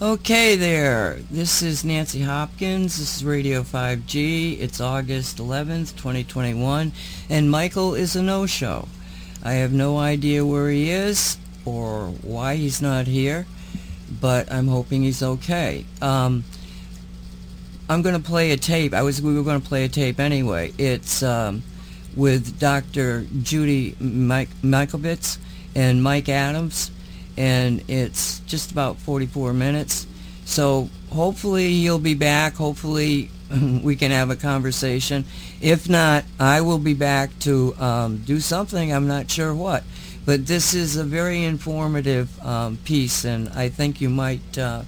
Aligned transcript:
Okay 0.00 0.54
there, 0.54 1.18
this 1.28 1.60
is 1.60 1.84
Nancy 1.84 2.22
Hopkins, 2.22 2.98
this 2.98 3.16
is 3.16 3.24
Radio 3.24 3.64
5G, 3.64 4.60
it's 4.60 4.80
August 4.80 5.38
11th, 5.38 5.96
2021, 5.96 6.92
and 7.28 7.50
Michael 7.50 7.96
is 7.96 8.14
a 8.14 8.22
no-show. 8.22 8.86
I 9.42 9.54
have 9.54 9.72
no 9.72 9.98
idea 9.98 10.46
where 10.46 10.70
he 10.70 10.88
is 10.88 11.36
or 11.64 12.10
why 12.22 12.54
he's 12.54 12.80
not 12.80 13.08
here, 13.08 13.44
but 14.20 14.52
I'm 14.52 14.68
hoping 14.68 15.02
he's 15.02 15.20
okay. 15.20 15.84
Um, 16.00 16.44
I'm 17.88 18.02
going 18.02 18.14
to 18.14 18.22
play 18.22 18.52
a 18.52 18.56
tape, 18.56 18.94
I 18.94 19.02
was, 19.02 19.20
we 19.20 19.34
were 19.34 19.42
going 19.42 19.60
to 19.60 19.68
play 19.68 19.84
a 19.84 19.88
tape 19.88 20.20
anyway. 20.20 20.72
It's 20.78 21.24
um, 21.24 21.64
with 22.14 22.60
Dr. 22.60 23.26
Judy 23.42 23.96
Mike, 23.98 24.50
Mikovits 24.62 25.38
and 25.74 26.04
Mike 26.04 26.28
Adams 26.28 26.92
and 27.38 27.84
it's 27.86 28.40
just 28.40 28.72
about 28.72 28.96
44 28.96 29.52
minutes. 29.52 30.08
So 30.44 30.90
hopefully 31.12 31.72
he'll 31.72 32.00
be 32.00 32.14
back. 32.14 32.56
Hopefully 32.56 33.30
we 33.82 33.94
can 33.94 34.10
have 34.10 34.30
a 34.30 34.36
conversation. 34.36 35.24
If 35.60 35.88
not, 35.88 36.24
I 36.40 36.62
will 36.62 36.80
be 36.80 36.94
back 36.94 37.38
to 37.40 37.76
um, 37.78 38.18
do 38.18 38.40
something. 38.40 38.92
I'm 38.92 39.06
not 39.06 39.30
sure 39.30 39.54
what. 39.54 39.84
But 40.26 40.46
this 40.46 40.74
is 40.74 40.96
a 40.96 41.04
very 41.04 41.44
informative 41.44 42.28
um, 42.44 42.76
piece, 42.78 43.24
and 43.24 43.48
I 43.50 43.68
think 43.68 44.00
you 44.00 44.10
might. 44.10 44.58
Uh, 44.58 44.82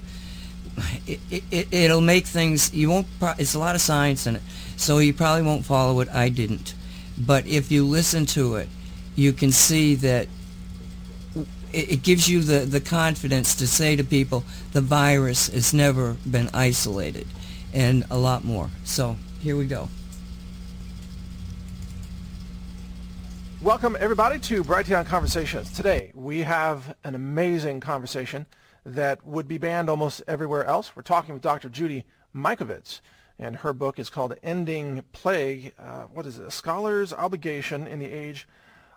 it, 1.07 1.19
it, 1.29 1.73
it'll 1.73 2.01
make 2.01 2.25
things. 2.25 2.73
You 2.73 2.89
won't. 2.89 3.07
It's 3.39 3.55
a 3.55 3.59
lot 3.59 3.75
of 3.75 3.81
science 3.81 4.27
in 4.27 4.35
it, 4.35 4.41
so 4.75 4.99
you 4.99 5.13
probably 5.13 5.43
won't 5.43 5.65
follow 5.65 5.99
it. 6.01 6.09
I 6.09 6.29
didn't, 6.29 6.75
but 7.17 7.47
if 7.47 7.71
you 7.71 7.85
listen 7.87 8.27
to 8.27 8.57
it, 8.57 8.69
you 9.15 9.33
can 9.33 9.51
see 9.51 9.95
that 9.95 10.27
it, 11.73 11.91
it 11.91 12.03
gives 12.03 12.29
you 12.29 12.41
the, 12.41 12.59
the 12.59 12.81
confidence 12.81 13.55
to 13.55 13.67
say 13.67 13.95
to 13.95 14.03
people 14.03 14.43
the 14.73 14.81
virus 14.81 15.47
has 15.49 15.73
never 15.73 16.13
been 16.29 16.49
isolated 16.53 17.27
and 17.73 18.05
a 18.09 18.17
lot 18.17 18.43
more. 18.43 18.69
So 18.83 19.17
here 19.39 19.55
we 19.55 19.65
go. 19.65 19.89
Welcome, 23.61 23.95
everybody, 23.99 24.39
to 24.39 24.63
Brighteon 24.63 25.05
Conversations. 25.05 25.71
Today, 25.71 26.11
we 26.15 26.39
have 26.39 26.95
an 27.03 27.13
amazing 27.13 27.79
conversation 27.79 28.47
that 28.83 29.23
would 29.23 29.47
be 29.47 29.59
banned 29.59 29.87
almost 29.87 30.23
everywhere 30.27 30.65
else. 30.65 30.95
We're 30.95 31.03
talking 31.03 31.35
with 31.35 31.43
Dr. 31.43 31.69
Judy 31.69 32.03
Mikovits, 32.35 33.01
and 33.37 33.57
her 33.57 33.71
book 33.71 33.99
is 33.99 34.09
called 34.09 34.33
Ending 34.41 35.03
Plague. 35.11 35.73
Uh, 35.77 36.05
what 36.11 36.25
is 36.25 36.39
it? 36.39 36.47
A 36.47 36.51
Scholar's 36.51 37.13
Obligation 37.13 37.85
in 37.85 37.99
the 37.99 38.11
Age 38.11 38.47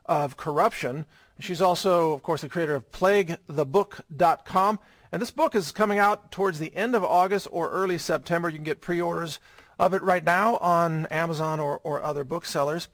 of 0.07 0.39
Corruption. 0.39 1.05
She's 1.41 1.61
also, 1.61 2.13
of 2.13 2.23
course, 2.23 2.43
the 2.43 2.49
creator 2.49 2.75
of 2.75 2.91
PlagueTheBook.com. 2.93 4.79
And 5.11 5.23
this 5.23 5.31
book 5.31 5.55
is 5.55 5.73
coming 5.73 5.99
out 5.99 6.31
towards 6.31 6.59
the 6.59 6.75
end 6.75 6.95
of 6.95 7.05
August 7.05 7.49
or 7.51 7.71
early 7.71 7.99
September. 7.99 8.49
You 8.49 8.57
can 8.57 8.65
get 8.65 8.81
pre-orders 8.81 9.39
of 9.79 9.95
it 9.95 10.03
right 10.03 10.25
now 10.25 10.57
on 10.59 11.07
Amazon 11.07 11.61
or, 11.61 11.81
or 11.83 12.03
other 12.03 12.25
booksellers. 12.25 12.89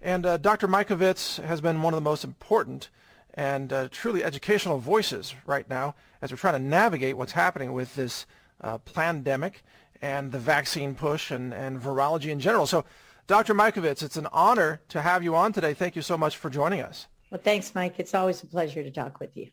And 0.00 0.26
uh, 0.26 0.36
Dr. 0.38 0.68
Mikovits 0.68 1.42
has 1.42 1.60
been 1.60 1.82
one 1.82 1.94
of 1.94 1.98
the 1.98 2.08
most 2.08 2.24
important 2.24 2.88
and 3.34 3.72
uh, 3.72 3.88
truly 3.90 4.24
educational 4.24 4.78
voices 4.78 5.34
right 5.46 5.68
now 5.68 5.94
as 6.20 6.30
we're 6.30 6.36
trying 6.36 6.60
to 6.60 6.68
navigate 6.68 7.16
what's 7.16 7.32
happening 7.32 7.72
with 7.72 7.94
this 7.94 8.26
uh, 8.60 8.78
pandemic 8.78 9.62
and 10.00 10.32
the 10.32 10.38
vaccine 10.38 10.94
push 10.94 11.30
and, 11.30 11.54
and 11.54 11.80
virology 11.80 12.30
in 12.30 12.40
general. 12.40 12.66
So, 12.66 12.84
Dr. 13.28 13.54
Mikovits, 13.54 14.02
it's 14.02 14.16
an 14.16 14.26
honor 14.32 14.80
to 14.88 15.00
have 15.00 15.22
you 15.22 15.34
on 15.36 15.52
today. 15.52 15.74
Thank 15.74 15.94
you 15.94 16.02
so 16.02 16.18
much 16.18 16.36
for 16.36 16.50
joining 16.50 16.80
us. 16.80 17.06
Well, 17.32 17.40
thanks, 17.42 17.74
Mike. 17.74 17.94
It's 17.96 18.14
always 18.14 18.42
a 18.42 18.46
pleasure 18.46 18.82
to 18.82 18.90
talk 18.90 19.18
with 19.18 19.38
you. 19.38 19.48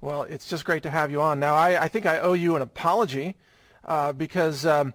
Well, 0.00 0.22
it's 0.22 0.48
just 0.48 0.64
great 0.64 0.82
to 0.84 0.90
have 0.90 1.10
you 1.10 1.20
on. 1.20 1.38
Now, 1.38 1.54
I, 1.54 1.82
I 1.82 1.86
think 1.86 2.06
I 2.06 2.18
owe 2.18 2.32
you 2.32 2.56
an 2.56 2.62
apology 2.62 3.36
uh, 3.84 4.14
because 4.14 4.64
um, 4.64 4.94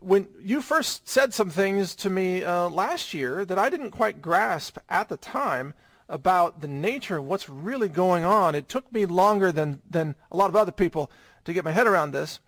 when 0.00 0.26
you 0.42 0.62
first 0.62 1.08
said 1.08 1.32
some 1.32 1.48
things 1.48 1.94
to 1.94 2.10
me 2.10 2.42
uh, 2.42 2.68
last 2.68 3.14
year 3.14 3.44
that 3.44 3.56
I 3.56 3.70
didn't 3.70 3.92
quite 3.92 4.20
grasp 4.20 4.78
at 4.88 5.08
the 5.08 5.16
time 5.16 5.74
about 6.08 6.60
the 6.60 6.66
nature 6.66 7.18
of 7.18 7.26
what's 7.26 7.48
really 7.48 7.88
going 7.88 8.24
on, 8.24 8.56
it 8.56 8.68
took 8.68 8.92
me 8.92 9.06
longer 9.06 9.52
than, 9.52 9.80
than 9.88 10.16
a 10.32 10.36
lot 10.36 10.50
of 10.50 10.56
other 10.56 10.72
people 10.72 11.08
to 11.44 11.52
get 11.52 11.64
my 11.64 11.70
head 11.70 11.86
around 11.86 12.10
this. 12.10 12.40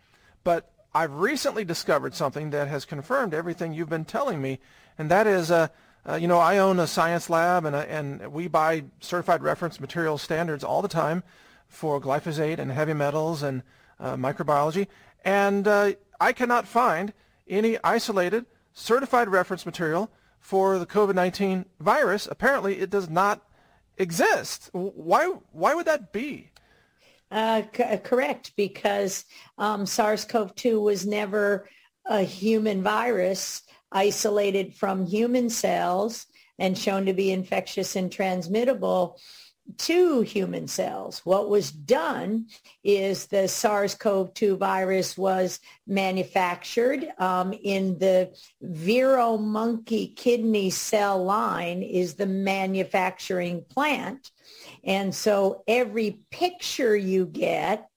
But 0.43 0.69
I've 0.93 1.15
recently 1.15 1.65
discovered 1.65 2.17
something 2.17 2.51
that 2.51 2.67
has 2.67 2.85
confirmed 2.85 3.35
everything 3.35 3.73
you've 3.73 3.89
been 3.89 4.05
telling 4.05 4.43
me, 4.43 4.59
and 4.99 5.09
that 5.13 5.29
is 5.29 5.53
uh, 5.53 5.69
uh, 6.09 6.15
you 6.17 6.27
know, 6.27 6.39
I 6.39 6.59
own 6.59 6.81
a 6.81 6.87
science 6.87 7.31
lab, 7.31 7.65
and, 7.65 7.77
uh, 7.77 7.81
and 7.89 8.33
we 8.33 8.49
buy 8.49 8.85
certified 9.01 9.43
reference 9.43 9.81
material 9.81 10.19
standards 10.19 10.65
all 10.65 10.83
the 10.83 10.89
time 10.89 11.23
for 11.69 12.01
glyphosate 12.01 12.59
and 12.59 12.73
heavy 12.73 12.93
metals 12.93 13.43
and 13.43 13.63
uh, 14.01 14.17
microbiology. 14.17 14.89
And 15.25 15.69
uh, 15.69 15.93
I 16.21 16.33
cannot 16.33 16.67
find 16.67 17.13
any 17.49 17.79
isolated 17.85 18.47
certified 18.73 19.29
reference 19.29 19.65
material 19.65 20.11
for 20.41 20.79
the 20.79 20.87
COVID-19 20.87 21.67
virus. 21.79 22.27
Apparently, 22.29 22.81
it 22.81 22.91
does 22.91 23.09
not 23.09 23.43
exist. 23.97 24.71
Why, 24.73 25.27
why 25.53 25.75
would 25.75 25.87
that 25.87 26.13
be? 26.13 26.51
Uh, 27.31 27.63
c- 27.75 27.97
correct, 28.03 28.53
because 28.57 29.25
um, 29.57 29.87
SARS-CoV-2 29.87 30.83
was 30.83 31.07
never 31.07 31.69
a 32.07 32.23
human 32.23 32.83
virus 32.83 33.63
isolated 33.93 34.75
from 34.75 35.07
human 35.07 35.51
cells 35.51 36.27
and 36.59 36.77
shown 36.77 37.07
to 37.07 37.13
be 37.13 37.33
infectious 37.33 37.97
and 37.97 38.11
transmittable 38.11 39.19
to 39.79 40.21
human 40.23 40.67
cells. 40.67 41.21
What 41.25 41.49
was 41.49 41.71
done 41.71 42.47
is 42.85 43.27
the 43.27 43.49
SARS-CoV-2 43.49 44.59
virus 44.59 45.17
was 45.17 45.61
manufactured 45.87 47.07
um, 47.19 47.53
in 47.53 47.99
the 47.99 48.37
Vero 48.61 49.39
monkey 49.39 50.09
kidney 50.09 50.71
cell 50.71 51.23
line 51.25 51.83
is 51.83 52.15
the 52.15 52.27
manufacturing 52.27 53.65
plant. 53.71 54.31
And 54.85 55.15
so 55.15 55.63
every 55.67 56.21
picture 56.31 56.97
you 56.97 57.27
get 57.27 57.89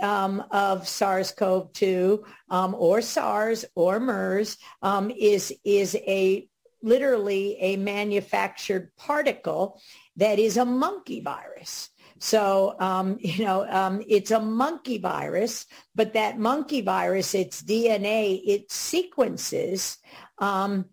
um, 0.00 0.44
of 0.50 0.86
SARS-CoV-2 0.86 2.24
um, 2.50 2.74
or 2.74 3.00
SARS 3.00 3.64
or 3.74 4.00
MERS 4.00 4.56
um, 4.82 5.10
is, 5.10 5.54
is 5.64 5.94
a 5.94 6.48
literally 6.82 7.56
a 7.60 7.76
manufactured 7.76 8.90
particle 8.96 9.80
that 10.16 10.38
is 10.38 10.56
a 10.56 10.64
monkey 10.64 11.20
virus. 11.20 11.90
So, 12.18 12.74
um, 12.78 13.18
you 13.20 13.44
know, 13.44 13.66
um, 13.68 14.02
it's 14.08 14.30
a 14.30 14.40
monkey 14.40 14.98
virus, 14.98 15.66
but 15.94 16.14
that 16.14 16.38
monkey 16.38 16.80
virus, 16.80 17.34
its 17.34 17.62
DNA, 17.62 18.40
its 18.44 18.74
sequences 18.74 19.98
um, 20.38 20.86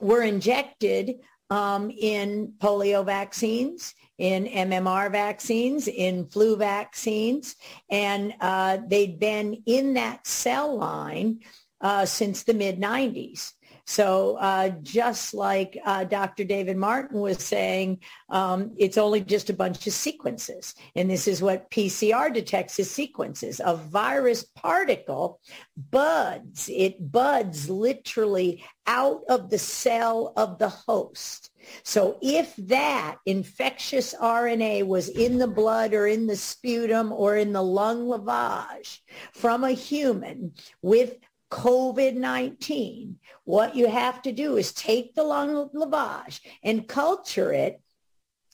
were 0.00 0.22
injected 0.22 1.16
um, 1.50 1.90
in 1.90 2.52
polio 2.58 3.04
vaccines, 3.04 3.94
in 4.18 4.46
MMR 4.46 5.10
vaccines, 5.10 5.88
in 5.88 6.26
flu 6.26 6.56
vaccines, 6.56 7.56
and 7.90 8.34
uh, 8.40 8.78
they'd 8.86 9.18
been 9.18 9.62
in 9.66 9.94
that 9.94 10.26
cell 10.26 10.76
line 10.76 11.40
uh, 11.80 12.06
since 12.06 12.42
the 12.44 12.54
mid 12.54 12.80
90s. 12.80 13.52
So 13.86 14.36
uh, 14.36 14.70
just 14.82 15.34
like 15.34 15.78
uh, 15.84 16.04
Dr. 16.04 16.44
David 16.44 16.76
Martin 16.76 17.20
was 17.20 17.42
saying, 17.42 18.00
um, 18.30 18.72
it's 18.78 18.96
only 18.96 19.20
just 19.20 19.50
a 19.50 19.54
bunch 19.54 19.86
of 19.86 19.92
sequences. 19.92 20.74
And 20.96 21.10
this 21.10 21.28
is 21.28 21.42
what 21.42 21.70
PCR 21.70 22.32
detects 22.32 22.78
as 22.80 22.90
sequences. 22.90 23.60
A 23.64 23.76
virus 23.76 24.44
particle 24.44 25.40
buds. 25.90 26.70
It 26.72 27.12
buds 27.12 27.68
literally 27.68 28.64
out 28.86 29.22
of 29.28 29.50
the 29.50 29.58
cell 29.58 30.32
of 30.36 30.58
the 30.58 30.68
host. 30.68 31.50
So 31.82 32.18
if 32.22 32.54
that 32.56 33.16
infectious 33.26 34.14
RNA 34.14 34.86
was 34.86 35.08
in 35.08 35.38
the 35.38 35.46
blood 35.46 35.94
or 35.94 36.06
in 36.06 36.26
the 36.26 36.36
sputum 36.36 37.12
or 37.12 37.36
in 37.36 37.52
the 37.52 37.62
lung 37.62 38.06
lavage 38.06 39.00
from 39.32 39.64
a 39.64 39.72
human 39.72 40.52
with 40.82 41.16
COVID-19, 41.50 43.14
what 43.44 43.76
you 43.76 43.88
have 43.88 44.22
to 44.22 44.32
do 44.32 44.56
is 44.56 44.72
take 44.72 45.14
the 45.14 45.22
lung 45.22 45.68
lavage 45.74 46.40
and 46.62 46.88
culture 46.88 47.52
it 47.52 47.80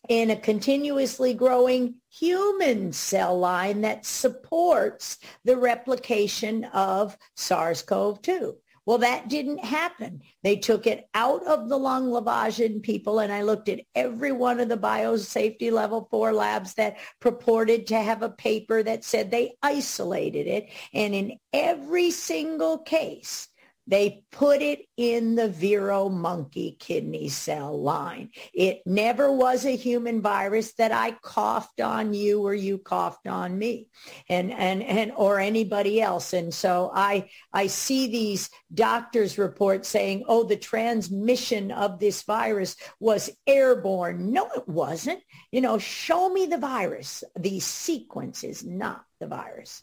in 0.08 0.30
a 0.30 0.36
continuously 0.36 1.34
growing 1.34 1.96
human 2.10 2.92
cell 2.92 3.38
line 3.38 3.82
that 3.82 4.06
supports 4.06 5.18
the 5.44 5.56
replication 5.56 6.64
of 6.64 7.16
SARS-CoV-2. 7.36 8.54
Well, 8.90 8.98
that 8.98 9.28
didn't 9.28 9.64
happen. 9.64 10.20
They 10.42 10.56
took 10.56 10.84
it 10.84 11.08
out 11.14 11.46
of 11.46 11.68
the 11.68 11.76
lung 11.76 12.10
lavage 12.10 12.58
in 12.58 12.80
people, 12.80 13.20
and 13.20 13.32
I 13.32 13.42
looked 13.42 13.68
at 13.68 13.82
every 13.94 14.32
one 14.32 14.58
of 14.58 14.68
the 14.68 14.76
biosafety 14.76 15.70
level 15.70 16.08
four 16.10 16.32
labs 16.32 16.74
that 16.74 16.96
purported 17.20 17.86
to 17.86 18.00
have 18.00 18.24
a 18.24 18.30
paper 18.30 18.82
that 18.82 19.04
said 19.04 19.30
they 19.30 19.52
isolated 19.62 20.48
it. 20.48 20.70
And 20.92 21.14
in 21.14 21.38
every 21.52 22.10
single 22.10 22.78
case, 22.78 23.46
They 23.90 24.22
put 24.30 24.62
it 24.62 24.82
in 24.96 25.34
the 25.34 25.48
Vero 25.48 26.08
monkey 26.08 26.76
kidney 26.78 27.28
cell 27.28 27.82
line. 27.82 28.30
It 28.54 28.82
never 28.86 29.32
was 29.32 29.66
a 29.66 29.74
human 29.74 30.22
virus 30.22 30.74
that 30.74 30.92
I 30.92 31.10
coughed 31.22 31.80
on 31.80 32.14
you 32.14 32.46
or 32.46 32.54
you 32.54 32.78
coughed 32.78 33.26
on 33.26 33.58
me 33.58 33.88
and, 34.28 34.52
and, 34.52 34.80
and, 34.84 35.10
or 35.16 35.40
anybody 35.40 36.00
else. 36.00 36.32
And 36.34 36.54
so 36.54 36.92
I, 36.94 37.30
I 37.52 37.66
see 37.66 38.06
these 38.06 38.48
doctors 38.72 39.38
reports 39.38 39.88
saying, 39.88 40.22
oh, 40.28 40.44
the 40.44 40.56
transmission 40.56 41.72
of 41.72 41.98
this 41.98 42.22
virus 42.22 42.76
was 43.00 43.28
airborne. 43.44 44.30
No, 44.30 44.48
it 44.54 44.68
wasn't. 44.68 45.20
You 45.50 45.62
know, 45.62 45.78
show 45.78 46.28
me 46.28 46.46
the 46.46 46.58
virus. 46.58 47.24
The 47.36 47.58
sequence 47.58 48.44
is 48.44 48.64
not 48.64 49.04
the 49.18 49.26
virus. 49.26 49.82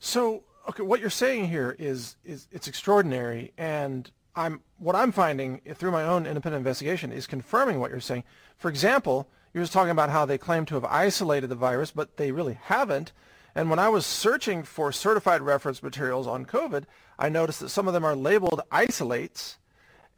So 0.00 0.42
okay, 0.68 0.82
what 0.82 1.00
you're 1.00 1.10
saying 1.10 1.48
here 1.48 1.76
is 1.78 2.16
is 2.24 2.48
it's 2.50 2.68
extraordinary, 2.68 3.52
and 3.56 4.10
I'm 4.34 4.60
what 4.78 4.96
I'm 4.96 5.12
finding 5.12 5.60
through 5.74 5.92
my 5.92 6.04
own 6.04 6.26
independent 6.26 6.60
investigation 6.60 7.12
is 7.12 7.26
confirming 7.26 7.80
what 7.80 7.90
you're 7.90 8.00
saying. 8.00 8.24
For 8.56 8.68
example, 8.68 9.28
you're 9.52 9.62
just 9.62 9.72
talking 9.72 9.90
about 9.90 10.10
how 10.10 10.24
they 10.24 10.38
claim 10.38 10.64
to 10.66 10.74
have 10.74 10.84
isolated 10.84 11.48
the 11.48 11.54
virus, 11.54 11.90
but 11.90 12.16
they 12.16 12.32
really 12.32 12.54
haven't. 12.54 13.12
And 13.54 13.70
when 13.70 13.78
I 13.78 13.88
was 13.88 14.04
searching 14.04 14.64
for 14.64 14.90
certified 14.90 15.40
reference 15.40 15.82
materials 15.82 16.26
on 16.26 16.44
COVID, 16.44 16.84
I 17.18 17.28
noticed 17.28 17.60
that 17.60 17.68
some 17.68 17.86
of 17.86 17.94
them 17.94 18.04
are 18.04 18.16
labeled 18.16 18.60
isolates, 18.72 19.58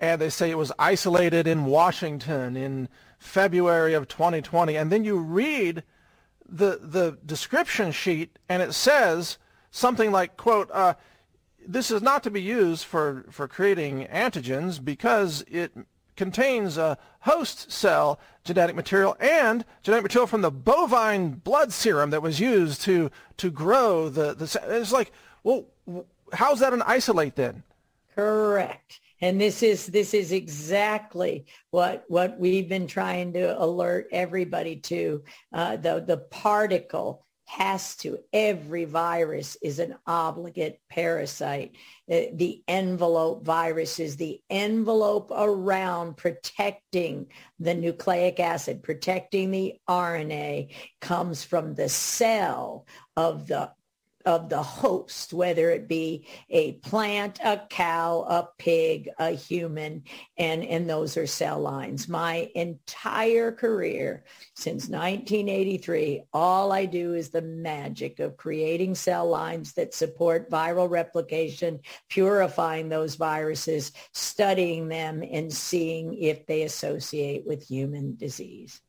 and 0.01 0.21
they 0.21 0.31
say 0.31 0.51
it 0.51 0.57
was 0.57 0.73
isolated 0.79 1.47
in 1.47 1.67
Washington 1.67 2.57
in 2.57 2.89
February 3.19 3.93
of 3.93 4.09
2020. 4.09 4.77
And 4.77 4.91
then 4.91 5.05
you 5.05 5.19
read 5.19 5.83
the 6.49 6.79
the 6.83 7.19
description 7.27 7.93
sheet, 7.93 8.39
and 8.49 8.63
it 8.63 8.73
says 8.73 9.37
something 9.77 10.11
like, 10.11 10.37
quote, 10.37 10.71
uh, 10.73 10.95
this 11.67 11.91
is 11.91 12.01
not 12.01 12.23
to 12.23 12.31
be 12.31 12.41
used 12.41 12.85
for, 12.85 13.27
for 13.31 13.47
creating 13.47 14.07
antigens 14.07 14.83
because 14.83 15.45
it 15.51 15.73
contains 16.17 16.79
a 16.79 16.97
host 17.21 17.71
cell 17.71 18.19
genetic 18.43 18.75
material 18.75 19.17
and 19.21 19.65
genetic 19.83 20.05
material 20.05 20.27
from 20.27 20.41
the 20.41 20.51
bovine 20.51 21.31
blood 21.31 21.73
serum 21.73 22.11
that 22.11 22.23
was 22.23 22.41
used 22.41 22.81
to, 22.81 23.11
to 23.37 23.51
grow 23.51 24.09
the, 24.09 24.33
the, 24.35 24.63
it's 24.69 24.93
like, 24.93 25.13
well, 25.43 25.67
how's 26.33 26.61
that 26.61 26.73
an 26.73 26.83
isolate 26.83 27.37
then? 27.37 27.63
Correct. 28.15 29.01
And 29.21 29.41
this 29.41 29.63
is 29.63 29.87
this 29.87 30.13
is 30.13 30.31
exactly 30.31 31.47
what 31.71 32.05
what 32.09 32.39
we've 32.39 32.69
been 32.69 32.87
trying 32.87 33.33
to 33.33 33.59
alert 33.59 34.09
everybody 34.13 34.77
to. 34.77 35.23
Uh, 35.55 35.77
the 35.77 36.05
the 36.07 36.19
particle 36.19 37.26
has 37.47 37.97
to. 37.97 38.19
Every 38.33 38.85
virus 38.85 39.57
is 39.63 39.79
an 39.79 39.97
obligate 40.07 40.81
parasite. 40.91 41.77
The, 42.09 42.31
the, 42.35 42.63
envelope 42.69 43.45
virus 43.45 43.99
is 44.01 44.17
the 44.17 44.41
envelope 44.51 45.31
around 45.35 46.17
protecting 46.17 47.27
the 47.59 47.75
nucleic 47.75 48.41
acid, 48.41 48.83
protecting 48.83 49.51
the 49.51 49.75
RNA 49.89 50.75
comes 51.01 51.45
from 51.45 51.75
the 51.75 51.89
cell 51.89 52.87
of 53.17 53.47
the 53.47 53.71
of 54.27 54.49
the 54.49 54.63
host, 54.63 55.33
whether 55.33 55.71
it 55.71 55.87
be 55.87 56.27
a 56.51 56.73
plant, 56.73 57.39
a 57.45 57.63
cow, 57.71 58.27
a 58.29 58.49
pig, 58.59 59.09
a 59.21 59.31
human, 59.31 60.03
and, 60.37 60.65
and 60.65 60.91
those 60.91 61.17
are 61.17 61.29
cell 61.29 61.61
lines. 61.61 62.09
My 62.09 62.51
entire 62.57 63.53
career 63.53 64.25
since 64.55 64.89
1983, 64.89 66.25
all 66.33 66.73
I 66.73 66.87
do 66.87 67.15
is 67.15 67.31
the 67.31 67.43
magic 67.43 68.19
of 68.19 68.37
creating 68.37 68.97
cell 68.97 69.29
lines 69.29 69.73
that 69.75 69.95
support 69.95 70.51
viral 70.51 70.91
replication, 70.91 71.79
purifying 72.09 72.89
those 72.89 73.15
viruses, 73.15 73.93
studying 74.13 74.89
them, 74.89 75.23
and 75.23 75.53
seeing 75.53 76.15
if 76.15 76.45
they 76.47 76.63
associate 76.63 77.47
with 77.47 77.63
human 77.63 78.17
disease. 78.17 78.81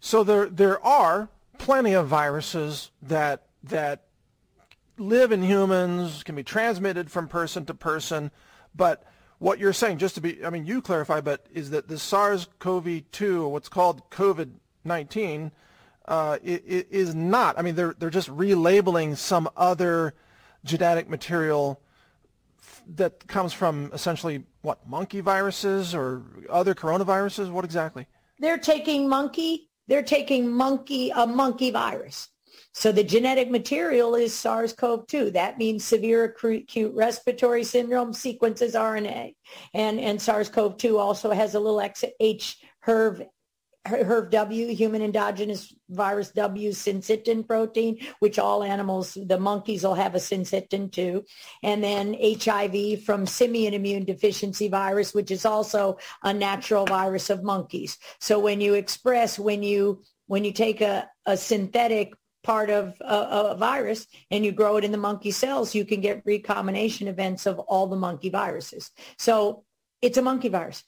So 0.00 0.24
there, 0.24 0.46
there 0.46 0.84
are 0.84 1.28
plenty 1.58 1.92
of 1.92 2.08
viruses 2.08 2.90
that 3.02 3.46
that 3.64 4.02
live 4.98 5.32
in 5.32 5.42
humans, 5.42 6.22
can 6.22 6.34
be 6.34 6.42
transmitted 6.42 7.10
from 7.10 7.28
person 7.28 7.64
to 7.66 7.74
person. 7.74 8.30
But 8.74 9.04
what 9.38 9.58
you're 9.58 9.72
saying, 9.72 9.98
just 9.98 10.14
to 10.14 10.20
be, 10.20 10.44
I 10.44 10.50
mean, 10.50 10.66
you 10.66 10.80
clarify, 10.80 11.20
but 11.20 11.46
is 11.52 11.70
that 11.70 11.88
the 11.88 11.98
SARS-CoV-2, 11.98 13.50
what's 13.50 13.68
called 13.68 14.08
COVID-19, 14.10 15.50
uh, 16.06 16.38
is 16.42 17.14
not. 17.14 17.58
I 17.58 17.62
mean, 17.62 17.76
they're 17.76 17.94
they're 17.96 18.10
just 18.10 18.28
relabeling 18.28 19.16
some 19.16 19.48
other 19.56 20.14
genetic 20.64 21.08
material 21.08 21.80
that 22.96 23.26
comes 23.28 23.52
from 23.52 23.90
essentially 23.92 24.42
what 24.62 24.86
monkey 24.88 25.20
viruses 25.20 25.94
or 25.94 26.22
other 26.50 26.74
coronaviruses. 26.74 27.50
What 27.50 27.64
exactly? 27.64 28.06
They're 28.40 28.58
taking 28.58 29.08
monkey. 29.08 29.68
They're 29.86 30.02
taking 30.02 30.50
monkey 30.50 31.10
a 31.10 31.26
monkey 31.26 31.70
virus 31.70 32.28
so 32.72 32.90
the 32.90 33.04
genetic 33.04 33.50
material 33.50 34.14
is 34.14 34.34
SARS-CoV-2. 34.34 35.34
That 35.34 35.58
means 35.58 35.84
severe 35.84 36.24
acute 36.24 36.94
respiratory 36.94 37.64
syndrome 37.64 38.12
sequences 38.12 38.74
RNA. 38.74 39.34
And, 39.74 40.00
and 40.00 40.20
SARS-CoV-2 40.20 40.98
also 40.98 41.30
has 41.30 41.54
a 41.54 41.60
little 41.60 41.82
H 42.20 42.58
HERV 42.86 43.26
HERV 43.86 44.30
W, 44.30 44.68
human 44.68 45.02
endogenous 45.02 45.74
virus 45.90 46.30
W 46.30 46.70
syncytin 46.70 47.46
protein, 47.46 47.98
which 48.20 48.38
all 48.38 48.62
animals, 48.62 49.18
the 49.26 49.38
monkeys 49.38 49.82
will 49.82 49.94
have 49.94 50.14
a 50.14 50.18
syncytin 50.18 50.90
too. 50.90 51.24
And 51.64 51.82
then 51.82 52.16
HIV 52.20 53.02
from 53.02 53.26
simian 53.26 53.74
immune 53.74 54.04
deficiency 54.04 54.68
virus, 54.68 55.14
which 55.14 55.32
is 55.32 55.44
also 55.44 55.98
a 56.22 56.32
natural 56.32 56.86
virus 56.86 57.28
of 57.28 57.42
monkeys. 57.42 57.98
So 58.20 58.38
when 58.38 58.60
you 58.60 58.74
express, 58.74 59.38
when 59.38 59.62
you 59.62 60.02
when 60.28 60.44
you 60.44 60.52
take 60.52 60.80
a, 60.80 61.10
a 61.26 61.36
synthetic 61.36 62.14
part 62.42 62.70
of 62.70 62.94
a, 63.00 63.52
a, 63.52 63.56
virus 63.56 64.06
and 64.30 64.44
you 64.44 64.52
grow 64.52 64.76
it 64.76 64.84
in 64.84 64.92
the 64.92 64.98
monkey 64.98 65.30
cells, 65.30 65.74
you 65.74 65.84
can 65.84 66.00
get 66.00 66.22
recombination 66.24 67.08
events 67.08 67.46
of 67.46 67.58
all 67.58 67.86
the 67.86 67.96
monkey 67.96 68.30
viruses. 68.30 68.90
So 69.18 69.64
it's 70.00 70.18
a 70.18 70.22
monkey 70.22 70.48
virus. 70.48 70.82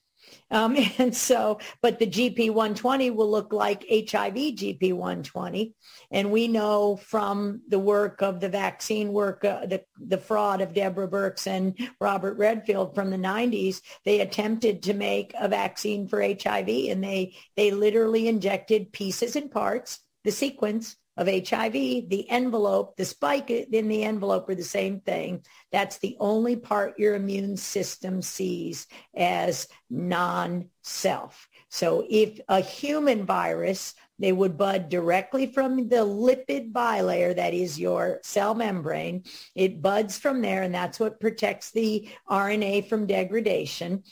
Um, 0.51 0.77
and 0.99 1.15
so, 1.15 1.59
but 1.83 1.99
the 1.99 2.07
GP120 2.07 3.15
will 3.15 3.31
look 3.31 3.53
like 3.53 3.85
HIV 3.89 4.35
GP120. 4.35 5.73
And 6.11 6.33
we 6.33 6.49
know 6.49 6.97
from 6.97 7.63
the 7.69 7.79
work 7.79 8.23
of 8.23 8.41
the 8.41 8.49
vaccine 8.49 9.13
work, 9.13 9.45
uh, 9.45 9.67
the, 9.67 9.83
the 9.99 10.19
fraud 10.19 10.61
of 10.61 10.75
Deborah 10.75 11.09
Birx 11.09 11.47
and 11.47 11.79
Robert 12.01 12.37
Redfield 12.39 12.95
from 12.95 13.11
the 13.11 13.17
90s, 13.17 13.81
they 14.05 14.21
attempted 14.21 14.83
to 14.85 14.95
make 14.95 15.35
a 15.39 15.49
vaccine 15.49 16.09
for 16.09 16.23
HIV 16.23 16.69
and 16.69 17.03
they, 17.03 17.35
they 17.57 17.71
literally 17.71 18.29
injected 18.29 18.93
pieces 18.93 19.37
and 19.37 19.51
parts, 19.51 20.01
the 20.25 20.33
sequence 20.33 20.97
of 21.17 21.29
HIV, 21.29 21.73
the 21.73 22.27
envelope, 22.29 22.97
the 22.97 23.05
spike 23.05 23.51
in 23.51 23.89
the 23.89 24.03
envelope 24.03 24.49
are 24.49 24.55
the 24.55 24.65
same 24.65 25.01
thing. 25.01 25.45
That's 25.71 25.99
the 25.99 26.17
only 26.19 26.57
part 26.57 26.99
your 26.99 27.15
immune 27.15 27.57
system 27.57 28.21
sees 28.21 28.87
as 29.17 29.69
non-self. 29.91 31.49
So 31.69 32.07
if 32.09 32.41
a 32.49 32.61
human 32.61 33.27
virus, 33.27 33.95
they 34.19 34.33
would 34.33 34.57
bud 34.57 34.89
directly 34.89 35.47
from 35.47 35.89
the 35.89 35.97
lipid 35.97 36.73
bilayer 36.73 37.35
that 37.35 37.53
is 37.53 37.81
your 37.81 38.21
cell 38.23 38.55
membrane. 38.55 39.25
It 39.55 39.83
buds 39.83 40.19
from 40.19 40.41
there 40.41 40.63
and 40.63 40.75
that's 40.75 41.01
what 41.01 41.21
protects 41.21 41.73
the 41.73 42.09
RNA 42.31 42.89
from 42.89 43.07
degradation. 43.07 44.05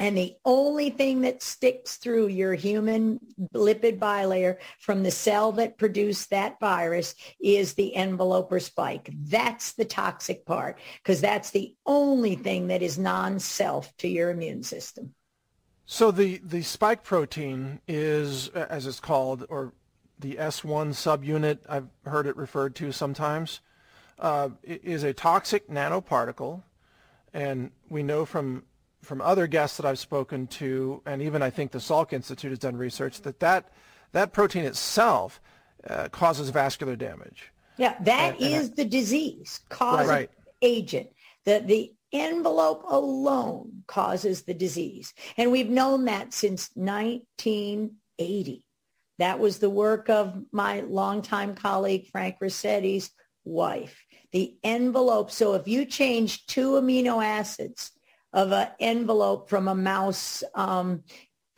And 0.00 0.16
the 0.16 0.34
only 0.46 0.88
thing 0.88 1.20
that 1.20 1.42
sticks 1.42 1.96
through 1.96 2.28
your 2.28 2.54
human 2.54 3.20
lipid 3.54 3.98
bilayer 3.98 4.56
from 4.78 5.02
the 5.02 5.10
cell 5.10 5.52
that 5.52 5.76
produced 5.76 6.30
that 6.30 6.58
virus 6.58 7.14
is 7.38 7.74
the 7.74 7.94
envelope 7.94 8.50
or 8.50 8.60
spike. 8.60 9.10
That's 9.12 9.72
the 9.72 9.84
toxic 9.84 10.46
part 10.46 10.78
because 11.02 11.20
that's 11.20 11.50
the 11.50 11.74
only 11.84 12.34
thing 12.34 12.68
that 12.68 12.80
is 12.80 12.98
non-self 12.98 13.94
to 13.98 14.08
your 14.08 14.30
immune 14.30 14.62
system. 14.62 15.12
So 15.84 16.10
the, 16.10 16.40
the 16.42 16.62
spike 16.62 17.04
protein 17.04 17.80
is, 17.86 18.48
as 18.48 18.86
it's 18.86 19.00
called, 19.00 19.44
or 19.50 19.74
the 20.18 20.36
S1 20.36 20.94
subunit, 20.94 21.58
I've 21.68 21.88
heard 22.06 22.26
it 22.26 22.38
referred 22.38 22.74
to 22.76 22.90
sometimes, 22.90 23.60
uh, 24.18 24.48
is 24.62 25.02
a 25.02 25.12
toxic 25.12 25.68
nanoparticle. 25.68 26.62
And 27.34 27.70
we 27.90 28.02
know 28.02 28.24
from 28.24 28.64
from 29.02 29.20
other 29.20 29.46
guests 29.46 29.76
that 29.76 29.86
I've 29.86 29.98
spoken 29.98 30.46
to, 30.48 31.02
and 31.06 31.22
even 31.22 31.42
I 31.42 31.50
think 31.50 31.70
the 31.70 31.78
Salk 31.78 32.12
Institute 32.12 32.50
has 32.50 32.58
done 32.58 32.76
research, 32.76 33.22
that 33.22 33.40
that, 33.40 33.72
that 34.12 34.32
protein 34.32 34.64
itself 34.64 35.40
uh, 35.88 36.08
causes 36.08 36.50
vascular 36.50 36.96
damage. 36.96 37.52
Yeah, 37.76 37.96
that 38.02 38.34
and, 38.34 38.42
is 38.42 38.68
and 38.68 38.76
the 38.76 38.84
disease 38.84 39.60
causing 39.68 40.08
right. 40.08 40.30
agent. 40.60 41.08
The, 41.46 41.62
the 41.64 41.92
envelope 42.12 42.84
alone 42.88 43.84
causes 43.86 44.42
the 44.42 44.52
disease. 44.54 45.14
And 45.36 45.50
we've 45.50 45.70
known 45.70 46.04
that 46.06 46.34
since 46.34 46.70
1980. 46.74 48.64
That 49.18 49.38
was 49.38 49.58
the 49.58 49.70
work 49.70 50.08
of 50.10 50.42
my 50.52 50.80
longtime 50.80 51.54
colleague, 51.54 52.08
Frank 52.10 52.36
Ruscetti 52.42 53.08
wife. 53.44 54.04
The 54.32 54.56
envelope. 54.62 55.30
So 55.30 55.54
if 55.54 55.66
you 55.66 55.84
change 55.84 56.46
two 56.46 56.72
amino 56.72 57.24
acids 57.24 57.92
of 58.32 58.52
an 58.52 58.68
envelope 58.78 59.48
from 59.48 59.68
a 59.68 59.74
mouse 59.74 60.42
um, 60.54 61.02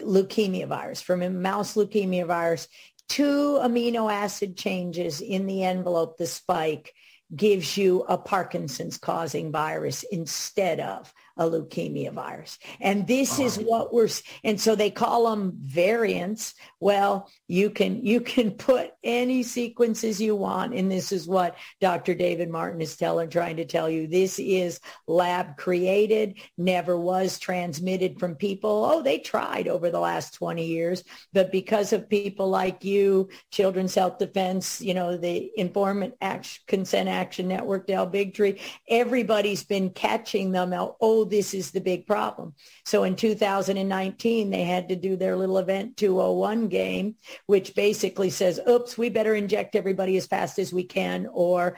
leukemia 0.01 0.67
virus, 0.67 1.01
from 1.03 1.23
a 1.23 1.31
mouse 1.31 1.75
leukemia 1.75 2.27
virus, 2.27 2.69
two 3.09 3.59
amino 3.63 4.13
acid 4.13 4.57
changes 4.57 5.21
in 5.21 5.47
the 5.47 5.65
envelope, 5.65 6.17
the 6.17 6.27
spike, 6.27 6.95
gives 7.35 7.77
you 7.77 8.05
a 8.09 8.19
Parkinson's 8.19 8.99
causing 8.99 9.51
virus 9.51 10.03
instead 10.11 10.81
of 10.81 11.13
a 11.39 11.45
leukemia 11.45 12.13
virus. 12.13 12.59
And 12.81 13.07
this 13.07 13.39
is 13.39 13.57
what 13.57 13.93
we're, 13.93 14.09
and 14.45 14.61
so 14.61 14.75
they 14.75 14.91
call 14.91 15.31
them 15.31 15.55
variants. 15.63 16.55
Well, 16.79 17.31
you 17.49 17.71
can, 17.71 18.05
you 18.05 18.21
can 18.21 18.51
put 18.53 18.92
any 19.05 19.43
sequences 19.43 20.21
you 20.21 20.37
want. 20.37 20.75
And 20.75 20.91
this 20.91 21.13
is 21.13 21.27
what 21.27 21.57
Dr. 21.81 22.15
David 22.15 22.51
Martin 22.51 22.81
is 22.81 22.97
telling, 22.97 23.29
trying 23.29 23.57
to 23.57 23.65
tell 23.65 23.89
you. 23.89 24.07
This 24.07 24.39
is 24.39 24.81
lab 25.07 25.57
created, 25.57 26.39
never 26.57 26.97
was 26.97 27.39
transmitted 27.39 28.19
from 28.19 28.35
people. 28.35 28.85
Oh, 28.85 29.03
they 29.03 29.19
tried 29.19 29.69
over 29.69 29.91
the 29.91 30.01
last 30.01 30.35
20 30.35 30.65
years, 30.65 31.05
but 31.33 31.53
because 31.53 31.93
of 31.93 32.09
people 32.09 32.49
like 32.49 32.85
you, 32.85 33.29
Children's 33.51 33.95
Health 33.95 34.19
Defense, 34.19 34.81
you 34.81 34.95
know, 34.95 35.17
the 35.17 35.51
Informant 35.57 36.15
Action, 36.21 36.63
Consent 36.67 37.09
Action 37.09 37.49
Network, 37.49 37.87
Dell 37.87 38.09
Bigtree, 38.09 38.61
everybody's 38.89 39.65
been 39.65 39.91
catching 39.91 40.53
them 40.53 40.73
out. 40.73 40.97
Oh, 41.01 41.25
this 41.25 41.55
is 41.55 41.71
the 41.71 41.81
big 41.81 42.07
problem. 42.07 42.55
So 42.85 43.05
in 43.05 43.17
2019, 43.17 44.51
they 44.51 44.65
had 44.65 44.89
to 44.89 44.97
do 44.97 45.17
their 45.17 45.37
little 45.37 45.59
event 45.59 45.97
201 45.97 46.69
game, 46.69 47.17
which 47.47 47.75
basically 47.75 48.31
says, 48.31 48.61
oops, 48.69 48.92
we 48.97 49.09
better 49.09 49.35
inject 49.35 49.77
everybody 49.77 50.17
as 50.17 50.27
fast 50.27 50.59
as 50.59 50.73
we 50.73 50.85
can 50.85 51.29
or 51.33 51.77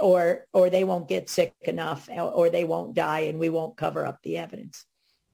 or 0.00 0.46
or 0.52 0.70
they 0.70 0.84
won't 0.84 1.08
get 1.08 1.28
sick 1.28 1.54
enough 1.62 2.08
or 2.10 2.50
they 2.50 2.64
won't 2.64 2.94
die 2.94 3.20
and 3.20 3.38
we 3.38 3.48
won't 3.48 3.76
cover 3.76 4.06
up 4.06 4.22
the 4.22 4.38
evidence. 4.38 4.86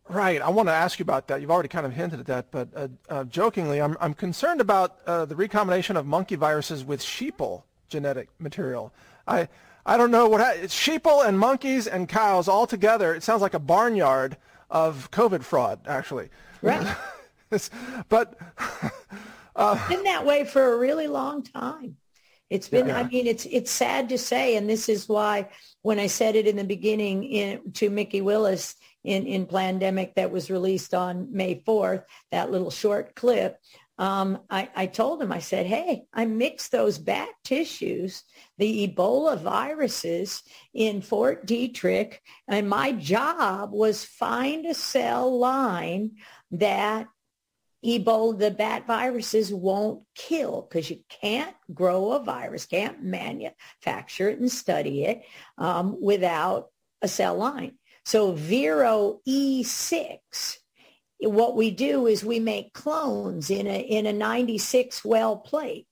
Right. 0.09 0.41
I 0.41 0.49
want 0.49 0.69
to 0.69 0.73
ask 0.73 0.99
you 0.99 1.03
about 1.03 1.29
that. 1.29 1.41
You've 1.41 1.51
already 1.51 1.69
kind 1.69 1.85
of 1.85 1.93
hinted 1.93 2.21
at 2.21 2.27
that, 2.27 2.51
but 2.51 2.69
uh, 2.75 2.89
uh, 3.11 3.25
jokingly, 3.25 3.81
I'm, 3.81 3.97
I'm 4.01 4.15
concerned 4.15 4.61
about 4.61 4.99
uh, 5.07 5.27
the 5.27 5.37
recombination 5.37 5.97
of 5.97 6.07
monkey 6.07 6.35
viruses 6.35 6.83
with 6.83 7.03
sheeple 7.03 7.65
genetic 7.89 8.29
material. 8.39 8.93
I, 9.27 9.49
I 9.85 9.99
don't 9.99 10.11
know 10.11 10.27
what 10.29 10.57
it's 10.57 10.75
sheeple 10.75 11.27
and 11.27 11.39
monkeys 11.39 11.87
and 11.87 12.09
cows 12.09 12.49
all 12.49 12.67
together. 12.67 13.15
It 13.15 13.23
sounds 13.23 13.43
like 13.43 13.55
a 13.55 13.59
barnyard 13.59 14.39
of 14.71 15.11
COVID 15.11 15.43
fraud, 15.43 15.81
actually. 15.87 16.31
Right. 16.63 16.87
but 18.09 18.39
uh, 19.59 19.77
it's 19.79 19.89
been 19.89 20.05
that 20.05 20.25
way 20.25 20.45
for 20.45 20.73
a 20.73 20.79
really 20.79 21.07
long 21.07 21.43
time. 21.43 21.97
It's 22.49 22.69
been. 22.69 22.89
Yeah. 22.89 22.99
I 22.99 23.03
mean, 23.03 23.27
it's 23.27 23.45
it's 23.45 23.71
sad 23.71 24.09
to 24.09 24.19
say, 24.19 24.57
and 24.57 24.69
this 24.69 24.89
is 24.89 25.09
why 25.09 25.51
when 25.83 25.99
I 25.99 26.07
said 26.07 26.35
it 26.35 26.47
in 26.47 26.57
the 26.57 26.65
beginning 26.65 27.25
in, 27.25 27.73
to 27.73 27.91
Mickey 27.91 28.23
Willis 28.23 28.75
in 29.05 29.27
in 29.27 29.47
Plandemic 29.47 30.15
that 30.15 30.31
was 30.31 30.51
released 30.51 30.95
on 30.95 31.29
May 31.31 31.63
fourth, 31.67 32.05
that 32.31 32.51
little 32.51 32.71
short 32.71 33.15
clip 33.15 33.59
um, 33.99 34.39
I, 34.49 34.69
I 34.77 34.87
told 34.87 35.21
him, 35.21 35.33
I 35.33 35.41
said, 35.41 35.67
hey, 35.67 36.05
I 36.13 36.25
mixed 36.25 36.71
those 36.71 36.99
bat 36.99 37.31
tissues, 37.43 38.23
the 38.57 38.87
Ebola 38.87 39.37
viruses 39.41 40.43
in 40.73 41.03
Fort 41.03 41.47
Detrick, 41.47 42.19
and 42.47 42.69
my 42.69 42.93
job 42.93 43.73
was 43.73 44.05
find 44.05 44.67
a 44.67 44.75
cell 44.75 45.37
line 45.37 46.13
that 46.53 47.09
Ebola, 47.85 48.39
the 48.39 48.51
bat 48.51 48.87
viruses 48.87 49.53
won't 49.53 50.03
kill 50.15 50.63
because 50.63 50.91
you 50.91 51.01
can't 51.09 51.55
grow 51.73 52.13
a 52.13 52.23
virus, 52.23 52.67
can't 52.67 53.03
manufacture 53.03 54.29
it 54.29 54.41
and 54.41 54.51
study 54.51 55.05
it 55.05 55.23
um, 55.59 55.97
without 56.01 56.71
a 57.03 57.09
cell 57.09 57.37
line. 57.37 57.79
So 58.05 58.33
Vero 58.33 59.21
E6 59.29 60.59
what 61.21 61.57
we 61.57 61.71
do 61.71 62.07
is 62.07 62.25
we 62.25 62.39
make 62.39 62.73
clones 62.73 63.51
in 63.51 63.67
a, 63.67 63.81
in 63.81 64.07
a 64.07 64.13
96 64.13 65.05
well 65.05 65.37
plate. 65.37 65.87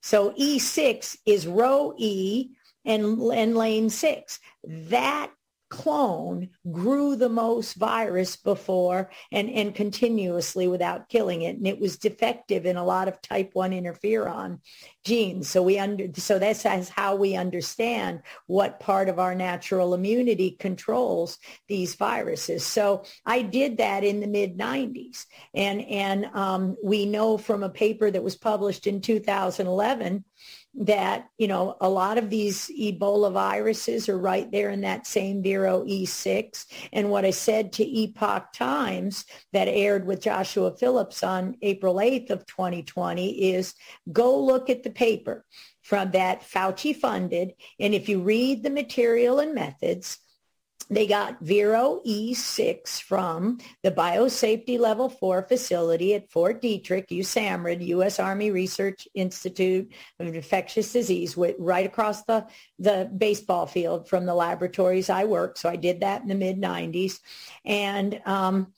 So 0.00 0.32
E6 0.32 1.16
is 1.24 1.46
row 1.46 1.94
E 1.96 2.50
and, 2.84 3.20
and 3.32 3.56
lane 3.56 3.90
six. 3.90 4.40
That 4.64 5.30
clone 5.72 6.50
grew 6.70 7.16
the 7.16 7.30
most 7.30 7.76
virus 7.76 8.36
before 8.36 9.10
and, 9.32 9.48
and 9.48 9.74
continuously 9.74 10.68
without 10.68 11.08
killing 11.08 11.40
it. 11.40 11.56
And 11.56 11.66
it 11.66 11.80
was 11.80 11.96
defective 11.96 12.66
in 12.66 12.76
a 12.76 12.84
lot 12.84 13.08
of 13.08 13.22
type 13.22 13.52
1 13.54 13.70
interferon 13.70 14.60
genes. 15.02 15.48
So 15.48 15.62
we 15.62 15.78
under 15.78 16.08
so 16.14 16.38
that's 16.38 16.90
how 16.90 17.16
we 17.16 17.36
understand 17.36 18.20
what 18.48 18.80
part 18.80 19.08
of 19.08 19.18
our 19.18 19.34
natural 19.34 19.94
immunity 19.94 20.50
controls 20.60 21.38
these 21.68 21.94
viruses. 21.94 22.66
So 22.66 23.04
I 23.24 23.40
did 23.40 23.78
that 23.78 24.04
in 24.04 24.20
the 24.20 24.26
mid 24.26 24.58
90s. 24.58 25.24
And, 25.54 25.80
and 25.86 26.26
um, 26.34 26.76
we 26.84 27.06
know 27.06 27.38
from 27.38 27.62
a 27.62 27.70
paper 27.70 28.10
that 28.10 28.22
was 28.22 28.36
published 28.36 28.86
in 28.86 29.00
2011 29.00 30.22
that, 30.74 31.28
you 31.36 31.48
know, 31.48 31.76
a 31.80 31.88
lot 31.88 32.16
of 32.16 32.30
these 32.30 32.70
Ebola 32.78 33.32
viruses 33.32 34.08
are 34.08 34.18
right 34.18 34.50
there 34.50 34.70
in 34.70 34.80
that 34.80 35.06
same 35.06 35.42
Vero 35.42 35.84
E6. 35.84 36.66
And 36.92 37.10
what 37.10 37.24
I 37.24 37.30
said 37.30 37.72
to 37.74 37.84
Epoch 37.84 38.52
Times 38.54 39.26
that 39.52 39.68
aired 39.68 40.06
with 40.06 40.22
Joshua 40.22 40.74
Phillips 40.76 41.22
on 41.22 41.56
April 41.62 41.96
8th 41.96 42.30
of 42.30 42.46
2020 42.46 43.52
is 43.52 43.74
go 44.12 44.38
look 44.42 44.70
at 44.70 44.82
the 44.82 44.90
paper 44.90 45.44
from 45.82 46.12
that 46.12 46.42
Fauci 46.42 46.96
funded. 46.96 47.52
And 47.78 47.92
if 47.94 48.08
you 48.08 48.20
read 48.20 48.62
the 48.62 48.70
material 48.70 49.40
and 49.40 49.54
methods, 49.54 50.18
they 50.90 51.06
got 51.06 51.40
Vero 51.40 52.00
E6 52.06 53.00
from 53.02 53.58
the 53.82 53.90
Biosafety 53.90 54.78
Level 54.78 55.08
4 55.08 55.42
facility 55.42 56.14
at 56.14 56.30
Fort 56.30 56.62
Detrick, 56.62 57.08
USAMRIID, 57.08 57.86
U.S. 57.88 58.18
Army 58.18 58.50
Research 58.50 59.06
Institute 59.14 59.92
of 60.18 60.34
Infectious 60.34 60.92
Disease, 60.92 61.36
right 61.36 61.86
across 61.86 62.24
the, 62.24 62.46
the 62.78 63.10
baseball 63.16 63.66
field 63.66 64.08
from 64.08 64.26
the 64.26 64.34
laboratories 64.34 65.10
I 65.10 65.24
work. 65.24 65.56
So 65.58 65.68
I 65.68 65.76
did 65.76 66.00
that 66.00 66.22
in 66.22 66.28
the 66.28 66.34
mid 66.34 66.60
90s. 66.60 67.20
And, 67.64 68.20
um, 68.24 68.72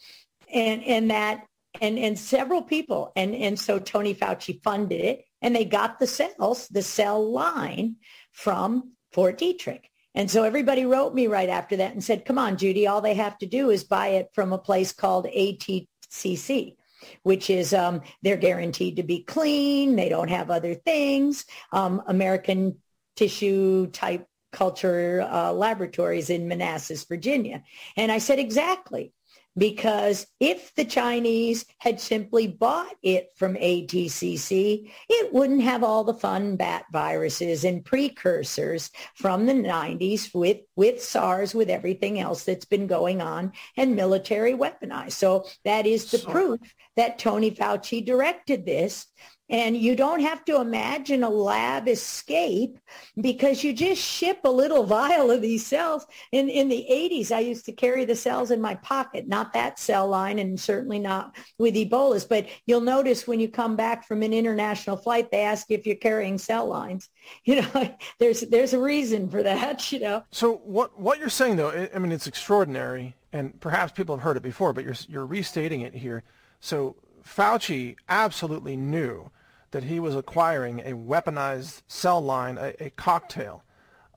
and, 0.53 0.83
and 0.85 1.11
that, 1.11 1.47
and, 1.81 1.99
and 1.99 2.19
several 2.19 2.63
people, 2.63 3.13
and, 3.17 3.35
and 3.35 3.59
so 3.59 3.79
Tony 3.79 4.15
Fauci 4.15 4.63
funded 4.63 5.01
it, 5.01 5.25
and 5.43 5.55
they 5.55 5.65
got 5.65 5.99
the 5.99 6.07
cells, 6.07 6.69
the 6.69 6.83
cell 6.83 7.31
line 7.31 7.97
from 8.33 8.93
Fort 9.13 9.39
Detrick. 9.39 9.85
And 10.15 10.31
so 10.31 10.45
everybody 10.45 10.87
wrote 10.87 11.15
me 11.15 11.27
right 11.27 11.49
after 11.49 11.77
that 11.77 11.93
and 11.93 12.03
said, 12.03 12.25
come 12.25 12.39
on, 12.39 12.57
Judy, 12.57 12.87
all 12.87 13.01
they 13.01 13.15
have 13.15 13.37
to 13.39 13.47
do 13.47 13.71
is 13.71 13.85
buy 13.85 14.09
it 14.09 14.31
from 14.33 14.53
a 14.53 14.59
place 14.59 14.93
called 14.93 15.27
ATCC 15.27 16.77
which 17.23 17.51
is 17.51 17.75
um, 17.75 18.01
they're 18.23 18.37
guaranteed 18.37 18.97
to 18.97 19.03
be 19.03 19.23
clean. 19.23 19.95
They 19.97 20.09
don't 20.09 20.29
have 20.29 20.51
other 20.51 20.75
things. 20.75 21.45
Um, 21.71 22.03
American 22.07 22.79
tissue 23.17 23.89
type 23.89 24.27
culture 24.53 25.27
uh, 25.31 25.53
laboratories 25.53 26.31
in 26.31 26.49
Manassas, 26.49 27.05
Virginia. 27.05 27.63
And 27.97 28.11
I 28.11 28.19
said, 28.19 28.39
exactly 28.39 29.13
because 29.57 30.27
if 30.41 30.75
the 30.75 30.85
Chinese 30.85 31.65
had 31.79 32.01
simply 32.01 32.47
bought 32.47 32.95
it 33.03 33.29
from 33.37 33.55
ATCC, 33.55 34.91
it 35.09 35.33
wouldn't 35.33 35.63
have 35.63 35.85
all 35.85 36.05
the 36.05 36.15
fun 36.15 36.57
bat 36.57 36.85
viruses 36.93 37.65
and 37.65 37.85
precursors 37.85 38.91
from 39.15 39.47
the 39.47 39.53
90s 39.53 40.35
with, 40.35 40.59
with 40.77 41.03
SARS, 41.03 41.55
with 41.55 41.71
everything 41.71 42.19
else 42.19 42.45
that's 42.45 42.65
been 42.65 42.87
going 42.87 43.21
on 43.21 43.53
and 43.77 43.95
military 43.95 44.55
weaponized. 44.55 45.13
So 45.13 45.47
that 45.65 45.87
is 45.87 46.11
the 46.11 46.19
so, 46.19 46.31
proof 46.31 46.61
that 46.97 47.19
Tony 47.19 47.51
Fauci 47.51 48.05
directed 48.05 48.67
this 48.67 49.07
and 49.51 49.77
you 49.77 49.95
don't 49.95 50.21
have 50.21 50.45
to 50.47 50.61
imagine 50.61 51.23
a 51.23 51.29
lab 51.29 51.87
escape 51.87 52.79
because 53.21 53.63
you 53.63 53.75
just 53.75 54.01
ship 54.01 54.41
a 54.45 54.51
little 54.51 54.85
vial 54.85 55.31
of 55.31 55.43
these 55.43 55.67
cells. 55.67 56.07
In, 56.33 56.49
in 56.49 56.69
the 56.69 56.87
80s, 56.91 57.31
I 57.31 57.41
used 57.41 57.67
to 57.67 57.73
carry 57.73 58.05
the 58.05 58.17
cells 58.17 58.51
in 58.51 58.61
my 58.61 58.75
pocket, 58.77 59.29
not 59.29 59.53
that 59.53 59.79
cell 59.79 60.09
line 60.09 60.39
and 60.39 60.59
certainly 60.59 60.99
not 60.99 61.37
with 61.59 61.75
Ebolas. 61.75 62.27
But 62.27 62.47
you'll 62.67 62.81
notice 62.81 63.27
when 63.27 63.39
you 63.39 63.49
come 63.49 63.77
back 63.77 64.07
from 64.09 64.23
an 64.23 64.33
international 64.33 64.97
flight, 64.97 65.31
they 65.31 65.43
ask 65.43 65.71
if 65.71 65.87
you're 65.87 65.97
carrying 65.97 66.39
cell 66.39 66.67
lines. 66.67 67.09
You 67.45 67.63
know, 67.63 67.97
there's, 68.19 68.43
there's 68.43 68.75
a 68.75 68.79
reason 68.79 69.31
for 69.31 69.43
that, 69.43 69.91
you 69.91 69.99
know. 69.99 70.25
So 70.31 70.57
what, 70.57 70.99
what 70.99 71.19
you're 71.19 71.31
saying, 71.31 71.57
though, 71.57 71.89
I 71.95 71.99
mean, 71.99 72.13
it's 72.13 72.27
extraordinary. 72.27 73.15
And 73.33 73.59
perhaps 73.61 73.93
people 73.93 74.15
have 74.17 74.23
heard 74.23 74.37
it 74.37 74.43
before, 74.43 74.73
but 74.73 74.85
you're, 74.85 74.95
you're 75.09 75.27
restating 75.27 75.81
it 75.81 75.95
here. 75.95 76.23
So 76.61 76.97
Fauci 77.27 77.97
absolutely 78.09 78.77
knew 78.77 79.31
that 79.75 79.83
he 79.83 79.99
was 79.99 80.15
acquiring 80.15 80.79
a 80.81 80.93
weaponized 80.93 81.83
cell 81.89 82.21
line, 82.21 82.57
a, 82.59 82.73
a, 82.79 82.91
cocktail 82.91 83.65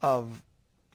of, 0.04 0.44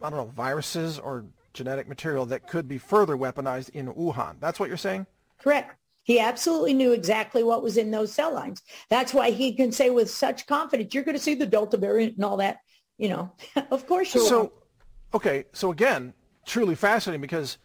I 0.00 0.08
don't 0.08 0.18
know, 0.20 0.32
viruses 0.36 1.00
or 1.00 1.24
genetic 1.52 1.88
material 1.88 2.26
that 2.26 2.46
could 2.46 2.68
be 2.68 2.78
further 2.78 3.16
weaponized 3.16 3.70
in 3.70 3.92
Wuhan. 3.92 4.36
That's 4.38 4.60
what 4.60 4.68
you're 4.68 4.78
saying? 4.78 5.06
Correct. 5.38 5.76
He 6.04 6.20
absolutely 6.20 6.74
knew 6.74 6.92
exactly 6.92 7.42
what 7.42 7.64
was 7.64 7.76
in 7.76 7.90
those 7.90 8.12
cell 8.12 8.32
lines. 8.32 8.62
That's 8.88 9.12
why 9.12 9.32
he 9.32 9.52
can 9.52 9.72
say 9.72 9.90
with 9.90 10.08
such 10.08 10.46
confidence, 10.46 10.94
you're 10.94 11.02
going 11.02 11.16
to 11.16 11.22
see 11.22 11.34
the 11.34 11.44
Delta 11.44 11.76
variant 11.76 12.14
and 12.14 12.24
all 12.24 12.36
that. 12.36 12.58
you 12.98 13.08
know, 13.08 13.32
of 13.72 13.88
course 13.88 14.14
you 14.14 14.24
so, 14.24 14.38
won't. 14.38 14.52
okay, 15.14 15.44
so 15.52 15.72
again, 15.72 16.14
truly 16.46 16.76
fascinating 16.76 17.20
because 17.20 17.58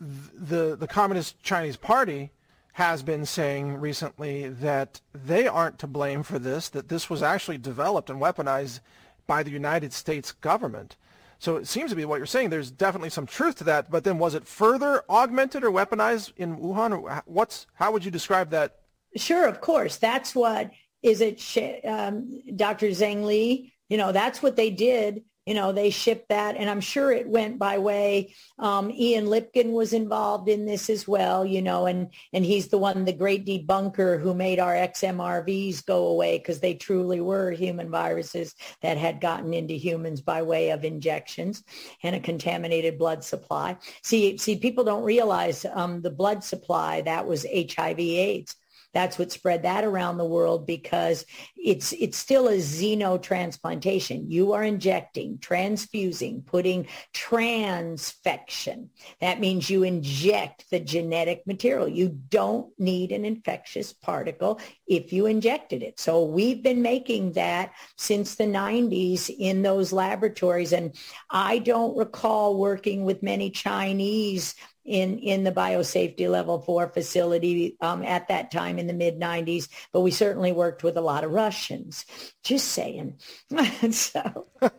the 0.00 0.74
the 0.76 0.86
Communist 0.86 1.42
Chinese 1.42 1.76
Party 1.76 2.30
has 2.76 3.02
been 3.02 3.24
saying 3.24 3.74
recently 3.78 4.50
that 4.50 5.00
they 5.14 5.48
aren't 5.48 5.78
to 5.78 5.86
blame 5.86 6.22
for 6.22 6.38
this, 6.38 6.68
that 6.68 6.90
this 6.90 7.08
was 7.08 7.22
actually 7.22 7.56
developed 7.56 8.10
and 8.10 8.20
weaponized 8.20 8.80
by 9.26 9.42
the 9.42 9.50
United 9.50 9.94
States 9.94 10.30
government. 10.30 10.94
So 11.38 11.56
it 11.56 11.66
seems 11.66 11.88
to 11.88 11.96
be 11.96 12.04
what 12.04 12.18
you're 12.18 12.26
saying. 12.26 12.50
There's 12.50 12.70
definitely 12.70 13.08
some 13.08 13.24
truth 13.24 13.54
to 13.56 13.64
that. 13.64 13.90
But 13.90 14.04
then 14.04 14.18
was 14.18 14.34
it 14.34 14.46
further 14.46 15.04
augmented 15.08 15.64
or 15.64 15.70
weaponized 15.70 16.34
in 16.36 16.58
Wuhan? 16.58 17.22
What's 17.24 17.66
how 17.72 17.92
would 17.92 18.04
you 18.04 18.10
describe 18.10 18.50
that? 18.50 18.80
Sure, 19.16 19.46
of 19.46 19.62
course. 19.62 19.96
That's 19.96 20.34
what 20.34 20.70
is 21.02 21.22
it, 21.22 21.40
um, 21.86 22.42
Dr. 22.56 22.88
Zhang 22.88 23.24
Li? 23.24 23.72
You 23.88 23.96
know, 23.96 24.12
that's 24.12 24.42
what 24.42 24.56
they 24.56 24.68
did 24.68 25.24
you 25.46 25.54
know, 25.54 25.70
they 25.70 25.90
shipped 25.90 26.28
that, 26.28 26.56
and 26.56 26.68
I'm 26.68 26.80
sure 26.80 27.12
it 27.12 27.28
went 27.28 27.56
by 27.56 27.78
way. 27.78 28.34
Um, 28.58 28.90
Ian 28.90 29.26
Lipkin 29.26 29.70
was 29.70 29.92
involved 29.92 30.48
in 30.48 30.66
this 30.66 30.90
as 30.90 31.06
well, 31.06 31.44
you 31.44 31.62
know, 31.62 31.86
and 31.86 32.12
and 32.32 32.44
he's 32.44 32.66
the 32.66 32.78
one, 32.78 33.04
the 33.04 33.12
great 33.12 33.46
debunker 33.46 34.20
who 34.20 34.34
made 34.34 34.58
our 34.58 34.74
XMRVs 34.74 35.86
go 35.86 36.08
away 36.08 36.38
because 36.38 36.58
they 36.58 36.74
truly 36.74 37.20
were 37.20 37.52
human 37.52 37.88
viruses 37.90 38.56
that 38.82 38.98
had 38.98 39.20
gotten 39.20 39.54
into 39.54 39.74
humans 39.74 40.20
by 40.20 40.42
way 40.42 40.70
of 40.70 40.84
injections 40.84 41.62
and 42.02 42.16
a 42.16 42.20
contaminated 42.20 42.98
blood 42.98 43.22
supply. 43.22 43.76
See, 44.02 44.36
see, 44.38 44.56
people 44.58 44.82
don't 44.82 45.04
realize 45.04 45.64
um, 45.72 46.02
the 46.02 46.10
blood 46.10 46.42
supply 46.42 47.02
that 47.02 47.24
was 47.24 47.46
HIV/AIDS 47.54 48.56
that's 48.96 49.18
what 49.18 49.30
spread 49.30 49.64
that 49.64 49.84
around 49.84 50.16
the 50.16 50.24
world 50.24 50.66
because 50.66 51.26
it's 51.54 51.92
it's 51.92 52.16
still 52.16 52.48
a 52.48 52.56
xenotransplantation. 52.56 54.24
You 54.30 54.54
are 54.54 54.64
injecting, 54.64 55.36
transfusing, 55.38 56.40
putting 56.40 56.86
transfection. 57.12 58.88
That 59.20 59.38
means 59.38 59.68
you 59.68 59.82
inject 59.82 60.70
the 60.70 60.80
genetic 60.80 61.46
material. 61.46 61.86
You 61.86 62.08
don't 62.30 62.72
need 62.78 63.12
an 63.12 63.26
infectious 63.26 63.92
particle 63.92 64.58
if 64.86 65.12
you 65.12 65.26
injected 65.26 65.82
it. 65.82 66.00
So 66.00 66.24
we've 66.24 66.62
been 66.62 66.80
making 66.80 67.32
that 67.32 67.72
since 67.98 68.36
the 68.36 68.44
90s 68.44 69.28
in 69.38 69.60
those 69.60 69.92
laboratories. 69.92 70.72
And 70.72 70.96
I 71.28 71.58
don't 71.58 71.98
recall 71.98 72.56
working 72.56 73.04
with 73.04 73.22
many 73.22 73.50
Chinese 73.50 74.54
in, 74.86 75.18
in 75.18 75.44
the 75.44 75.52
biosafety 75.52 76.30
level 76.30 76.60
four 76.60 76.88
facility 76.88 77.76
um, 77.80 78.02
at 78.04 78.28
that 78.28 78.50
time 78.50 78.78
in 78.78 78.86
the 78.86 78.92
mid 78.92 79.18
90s, 79.18 79.68
but 79.92 80.00
we 80.00 80.10
certainly 80.10 80.52
worked 80.52 80.82
with 80.82 80.96
a 80.96 81.00
lot 81.00 81.24
of 81.24 81.32
Russians. 81.32 82.06
Just 82.42 82.68
saying. 82.68 83.18
so. 83.90 84.46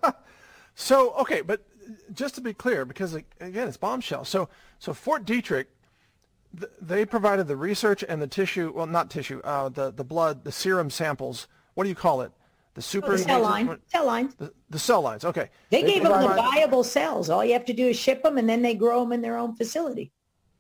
so, 0.76 1.14
okay, 1.16 1.42
but 1.42 1.62
just 2.14 2.36
to 2.36 2.42
be 2.42 2.54
clear, 2.54 2.86
because 2.86 3.14
again, 3.14 3.68
it's 3.68 3.78
bombshell. 3.78 4.26
So, 4.26 4.50
so 4.80 4.94
Fort 4.94 5.26
Detrick, 5.26 5.66
th- 6.58 6.72
they 6.82 7.06
provided 7.06 7.48
the 7.48 7.58
research 7.58 8.04
and 8.08 8.22
the 8.22 8.28
tissue, 8.28 8.72
well, 8.74 8.88
not 8.88 9.10
tissue, 9.10 9.42
uh, 9.44 9.70
the, 9.70 9.92
the 9.92 10.04
blood, 10.04 10.44
the 10.44 10.52
serum 10.52 10.90
samples. 10.90 11.48
What 11.74 11.84
do 11.84 11.90
you 11.90 11.96
call 11.96 12.22
it? 12.22 12.32
The 12.78 12.84
super 12.84 13.08
oh, 13.08 13.12
the 13.14 13.18
cell 13.18 13.42
line, 13.42 13.80
cell 13.88 14.06
lines. 14.06 14.36
The, 14.36 14.54
the, 14.70 14.78
cell 14.78 15.02
lines. 15.02 15.26
Okay. 15.26 15.50
They, 15.72 15.82
they 15.82 15.94
gave 15.94 16.04
them 16.04 16.22
the 16.22 16.28
viable 16.28 16.84
cells. 16.84 17.28
All 17.28 17.44
you 17.44 17.54
have 17.54 17.66
to 17.66 17.74
do 17.74 17.88
is 17.88 17.98
ship 17.98 18.22
them, 18.22 18.38
and 18.38 18.48
then 18.48 18.62
they 18.62 18.76
grow 18.76 19.00
them 19.00 19.14
in 19.14 19.24
their 19.24 19.36
own 19.36 19.56
facility. 19.56 20.12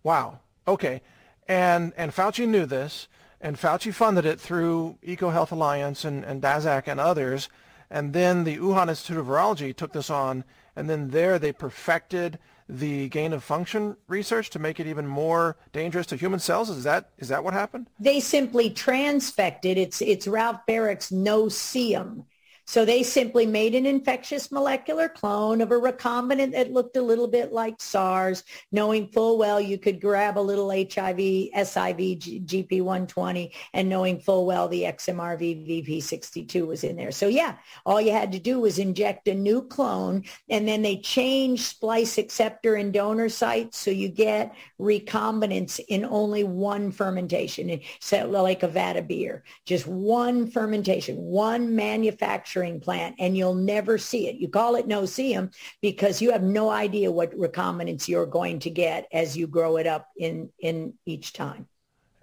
Wow. 0.01 0.39
Okay. 0.67 1.03
And 1.47 1.93
and 1.95 2.11
Fauci 2.11 2.47
knew 2.47 2.65
this, 2.65 3.07
and 3.39 3.55
Fauci 3.55 3.93
funded 3.93 4.25
it 4.25 4.39
through 4.39 4.97
EcoHealth 5.05 5.51
Alliance 5.51 6.03
and, 6.03 6.25
and 6.25 6.41
DASAC 6.41 6.87
and 6.87 6.99
others. 6.99 7.49
And 7.91 8.13
then 8.13 8.45
the 8.45 8.57
Wuhan 8.57 8.89
Institute 8.89 9.19
of 9.19 9.27
Virology 9.27 9.75
took 9.75 9.93
this 9.93 10.09
on, 10.09 10.43
and 10.75 10.89
then 10.89 11.11
there 11.11 11.37
they 11.37 11.51
perfected 11.51 12.39
the 12.69 13.09
gain 13.09 13.33
of 13.33 13.43
function 13.43 13.95
research 14.07 14.49
to 14.51 14.59
make 14.59 14.79
it 14.79 14.87
even 14.87 15.07
more 15.07 15.57
dangerous 15.71 16.05
to 16.07 16.15
human 16.15 16.39
cells? 16.39 16.69
Is 16.69 16.83
that 16.83 17.11
is 17.17 17.29
that 17.29 17.43
what 17.43 17.53
happened? 17.53 17.87
They 17.99 18.19
simply 18.19 18.69
transfected. 18.69 19.77
It's 19.77 20.01
it's 20.01 20.27
Ralph 20.27 20.65
Barrick's 20.65 21.11
no-see-um. 21.11 22.25
So 22.67 22.83
they 22.83 23.01
simply 23.01 23.45
made 23.45 23.75
an 23.75 23.85
infectious 23.85 24.51
molecular 24.51 25.07
clone 25.07 25.61
of 25.61 25.71
a 25.71 25.75
recombinant 25.75 26.51
that 26.51 26.73
looked 26.73 26.97
a 26.97 27.01
little 27.01 27.29
bit 27.29 27.53
like 27.53 27.79
SARS, 27.79 28.43
knowing 28.73 29.07
full 29.07 29.37
well 29.37 29.61
you 29.61 29.77
could 29.77 30.01
grab 30.01 30.37
a 30.37 30.41
little 30.41 30.69
HIV, 30.69 31.17
SIV, 31.17 32.45
GP120, 32.45 33.53
and 33.73 33.87
knowing 33.87 34.19
full 34.19 34.45
well 34.45 34.67
the 34.67 34.83
XMRV 34.83 35.87
VP62 35.87 36.67
was 36.67 36.83
in 36.83 36.97
there. 36.97 37.11
So 37.11 37.29
yeah, 37.29 37.55
all 37.85 38.01
you 38.01 38.11
had 38.11 38.33
to 38.33 38.39
do 38.39 38.59
was 38.59 38.79
inject 38.79 39.29
a 39.29 39.33
new 39.33 39.61
clone, 39.61 40.25
and 40.49 40.67
then 40.67 40.81
they 40.81 40.97
changed 40.97 41.63
splice 41.63 42.17
acceptor 42.17 42.75
and 42.75 42.91
donor 42.91 43.29
sites, 43.29 43.77
so 43.77 43.91
you 43.91 44.09
get 44.09 44.53
recombinants 44.77 45.79
in 45.87 46.03
only 46.03 46.43
one 46.43 46.91
fermentation, 46.91 47.79
so 48.01 48.27
like 48.27 48.63
a 48.63 48.67
vat 48.67 48.97
of 48.97 49.07
beer, 49.07 49.45
just 49.65 49.87
one 49.87 50.51
fermentation, 50.51 51.15
one 51.15 51.73
manufacturer 51.73 52.56
manufacturing 52.57 52.79
plant 52.79 53.15
and 53.19 53.37
you'll 53.37 53.53
never 53.53 53.97
see 53.97 54.27
it. 54.27 54.35
You 54.35 54.47
call 54.47 54.75
it 54.75 54.87
no-see-um 54.87 55.51
because 55.81 56.21
you 56.21 56.31
have 56.31 56.43
no 56.43 56.69
idea 56.69 57.11
what 57.11 57.31
recombinants 57.37 58.07
you're 58.07 58.25
going 58.25 58.59
to 58.59 58.69
get 58.69 59.07
as 59.11 59.35
you 59.35 59.47
grow 59.47 59.77
it 59.77 59.87
up 59.87 60.07
in, 60.17 60.49
in 60.59 60.93
each 61.05 61.33
time. 61.33 61.67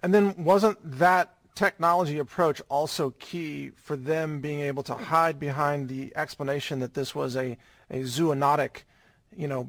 And 0.03 0.13
then 0.13 0.35
wasn't 0.37 0.77
that 0.99 1.35
technology 1.55 2.19
approach 2.19 2.61
also 2.69 3.11
key 3.11 3.71
for 3.75 3.95
them 3.95 4.41
being 4.41 4.59
able 4.59 4.83
to 4.83 4.93
hide 4.93 5.39
behind 5.39 5.87
the 5.87 6.11
explanation 6.15 6.79
that 6.79 6.93
this 6.93 7.15
was 7.15 7.35
a, 7.35 7.57
a 7.89 8.01
zoonotic, 8.01 8.83
you 9.35 9.47
know, 9.47 9.67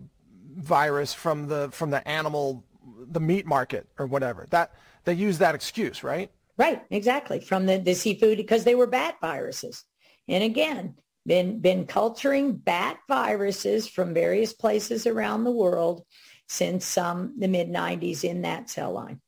virus 0.57 1.13
from 1.13 1.49
the 1.49 1.69
from 1.71 1.91
the 1.91 2.07
animal 2.09 2.65
the 3.11 3.21
meat 3.21 3.47
market 3.47 3.87
or 3.99 4.07
whatever. 4.07 4.47
That 4.51 4.73
they 5.05 5.15
use 5.15 5.39
that 5.39 5.55
excuse, 5.55 6.03
right? 6.03 6.31
Right, 6.59 6.83
exactly. 6.91 7.41
From 7.41 7.67
the, 7.67 7.79
the 7.79 7.95
seafood 7.95 8.39
because 8.39 8.65
they 8.65 8.75
were 8.75 8.87
bat 8.87 9.17
viruses. 9.21 9.85
And 10.29 10.43
again, 10.43 10.95
been, 11.27 11.61
been 11.61 11.87
culturing 11.87 12.57
bat 12.57 12.99
viruses 13.09 13.89
from 13.89 14.15
various 14.15 14.53
places 14.53 15.07
around 15.07 15.45
the 15.45 15.51
world 15.51 16.05
since 16.49 16.97
um, 16.97 17.35
the 17.39 17.49
mid 17.49 17.69
90s 17.69 18.25
in 18.25 18.43
that 18.43 18.71
cell 18.71 18.93
line. 18.93 19.21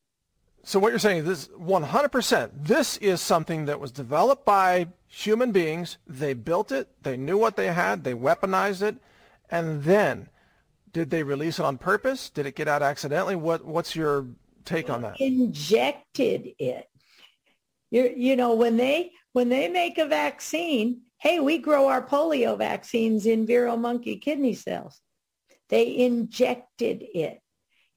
So 0.63 0.79
what 0.79 0.91
you're 0.91 0.99
saying 0.99 1.27
is 1.27 1.49
100%, 1.59 2.51
this 2.55 2.99
is 2.99 3.21
something 3.21 3.65
that 3.67 3.81
was 3.81 3.91
developed 3.91 4.45
by 4.45 4.89
human 5.07 5.51
beings. 5.51 5.99
They 6.07 6.35
built 6.35 6.71
it. 6.73 6.89
They 7.03 7.17
knew 7.17 7.39
what 7.39 7.57
they 7.57 7.69
had. 7.69 8.05
They 8.05 8.15
weaponized 8.15 8.83
it. 8.83 8.97
And 9.51 9.83
then 9.85 10.29
did 10.93 11.11
they 11.11 11.23
release 11.23 11.59
it 11.59 11.65
on 11.65 11.79
purpose? 11.79 12.29
Did 12.29 12.47
it 12.47 12.55
get 12.55 12.69
out 12.69 12.83
accidentally? 12.83 13.37
What, 13.37 13.65
what's 13.65 13.97
your 13.97 14.27
take 14.65 14.91
on 14.91 15.03
that? 15.03 15.21
Injected 15.21 16.53
it. 16.59 16.89
you 17.91 18.13
you 18.15 18.37
know, 18.37 18.55
when 18.55 18.77
they 18.77 19.13
when 19.33 19.49
they 19.49 19.69
make 19.69 19.99
a 19.99 20.07
vaccine, 20.07 21.03
hey, 21.19 21.41
we 21.41 21.59
grow 21.59 21.89
our 21.89 22.07
polio 22.07 22.57
vaccines 22.57 23.27
in 23.27 23.47
Vero 23.47 23.77
monkey 23.77 24.17
kidney 24.17 24.55
cells. 24.55 25.01
They 25.69 25.97
injected 25.99 27.05
it 27.15 27.41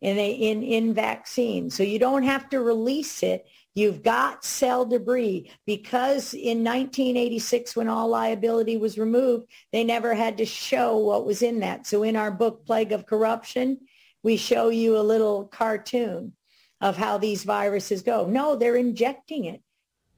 in 0.01 0.17
a 0.17 0.31
in 0.31 0.63
in 0.63 0.93
vaccine. 0.93 1.69
So 1.69 1.83
you 1.83 1.99
don't 1.99 2.23
have 2.23 2.49
to 2.49 2.59
release 2.59 3.23
it. 3.23 3.45
You've 3.73 4.03
got 4.03 4.43
cell 4.43 4.85
debris 4.85 5.51
because 5.65 6.33
in 6.33 6.63
1986, 6.63 7.75
when 7.75 7.87
all 7.87 8.09
liability 8.09 8.75
was 8.75 8.97
removed, 8.97 9.45
they 9.71 9.83
never 9.85 10.13
had 10.13 10.37
to 10.39 10.45
show 10.45 10.97
what 10.97 11.25
was 11.25 11.41
in 11.41 11.59
that. 11.59 11.87
So 11.87 12.03
in 12.03 12.17
our 12.17 12.31
book, 12.31 12.65
Plague 12.65 12.91
of 12.91 13.05
Corruption, 13.05 13.79
we 14.23 14.35
show 14.35 14.69
you 14.69 14.97
a 14.97 14.99
little 14.99 15.45
cartoon 15.45 16.33
of 16.81 16.97
how 16.97 17.17
these 17.17 17.43
viruses 17.43 18.01
go. 18.01 18.25
No, 18.25 18.55
they're 18.55 18.75
injecting 18.75 19.45
it. 19.45 19.61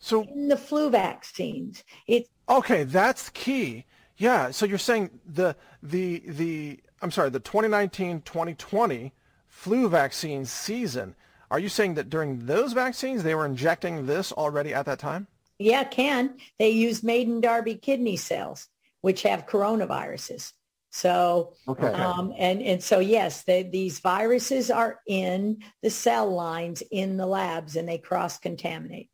So 0.04 0.24
in 0.24 0.50
the 0.50 0.58
flu 0.58 0.90
vaccines, 0.90 1.82
it's 2.08 2.28
okay. 2.50 2.84
That's 2.84 3.30
key. 3.30 3.86
Yeah. 4.18 4.52
So 4.52 4.66
you're 4.66 4.78
saying 4.78 5.12
the 5.26 5.56
the 5.82 6.22
the 6.28 6.82
I'm 7.02 7.10
sorry, 7.10 7.30
the 7.30 7.40
2019-2020 7.40 9.14
flu 9.48 9.88
vaccine 9.88 10.44
season. 10.44 11.16
Are 11.50 11.58
you 11.58 11.70
saying 11.70 11.94
that 11.94 12.10
during 12.10 12.46
those 12.48 12.74
vaccines 12.74 13.24
they 13.24 13.34
were 13.34 13.46
injecting 13.46 14.06
this 14.06 14.34
already 14.34 14.74
at 14.74 14.86
that 14.88 15.00
time? 15.00 15.28
Yeah, 15.58 15.86
can. 15.86 16.36
They 16.60 16.72
use 16.72 17.02
maiden 17.02 17.40
Darby 17.40 17.76
kidney 17.76 18.18
cells, 18.18 18.68
which 19.00 19.22
have 19.24 19.46
coronaviruses. 19.46 20.52
So, 20.92 21.54
okay. 21.66 21.88
um, 21.88 22.34
and, 22.38 22.62
and 22.62 22.84
so, 22.84 23.00
yes, 23.00 23.44
they, 23.44 23.64
these 23.64 24.00
viruses 24.00 24.70
are 24.70 25.00
in 25.08 25.64
the 25.82 25.90
cell 25.90 26.30
lines 26.30 26.84
in 26.92 27.16
the 27.16 27.26
labs 27.26 27.78
and 27.78 27.88
they 27.88 28.00
cross-contaminate. 28.00 29.10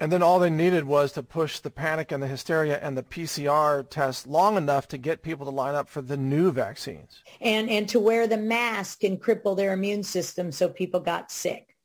And 0.00 0.10
then 0.10 0.22
all 0.22 0.38
they 0.38 0.48
needed 0.48 0.84
was 0.84 1.12
to 1.12 1.22
push 1.22 1.58
the 1.58 1.70
panic 1.70 2.10
and 2.10 2.22
the 2.22 2.26
hysteria 2.26 2.78
and 2.80 2.96
the 2.96 3.02
PCR 3.02 3.88
test 3.88 4.26
long 4.26 4.56
enough 4.56 4.88
to 4.88 4.98
get 4.98 5.22
people 5.22 5.44
to 5.44 5.52
line 5.52 5.74
up 5.74 5.90
for 5.90 6.00
the 6.00 6.16
new 6.16 6.50
vaccines. 6.50 7.22
And 7.42 7.68
and 7.68 7.86
to 7.90 8.00
wear 8.00 8.26
the 8.26 8.38
mask 8.38 9.04
and 9.04 9.20
cripple 9.20 9.54
their 9.54 9.74
immune 9.74 10.02
system 10.02 10.52
so 10.52 10.70
people 10.70 11.00
got 11.00 11.30
sick. 11.30 11.76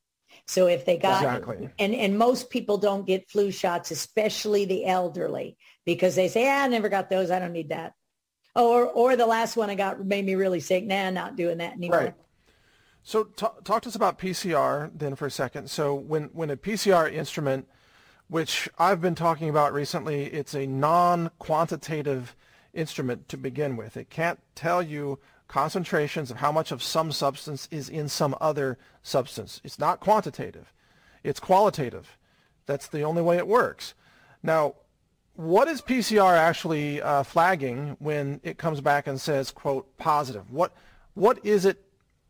So 0.48 0.68
if 0.68 0.86
they 0.86 0.98
got 0.98 1.24
exactly. 1.24 1.70
and 1.78 1.94
and 1.94 2.18
most 2.18 2.50
people 2.50 2.78
don't 2.78 3.06
get 3.06 3.30
flu 3.30 3.52
shots, 3.52 3.92
especially 3.92 4.64
the 4.64 4.86
elderly, 4.86 5.58
because 5.86 6.16
they 6.16 6.30
say, 6.30 6.44
yeah, 6.44 6.64
I 6.64 6.68
never 6.70 6.88
got 6.88 7.10
those. 7.10 7.32
I 7.32 7.40
don't 7.40 7.54
need 7.54 7.70
that. 7.70 7.94
Oh, 8.56 8.72
or, 8.72 8.86
or 8.86 9.16
the 9.18 9.26
last 9.26 9.58
one 9.58 9.70
I 9.70 9.76
got 9.76 10.06
made 10.06 10.26
me 10.26 10.36
really 10.36 10.62
sick. 10.62 10.86
Nah, 10.86 11.10
not 11.10 11.36
doing 11.36 11.58
that 11.58 11.74
anymore. 11.74 12.00
Right. 12.00 12.14
So 13.04 13.26
t- 13.26 13.46
talk 13.64 13.82
to 13.84 13.90
us 13.90 13.96
about 13.96 14.18
PCR 14.18 14.90
then 14.96 15.16
for 15.16 15.26
a 15.26 15.32
second. 15.32 15.70
So 15.70 15.94
when, 15.94 16.30
when 16.34 16.50
a 16.50 16.58
PCR 16.58 17.12
instrument, 17.12 17.68
which 18.28 18.70
I've 18.78 19.02
been 19.02 19.16
talking 19.16 19.50
about 19.50 19.74
recently, 19.74 20.26
it's 20.26 20.54
a 20.54 20.66
non-quantitative 20.66 22.36
instrument 22.74 23.30
to 23.30 23.38
begin 23.38 23.78
with. 23.78 23.98
It 23.98 24.10
can't 24.10 24.40
tell 24.56 24.82
you 24.82 25.20
concentrations 25.48 26.32
of 26.32 26.38
how 26.38 26.52
much 26.52 26.72
of 26.72 26.82
some 26.82 27.12
substance 27.12 27.68
is 27.72 27.88
in 27.88 28.10
some 28.10 28.36
other 28.42 28.78
substance. 29.04 29.62
It's 29.64 29.80
not 29.80 30.00
quantitative. 30.00 30.74
It's 31.24 31.40
qualitative. 31.40 32.18
That's 32.66 32.88
the 32.88 33.04
only 33.04 33.22
way 33.22 33.38
it 33.38 33.48
works. 33.48 33.94
Now, 34.42 34.76
what 35.36 35.68
is 35.68 35.82
PCR 35.82 36.38
actually 36.38 37.02
uh, 37.02 37.24
flagging 37.24 37.98
when 38.00 38.40
it 38.44 38.58
comes 38.58 38.82
back 38.82 39.06
and 39.06 39.20
says, 39.20 39.52
quote, 39.52 39.98
positive? 39.98 40.52
What, 40.52 40.74
what 41.14 41.46
is 41.46 41.66
it 41.66 41.85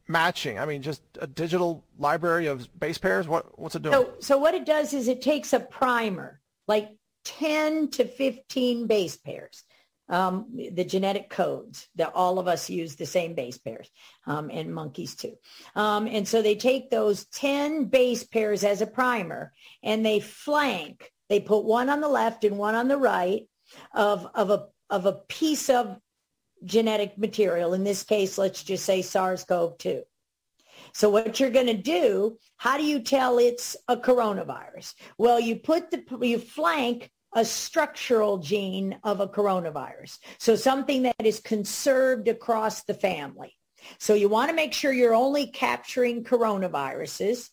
matching? 0.07 0.59
I 0.59 0.65
mean, 0.65 0.81
just 0.81 1.01
a 1.19 1.27
digital 1.27 1.83
library 1.97 2.47
of 2.47 2.67
base 2.79 2.97
pairs? 2.97 3.27
What, 3.27 3.57
what's 3.59 3.75
it 3.75 3.81
doing? 3.81 3.93
So, 3.93 4.13
so 4.19 4.37
what 4.37 4.53
it 4.53 4.65
does 4.65 4.93
is 4.93 5.07
it 5.07 5.21
takes 5.21 5.53
a 5.53 5.59
primer, 5.59 6.39
like 6.67 6.89
10 7.25 7.89
to 7.91 8.05
15 8.05 8.87
base 8.87 9.17
pairs 9.17 9.63
um, 10.09 10.45
the 10.73 10.83
genetic 10.83 11.29
codes 11.29 11.87
that 11.95 12.11
all 12.13 12.37
of 12.37 12.47
us 12.47 12.69
use 12.69 12.95
the 12.95 13.05
same 13.05 13.33
base 13.33 13.57
pairs 13.57 13.89
um, 14.27 14.49
and 14.51 14.73
monkeys 14.73 15.15
too. 15.15 15.33
Um, 15.75 16.07
and 16.07 16.27
so 16.27 16.41
they 16.41 16.55
take 16.55 16.89
those 16.89 17.25
10 17.25 17.85
base 17.85 18.23
pairs 18.23 18.63
as 18.63 18.81
a 18.81 18.87
primer 18.87 19.51
and 19.81 20.05
they 20.05 20.19
flank, 20.19 21.11
they 21.29 21.39
put 21.39 21.65
one 21.65 21.89
on 21.89 22.01
the 22.01 22.07
left 22.07 22.43
and 22.43 22.57
one 22.57 22.75
on 22.75 22.87
the 22.87 22.97
right 22.97 23.47
of, 23.93 24.27
of, 24.35 24.51
a, 24.51 24.67
of 24.89 25.05
a 25.05 25.13
piece 25.27 25.69
of 25.69 25.97
genetic 26.63 27.17
material. 27.17 27.73
In 27.73 27.83
this 27.83 28.03
case, 28.03 28.37
let's 28.37 28.63
just 28.63 28.85
say 28.85 29.01
SARS-CoV-2. 29.01 30.01
So 30.93 31.09
what 31.09 31.39
you're 31.39 31.49
going 31.49 31.67
to 31.67 31.73
do, 31.73 32.37
how 32.57 32.77
do 32.77 32.83
you 32.83 33.01
tell 33.01 33.37
it's 33.37 33.75
a 33.87 33.97
coronavirus? 33.97 34.93
Well, 35.17 35.39
you 35.39 35.57
put 35.57 35.91
the, 35.91 36.03
you 36.21 36.39
flank 36.39 37.11
a 37.33 37.43
structural 37.43 38.37
gene 38.37 38.97
of 39.03 39.19
a 39.19 39.27
coronavirus. 39.27 40.17
So 40.37 40.55
something 40.55 41.03
that 41.03 41.15
is 41.23 41.41
conserved 41.41 42.29
across 42.29 42.83
the 42.83 42.93
family. 42.93 43.53
So 43.99 44.13
you 44.13 44.29
want 44.29 44.49
to 44.49 44.55
make 44.55 44.73
sure 44.73 44.93
you're 44.93 45.13
only 45.13 45.47
capturing 45.47 46.23
coronaviruses. 46.23 47.49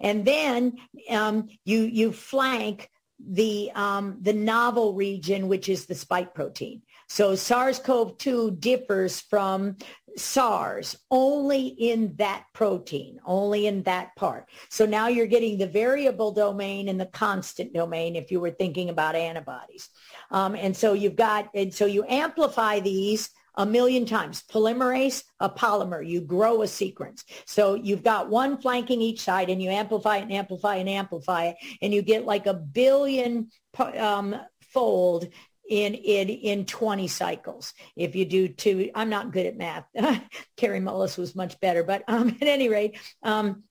And 0.00 0.24
then 0.24 0.74
um, 1.10 1.48
you, 1.64 1.80
you 1.80 2.12
flank 2.12 2.88
the, 3.18 3.72
um, 3.74 4.18
the 4.20 4.32
novel 4.32 4.94
region, 4.94 5.48
which 5.48 5.68
is 5.68 5.86
the 5.86 5.94
spike 5.94 6.32
protein. 6.32 6.82
So 7.14 7.36
SARS-CoV-2 7.36 8.58
differs 8.58 9.20
from 9.20 9.76
SARS 10.16 10.96
only 11.12 11.68
in 11.68 12.16
that 12.16 12.46
protein, 12.52 13.20
only 13.24 13.68
in 13.68 13.84
that 13.84 14.16
part. 14.16 14.48
So 14.68 14.84
now 14.84 15.06
you're 15.06 15.28
getting 15.28 15.56
the 15.56 15.68
variable 15.68 16.32
domain 16.32 16.88
and 16.88 17.00
the 17.00 17.06
constant 17.06 17.72
domain 17.72 18.16
if 18.16 18.32
you 18.32 18.40
were 18.40 18.50
thinking 18.50 18.90
about 18.90 19.14
antibodies. 19.14 19.90
Um, 20.32 20.56
and 20.56 20.76
so 20.76 20.94
you've 20.94 21.14
got, 21.14 21.50
and 21.54 21.72
so 21.72 21.86
you 21.86 22.04
amplify 22.08 22.80
these 22.80 23.30
a 23.54 23.64
million 23.64 24.06
times. 24.06 24.42
Polymerase, 24.50 25.22
a 25.38 25.48
polymer, 25.48 26.04
you 26.04 26.20
grow 26.20 26.62
a 26.62 26.66
sequence. 26.66 27.24
So 27.46 27.74
you've 27.74 28.02
got 28.02 28.28
one 28.28 28.58
flanking 28.58 29.00
each 29.00 29.20
side 29.20 29.50
and 29.50 29.62
you 29.62 29.70
amplify 29.70 30.16
it 30.16 30.22
and 30.22 30.32
amplify 30.32 30.76
and 30.78 30.88
amplify 30.88 31.44
it 31.44 31.56
and 31.80 31.94
you 31.94 32.02
get 32.02 32.24
like 32.24 32.46
a 32.46 32.54
billion 32.54 33.50
um, 33.78 34.34
fold 34.72 35.28
in 35.68 35.94
in 35.94 36.28
in 36.28 36.66
20 36.66 37.08
cycles. 37.08 37.74
If 37.96 38.14
you 38.14 38.24
do 38.24 38.48
two 38.48 38.90
i'm 38.94 39.08
not 39.08 39.32
good 39.32 39.46
at 39.46 39.56
math. 39.56 39.84
Carrie 40.56 40.80
Mullis 40.80 41.18
was 41.18 41.34
much 41.34 41.58
better 41.60 41.82
but 41.82 42.04
um 42.08 42.28
at 42.40 42.48
any 42.48 42.68
rate 42.68 42.98
um 43.22 43.64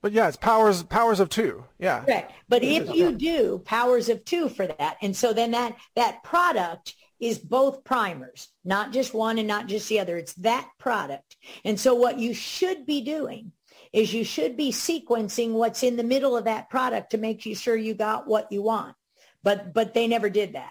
but 0.00 0.12
yeah 0.12 0.28
it's 0.28 0.36
powers 0.36 0.82
powers 0.82 1.20
of 1.20 1.28
two. 1.28 1.64
Yeah. 1.78 2.00
Correct 2.00 2.32
but 2.48 2.62
if 2.62 2.94
you 2.94 3.12
do 3.12 3.60
powers 3.64 4.08
of 4.08 4.24
two 4.24 4.48
for 4.48 4.66
that 4.66 4.96
and 5.02 5.16
so 5.16 5.32
then 5.32 5.52
that 5.52 5.76
that 5.96 6.22
product 6.22 6.94
is 7.20 7.38
both 7.38 7.82
primers 7.82 8.48
not 8.64 8.92
just 8.92 9.14
one 9.14 9.38
and 9.38 9.48
not 9.48 9.66
just 9.66 9.88
the 9.88 10.00
other. 10.00 10.16
It's 10.16 10.34
that 10.34 10.68
product. 10.78 11.36
And 11.64 11.80
so 11.80 11.94
what 11.94 12.18
you 12.18 12.32
should 12.34 12.86
be 12.86 13.00
doing 13.00 13.52
is 13.92 14.12
you 14.12 14.24
should 14.24 14.56
be 14.56 14.70
sequencing 14.70 15.52
what's 15.52 15.82
in 15.82 15.96
the 15.96 16.04
middle 16.04 16.36
of 16.36 16.44
that 16.44 16.68
product 16.68 17.10
to 17.10 17.18
make 17.18 17.46
you 17.46 17.54
sure 17.54 17.74
you 17.74 17.94
got 17.94 18.26
what 18.26 18.52
you 18.52 18.62
want. 18.62 18.94
But 19.42 19.72
but 19.72 19.94
they 19.94 20.06
never 20.06 20.28
did 20.28 20.52
that 20.52 20.70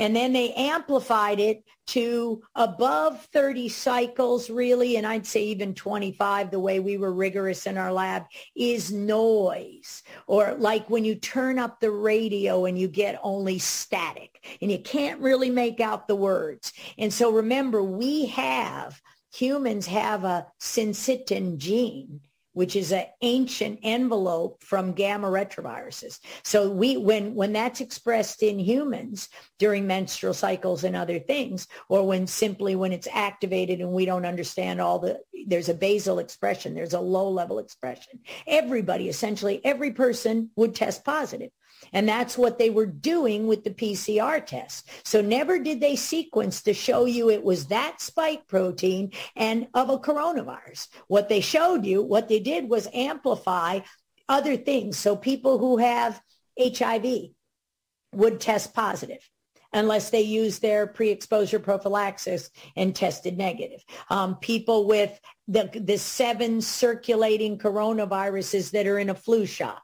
and 0.00 0.16
then 0.16 0.32
they 0.32 0.54
amplified 0.54 1.38
it 1.38 1.62
to 1.88 2.42
above 2.54 3.22
30 3.34 3.68
cycles 3.68 4.48
really, 4.48 4.96
and 4.96 5.06
I'd 5.06 5.26
say 5.26 5.44
even 5.44 5.74
25, 5.74 6.50
the 6.50 6.58
way 6.58 6.80
we 6.80 6.96
were 6.96 7.12
rigorous 7.12 7.66
in 7.66 7.76
our 7.76 7.92
lab, 7.92 8.24
is 8.56 8.90
noise. 8.90 10.02
Or 10.26 10.54
like 10.54 10.88
when 10.88 11.04
you 11.04 11.16
turn 11.16 11.58
up 11.58 11.80
the 11.80 11.90
radio 11.90 12.64
and 12.64 12.78
you 12.78 12.88
get 12.88 13.20
only 13.22 13.58
static 13.58 14.42
and 14.62 14.72
you 14.72 14.78
can't 14.78 15.20
really 15.20 15.50
make 15.50 15.80
out 15.80 16.08
the 16.08 16.16
words. 16.16 16.72
And 16.96 17.12
so 17.12 17.30
remember, 17.30 17.82
we 17.82 18.24
have, 18.26 18.98
humans 19.34 19.86
have 19.86 20.24
a 20.24 20.46
syncytin 20.60 21.58
gene 21.58 22.20
which 22.52 22.76
is 22.76 22.92
an 22.92 23.04
ancient 23.22 23.78
envelope 23.82 24.62
from 24.62 24.92
gamma 24.92 25.28
retroviruses. 25.28 26.18
So 26.42 26.70
we, 26.70 26.96
when, 26.96 27.34
when 27.34 27.52
that's 27.52 27.80
expressed 27.80 28.42
in 28.42 28.58
humans 28.58 29.28
during 29.58 29.86
menstrual 29.86 30.34
cycles 30.34 30.84
and 30.84 30.96
other 30.96 31.18
things, 31.18 31.68
or 31.88 32.06
when 32.06 32.26
simply 32.26 32.76
when 32.76 32.92
it's 32.92 33.08
activated 33.12 33.80
and 33.80 33.92
we 33.92 34.04
don't 34.04 34.26
understand 34.26 34.80
all 34.80 34.98
the, 34.98 35.20
there's 35.46 35.68
a 35.68 35.74
basal 35.74 36.18
expression, 36.18 36.74
there's 36.74 36.94
a 36.94 37.00
low 37.00 37.30
level 37.30 37.58
expression. 37.58 38.20
Everybody, 38.46 39.08
essentially 39.08 39.64
every 39.64 39.92
person 39.92 40.50
would 40.56 40.74
test 40.74 41.04
positive. 41.04 41.50
And 41.92 42.08
that's 42.08 42.38
what 42.38 42.58
they 42.58 42.70
were 42.70 42.86
doing 42.86 43.46
with 43.46 43.64
the 43.64 43.70
PCR 43.70 44.44
test. 44.44 44.88
So 45.04 45.20
never 45.20 45.58
did 45.58 45.80
they 45.80 45.96
sequence 45.96 46.62
to 46.62 46.74
show 46.74 47.04
you 47.04 47.30
it 47.30 47.42
was 47.42 47.66
that 47.66 48.00
spike 48.00 48.46
protein 48.46 49.12
and 49.36 49.68
of 49.74 49.90
a 49.90 49.98
coronavirus. 49.98 50.88
What 51.08 51.28
they 51.28 51.40
showed 51.40 51.84
you, 51.84 52.02
what 52.02 52.28
they 52.28 52.40
did 52.40 52.68
was 52.68 52.88
amplify 52.92 53.80
other 54.28 54.56
things. 54.56 54.98
So 54.98 55.16
people 55.16 55.58
who 55.58 55.78
have 55.78 56.20
HIV 56.60 57.30
would 58.12 58.40
test 58.40 58.74
positive 58.74 59.28
unless 59.72 60.10
they 60.10 60.22
used 60.22 60.62
their 60.62 60.86
pre-exposure 60.86 61.60
prophylaxis 61.60 62.50
and 62.76 62.94
tested 62.94 63.38
negative. 63.38 63.80
Um, 64.08 64.36
people 64.36 64.86
with 64.86 65.18
the, 65.46 65.70
the 65.72 65.96
seven 65.96 66.60
circulating 66.60 67.56
coronaviruses 67.56 68.72
that 68.72 68.86
are 68.86 68.98
in 68.98 69.10
a 69.10 69.14
flu 69.14 69.46
shot 69.46 69.80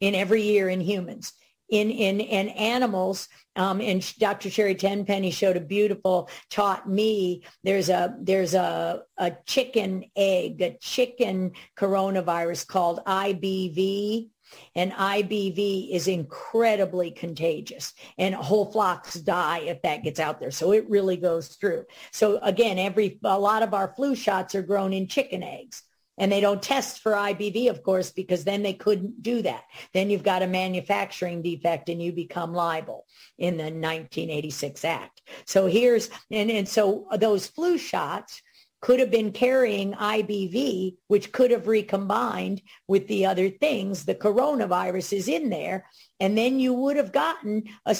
in 0.00 0.14
every 0.14 0.42
year 0.42 0.68
in 0.68 0.80
humans. 0.80 1.32
In, 1.68 1.90
in, 1.90 2.20
in 2.20 2.48
animals, 2.48 3.28
um, 3.54 3.82
and 3.82 4.18
Dr. 4.18 4.48
Sherry 4.48 4.74
Tenpenny 4.74 5.30
showed 5.30 5.58
a 5.58 5.60
beautiful, 5.60 6.30
taught 6.48 6.88
me 6.88 7.42
there's 7.62 7.90
a, 7.90 8.16
there's 8.20 8.54
a, 8.54 9.02
a 9.18 9.32
chicken 9.44 10.04
egg, 10.16 10.62
a 10.62 10.78
chicken 10.80 11.52
coronavirus 11.76 12.66
called 12.66 13.00
IBV. 13.04 14.30
And 14.74 14.92
IBV 14.92 15.90
is 15.90 16.08
incredibly 16.08 17.10
contagious 17.10 17.92
and 18.16 18.34
whole 18.34 18.72
flocks 18.72 19.14
die 19.14 19.58
if 19.58 19.82
that 19.82 20.04
gets 20.04 20.20
out 20.20 20.40
there. 20.40 20.50
So 20.50 20.72
it 20.72 20.88
really 20.88 21.18
goes 21.18 21.48
through. 21.48 21.84
So 22.12 22.38
again, 22.38 22.78
every, 22.78 23.18
a 23.24 23.38
lot 23.38 23.62
of 23.62 23.74
our 23.74 23.92
flu 23.94 24.14
shots 24.14 24.54
are 24.54 24.62
grown 24.62 24.94
in 24.94 25.06
chicken 25.06 25.42
eggs. 25.42 25.82
And 26.18 26.30
they 26.30 26.40
don't 26.40 26.62
test 26.62 27.00
for 27.00 27.12
IBV, 27.12 27.70
of 27.70 27.82
course, 27.82 28.10
because 28.10 28.44
then 28.44 28.62
they 28.62 28.74
couldn't 28.74 29.22
do 29.22 29.42
that. 29.42 29.64
Then 29.94 30.10
you've 30.10 30.22
got 30.22 30.42
a 30.42 30.46
manufacturing 30.46 31.42
defect 31.42 31.88
and 31.88 32.02
you 32.02 32.12
become 32.12 32.52
liable 32.52 33.06
in 33.38 33.56
the 33.56 33.64
1986 33.64 34.84
Act. 34.84 35.22
So 35.46 35.66
here's, 35.66 36.10
and, 36.30 36.50
and 36.50 36.68
so 36.68 37.06
those 37.18 37.46
flu 37.46 37.78
shots 37.78 38.42
could 38.80 39.00
have 39.00 39.10
been 39.10 39.32
carrying 39.32 39.92
IBV, 39.92 40.96
which 41.08 41.32
could 41.32 41.50
have 41.50 41.66
recombined 41.66 42.62
with 42.86 43.08
the 43.08 43.26
other 43.26 43.50
things. 43.50 44.04
The 44.04 44.14
coronavirus 44.14 45.16
is 45.16 45.28
in 45.28 45.50
there. 45.50 45.86
And 46.20 46.38
then 46.38 46.60
you 46.60 46.72
would 46.74 46.96
have 46.96 47.12
gotten 47.12 47.64
a, 47.86 47.96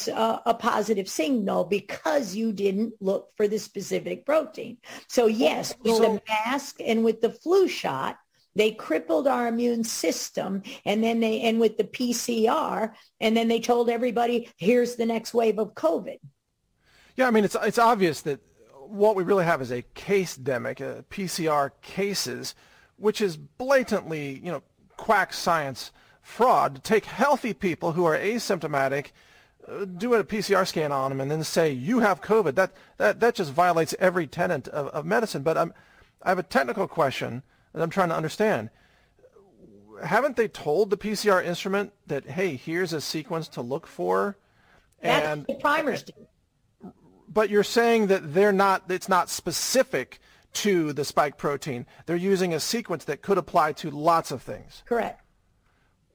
a, 0.47 0.55
positive 0.55 1.09
signal 1.09 1.65
because 1.65 2.35
you 2.35 2.53
didn't 2.53 2.95
look 3.01 3.31
for 3.37 3.49
the 3.49 3.59
specific 3.59 4.25
protein. 4.25 4.79
So 5.09 5.27
yes, 5.27 5.75
with 5.83 5.97
so, 5.97 6.03
the 6.03 6.23
mask 6.29 6.77
and 6.85 7.05
with 7.05 7.21
the 7.21 7.31
flu 7.31 7.69
shot, 7.69 8.17
they 8.55 8.73
crippled 8.73 9.29
our 9.29 9.47
immune 9.47 9.85
system 9.85 10.63
and 10.85 11.03
then 11.03 11.21
they, 11.21 11.43
and 11.43 11.61
with 11.61 11.77
the 11.77 11.85
PCR, 11.85 12.93
and 13.21 13.37
then 13.37 13.47
they 13.47 13.61
told 13.61 13.89
everybody, 13.89 14.49
here's 14.57 14.97
the 14.97 15.07
next 15.07 15.33
wave 15.33 15.59
of 15.59 15.75
COVID. 15.75 16.19
Yeah, 17.17 17.27
I 17.27 17.31
mean, 17.31 17.45
it's, 17.45 17.57
it's 17.63 17.79
obvious 17.79 18.23
that 18.23 18.41
what 18.89 19.17
we 19.17 19.23
really 19.23 19.45
have 19.45 19.63
is 19.63 19.71
a 19.71 19.83
case 19.95 20.37
demic, 20.37 20.81
uh, 20.81 21.03
PCR 21.11 21.71
cases, 21.83 22.55
which 22.97 23.21
is 23.21 23.37
blatantly, 23.37 24.41
you 24.43 24.51
know, 24.51 24.63
quack 24.97 25.33
science 25.33 25.93
fraud 26.23 26.75
to 26.75 26.81
take 26.81 27.05
healthy 27.05 27.55
people 27.55 27.93
who 27.93 28.05
are 28.05 28.17
asymptomatic, 28.17 29.09
uh, 29.67 29.85
do 29.85 30.15
a 30.15 30.25
PCR 30.25 30.67
scan 30.67 30.93
on 30.93 31.11
them 31.11 31.21
and 31.21 31.31
then 31.31 31.45
say 31.45 31.71
you 31.71 32.01
have 32.01 32.21
COVID. 32.21 32.55
That 32.55 32.73
that 32.97 33.21
that 33.21 33.35
just 33.35 33.53
violates 33.53 33.95
every 33.99 34.27
tenet 34.27 34.69
of, 34.69 34.89
of 34.89 35.05
medicine. 35.07 35.43
But 35.43 35.57
I'm, 35.57 35.73
I 36.23 36.31
have 36.31 36.39
a 36.39 36.43
technical 36.43 36.89
question 36.89 37.43
that 37.73 37.83
I'm 37.83 37.91
trying 37.91 38.09
to 38.09 38.17
understand. 38.17 38.71
Haven't 40.03 40.37
they 40.37 40.49
told 40.49 40.91
the 40.91 40.97
PCR 40.97 41.45
instrument 41.45 41.93
that 42.07 42.31
hey, 42.31 42.57
here's 42.57 42.93
a 42.93 43.01
sequence 43.01 43.49
to 43.49 43.63
look 43.63 43.87
for? 43.87 44.37
And 45.01 45.47
That's 45.47 45.59
the 45.59 45.63
primers 45.63 46.03
do. 46.03 46.13
But 47.33 47.51
you're 47.51 47.65
saying 47.65 48.09
that 48.09 48.35
they're 48.35 48.53
not. 48.53 48.85
It's 48.89 49.09
not 49.09 49.29
specific 49.29 50.21
to 50.55 50.93
the 50.93 51.05
spike 51.05 51.37
protein. 51.37 51.87
They're 52.07 52.17
using 52.17 52.55
a 52.55 52.61
sequence 52.61 53.05
that 53.05 53.23
could 53.23 53.39
apply 53.39 53.73
to 53.75 53.91
lots 53.91 54.31
of 54.31 54.43
things. 54.43 54.83
Correct. 54.87 55.23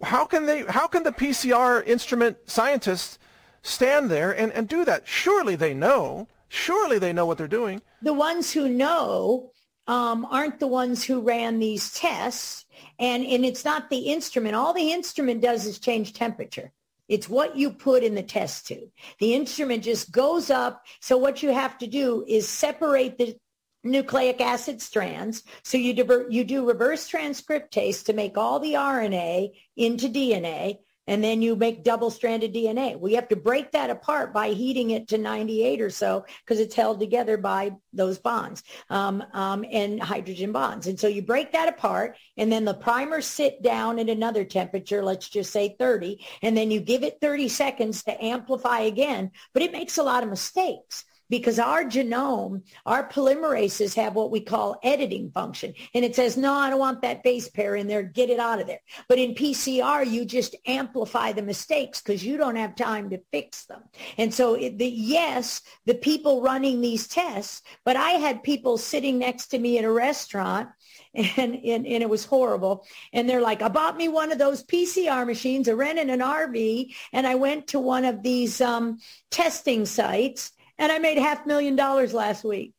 How 0.02 0.26
can 0.26 0.46
they? 0.46 0.64
How 0.64 0.88
can 0.88 1.04
the 1.04 1.12
PCR 1.12 1.86
instrument 1.86 2.38
scientists 2.46 3.20
stand 3.62 4.10
there 4.10 4.32
and, 4.32 4.52
and 4.52 4.68
do 4.68 4.84
that? 4.86 5.08
Surely 5.08 5.56
they 5.56 5.74
know. 5.74 6.28
Surely 6.50 7.00
they 7.00 7.14
know 7.14 7.26
what 7.26 7.38
they're 7.38 7.48
doing. 7.48 7.82
The 8.02 8.14
ones 8.14 8.52
who 8.52 8.70
know 8.70 9.52
um, 9.88 10.26
aren't 10.30 10.60
the 10.60 10.68
ones 10.68 11.04
who 11.04 11.22
ran 11.22 11.60
these 11.60 11.92
tests. 11.94 12.66
And, 13.00 13.26
and 13.26 13.46
it's 13.46 13.66
not 13.66 13.90
the 13.90 13.98
instrument. 13.98 14.56
All 14.56 14.74
the 14.74 14.92
instrument 14.92 15.42
does 15.42 15.66
is 15.66 15.80
change 15.80 16.14
temperature. 16.14 16.72
It's 17.08 17.30
what 17.30 17.56
you 17.56 17.72
put 17.72 18.04
in 18.04 18.16
the 18.16 18.24
test 18.24 18.68
tube. 18.68 18.90
The 19.20 19.34
instrument 19.34 19.84
just 19.84 20.12
goes 20.12 20.50
up. 20.50 20.86
So 21.02 21.18
what 21.18 21.44
you 21.44 21.52
have 21.52 21.78
to 21.80 21.88
do 21.88 22.24
is 22.28 22.48
separate 22.48 23.18
the 23.18 23.36
nucleic 23.84 24.40
acid 24.40 24.82
strands. 24.82 25.44
So 25.64 25.78
you, 25.78 25.94
divert, 25.94 26.32
you 26.32 26.44
do 26.44 26.66
reverse 26.66 27.10
transcriptase 27.10 28.06
to 28.06 28.14
make 28.14 28.38
all 28.38 28.60
the 28.60 28.74
RNA 28.74 29.52
into 29.76 30.08
DNA 30.08 30.78
and 31.08 31.24
then 31.24 31.42
you 31.42 31.56
make 31.56 31.84
double-stranded 31.84 32.54
DNA. 32.54 33.00
We 33.00 33.14
have 33.14 33.28
to 33.30 33.36
break 33.36 33.72
that 33.72 33.90
apart 33.90 34.34
by 34.34 34.50
heating 34.50 34.92
it 34.92 35.08
to 35.10 35.18
98 35.18 35.82
or 35.82 35.90
so 35.90 36.26
because 36.46 36.60
it's 36.60 36.76
held 36.76 37.00
together 37.00 37.38
by 37.38 37.72
those 37.92 38.20
bonds 38.20 38.64
um, 38.90 39.24
um, 39.34 39.66
and 39.70 40.02
hydrogen 40.02 40.52
bonds. 40.52 40.88
And 40.88 41.00
so 41.00 41.08
you 41.08 41.22
break 41.22 41.52
that 41.52 41.70
apart 41.70 42.18
and 42.38 42.52
then 42.52 42.66
the 42.66 42.74
primers 42.74 43.26
sit 43.26 43.62
down 43.62 44.00
at 44.00 44.10
another 44.10 44.44
temperature, 44.44 45.04
let's 45.04 45.30
just 45.30 45.52
say 45.52 45.76
30, 45.78 46.26
and 46.42 46.56
then 46.56 46.72
you 46.72 46.80
give 46.80 47.04
it 47.04 47.20
30 47.22 47.50
seconds 47.50 48.04
to 48.04 48.24
amplify 48.24 48.80
again. 48.80 49.32
But 49.54 49.64
it 49.64 49.72
makes 49.72 49.98
a 49.98 50.04
lot 50.04 50.24
of 50.24 50.30
mistakes 50.30 51.06
because 51.30 51.60
our 51.60 51.84
genome, 51.84 52.62
our 52.86 53.08
polymerases 53.10 53.96
have 53.96 54.16
what 54.16 54.32
we 54.32 54.40
call 54.40 54.80
editing 54.84 55.32
function. 55.32 55.74
And 55.94 56.06
it 56.06 56.16
says, 56.16 56.38
no, 56.38 56.54
I 56.54 56.70
don't 56.70 56.80
want 56.80 57.02
that 57.02 57.24
base 57.24 57.50
pair 57.50 57.76
in 57.76 57.88
there. 57.88 58.04
Get 58.04 58.30
it 58.30 58.40
out 58.40 58.62
of 58.62 58.68
there. 58.68 58.82
But 59.08 59.20
in 59.20 59.34
PCR, 59.34 60.10
you 60.10 60.26
just 60.26 60.56
amplify 60.66 61.32
the 61.32 61.42
mistakes 61.42 62.02
because 62.02 62.24
you 62.24 62.38
don't 62.38 62.56
have 62.56 62.76
time 62.76 63.10
to 63.12 63.22
fix 63.32 63.66
them. 63.66 63.84
And 64.18 64.34
so 64.34 64.56
it, 64.56 64.78
the, 64.78 64.88
yes, 64.88 65.62
the 65.86 65.96
people 65.96 66.42
running 66.42 66.82
these 66.82 67.08
tests, 67.08 67.62
but 67.86 67.96
I 67.96 68.12
had 68.12 68.44
people 68.44 68.78
sitting 68.78 69.20
next 69.20 69.48
to 69.48 69.60
me 69.60 69.78
in 69.78 69.86
a 69.86 69.92
restaurant 69.92 70.70
and, 71.14 71.56
and, 71.56 71.86
and, 71.86 72.04
it 72.04 72.10
was 72.10 72.26
horrible. 72.26 72.86
And 73.14 73.30
they're 73.30 73.42
like, 73.42 73.62
I 73.62 73.68
bought 73.68 73.98
me 73.98 74.08
one 74.08 74.32
of 74.32 74.40
those 74.40 74.64
PCR 74.64 75.28
machines, 75.28 75.70
I 75.70 75.74
rented 75.74 76.10
an 76.10 76.20
RV, 76.20 76.94
and 77.12 77.28
I 77.28 77.36
went 77.36 77.68
to 77.68 77.80
one 77.80 78.04
of 78.06 78.24
these 78.24 78.60
um, 78.62 78.98
testing 79.30 79.86
sites 79.86 80.52
and 80.78 80.92
I 80.92 81.00
made 81.00 81.18
half 81.18 81.46
million 81.46 81.76
dollars 81.76 82.14
last 82.14 82.44
week. 82.44 82.74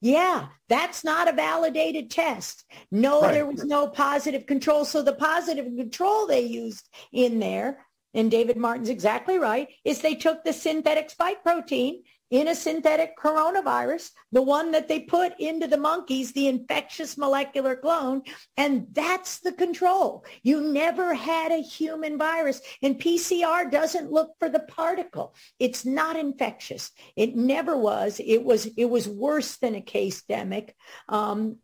Yeah, 0.00 0.46
that's 0.68 1.02
not 1.02 1.28
a 1.28 1.32
validated 1.32 2.10
test. 2.10 2.64
No, 2.90 3.22
right. 3.22 3.32
there 3.32 3.46
was 3.46 3.64
no 3.64 3.88
positive 3.88 4.46
control. 4.46 4.84
So 4.84 5.02
the 5.02 5.14
positive 5.14 5.64
control 5.64 6.26
they 6.26 6.42
used 6.42 6.88
in 7.12 7.40
there, 7.40 7.84
and 8.14 8.30
David 8.30 8.56
Martin's 8.56 8.90
exactly 8.90 9.38
right, 9.38 9.68
is 9.84 10.00
they 10.00 10.14
took 10.14 10.44
the 10.44 10.52
synthetic 10.52 11.10
spike 11.10 11.42
protein 11.42 12.02
in 12.30 12.48
a 12.48 12.54
synthetic 12.54 13.16
coronavirus, 13.16 14.10
the 14.32 14.42
one 14.42 14.70
that 14.72 14.88
they 14.88 15.00
put 15.00 15.32
into 15.38 15.66
the 15.66 15.76
monkeys, 15.76 16.32
the 16.32 16.48
infectious 16.48 17.16
molecular 17.16 17.74
clone, 17.74 18.22
and 18.56 18.86
that's 18.92 19.40
the 19.40 19.52
control. 19.52 20.24
You 20.42 20.60
never 20.60 21.14
had 21.14 21.52
a 21.52 21.62
human 21.62 22.18
virus, 22.18 22.60
and 22.82 23.00
PCR 23.00 23.70
doesn't 23.70 24.12
look 24.12 24.32
for 24.38 24.48
the 24.48 24.60
particle. 24.60 25.34
It's 25.58 25.84
not 25.84 26.16
infectious. 26.16 26.90
It 27.16 27.36
never 27.36 27.76
was. 27.76 28.20
It 28.24 28.44
was. 28.44 28.66
It 28.76 28.86
was 28.86 29.08
worse 29.08 29.56
than 29.56 29.74
a 29.74 29.80
case 29.80 30.22
demic. 30.28 30.70
Um, 31.08 31.58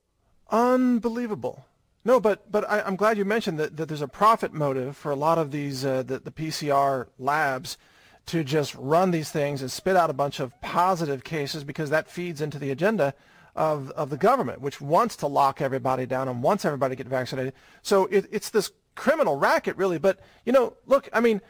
Unbelievable. 0.51 1.65
No, 2.05 2.21
but 2.21 2.51
but 2.51 2.69
I, 2.71 2.87
am 2.87 2.97
glad 2.97 3.17
you 3.17 3.25
mentioned 3.25 3.59
that, 3.59 3.77
that 3.77 3.89
there's 3.89 4.03
a 4.03 4.09
profit 4.09 4.53
motive 4.53 4.97
for 4.97 5.11
a 5.11 5.17
lot 5.17 5.39
of 5.39 5.51
these 5.51 5.85
uh, 5.85 6.03
the, 6.03 6.19
the 6.19 6.31
PCR 6.31 7.09
labs 7.19 7.79
to 8.27 8.43
just 8.43 8.75
run 8.75 9.11
these 9.11 9.31
things 9.31 9.61
and 9.61 9.71
spit 9.71 9.97
out 9.97 10.11
a 10.11 10.15
bunch 10.15 10.41
of 10.41 10.59
positive 10.61 11.25
cases 11.25 11.65
because 11.65 11.91
that 11.91 12.11
feeds 12.11 12.41
into 12.41 12.59
the 12.59 12.71
agenda 12.71 13.15
of, 13.55 13.91
of 13.91 14.11
the 14.11 14.17
government, 14.17 14.61
which 14.61 14.81
wants 14.81 15.17
to 15.17 15.27
lock 15.27 15.61
everybody 15.61 16.07
down 16.07 16.29
and 16.29 16.43
wants 16.43 16.65
everybody 16.65 16.97
to 16.97 17.03
get 17.03 17.09
vaccinated. 17.09 17.53
So 17.83 18.07
it, 18.07 18.27
it's 18.31 18.51
this 18.51 18.73
criminal 18.95 19.37
racket, 19.37 19.77
really. 19.77 19.99
But 19.99 20.21
you 20.45 20.53
know, 20.53 20.75
look, 20.87 21.09
I 21.13 21.21
mean, 21.21 21.41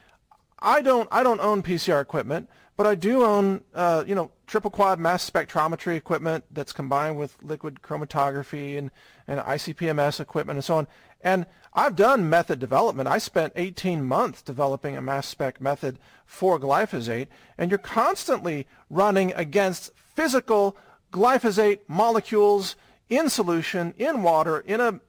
I 0.59 0.83
don't 0.83 1.09
I 1.13 1.23
don't 1.23 1.41
own 1.41 1.63
PCR 1.63 2.01
equipment, 2.01 2.49
but 2.77 2.87
I 2.87 2.95
do 2.95 3.25
own 3.25 3.63
uh, 3.75 4.05
you 4.07 4.15
know 4.15 4.31
triple 4.47 4.71
quad 4.71 4.99
mass 4.99 5.29
spectrometry 5.29 5.97
equipment 5.97 6.45
that's 6.51 6.73
combined 6.73 7.19
with 7.19 7.37
liquid 7.43 7.81
chromatography 7.83 8.77
and 8.79 8.91
and 9.27 9.41
ICP-MS 9.41 10.21
equipment 10.21 10.57
and 10.57 10.65
so 10.65 10.77
on. 10.77 10.89
And 11.23 11.47
I've 11.75 11.97
done 11.97 12.31
method 12.31 12.61
development. 12.61 13.09
I 13.09 13.19
spent 13.19 13.53
18 13.57 14.05
months 14.05 14.43
developing 14.43 14.97
a 14.97 15.03
mass 15.03 15.27
spec 15.27 15.61
method 15.61 15.99
for 16.25 16.59
glyphosate, 16.61 17.27
and 17.59 17.71
you're 17.71 17.79
constantly 17.79 18.67
running 18.89 19.33
against 19.35 19.91
physical 19.97 20.77
glyphosate 21.13 21.81
molecules 21.89 22.77
in 23.09 23.29
solution, 23.29 23.93
in 23.99 24.23
water, 24.23 24.61
in 24.61 24.81
a 24.81 25.01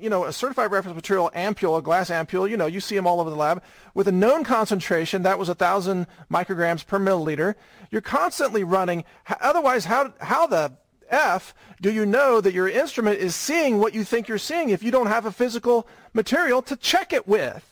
you 0.00 0.08
know, 0.08 0.24
a 0.24 0.32
certified 0.32 0.72
reference 0.72 0.96
material 0.96 1.30
ampule, 1.34 1.78
a 1.78 1.82
glass 1.82 2.08
ampule, 2.08 2.48
you 2.48 2.56
know, 2.56 2.66
you 2.66 2.80
see 2.80 2.96
them 2.96 3.06
all 3.06 3.20
over 3.20 3.28
the 3.28 3.36
lab, 3.36 3.62
with 3.94 4.08
a 4.08 4.12
known 4.12 4.44
concentration, 4.44 5.22
that 5.22 5.38
was 5.38 5.48
1,000 5.48 6.06
micrograms 6.32 6.86
per 6.86 6.98
milliliter. 6.98 7.54
You're 7.90 8.00
constantly 8.00 8.64
running, 8.64 9.04
otherwise 9.42 9.84
how, 9.84 10.14
how 10.20 10.46
the 10.46 10.72
F, 11.10 11.54
do 11.80 11.92
you 11.92 12.06
know 12.06 12.40
that 12.40 12.54
your 12.54 12.68
instrument 12.68 13.18
is 13.18 13.34
seeing 13.34 13.78
what 13.78 13.94
you 13.94 14.04
think 14.04 14.28
you're 14.28 14.38
seeing 14.38 14.70
if 14.70 14.82
you 14.82 14.90
don't 14.90 15.08
have 15.08 15.26
a 15.26 15.32
physical 15.32 15.86
material 16.12 16.62
to 16.62 16.76
check 16.76 17.12
it 17.12 17.26
with? 17.26 17.66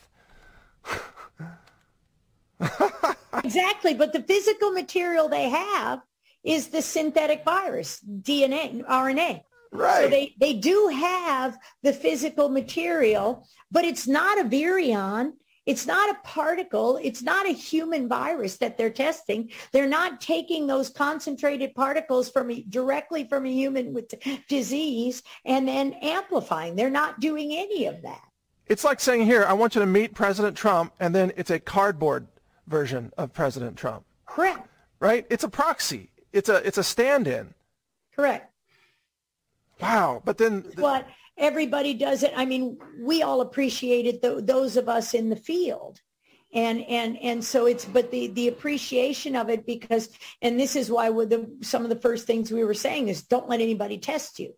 exactly, 3.43 3.93
but 3.93 4.13
the 4.13 4.23
physical 4.23 4.71
material 4.71 5.29
they 5.29 5.49
have 5.49 6.01
is 6.43 6.67
the 6.67 6.81
synthetic 6.81 7.43
virus, 7.43 8.01
DNA, 8.21 8.83
RNA. 8.85 9.41
Right. 9.71 10.03
So 10.03 10.09
they, 10.09 10.35
they 10.39 10.53
do 10.53 10.87
have 10.87 11.57
the 11.83 11.93
physical 11.93 12.49
material, 12.49 13.47
but 13.71 13.85
it's 13.85 14.07
not 14.07 14.39
a 14.39 14.43
virion. 14.43 15.33
It's 15.69 15.85
not 15.85 16.09
a 16.09 16.17
particle. 16.23 16.99
It's 16.99 17.21
not 17.21 17.45
a 17.45 17.51
human 17.51 18.07
virus 18.07 18.57
that 18.57 18.75
they're 18.75 18.89
testing. 18.89 19.51
They're 19.71 19.87
not 19.87 20.19
taking 20.19 20.65
those 20.65 20.89
concentrated 20.89 21.75
particles 21.75 22.27
from 22.27 22.49
a, 22.49 22.63
directly 22.63 23.25
from 23.25 23.45
a 23.45 23.51
human 23.51 23.93
with 23.93 24.11
disease 24.47 25.21
and 25.45 25.67
then 25.67 25.93
amplifying. 26.01 26.75
They're 26.75 26.89
not 26.89 27.19
doing 27.19 27.51
any 27.53 27.85
of 27.85 28.01
that. 28.01 28.23
It's 28.65 28.83
like 28.83 28.99
saying 28.99 29.25
here, 29.25 29.45
I 29.47 29.53
want 29.53 29.75
you 29.75 29.81
to 29.81 29.85
meet 29.85 30.15
President 30.15 30.57
Trump, 30.57 30.91
and 30.99 31.13
then 31.13 31.31
it's 31.37 31.51
a 31.51 31.59
cardboard 31.59 32.25
version 32.65 33.13
of 33.15 33.31
President 33.31 33.77
Trump. 33.77 34.05
Correct. 34.25 34.67
Right? 34.99 35.27
It's 35.29 35.43
a 35.43 35.49
proxy. 35.49 36.09
It's 36.33 36.49
a 36.49 36.65
it's 36.67 36.79
a 36.79 36.83
stand-in. 36.83 37.53
Correct. 38.15 38.51
Wow. 39.79 40.23
But 40.25 40.39
then 40.39 40.65
what 40.77 41.05
everybody 41.39 41.93
does 41.93 42.23
it. 42.23 42.33
I 42.35 42.45
mean, 42.45 42.77
we 42.99 43.23
all 43.23 43.41
appreciated 43.41 44.21
the, 44.21 44.41
those 44.41 44.77
of 44.77 44.87
us 44.89 45.13
in 45.13 45.29
the 45.29 45.35
field. 45.35 46.01
And, 46.53 46.81
and, 46.81 47.17
and 47.21 47.43
so 47.43 47.67
it's, 47.67 47.85
but 47.85 48.11
the, 48.11 48.27
the 48.27 48.47
appreciation 48.47 49.35
of 49.35 49.49
it 49.49 49.65
because, 49.65 50.09
and 50.41 50.59
this 50.59 50.75
is 50.75 50.91
why 50.91 51.09
the, 51.09 51.49
some 51.61 51.83
of 51.83 51.89
the 51.89 51.99
first 51.99 52.25
things 52.25 52.51
we 52.51 52.63
were 52.63 52.73
saying 52.73 53.07
is 53.07 53.23
don't 53.23 53.49
let 53.49 53.61
anybody 53.61 53.97
test 53.97 54.39
you 54.39 54.53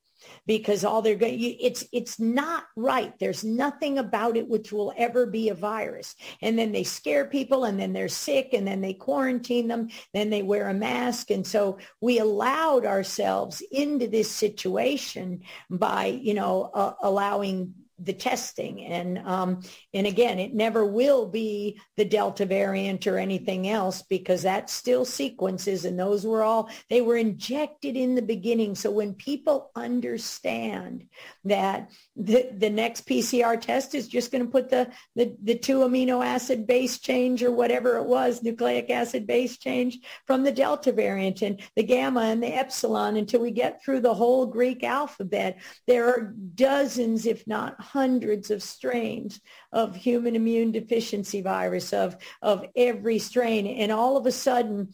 because 0.46 0.84
all 0.84 1.02
they're 1.02 1.16
going 1.16 1.40
it's 1.40 1.86
it's 1.92 2.20
not 2.20 2.66
right. 2.76 3.18
There's 3.20 3.44
nothing 3.44 3.98
about 3.98 4.38
it 4.38 4.48
which 4.48 4.72
will 4.72 4.94
ever 4.98 5.26
be 5.26 5.50
a 5.50 5.54
virus. 5.54 6.16
And 6.42 6.58
then 6.58 6.72
they 6.72 6.84
scare 6.84 7.26
people 7.26 7.66
and 7.66 7.80
then 7.80 7.94
they're 7.94 8.08
sick 8.08 8.50
and 8.54 8.68
then 8.68 8.82
they 8.82 8.94
quarantine 8.94 9.68
them 9.68 9.90
then 10.14 10.30
they 10.30 10.42
wear 10.42 10.70
a 10.70 10.74
mask. 10.74 11.32
And 11.32 11.46
so 11.46 11.78
we 12.02 12.20
allowed 12.20 12.86
ourselves 12.86 13.62
into 13.72 14.08
this 14.08 14.30
situation 14.30 15.42
by 15.70 16.06
you 16.06 16.34
know 16.34 16.70
uh, 16.74 16.94
allowing 17.02 17.74
the 18.04 18.14
testing. 18.14 18.86
And 18.86 19.20
um, 19.20 19.62
and 19.94 20.08
again, 20.08 20.40
it 20.40 20.54
never 20.54 20.86
will 20.86 21.28
be 21.28 21.80
the 21.98 22.06
Delta 22.06 22.46
variant 22.46 23.08
or 23.08 23.18
anything 23.18 23.68
else 23.68 24.02
because 24.02 24.44
that 24.44 24.70
still 24.70 25.06
sequences 25.06 25.86
and 25.86 26.00
those 26.00 26.26
were 26.26 26.44
all 26.44 26.70
they 26.90 27.02
were 27.02 27.18
injected 27.18 27.96
in 27.96 28.16
the 28.16 28.22
beginning. 28.22 28.76
So 28.76 28.92
when 28.92 29.14
people 29.14 29.72
understand 29.76 31.06
that 31.46 31.92
the, 32.16 32.50
the 32.56 32.70
next 32.70 33.08
PCR 33.08 33.60
test 33.60 33.96
is 33.96 34.08
just 34.08 34.32
going 34.32 34.46
to 34.46 34.52
put 34.52 34.70
the, 34.70 34.90
the, 35.16 35.36
the 35.44 35.58
two 35.58 35.80
amino 35.80 36.26
acid 36.26 36.68
base 36.68 37.00
change 37.00 37.44
or 37.44 37.52
whatever 37.52 37.98
it 37.98 38.06
was, 38.06 38.44
nucleic 38.44 38.90
acid 38.90 39.26
base 39.28 39.58
change 39.58 40.00
from 40.26 40.44
the 40.44 40.52
Delta 40.52 40.92
variant 40.92 41.42
and 41.42 41.62
the 41.76 41.84
gamma 41.84 42.22
and 42.22 42.42
the 42.42 42.56
epsilon 42.56 43.18
until 43.18 43.42
we 43.42 43.52
get 43.52 43.84
through 43.84 44.02
the 44.02 44.14
whole 44.14 44.46
Greek 44.46 44.84
alphabet. 44.84 45.60
There 45.88 46.08
are 46.08 46.34
dozens, 46.56 47.26
if 47.26 47.46
not 47.48 47.80
hundreds 47.92 48.52
of 48.52 48.64
strains 48.64 49.42
of 49.72 49.96
human 49.96 50.36
immune 50.36 50.72
deficiency 50.72 51.42
virus 51.42 51.94
of, 51.94 52.16
of 52.42 52.66
every 52.76 53.20
strain. 53.20 53.68
And 53.68 53.92
all 53.92 54.16
of 54.18 54.26
a 54.26 54.32
sudden, 54.32 54.94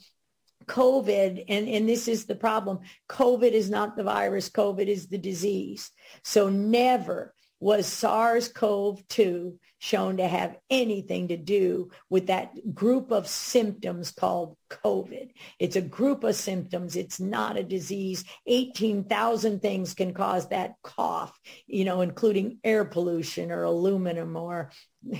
COVID, 0.65 1.45
and, 1.47 1.67
and 1.67 1.88
this 1.88 2.07
is 2.07 2.25
the 2.25 2.36
problem, 2.36 2.79
COVID 3.10 3.51
is 3.51 3.69
not 3.69 3.95
the 3.95 4.03
virus, 4.03 4.49
COVID 4.49 4.88
is 4.88 5.07
the 5.07 5.17
disease. 5.17 5.91
So 6.23 6.49
never 6.49 7.33
was 7.60 7.86
SARS-CoV-2 7.88 9.57
shown 9.80 10.18
to 10.18 10.28
have 10.28 10.58
anything 10.70 11.28
to 11.28 11.38
do 11.38 11.90
with 12.10 12.28
that 12.28 12.74
group 12.74 13.12
of 13.12 13.28
symptoms 13.28 14.12
called 14.12 14.58
COVID. 14.70 15.32
It's 15.60 15.76
a 15.76 15.82
group 15.82 16.24
of 16.24 16.36
symptoms. 16.36 16.96
It's 16.96 17.20
not 17.20 17.58
a 17.58 17.63
disease. 17.63 18.24
18,000 18.48 19.62
things 19.62 19.94
can 19.94 20.13
cause 20.13 20.48
that 20.50 20.76
cough, 20.84 21.38
you 21.68 21.86
know, 21.86 22.02
including 22.02 22.58
air 22.63 22.86
pollution 22.86 23.52
or 23.52 23.63
aluminum 23.63 24.36
or, 24.36 24.72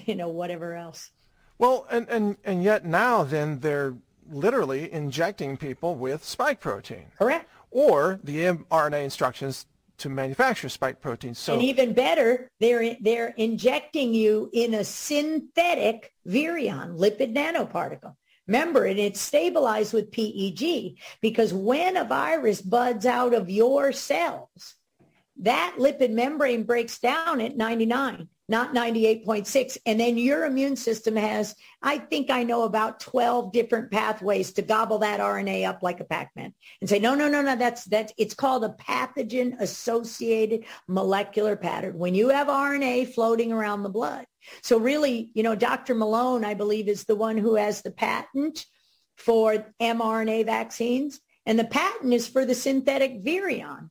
you 0.06 0.16
know, 0.16 0.30
whatever 0.30 0.76
else. 0.76 1.12
Well, 1.60 1.88
and, 1.90 2.08
and, 2.10 2.38
and 2.44 2.64
yet 2.64 2.86
now 2.86 3.24
then 3.24 3.60
they're 3.60 3.96
literally 4.30 4.92
injecting 4.92 5.58
people 5.58 5.96
with 5.96 6.24
spike 6.24 6.60
protein. 6.60 7.06
Correct. 7.18 7.50
Or 7.72 8.20
the 8.24 8.38
mRNA 8.38 9.04
instructions 9.04 9.66
to 10.00 10.10
manufacture 10.10 10.70
spike 10.70 11.02
proteins. 11.02 11.40
So 11.40 11.54
and 11.54 11.64
even 11.64 11.94
better, 11.94 12.50
they're 12.60 12.96
they're 13.02 13.34
injecting 13.38 14.14
you 14.14 14.50
in 14.54 14.74
a 14.74 14.84
synthetic 14.84 16.14
virion, 16.28 16.98
lipid 16.98 17.36
nanoparticle. 17.36 18.16
Remember, 18.48 18.86
and 18.86 18.98
it's 18.98 19.20
stabilized 19.20 19.94
with 19.94 20.12
PEG 20.12 20.98
because 21.22 21.54
when 21.54 21.98
a 21.98 22.06
virus 22.06 22.62
buds 22.62 23.06
out 23.06 23.34
of 23.34 23.50
your 23.50 23.92
cells, 23.92 24.76
that 25.38 25.76
lipid 25.78 26.12
membrane 26.12 26.64
breaks 26.64 27.00
down 27.00 27.42
at 27.42 27.58
99 27.58 28.30
not 28.50 28.74
98.6. 28.74 29.78
And 29.86 30.00
then 30.00 30.18
your 30.18 30.46
immune 30.46 30.76
system 30.76 31.16
has, 31.16 31.56
I 31.82 31.98
think 31.98 32.30
I 32.30 32.44
know 32.44 32.64
about 32.64 33.00
12 33.00 33.52
different 33.52 33.92
pathways 33.92 34.54
to 34.54 34.62
gobble 34.62 35.00
that 35.00 35.20
RNA 35.20 35.68
up 35.68 35.84
like 35.84 36.00
a 36.00 36.06
Pac-Man 36.06 36.54
and 36.80 36.90
say, 36.90 37.00
no, 37.00 37.14
no, 37.14 37.28
no, 37.28 37.42
no, 37.42 37.56
that's, 37.56 37.84
that's, 37.86 38.14
it's 38.18 38.34
called 38.34 38.64
a 38.64 38.70
pathogen 38.70 39.60
associated 39.60 40.66
molecular 40.88 41.56
pattern. 41.58 41.98
When 41.98 42.16
you 42.16 42.30
have 42.30 42.48
RNA 42.48 43.14
floating 43.14 43.52
around 43.52 43.84
the 43.84 43.90
blood. 43.90 44.26
So 44.62 44.78
really, 44.78 45.32
you 45.34 45.44
know, 45.44 45.56
Dr. 45.56 45.94
Malone, 45.94 46.46
I 46.46 46.54
believe 46.54 46.88
is 46.88 47.04
the 47.04 47.16
one 47.16 47.38
who 47.38 47.56
has 47.56 47.82
the 47.82 47.92
patent 47.92 48.66
for 49.18 49.74
mRNA 49.82 50.46
vaccines. 50.46 51.20
And 51.46 51.60
the 51.60 51.66
patent 51.66 52.14
is 52.14 52.28
for 52.28 52.46
the 52.46 52.56
synthetic 52.56 53.24
virion 53.24 53.90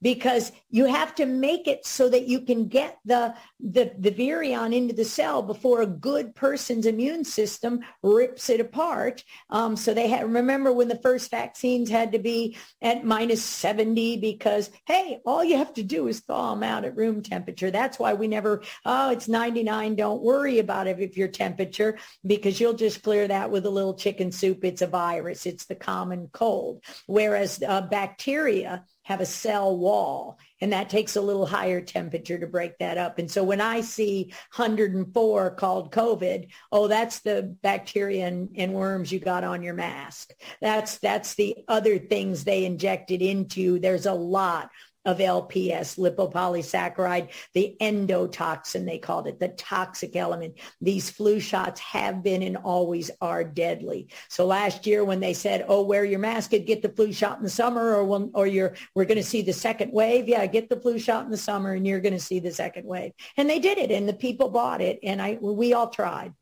because 0.00 0.52
you 0.70 0.84
have 0.84 1.14
to 1.14 1.26
make 1.26 1.66
it 1.66 1.86
so 1.86 2.08
that 2.08 2.28
you 2.28 2.40
can 2.40 2.68
get 2.68 2.98
the, 3.04 3.34
the, 3.58 3.92
the 3.98 4.10
virion 4.10 4.74
into 4.74 4.94
the 4.94 5.04
cell 5.04 5.42
before 5.42 5.82
a 5.82 5.86
good 5.86 6.34
person's 6.34 6.86
immune 6.86 7.24
system 7.24 7.80
rips 8.02 8.48
it 8.50 8.60
apart. 8.60 9.24
Um, 9.50 9.76
so 9.76 9.94
they 9.94 10.08
had, 10.08 10.32
remember 10.32 10.72
when 10.72 10.88
the 10.88 11.00
first 11.02 11.30
vaccines 11.30 11.90
had 11.90 12.12
to 12.12 12.18
be 12.18 12.56
at 12.80 13.04
minus 13.04 13.42
70 13.42 14.18
because, 14.18 14.70
hey, 14.86 15.20
all 15.24 15.42
you 15.42 15.56
have 15.56 15.74
to 15.74 15.82
do 15.82 16.06
is 16.06 16.20
thaw 16.20 16.54
them 16.54 16.62
out 16.62 16.84
at 16.84 16.96
room 16.96 17.22
temperature. 17.22 17.70
That's 17.70 17.98
why 17.98 18.14
we 18.14 18.28
never, 18.28 18.62
oh, 18.84 19.10
it's 19.10 19.28
99. 19.28 19.96
Don't 19.96 20.22
worry 20.22 20.58
about 20.58 20.86
it 20.86 21.00
if 21.00 21.16
your 21.16 21.28
temperature 21.28 21.98
because 22.26 22.60
you'll 22.60 22.74
just 22.74 23.02
clear 23.02 23.26
that 23.26 23.50
with 23.50 23.66
a 23.66 23.70
little 23.70 23.94
chicken 23.94 24.32
soup. 24.32 24.64
It's 24.64 24.82
a 24.82 24.86
virus. 24.86 25.46
It's 25.46 25.64
the 25.64 25.74
common 25.74 26.28
cold. 26.32 26.84
Whereas 27.06 27.62
uh, 27.66 27.82
bacteria, 27.82 28.84
have 29.08 29.22
a 29.22 29.26
cell 29.26 29.74
wall 29.74 30.38
and 30.60 30.74
that 30.74 30.90
takes 30.90 31.16
a 31.16 31.20
little 31.20 31.46
higher 31.46 31.80
temperature 31.80 32.38
to 32.38 32.46
break 32.46 32.76
that 32.76 32.98
up. 32.98 33.18
And 33.18 33.30
so 33.30 33.42
when 33.42 33.58
I 33.58 33.80
see 33.80 34.34
104 34.54 35.52
called 35.52 35.90
COVID, 35.92 36.48
oh, 36.70 36.88
that's 36.88 37.20
the 37.20 37.56
bacteria 37.62 38.26
and, 38.26 38.50
and 38.54 38.74
worms 38.74 39.10
you 39.10 39.18
got 39.18 39.44
on 39.44 39.62
your 39.62 39.72
mask. 39.72 40.34
That's, 40.60 40.98
that's 40.98 41.36
the 41.36 41.56
other 41.68 41.98
things 41.98 42.44
they 42.44 42.66
injected 42.66 43.22
into. 43.22 43.78
There's 43.78 44.04
a 44.04 44.12
lot 44.12 44.70
of 45.04 45.18
LPS, 45.18 45.98
lipopolysaccharide, 45.98 47.28
the 47.54 47.76
endotoxin, 47.80 48.84
they 48.84 48.98
called 48.98 49.26
it, 49.26 49.38
the 49.38 49.48
toxic 49.48 50.16
element. 50.16 50.58
These 50.80 51.10
flu 51.10 51.40
shots 51.40 51.80
have 51.80 52.22
been 52.22 52.42
and 52.42 52.56
always 52.56 53.10
are 53.20 53.44
deadly. 53.44 54.08
So 54.28 54.44
last 54.44 54.86
year 54.86 55.04
when 55.04 55.20
they 55.20 55.32
said, 55.32 55.64
oh, 55.68 55.82
wear 55.82 56.04
your 56.04 56.18
mask 56.18 56.52
and 56.52 56.66
get 56.66 56.82
the 56.82 56.90
flu 56.90 57.12
shot 57.12 57.38
in 57.38 57.44
the 57.44 57.50
summer 57.50 57.96
or, 57.96 58.30
or 58.34 58.46
you're, 58.46 58.74
we're 58.94 59.04
going 59.04 59.18
to 59.18 59.24
see 59.24 59.42
the 59.42 59.52
second 59.52 59.92
wave. 59.92 60.28
Yeah, 60.28 60.44
get 60.46 60.68
the 60.68 60.80
flu 60.80 60.98
shot 60.98 61.24
in 61.24 61.30
the 61.30 61.36
summer 61.36 61.72
and 61.72 61.86
you're 61.86 62.00
going 62.00 62.12
to 62.12 62.20
see 62.20 62.40
the 62.40 62.52
second 62.52 62.86
wave. 62.86 63.12
And 63.36 63.48
they 63.48 63.58
did 63.58 63.78
it 63.78 63.90
and 63.90 64.08
the 64.08 64.14
people 64.14 64.50
bought 64.50 64.80
it 64.80 64.98
and 65.02 65.22
I, 65.22 65.38
we 65.40 65.72
all 65.72 65.88
tried. 65.88 66.34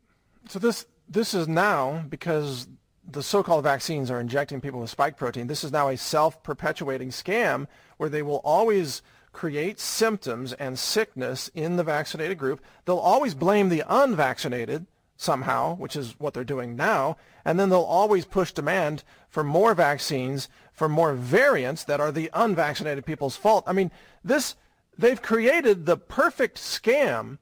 So 0.49 0.59
this, 0.59 0.87
this 1.09 1.35
is 1.35 1.47
now 1.47 2.05
because 2.09 2.69
the 3.09 3.23
so-called 3.23 3.65
vaccines 3.65 4.11
are 4.11 4.21
injecting 4.21 4.61
people 4.61 4.81
with 4.81 4.91
spike 4.91 5.17
protein. 5.17 5.47
This 5.47 5.63
is 5.63 5.71
now 5.71 5.89
a 5.89 5.97
self-perpetuating 5.97 7.11
scam 7.11 7.67
where 7.97 8.09
they 8.09 8.23
will 8.23 8.41
always 8.45 9.03
create 9.33 9.79
symptoms 9.79 10.53
and 10.55 10.79
sickness 10.79 11.51
in 11.55 11.77
the 11.77 11.85
vaccinated 11.85 12.39
group. 12.39 12.61
They'll 12.85 12.97
always 12.97 13.35
blame 13.35 13.69
the 13.69 13.85
unvaccinated 13.87 14.87
somehow, 15.17 15.77
which 15.77 15.97
is 15.97 16.15
what 16.19 16.35
they're 16.35 16.45
doing 16.45 16.77
now, 16.77 17.17
and 17.45 17.59
then 17.59 17.69
they'll 17.69 17.81
always 17.81 18.25
push 18.25 18.53
demand 18.53 19.03
for 19.29 19.43
more 19.43 19.75
vaccines, 19.75 20.49
for 20.73 20.89
more 20.89 21.15
variants 21.15 21.85
that 21.85 22.01
are 22.01 22.13
the 22.13 22.31
unvaccinated 22.35 23.05
people's 23.05 23.37
fault. 23.37 23.65
I 23.67 23.73
mean, 23.73 23.91
this 24.25 24.57
they've 24.99 25.21
created 25.21 25.85
the 25.85 25.97
perfect 25.97 26.59
scam 26.59 27.39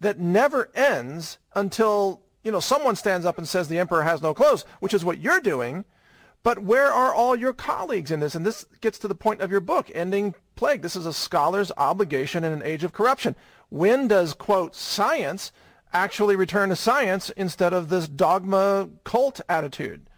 that 0.00 0.18
never 0.18 0.70
ends 0.74 1.38
until 1.54 2.22
you 2.42 2.50
know, 2.50 2.60
someone 2.60 2.96
stands 2.96 3.24
up 3.24 3.38
and 3.38 3.46
says 3.46 3.68
the 3.68 3.78
emperor 3.78 4.02
has 4.02 4.20
no 4.22 4.34
clothes, 4.34 4.64
which 4.80 4.94
is 4.94 5.04
what 5.04 5.18
you're 5.18 5.40
doing. 5.40 5.84
But 6.42 6.60
where 6.60 6.92
are 6.92 7.14
all 7.14 7.36
your 7.36 7.52
colleagues 7.52 8.10
in 8.10 8.20
this? 8.20 8.34
And 8.34 8.44
this 8.44 8.66
gets 8.80 8.98
to 9.00 9.08
the 9.08 9.14
point 9.14 9.40
of 9.40 9.50
your 9.50 9.60
book, 9.60 9.90
Ending 9.94 10.34
Plague. 10.56 10.82
This 10.82 10.96
is 10.96 11.06
a 11.06 11.12
scholar's 11.12 11.70
obligation 11.76 12.42
in 12.42 12.52
an 12.52 12.62
age 12.62 12.82
of 12.82 12.92
corruption. 12.92 13.36
When 13.68 14.08
does, 14.08 14.34
quote, 14.34 14.74
science 14.74 15.52
actually 15.92 16.34
return 16.34 16.70
to 16.70 16.76
science 16.76 17.30
instead 17.30 17.72
of 17.72 17.88
this 17.88 18.08
dogma 18.08 18.88
cult 19.04 19.40
attitude? 19.48 20.08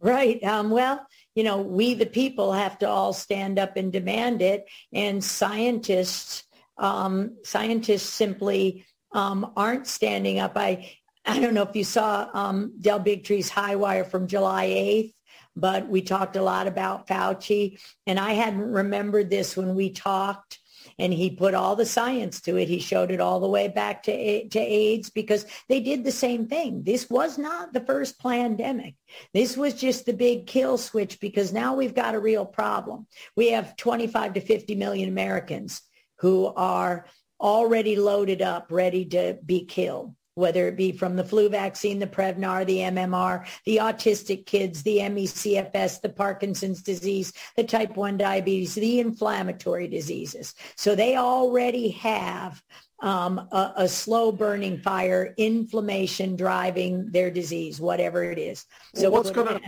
Right. 0.00 0.42
Um, 0.42 0.70
well, 0.70 1.06
you 1.34 1.44
know, 1.44 1.60
we 1.60 1.94
the 1.94 2.06
people 2.06 2.52
have 2.52 2.78
to 2.78 2.88
all 2.88 3.12
stand 3.12 3.58
up 3.58 3.76
and 3.76 3.92
demand 3.92 4.40
it. 4.42 4.66
And 4.92 5.22
scientists, 5.22 6.44
um, 6.78 7.36
scientists 7.44 8.08
simply 8.08 8.86
um, 9.12 9.52
aren't 9.56 9.86
standing 9.86 10.38
up. 10.38 10.52
I 10.56 10.96
I 11.26 11.40
don't 11.40 11.54
know 11.54 11.62
if 11.62 11.74
you 11.74 11.82
saw 11.82 12.28
um, 12.32 12.72
Del 12.80 13.00
Bigtree's 13.00 13.48
High 13.48 13.74
Wire 13.74 14.04
from 14.04 14.28
July 14.28 14.66
8th, 14.68 15.14
but 15.56 15.88
we 15.88 16.02
talked 16.02 16.36
a 16.36 16.42
lot 16.42 16.66
about 16.66 17.08
Fauci. 17.08 17.80
And 18.06 18.20
I 18.20 18.34
hadn't 18.34 18.70
remembered 18.70 19.30
this 19.30 19.56
when 19.56 19.74
we 19.74 19.90
talked. 19.90 20.60
And 20.98 21.12
he 21.12 21.30
put 21.30 21.54
all 21.54 21.74
the 21.74 21.84
science 21.84 22.40
to 22.42 22.56
it. 22.56 22.68
He 22.68 22.78
showed 22.78 23.10
it 23.10 23.20
all 23.20 23.40
the 23.40 23.48
way 23.48 23.68
back 23.68 24.04
to, 24.04 24.48
to 24.48 24.60
AIDS 24.60 25.10
because 25.10 25.44
they 25.68 25.80
did 25.80 26.04
the 26.04 26.12
same 26.12 26.46
thing. 26.46 26.84
This 26.84 27.10
was 27.10 27.38
not 27.38 27.72
the 27.72 27.80
first 27.80 28.20
pandemic. 28.20 28.94
This 29.34 29.56
was 29.56 29.74
just 29.74 30.06
the 30.06 30.12
big 30.12 30.46
kill 30.46 30.78
switch 30.78 31.18
because 31.18 31.52
now 31.52 31.74
we've 31.74 31.94
got 31.94 32.14
a 32.14 32.20
real 32.20 32.46
problem. 32.46 33.06
We 33.34 33.50
have 33.50 33.76
25 33.76 34.34
to 34.34 34.40
50 34.40 34.74
million 34.76 35.08
Americans 35.08 35.82
who 36.20 36.46
are 36.54 37.06
already 37.40 37.96
loaded 37.96 38.40
up, 38.40 38.68
ready 38.70 39.06
to 39.06 39.38
be 39.44 39.64
killed 39.64 40.14
whether 40.36 40.68
it 40.68 40.76
be 40.76 40.92
from 40.92 41.16
the 41.16 41.24
flu 41.24 41.48
vaccine, 41.48 41.98
the 41.98 42.06
Prevnar, 42.06 42.64
the 42.66 42.78
MMR, 42.78 43.46
the 43.64 43.78
autistic 43.78 44.46
kids, 44.46 44.82
the 44.82 45.08
ME/CFS, 45.08 46.00
the 46.02 46.10
Parkinson's 46.10 46.82
disease, 46.82 47.32
the 47.56 47.64
type 47.64 47.96
1 47.96 48.18
diabetes, 48.18 48.74
the 48.74 49.00
inflammatory 49.00 49.88
diseases. 49.88 50.54
So 50.76 50.94
they 50.94 51.16
already 51.16 51.88
have 51.90 52.62
um, 53.00 53.38
a, 53.50 53.72
a, 53.76 53.88
slow 53.88 54.32
burning 54.32 54.78
fire, 54.78 55.34
inflammation 55.36 56.36
driving 56.36 57.10
their 57.10 57.30
disease, 57.30 57.78
whatever 57.78 58.24
it 58.24 58.38
is. 58.38 58.64
So 58.94 59.10
what's 59.10 59.30
going 59.30 59.48
to 59.48 59.60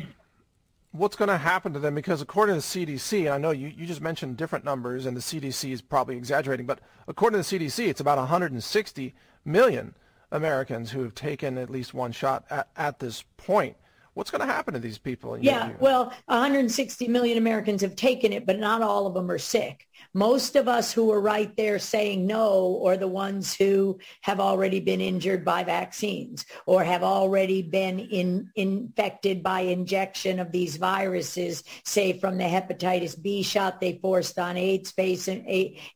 what's 0.93 1.17
going 1.17 1.29
to 1.29 1.37
happen 1.37 1.75
to 1.75 1.79
them? 1.79 1.95
Because 1.95 2.23
according 2.23 2.59
to 2.59 2.61
the 2.61 2.87
CDC, 2.87 3.21
and 3.21 3.29
I 3.29 3.39
know 3.39 3.51
you, 3.51 3.69
you 3.69 3.85
just 3.85 4.01
mentioned 4.01 4.39
different 4.39 4.65
numbers, 4.65 5.05
and 5.05 5.15
the 5.15 5.21
CDC 5.21 5.73
is 5.73 5.83
probably 5.83 6.17
exaggerating, 6.17 6.65
but 6.65 6.81
according 7.07 7.43
to 7.43 7.49
the 7.49 7.59
CDC, 7.59 7.87
it's 7.89 8.01
about 8.01 8.17
160 8.17 9.15
million 9.45 9.95
Americans 10.31 10.91
who 10.91 11.03
have 11.03 11.15
taken 11.15 11.57
at 11.59 11.71
least 11.71 11.95
one 11.95 12.13
shot 12.13 12.45
at, 12.51 12.69
at 12.77 12.99
this 12.99 13.25
point. 13.37 13.77
What's 14.19 14.33
going 14.33 14.41
to 14.41 14.53
happen 14.53 14.75
to 14.75 14.81
these 14.81 14.99
people? 14.99 15.39
Yeah, 15.39 15.71
well, 15.79 16.13
160 16.27 17.07
million 17.07 17.39
Americans 17.39 17.83
have 17.83 17.95
taken 17.95 18.33
it, 18.33 18.47
but 18.47 18.59
not 18.59 18.83
all 18.83 19.07
of 19.07 19.15
them 19.15 19.31
are 19.31 19.39
sick. 19.39 19.87
Most 20.15 20.57
of 20.57 20.67
us 20.67 20.93
who 20.93 21.13
are 21.13 21.21
right 21.21 21.55
there 21.57 21.79
saying 21.79 22.27
no 22.27 22.83
are 22.85 22.97
the 22.97 23.07
ones 23.07 23.55
who 23.55 23.99
have 24.23 24.41
already 24.41 24.81
been 24.81 25.01
injured 25.01 25.45
by 25.45 25.63
vaccines 25.63 26.47
or 26.67 26.83
have 26.83 27.03
already 27.03 27.63
been 27.63 28.01
in, 28.01 28.51
infected 28.57 29.43
by 29.43 29.61
injection 29.61 30.41
of 30.41 30.51
these 30.51 30.77
viruses, 30.77 31.63
say 31.85 32.13
from 32.13 32.39
the 32.39 32.45
hepatitis 32.45 33.21
B 33.21 33.43
shot 33.43 33.81
they 33.81 33.99
forced 34.01 34.39
on 34.39 34.57
AIDS 34.57 34.93
patient, 34.93 35.45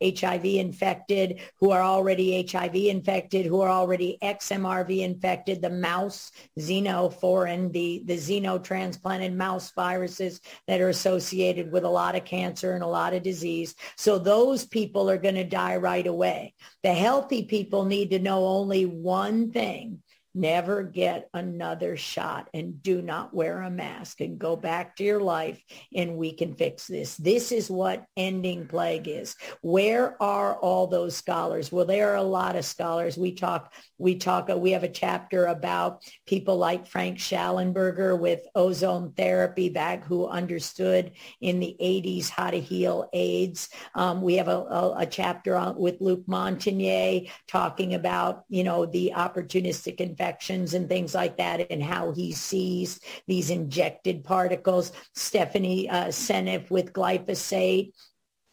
HIV 0.02 0.44
infected, 0.44 1.40
who 1.56 1.70
are 1.70 1.82
already 1.82 2.46
HIV 2.46 2.74
infected, 2.76 3.46
who 3.46 3.60
are 3.60 3.70
already 3.70 4.18
XMRV 4.22 5.00
infected, 5.00 5.62
the 5.62 5.70
mouse 5.70 6.30
xenoforeign, 6.58 7.72
the, 7.72 8.02
the 8.04 8.11
xenotransplanted 8.16 9.34
mouse 9.34 9.72
viruses 9.72 10.40
that 10.66 10.80
are 10.80 10.88
associated 10.88 11.70
with 11.72 11.84
a 11.84 11.88
lot 11.88 12.14
of 12.14 12.24
cancer 12.24 12.72
and 12.72 12.82
a 12.82 12.86
lot 12.86 13.14
of 13.14 13.22
disease. 13.22 13.74
So 13.96 14.18
those 14.18 14.64
people 14.64 15.10
are 15.10 15.18
going 15.18 15.34
to 15.36 15.44
die 15.44 15.76
right 15.76 16.06
away. 16.06 16.54
The 16.82 16.94
healthy 16.94 17.44
people 17.44 17.84
need 17.84 18.10
to 18.10 18.18
know 18.18 18.46
only 18.46 18.86
one 18.86 19.50
thing, 19.52 20.02
Never 20.34 20.82
get 20.82 21.28
another 21.34 21.98
shot 21.98 22.48
and 22.54 22.82
do 22.82 23.02
not 23.02 23.34
wear 23.34 23.60
a 23.60 23.70
mask 23.70 24.22
and 24.22 24.38
go 24.38 24.56
back 24.56 24.96
to 24.96 25.04
your 25.04 25.20
life 25.20 25.62
and 25.94 26.16
we 26.16 26.32
can 26.32 26.54
fix 26.54 26.86
this. 26.86 27.18
This 27.18 27.52
is 27.52 27.70
what 27.70 28.06
ending 28.16 28.66
plague 28.66 29.08
is. 29.08 29.36
Where 29.60 30.20
are 30.22 30.56
all 30.56 30.86
those 30.86 31.14
scholars? 31.14 31.70
Well, 31.70 31.84
there 31.84 32.12
are 32.12 32.16
a 32.16 32.22
lot 32.22 32.56
of 32.56 32.64
scholars. 32.64 33.18
We 33.18 33.32
talk, 33.32 33.74
we 33.98 34.16
talk, 34.16 34.48
we 34.48 34.70
have 34.70 34.84
a 34.84 34.88
chapter 34.88 35.46
about 35.46 36.02
people 36.26 36.56
like 36.56 36.86
Frank 36.86 37.18
Shallenberger 37.18 38.18
with 38.18 38.40
ozone 38.54 39.12
therapy 39.12 39.68
back 39.68 40.02
who 40.04 40.26
understood 40.26 41.12
in 41.42 41.60
the 41.60 41.76
80s 41.78 42.30
how 42.30 42.50
to 42.50 42.60
heal 42.60 43.10
AIDS. 43.12 43.68
Um, 43.94 44.22
we 44.22 44.36
have 44.36 44.48
a, 44.48 44.56
a, 44.56 44.94
a 45.00 45.06
chapter 45.06 45.56
on, 45.56 45.76
with 45.76 46.00
Luc 46.00 46.24
Montagnier 46.26 47.30
talking 47.48 47.92
about, 47.92 48.44
you 48.48 48.64
know, 48.64 48.86
the 48.86 49.12
opportunistic 49.14 49.96
infection 49.96 50.21
infections 50.22 50.74
and 50.74 50.88
things 50.88 51.14
like 51.14 51.36
that 51.36 51.66
and 51.70 51.82
how 51.82 52.12
he 52.12 52.30
sees 52.30 53.00
these 53.26 53.50
injected 53.50 54.22
particles. 54.22 54.92
Stephanie 55.14 55.90
uh, 55.90 56.06
Seneff 56.06 56.70
with 56.70 56.92
glyphosate 56.92 57.92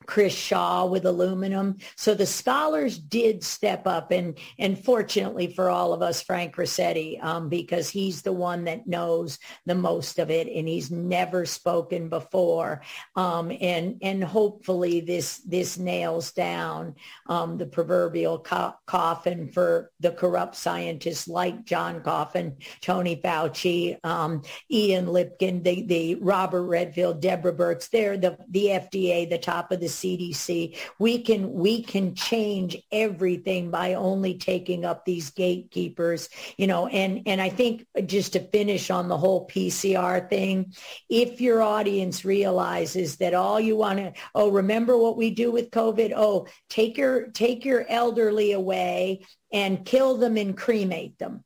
Chris 0.10 0.34
Shaw 0.34 0.88
with 0.88 1.05
aluminum. 1.05 1.78
So 1.95 2.16
the 2.16 2.26
scholars 2.26 2.97
did 2.97 3.43
step 3.43 3.86
up 3.86 4.10
and, 4.10 4.39
and 4.57 4.84
fortunately 4.84 5.53
for 5.53 5.70
all 5.70 5.93
of 5.93 6.01
us, 6.01 6.20
Frank 6.20 6.55
Ruscetti, 6.55 7.24
um, 7.24 7.47
because 7.47 7.91
he's 7.91 8.24
the 8.24 8.34
one 8.34 8.64
that 8.64 8.88
knows 8.88 9.38
the 9.68 9.76
most 9.76 10.18
of 10.18 10.32
it 10.32 10.47
and 10.47 10.68
he's 10.68 10.89
never 10.89 11.45
spoken 11.45 12.10
before. 12.10 12.82
Um, 13.16 13.51
and, 13.62 13.99
and 14.01 14.24
hopefully 14.24 14.99
this, 14.99 15.38
this 15.45 15.78
nails 15.78 16.32
down 16.32 16.95
um, 17.28 17.60
the 17.60 17.68
proverbial 17.68 18.39
co- 18.39 18.74
coffin 18.88 19.51
for 19.51 19.91
the 19.99 20.12
corrupt 20.12 20.55
scientists 20.55 21.28
like 21.28 21.66
John 21.66 22.01
Coffin, 22.01 22.57
Tony 22.82 23.22
Fauci, 23.24 24.03
um, 24.03 24.41
Ian 24.72 25.05
Lipkin, 25.05 25.64
the, 25.64 25.84
the 25.84 26.16
Robert 26.16 26.64
Redfield, 26.64 27.22
Deborah 27.22 27.53
Birx. 27.53 27.91
They're 27.91 28.18
the, 28.18 28.39
the 28.49 28.66
FDA, 28.70 29.30
the 29.30 29.38
top 29.38 29.72
of 29.72 29.80
the 29.80 29.98
CDC. 30.01 30.77
We 30.99 31.21
can 31.21 31.53
we 31.53 31.83
can 31.83 32.15
change 32.15 32.77
everything 32.91 33.71
by 33.71 33.93
only 33.93 34.37
taking 34.37 34.85
up 34.85 35.05
these 35.05 35.29
gatekeepers, 35.31 36.29
you 36.57 36.67
know, 36.67 36.87
and 36.87 37.23
and 37.25 37.41
I 37.41 37.49
think 37.49 37.85
just 38.05 38.33
to 38.33 38.39
finish 38.39 38.89
on 38.89 39.07
the 39.07 39.17
whole 39.17 39.47
PCR 39.47 40.29
thing, 40.29 40.73
if 41.09 41.41
your 41.41 41.61
audience 41.61 42.25
realizes 42.25 43.17
that 43.17 43.33
all 43.33 43.59
you 43.59 43.75
want 43.75 43.99
to 43.99 44.13
oh 44.35 44.49
remember 44.49 44.97
what 44.97 45.17
we 45.17 45.31
do 45.31 45.51
with 45.51 45.71
COVID, 45.71 46.13
oh 46.15 46.47
take 46.69 46.97
your 46.97 47.27
take 47.27 47.65
your 47.65 47.85
elderly 47.89 48.53
away 48.53 49.25
and 49.51 49.85
kill 49.85 50.17
them 50.17 50.37
and 50.37 50.57
cremate 50.57 51.17
them. 51.17 51.43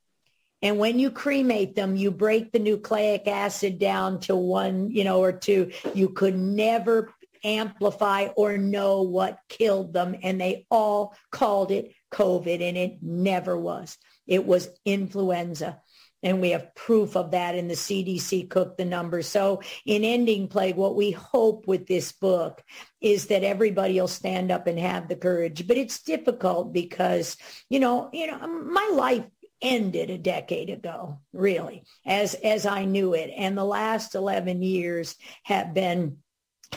And 0.63 0.79
when 0.79 0.97
you 0.97 1.11
cremate 1.11 1.75
them, 1.75 1.97
you 1.97 2.09
break 2.09 2.53
the 2.53 2.59
nucleic 2.59 3.27
acid 3.27 3.79
down 3.79 4.21
to 4.21 4.35
one, 4.35 4.89
you 4.89 5.03
know, 5.03 5.21
or 5.21 5.33
two. 5.33 5.71
You 5.93 6.07
could 6.07 6.37
never 6.37 7.13
amplify 7.43 8.27
or 8.35 8.57
know 8.57 9.01
what 9.01 9.39
killed 9.49 9.93
them. 9.93 10.15
And 10.23 10.39
they 10.39 10.65
all 10.69 11.15
called 11.31 11.71
it 11.71 11.93
COVID 12.11 12.61
and 12.61 12.77
it 12.77 12.97
never 13.01 13.57
was. 13.57 13.97
It 14.27 14.45
was 14.45 14.69
influenza. 14.85 15.79
And 16.23 16.39
we 16.39 16.51
have 16.51 16.73
proof 16.73 17.17
of 17.17 17.31
that 17.31 17.53
in 17.53 17.67
the 17.67 17.73
CDC 17.73 18.49
cooked 18.49 18.77
the 18.77 18.85
numbers. 18.85 19.27
So 19.27 19.61
in 19.85 20.05
Ending 20.05 20.47
Plague, 20.47 20.77
what 20.77 20.95
we 20.95 21.11
hope 21.11 21.67
with 21.67 21.85
this 21.85 22.13
book 22.13 22.63
is 23.01 23.27
that 23.27 23.43
everybody 23.43 23.99
will 23.99 24.07
stand 24.07 24.49
up 24.49 24.65
and 24.65 24.79
have 24.79 25.09
the 25.09 25.17
courage. 25.17 25.67
But 25.67 25.77
it's 25.77 26.01
difficult 26.01 26.71
because, 26.71 27.35
you 27.69 27.81
know, 27.81 28.09
you 28.13 28.27
know, 28.27 28.47
my 28.47 28.89
life 28.93 29.25
ended 29.61 30.09
a 30.09 30.17
decade 30.17 30.69
ago, 30.69 31.19
really, 31.33 31.83
as 32.05 32.35
as 32.35 32.65
I 32.65 32.85
knew 32.85 33.13
it. 33.13 33.31
And 33.35 33.57
the 33.57 33.65
last 33.65 34.15
11 34.15 34.61
years 34.61 35.15
have 35.43 35.73
been 35.73 36.17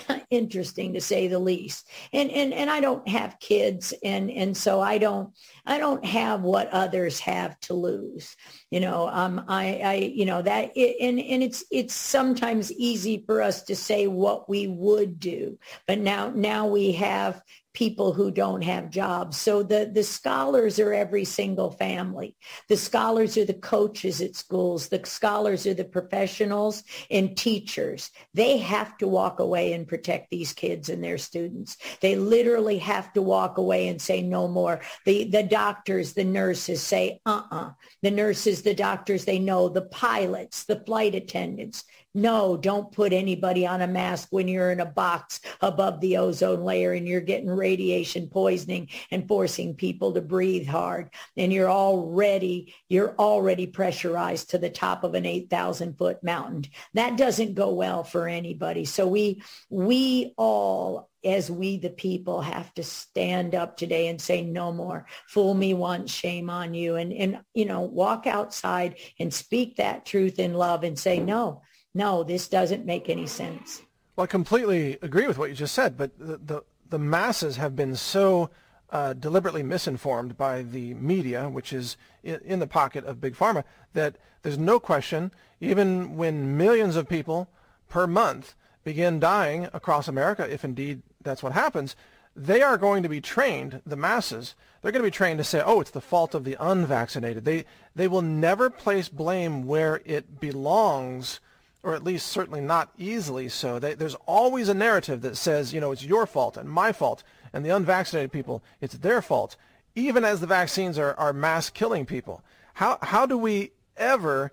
interesting 0.31 0.93
to 0.95 1.01
say 1.01 1.29
the 1.29 1.39
least. 1.39 1.89
And 2.13 2.31
and 2.31 2.53
and 2.53 2.71
I 2.71 2.81
don't 2.81 3.07
have 3.09 3.39
kids 3.41 3.95
and 4.03 4.31
and 4.31 4.57
so 4.57 4.81
I 4.81 4.99
don't 4.99 5.31
I 5.65 5.79
don't 5.79 6.05
have 6.05 6.43
what 6.43 6.69
others 6.71 7.21
have 7.21 7.59
to 7.61 7.75
lose. 7.75 8.37
You 8.71 8.81
know, 8.81 9.09
um 9.09 9.45
I 9.49 9.81
I 9.85 9.95
you 9.95 10.25
know 10.25 10.43
that 10.43 10.73
it, 10.77 10.97
and 11.01 11.21
and 11.21 11.43
it's 11.43 11.65
it's 11.71 11.95
sometimes 11.95 12.73
easy 12.73 13.23
for 13.27 13.43
us 13.43 13.63
to 13.65 13.77
say 13.77 14.07
what 14.07 14.49
we 14.49 14.67
would 14.67 15.19
do. 15.19 15.59
But 15.87 15.99
now 15.99 16.31
now 16.35 16.67
we 16.67 16.93
have 16.93 17.43
people 17.77 18.15
who 18.15 18.31
don't 18.31 18.65
have 18.65 18.89
jobs. 18.89 19.37
So 19.37 19.63
the, 19.63 19.91
the 19.93 20.03
scholars 20.03 20.81
are 20.81 20.95
every 20.95 21.27
single 21.27 21.71
family. 21.71 22.35
The 22.71 22.77
scholars 22.79 23.37
are 23.37 23.45
the 23.45 23.53
coaches 23.53 24.23
at 24.23 24.35
schools. 24.35 24.89
The 24.89 25.03
scholars 25.05 25.67
are 25.67 25.75
the 25.75 25.85
professionals 25.85 26.85
and 27.11 27.37
teachers. 27.37 28.11
They 28.33 28.57
have 28.57 28.97
to 28.97 29.07
walk 29.07 29.41
away 29.41 29.75
and 29.75 29.87
protect 29.87 30.31
these 30.31 30.55
kids 30.55 30.89
and 30.89 31.05
their 31.05 31.19
students. 31.19 31.77
They 32.01 32.17
literally 32.17 32.79
have 32.79 33.13
to 33.13 33.21
walk 33.21 33.59
away 33.59 33.89
and 33.89 34.01
say 34.01 34.23
no 34.23 34.49
more. 34.49 34.81
The, 35.05 35.25
the 35.25 35.43
doctors, 35.43 36.15
the 36.15 36.25
nurses 36.25 36.83
say, 36.83 37.21
uh-uh. 37.27 37.73
The 38.01 38.11
nurses, 38.11 38.63
the 38.63 38.75
doctors, 38.75 39.27
they 39.27 39.39
know. 39.39 39.69
The 39.69 39.83
pilots, 39.83 40.65
the 40.65 40.83
flight 40.87 41.15
attendants, 41.15 41.85
no, 42.17 42.57
don't 42.57 42.91
put 42.91 43.13
anybody 43.13 43.67
on 43.67 43.83
a 43.83 43.87
mask 43.87 44.29
when 44.31 44.49
you're 44.49 44.73
in 44.73 44.81
a 44.81 44.87
box 44.87 45.41
above 45.61 46.01
the 46.01 46.17
ozone 46.17 46.65
layer 46.65 46.93
and 46.93 47.07
you're 47.07 47.21
getting 47.21 47.51
radiation 47.51 48.29
poisoning 48.29 48.89
and 49.11 49.29
forcing 49.29 49.75
people 49.75 50.15
to 50.15 50.23
breathe 50.23 50.67
hard. 50.67 51.11
And 51.37 51.53
you're 51.53 51.71
already, 51.71 52.75
you're 52.89 53.15
already 53.17 53.67
pressurized 53.67 54.51
to 54.51 54.59
the 54.59 54.71
top 54.71 55.05
of 55.05 55.15
an 55.15 55.27
8,000 55.27 55.99
foot 55.99 56.25
mountain. 56.25 56.65
That 56.95 57.19
doesn't 57.19 57.55
go 57.55 57.75
well 57.75 58.03
for 58.03 58.27
anybody. 58.27 58.87
So 58.87 59.07
we, 59.07 59.43
we 59.69 60.33
all 60.39 61.11
as 61.25 61.51
we 61.51 61.77
the 61.77 61.91
people 61.91 62.41
have 62.41 62.73
to 62.75 62.85
stand 62.85 63.55
up 63.55 63.77
today 63.77 64.07
and 64.07 64.21
say 64.21 64.43
no 64.43 64.73
more 64.73 65.07
fool 65.27 65.55
me 65.55 65.75
once 65.75 66.13
shame 66.13 66.49
on 66.49 66.73
you 66.73 66.95
and 66.95 67.13
and 67.13 67.41
you 67.53 67.65
know 67.65 67.81
walk 67.81 68.29
outside 68.29 68.97
and 69.19 69.35
speak 69.35 69.77
that 69.77 70.07
truth 70.07 70.39
in 70.39 70.55
love 70.55 70.85
and 70.85 70.97
say 70.97 71.19
no 71.19 71.63
no, 71.97 72.23
this 72.23 72.49
doesn't 72.49 72.85
make 72.85 73.09
any 73.09 73.27
sense. 73.27 73.83
Well, 74.15 74.25
I 74.25 74.27
completely 74.29 74.99
agree 75.03 75.27
with 75.27 75.39
what 75.39 75.49
you 75.49 75.55
just 75.55 75.75
said, 75.75 75.97
but 75.97 76.19
the, 76.19 76.39
the, 76.39 76.65
the 76.89 76.99
masses 76.99 77.57
have 77.57 77.75
been 77.75 77.97
so 77.97 78.51
uh, 78.91 79.13
deliberately 79.15 79.63
misinformed 79.63 80.37
by 80.37 80.63
the 80.63 80.95
media, 80.95 81.49
which 81.49 81.73
is 81.73 81.97
in, 82.23 82.41
in 82.45 82.59
the 82.59 82.67
pocket 82.67 83.05
of 83.05 83.21
Big 83.21 83.35
Pharma, 83.35 83.65
that 83.95 84.17
there's 84.43 84.59
no 84.59 84.79
question, 84.79 85.33
even 85.61 86.17
when 86.17 86.57
millions 86.57 86.97
of 86.97 87.09
people 87.09 87.49
per 87.89 88.07
month 88.07 88.55
begin 88.85 89.19
dying 89.19 89.69
across 89.73 90.07
America, 90.07 90.49
if 90.51 90.65
indeed 90.65 91.03
that's 91.23 91.43
what 91.43 91.53
happens, 91.53 91.97
they 92.37 92.63
are 92.63 92.77
going 92.77 93.03
to 93.03 93.09
be 93.09 93.21
trained, 93.21 93.81
the 93.85 93.97
masses, 93.97 94.55
they're 94.81 94.93
going 94.93 95.03
to 95.03 95.11
be 95.11 95.11
trained 95.11 95.39
to 95.39 95.45
say, 95.45 95.63
oh, 95.65 95.81
it's 95.81 95.91
the 95.91 96.01
fault 96.01 96.35
of 96.35 96.45
the 96.45 96.57
unvaccinated. 96.61 97.45
They, 97.45 97.65
they 97.95 98.07
will 98.07 98.23
never 98.23 98.71
place 98.71 99.09
blame 99.09 99.67
where 99.67 100.01
it 100.05 100.39
belongs 100.39 101.41
or 101.87 101.95
at 101.95 102.03
least 102.03 102.27
certainly 102.27 102.61
not 102.61 102.91
easily 102.99 103.49
so. 103.49 103.79
They, 103.79 103.95
there's 103.95 104.17
always 104.27 104.69
a 104.69 104.75
narrative 104.75 105.23
that 105.23 105.37
says, 105.37 105.73
you 105.73 105.81
know, 105.81 105.93
it's 105.93 106.05
your 106.05 106.27
fault 106.27 106.57
and 106.57 106.69
my 106.69 106.91
fault, 106.91 107.23
and 107.53 107.65
the 107.65 107.71
unvaccinated 107.71 108.33
people, 108.33 108.65
it's 108.81 108.95
their 108.95 109.23
fault, 109.23 109.55
even 109.95 110.25
as 110.25 110.41
the 110.41 110.49
vaccines 110.49 110.99
are, 110.99 111.15
are 111.15 111.33
mass 111.33 111.71
killing 111.71 112.05
people. 112.05 112.43
How, 112.75 112.99
how 113.03 113.25
do 113.25 113.39
we 113.39 113.71
ever 113.97 114.51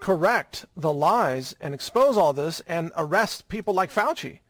correct 0.00 0.66
the 0.76 0.92
lies 0.92 1.56
and 1.62 1.72
expose 1.72 2.18
all 2.18 2.34
this 2.34 2.60
and 2.66 2.92
arrest 2.94 3.48
people 3.48 3.72
like 3.72 3.90
Fauci? 3.90 4.40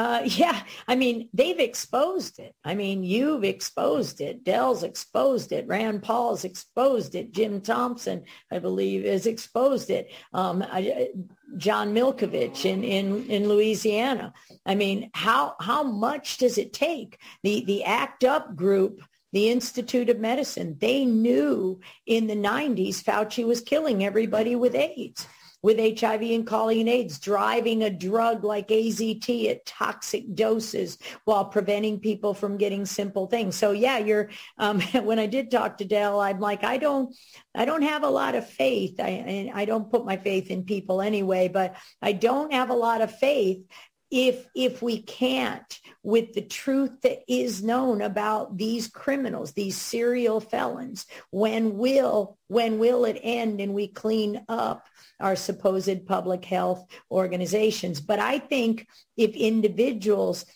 Uh, 0.00 0.22
yeah, 0.24 0.62
I 0.88 0.96
mean, 0.96 1.28
they've 1.34 1.60
exposed 1.60 2.38
it. 2.38 2.54
I 2.64 2.74
mean, 2.74 3.04
you've 3.04 3.44
exposed 3.44 4.22
it. 4.22 4.44
Del's 4.44 4.82
exposed 4.82 5.52
it. 5.52 5.66
Rand 5.66 6.02
Paul's 6.02 6.44
exposed 6.44 7.14
it. 7.14 7.32
Jim 7.32 7.60
Thompson, 7.60 8.24
I 8.50 8.60
believe, 8.60 9.04
has 9.04 9.26
exposed 9.26 9.90
it. 9.90 10.10
Um, 10.32 10.64
I, 10.66 11.10
John 11.58 11.92
Milkovich 11.92 12.64
in, 12.64 12.82
in, 12.82 13.26
in 13.26 13.48
Louisiana. 13.48 14.32
I 14.64 14.74
mean, 14.74 15.10
how, 15.12 15.54
how 15.60 15.82
much 15.82 16.38
does 16.38 16.56
it 16.56 16.72
take? 16.72 17.18
The, 17.42 17.64
the 17.66 17.84
ACT 17.84 18.24
UP 18.24 18.56
group 18.56 19.02
the 19.32 19.48
Institute 19.48 20.10
of 20.10 20.18
Medicine, 20.18 20.76
they 20.80 21.04
knew 21.04 21.78
in 22.04 22.26
the 22.26 22.34
90s 22.34 22.96
Fauci 23.00 23.46
was 23.46 23.60
killing 23.60 24.04
everybody 24.04 24.56
with 24.56 24.74
AIDS 24.74 25.24
with 25.62 26.00
HIV 26.00 26.22
and 26.22 26.46
calling 26.46 26.88
AIDS, 26.88 27.18
driving 27.18 27.82
a 27.82 27.90
drug 27.90 28.44
like 28.44 28.68
AZT 28.68 29.50
at 29.50 29.66
toxic 29.66 30.34
doses 30.34 30.98
while 31.24 31.44
preventing 31.44 32.00
people 32.00 32.32
from 32.32 32.56
getting 32.56 32.86
simple 32.86 33.26
things. 33.26 33.56
So 33.56 33.72
yeah, 33.72 33.98
you're, 33.98 34.30
um, 34.58 34.80
when 35.02 35.18
I 35.18 35.26
did 35.26 35.50
talk 35.50 35.78
to 35.78 35.84
Del, 35.84 36.20
I'm 36.20 36.40
like, 36.40 36.64
I 36.64 36.78
don't, 36.78 37.14
I 37.54 37.64
don't 37.64 37.82
have 37.82 38.04
a 38.04 38.10
lot 38.10 38.34
of 38.34 38.48
faith. 38.48 39.00
I, 39.00 39.50
I 39.54 39.64
don't 39.64 39.90
put 39.90 40.06
my 40.06 40.16
faith 40.16 40.50
in 40.50 40.64
people 40.64 41.02
anyway, 41.02 41.48
but 41.48 41.76
I 42.00 42.12
don't 42.12 42.52
have 42.52 42.70
a 42.70 42.74
lot 42.74 43.02
of 43.02 43.16
faith 43.18 43.62
if 44.10 44.46
if 44.54 44.82
we 44.82 45.02
can't 45.02 45.80
with 46.02 46.32
the 46.32 46.42
truth 46.42 47.00
that 47.02 47.20
is 47.28 47.62
known 47.62 48.02
about 48.02 48.56
these 48.56 48.88
criminals 48.88 49.52
these 49.52 49.76
serial 49.76 50.40
felons 50.40 51.06
when 51.30 51.76
will 51.78 52.36
when 52.48 52.78
will 52.78 53.04
it 53.04 53.20
end 53.22 53.60
and 53.60 53.72
we 53.72 53.86
clean 53.86 54.42
up 54.48 54.84
our 55.20 55.36
supposed 55.36 56.06
public 56.06 56.44
health 56.44 56.86
organizations. 57.10 58.00
But 58.00 58.18
I 58.18 58.38
think 58.38 58.88
if 59.16 59.36
individuals, 59.36 60.46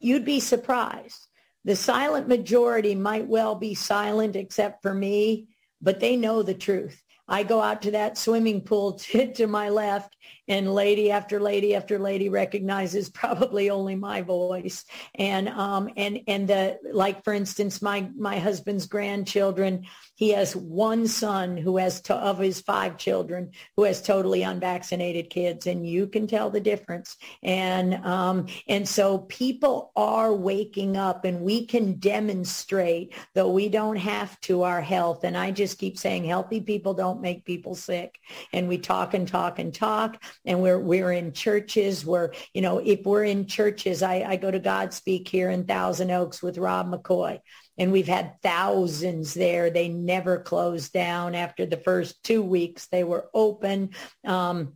you'd 0.00 0.24
be 0.24 0.40
surprised. 0.40 1.26
The 1.64 1.76
silent 1.76 2.28
majority 2.28 2.94
might 2.94 3.26
well 3.26 3.54
be 3.54 3.74
silent 3.74 4.36
except 4.36 4.82
for 4.82 4.92
me, 4.92 5.48
but 5.80 6.00
they 6.00 6.16
know 6.16 6.42
the 6.42 6.54
truth. 6.54 7.02
I 7.26 7.42
go 7.42 7.60
out 7.60 7.82
to 7.82 7.92
that 7.92 8.18
swimming 8.18 8.62
pool 8.62 8.92
to, 8.98 9.32
to, 9.34 9.46
my 9.46 9.68
left 9.68 10.16
and 10.48 10.74
lady 10.74 11.10
after 11.10 11.38
lady 11.40 11.74
after 11.74 11.98
lady 11.98 12.28
recognizes 12.28 13.08
probably 13.08 13.70
only 13.70 13.94
my 13.94 14.22
voice. 14.22 14.84
And, 15.14 15.48
um, 15.48 15.90
and, 15.96 16.20
and 16.26 16.48
the, 16.48 16.78
like, 16.92 17.22
for 17.24 17.32
instance, 17.32 17.82
my, 17.82 18.08
my 18.16 18.38
husband's 18.38 18.86
grandchildren, 18.86 19.86
he 20.14 20.30
has 20.30 20.56
one 20.56 21.06
son 21.06 21.56
who 21.56 21.76
has, 21.76 22.00
to, 22.02 22.14
of 22.14 22.38
his 22.38 22.60
five 22.60 22.96
children, 22.96 23.52
who 23.76 23.84
has 23.84 24.02
totally 24.02 24.42
unvaccinated 24.42 25.30
kids. 25.30 25.66
And 25.66 25.86
you 25.86 26.06
can 26.06 26.26
tell 26.26 26.50
the 26.50 26.60
difference. 26.60 27.16
And, 27.42 27.94
um, 28.04 28.46
and 28.66 28.88
so 28.88 29.18
people 29.18 29.92
are 29.94 30.32
waking 30.34 30.96
up 30.96 31.24
and 31.24 31.42
we 31.42 31.66
can 31.66 31.94
demonstrate, 31.94 33.14
though 33.34 33.52
we 33.52 33.68
don't 33.68 33.96
have 33.96 34.40
to, 34.40 34.62
our 34.62 34.80
health. 34.80 35.24
And 35.24 35.36
I 35.36 35.50
just 35.50 35.78
keep 35.78 35.98
saying 35.98 36.24
healthy 36.24 36.60
people 36.60 36.94
don't 36.94 37.20
make 37.20 37.44
people 37.44 37.74
sick. 37.74 38.18
And 38.52 38.68
we 38.68 38.78
talk 38.78 39.14
and 39.14 39.28
talk 39.28 39.58
and 39.58 39.74
talk. 39.74 40.22
And 40.44 40.62
we're, 40.62 40.78
we're 40.78 41.12
in 41.12 41.32
churches 41.32 42.04
where, 42.06 42.32
you 42.54 42.62
know, 42.62 42.78
if 42.78 43.04
we're 43.04 43.24
in 43.24 43.46
churches, 43.46 44.02
I, 44.02 44.24
I 44.26 44.36
go 44.36 44.50
to 44.50 44.60
Godspeak 44.60 45.28
here 45.28 45.50
in 45.50 45.64
Thousand 45.64 46.10
Oaks 46.10 46.42
with 46.42 46.58
Rob 46.58 46.90
McCoy 46.90 47.40
and 47.78 47.92
we've 47.92 48.08
had 48.08 48.34
thousands 48.42 49.32
there. 49.34 49.70
They 49.70 49.88
never 49.88 50.40
closed 50.40 50.92
down 50.92 51.34
after 51.34 51.64
the 51.64 51.76
first 51.76 52.22
two 52.24 52.42
weeks. 52.42 52.88
They 52.88 53.04
were 53.04 53.30
open. 53.32 53.90
Um, 54.26 54.74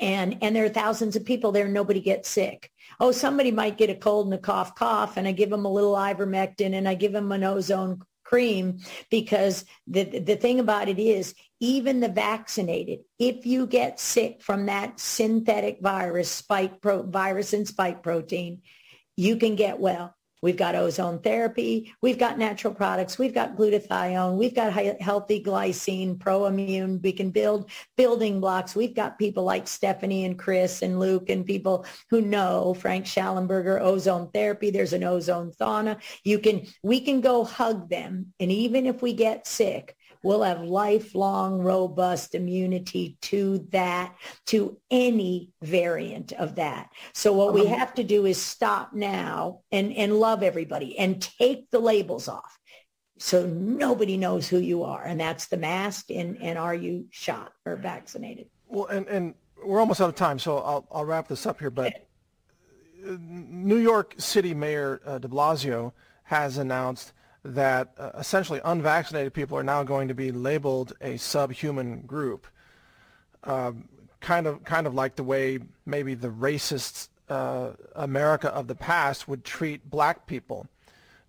and, 0.00 0.38
and 0.42 0.54
there 0.54 0.64
are 0.64 0.70
thousands 0.70 1.14
of 1.14 1.24
people 1.24 1.52
there. 1.52 1.68
Nobody 1.68 2.00
gets 2.00 2.28
sick. 2.28 2.68
Oh, 2.98 3.12
somebody 3.12 3.52
might 3.52 3.78
get 3.78 3.90
a 3.90 3.94
cold 3.94 4.26
and 4.26 4.34
a 4.34 4.38
cough, 4.38 4.74
cough, 4.74 5.16
and 5.16 5.28
I 5.28 5.32
give 5.32 5.50
them 5.50 5.64
a 5.64 5.72
little 5.72 5.94
ivermectin 5.94 6.74
and 6.74 6.88
I 6.88 6.94
give 6.94 7.12
them 7.12 7.30
an 7.30 7.44
ozone 7.44 8.02
cream 8.32 8.78
because 9.10 9.66
the, 9.86 10.04
the 10.04 10.36
thing 10.36 10.58
about 10.58 10.88
it 10.88 10.98
is 10.98 11.34
even 11.60 12.00
the 12.00 12.08
vaccinated, 12.08 13.00
if 13.18 13.44
you 13.44 13.66
get 13.66 14.00
sick 14.00 14.40
from 14.40 14.66
that 14.66 14.98
synthetic 14.98 15.80
virus, 15.82 16.30
spike 16.30 16.80
pro, 16.80 17.02
virus 17.02 17.52
and 17.52 17.68
spike 17.68 18.02
protein, 18.02 18.62
you 19.16 19.36
can 19.36 19.54
get 19.54 19.78
well. 19.78 20.16
We've 20.42 20.56
got 20.56 20.74
ozone 20.74 21.20
therapy. 21.20 21.94
We've 22.02 22.18
got 22.18 22.36
natural 22.36 22.74
products. 22.74 23.18
We've 23.18 23.32
got 23.32 23.56
glutathione. 23.56 24.36
We've 24.36 24.54
got 24.54 24.72
healthy 25.00 25.42
glycine, 25.42 26.18
pro-immune. 26.18 27.00
We 27.02 27.12
can 27.12 27.30
build 27.30 27.70
building 27.96 28.40
blocks. 28.40 28.74
We've 28.74 28.94
got 28.94 29.18
people 29.18 29.44
like 29.44 29.68
Stephanie 29.68 30.24
and 30.24 30.36
Chris 30.38 30.82
and 30.82 30.98
Luc 30.98 31.30
and 31.30 31.46
people 31.46 31.86
who 32.10 32.20
know 32.20 32.74
Frank 32.74 33.06
Shallenberger, 33.06 33.80
ozone 33.80 34.30
therapy. 34.32 34.70
There's 34.70 34.92
an 34.92 35.04
ozone 35.04 35.52
sauna. 35.52 35.98
You 36.24 36.40
can, 36.40 36.66
we 36.82 37.00
can 37.00 37.20
go 37.20 37.44
hug 37.44 37.88
them. 37.88 38.34
And 38.40 38.50
even 38.50 38.86
if 38.86 39.00
we 39.00 39.12
get 39.12 39.46
sick, 39.46 39.96
will 40.22 40.42
have 40.42 40.62
lifelong 40.62 41.58
robust 41.58 42.34
immunity 42.34 43.16
to 43.22 43.58
that, 43.70 44.14
to 44.46 44.78
any 44.90 45.50
variant 45.62 46.32
of 46.32 46.54
that. 46.56 46.90
So 47.12 47.32
what 47.32 47.54
we 47.54 47.66
uh-huh. 47.66 47.76
have 47.76 47.94
to 47.94 48.04
do 48.04 48.26
is 48.26 48.40
stop 48.40 48.92
now 48.92 49.60
and, 49.70 49.92
and 49.92 50.18
love 50.18 50.42
everybody 50.42 50.98
and 50.98 51.20
take 51.20 51.70
the 51.70 51.80
labels 51.80 52.28
off. 52.28 52.58
So 53.18 53.46
nobody 53.46 54.16
knows 54.16 54.48
who 54.48 54.58
you 54.58 54.82
are. 54.82 55.04
And 55.04 55.20
that's 55.20 55.46
the 55.46 55.56
mask. 55.56 56.10
And, 56.10 56.40
and 56.42 56.58
are 56.58 56.74
you 56.74 57.06
shot 57.10 57.52
or 57.64 57.76
vaccinated? 57.76 58.46
Well, 58.66 58.86
and, 58.86 59.06
and 59.06 59.34
we're 59.64 59.80
almost 59.80 60.00
out 60.00 60.08
of 60.08 60.16
time. 60.16 60.38
So 60.38 60.58
I'll, 60.58 60.86
I'll 60.90 61.04
wrap 61.04 61.28
this 61.28 61.46
up 61.46 61.60
here. 61.60 61.70
But 61.70 62.08
New 63.04 63.76
York 63.76 64.14
City 64.18 64.54
Mayor 64.54 65.00
uh, 65.06 65.18
de 65.18 65.28
Blasio 65.28 65.92
has 66.24 66.58
announced 66.58 67.12
that 67.44 67.92
uh, 67.98 68.10
essentially 68.18 68.60
unvaccinated 68.64 69.34
people 69.34 69.58
are 69.58 69.64
now 69.64 69.82
going 69.82 70.08
to 70.08 70.14
be 70.14 70.30
labeled 70.30 70.92
a 71.00 71.16
subhuman 71.16 72.02
group, 72.02 72.46
um, 73.44 73.88
kind 74.20 74.46
of 74.46 74.62
kind 74.64 74.86
of 74.86 74.94
like 74.94 75.16
the 75.16 75.24
way 75.24 75.58
maybe 75.84 76.14
the 76.14 76.28
racist 76.28 77.08
uh, 77.28 77.70
America 77.96 78.48
of 78.48 78.68
the 78.68 78.74
past 78.74 79.26
would 79.26 79.44
treat 79.44 79.88
black 79.88 80.26
people. 80.26 80.66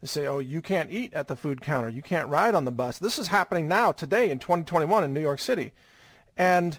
They 0.01 0.07
say, 0.07 0.27
oh, 0.27 0.39
you 0.39 0.61
can't 0.61 0.91
eat 0.91 1.13
at 1.13 1.27
the 1.27 1.35
food 1.35 1.61
counter, 1.61 1.89
you 1.89 2.01
can't 2.01 2.27
ride 2.27 2.55
on 2.55 2.65
the 2.65 2.71
bus. 2.71 2.99
This 2.99 3.17
is 3.17 3.27
happening 3.27 3.67
now, 3.67 3.91
today, 3.91 4.29
in 4.29 4.37
2021 4.37 5.03
in 5.03 5.13
New 5.13 5.21
York 5.21 5.39
City, 5.39 5.71
and 6.37 6.77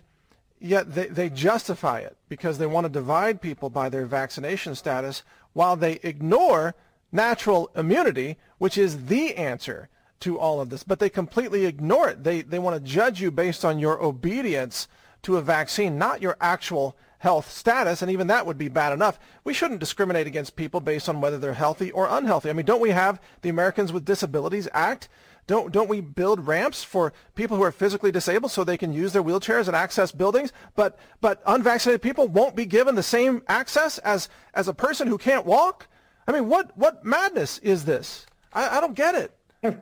yet 0.60 0.94
they, 0.94 1.06
they 1.06 1.30
justify 1.30 2.00
it 2.00 2.16
because 2.28 2.58
they 2.58 2.66
want 2.66 2.84
to 2.84 2.90
divide 2.90 3.40
people 3.40 3.70
by 3.70 3.88
their 3.88 4.06
vaccination 4.06 4.74
status 4.74 5.22
while 5.54 5.74
they 5.74 5.94
ignore 6.02 6.74
natural 7.12 7.70
immunity, 7.76 8.36
which 8.64 8.78
is 8.78 9.08
the 9.08 9.36
answer 9.36 9.90
to 10.20 10.38
all 10.38 10.58
of 10.58 10.70
this. 10.70 10.82
But 10.82 10.98
they 10.98 11.10
completely 11.10 11.66
ignore 11.66 12.08
it. 12.08 12.24
They, 12.24 12.40
they 12.40 12.58
want 12.58 12.74
to 12.82 12.90
judge 12.90 13.20
you 13.20 13.30
based 13.30 13.62
on 13.62 13.78
your 13.78 14.02
obedience 14.02 14.88
to 15.20 15.36
a 15.36 15.42
vaccine, 15.42 15.98
not 15.98 16.22
your 16.22 16.38
actual 16.40 16.96
health 17.18 17.50
status, 17.50 18.00
and 18.00 18.10
even 18.10 18.28
that 18.28 18.46
would 18.46 18.56
be 18.56 18.68
bad 18.68 18.94
enough. 18.94 19.18
We 19.44 19.52
shouldn't 19.52 19.80
discriminate 19.80 20.26
against 20.26 20.56
people 20.56 20.80
based 20.80 21.10
on 21.10 21.20
whether 21.20 21.36
they're 21.36 21.52
healthy 21.52 21.90
or 21.90 22.08
unhealthy. 22.08 22.48
I 22.48 22.54
mean, 22.54 22.64
don't 22.64 22.80
we 22.80 22.92
have 22.92 23.20
the 23.42 23.50
Americans 23.50 23.92
with 23.92 24.06
Disabilities 24.06 24.66
Act? 24.72 25.10
Don't, 25.46 25.70
don't 25.70 25.90
we 25.90 26.00
build 26.00 26.46
ramps 26.46 26.82
for 26.82 27.12
people 27.34 27.58
who 27.58 27.64
are 27.64 27.70
physically 27.70 28.10
disabled 28.10 28.50
so 28.50 28.64
they 28.64 28.78
can 28.78 28.94
use 28.94 29.12
their 29.12 29.22
wheelchairs 29.22 29.66
and 29.66 29.76
access 29.76 30.10
buildings? 30.10 30.54
But, 30.74 30.98
but 31.20 31.42
unvaccinated 31.44 32.00
people 32.00 32.28
won't 32.28 32.56
be 32.56 32.64
given 32.64 32.94
the 32.94 33.02
same 33.02 33.42
access 33.46 33.98
as, 33.98 34.30
as 34.54 34.68
a 34.68 34.72
person 34.72 35.06
who 35.06 35.18
can't 35.18 35.44
walk? 35.44 35.86
I 36.26 36.32
mean, 36.32 36.48
what 36.48 36.74
what 36.78 37.04
madness 37.04 37.58
is 37.58 37.84
this? 37.84 38.24
I, 38.54 38.78
I 38.78 38.80
don't 38.80 38.94
get 38.94 39.14
it. 39.14 39.32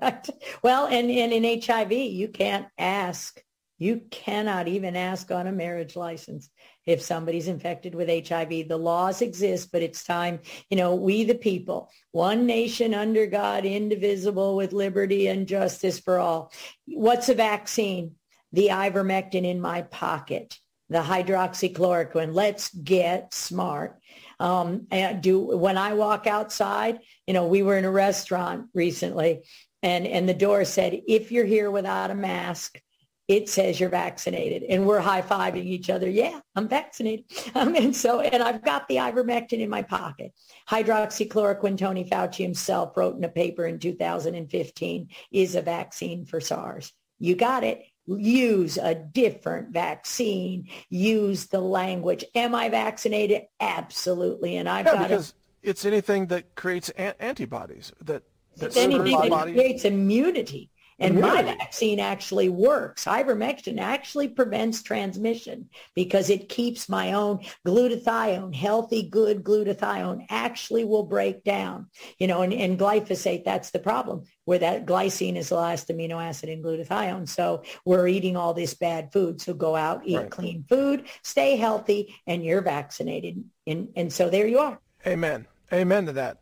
Right. 0.00 0.28
Well, 0.62 0.86
and, 0.86 1.10
and 1.10 1.32
in 1.32 1.60
HIV, 1.60 1.90
you 1.90 2.28
can't 2.28 2.68
ask. 2.78 3.42
You 3.78 4.02
cannot 4.12 4.68
even 4.68 4.94
ask 4.94 5.32
on 5.32 5.48
a 5.48 5.52
marriage 5.52 5.96
license 5.96 6.48
if 6.86 7.02
somebody's 7.02 7.48
infected 7.48 7.96
with 7.96 8.28
HIV. 8.28 8.68
The 8.68 8.76
laws 8.76 9.22
exist, 9.22 9.72
but 9.72 9.82
it's 9.82 10.04
time, 10.04 10.38
you 10.70 10.76
know, 10.76 10.94
we 10.94 11.24
the 11.24 11.34
people, 11.34 11.90
one 12.12 12.46
nation 12.46 12.94
under 12.94 13.26
God, 13.26 13.64
indivisible 13.64 14.54
with 14.54 14.72
liberty 14.72 15.26
and 15.26 15.48
justice 15.48 15.98
for 15.98 16.20
all. 16.20 16.52
What's 16.86 17.28
a 17.28 17.34
vaccine? 17.34 18.12
The 18.52 18.68
ivermectin 18.68 19.44
in 19.44 19.60
my 19.60 19.82
pocket, 19.82 20.60
the 20.90 21.00
hydroxychloroquine. 21.00 22.34
Let's 22.34 22.72
get 22.72 23.34
smart 23.34 23.98
um, 24.42 24.86
do 25.20 25.38
when 25.38 25.78
I 25.78 25.92
walk 25.92 26.26
outside, 26.26 26.98
you 27.32 27.38
know, 27.38 27.46
we 27.46 27.62
were 27.62 27.78
in 27.78 27.86
a 27.86 27.90
restaurant 27.90 28.66
recently 28.74 29.40
and, 29.82 30.06
and 30.06 30.28
the 30.28 30.34
door 30.34 30.66
said, 30.66 31.00
if 31.08 31.32
you're 31.32 31.46
here 31.46 31.70
without 31.70 32.10
a 32.10 32.14
mask, 32.14 32.78
it 33.26 33.48
says 33.48 33.80
you're 33.80 33.88
vaccinated 33.88 34.64
and 34.64 34.86
we're 34.86 35.00
high-fiving 35.00 35.64
each 35.64 35.88
other. 35.88 36.10
Yeah, 36.10 36.40
I'm 36.54 36.68
vaccinated. 36.68 37.24
Um, 37.54 37.74
and 37.74 37.96
so, 37.96 38.20
and 38.20 38.42
I've 38.42 38.62
got 38.62 38.86
the 38.86 38.96
ivermectin 38.96 39.60
in 39.60 39.70
my 39.70 39.80
pocket. 39.80 40.34
Hydroxychloroquine, 40.68 41.78
Tony 41.78 42.04
Fauci 42.04 42.42
himself 42.42 42.98
wrote 42.98 43.16
in 43.16 43.24
a 43.24 43.30
paper 43.30 43.64
in 43.64 43.78
2015, 43.78 45.08
is 45.32 45.54
a 45.54 45.62
vaccine 45.62 46.26
for 46.26 46.38
SARS. 46.38 46.92
You 47.18 47.34
got 47.34 47.64
it. 47.64 47.82
use 48.06 48.76
a 48.76 48.94
different 48.94 49.70
vaccine, 49.70 50.68
use 50.90 51.46
the 51.46 51.60
language. 51.62 52.26
Am 52.34 52.54
I 52.54 52.68
vaccinated? 52.68 53.44
Absolutely. 53.58 54.56
And 54.56 54.68
I've 54.68 54.84
yeah, 54.84 54.92
got 54.92 55.08
because 55.08 55.32
it's 55.62 55.84
anything 55.84 56.26
that 56.26 56.54
creates 56.54 56.88
an- 56.90 57.14
antibodies 57.20 57.92
that, 58.02 58.22
that 58.56 58.66
it's 58.66 58.76
anything 58.76 59.18
that 59.20 59.30
body. 59.30 59.52
creates 59.52 59.84
immunity. 59.84 60.68
And 60.98 61.20
my 61.20 61.42
vaccine 61.42 61.98
actually 61.98 62.48
works. 62.48 63.06
Ivermectin 63.06 63.80
actually 63.80 64.28
prevents 64.28 64.84
transmission 64.84 65.68
because 65.96 66.30
it 66.30 66.48
keeps 66.48 66.88
my 66.88 67.14
own 67.14 67.40
glutathione, 67.66 68.54
healthy, 68.54 69.02
good 69.08 69.42
glutathione 69.42 70.26
actually 70.30 70.84
will 70.84 71.02
break 71.02 71.42
down. 71.42 71.88
You 72.18 72.28
know, 72.28 72.42
and, 72.42 72.52
and 72.52 72.78
glyphosate, 72.78 73.42
that's 73.44 73.70
the 73.70 73.80
problem 73.80 74.24
where 74.44 74.60
that 74.60 74.86
glycine 74.86 75.36
is 75.36 75.48
the 75.48 75.56
last 75.56 75.88
amino 75.88 76.22
acid 76.22 76.48
in 76.48 76.62
glutathione. 76.62 77.28
So 77.28 77.64
we're 77.84 78.06
eating 78.06 78.36
all 78.36 78.54
this 78.54 78.74
bad 78.74 79.12
food. 79.12 79.40
So 79.40 79.54
go 79.54 79.74
out, 79.74 80.02
eat 80.04 80.18
Right. 80.18 80.30
clean 80.30 80.64
food, 80.68 81.06
stay 81.24 81.56
healthy, 81.56 82.14
and 82.28 82.44
you're 82.44 82.62
vaccinated. 82.62 83.42
And, 83.66 83.88
and 83.96 84.12
so 84.12 84.30
there 84.30 84.46
you 84.46 84.60
are. 84.60 84.78
Amen. 85.04 85.48
Amen 85.72 86.04
to 86.04 86.12
that. 86.12 86.38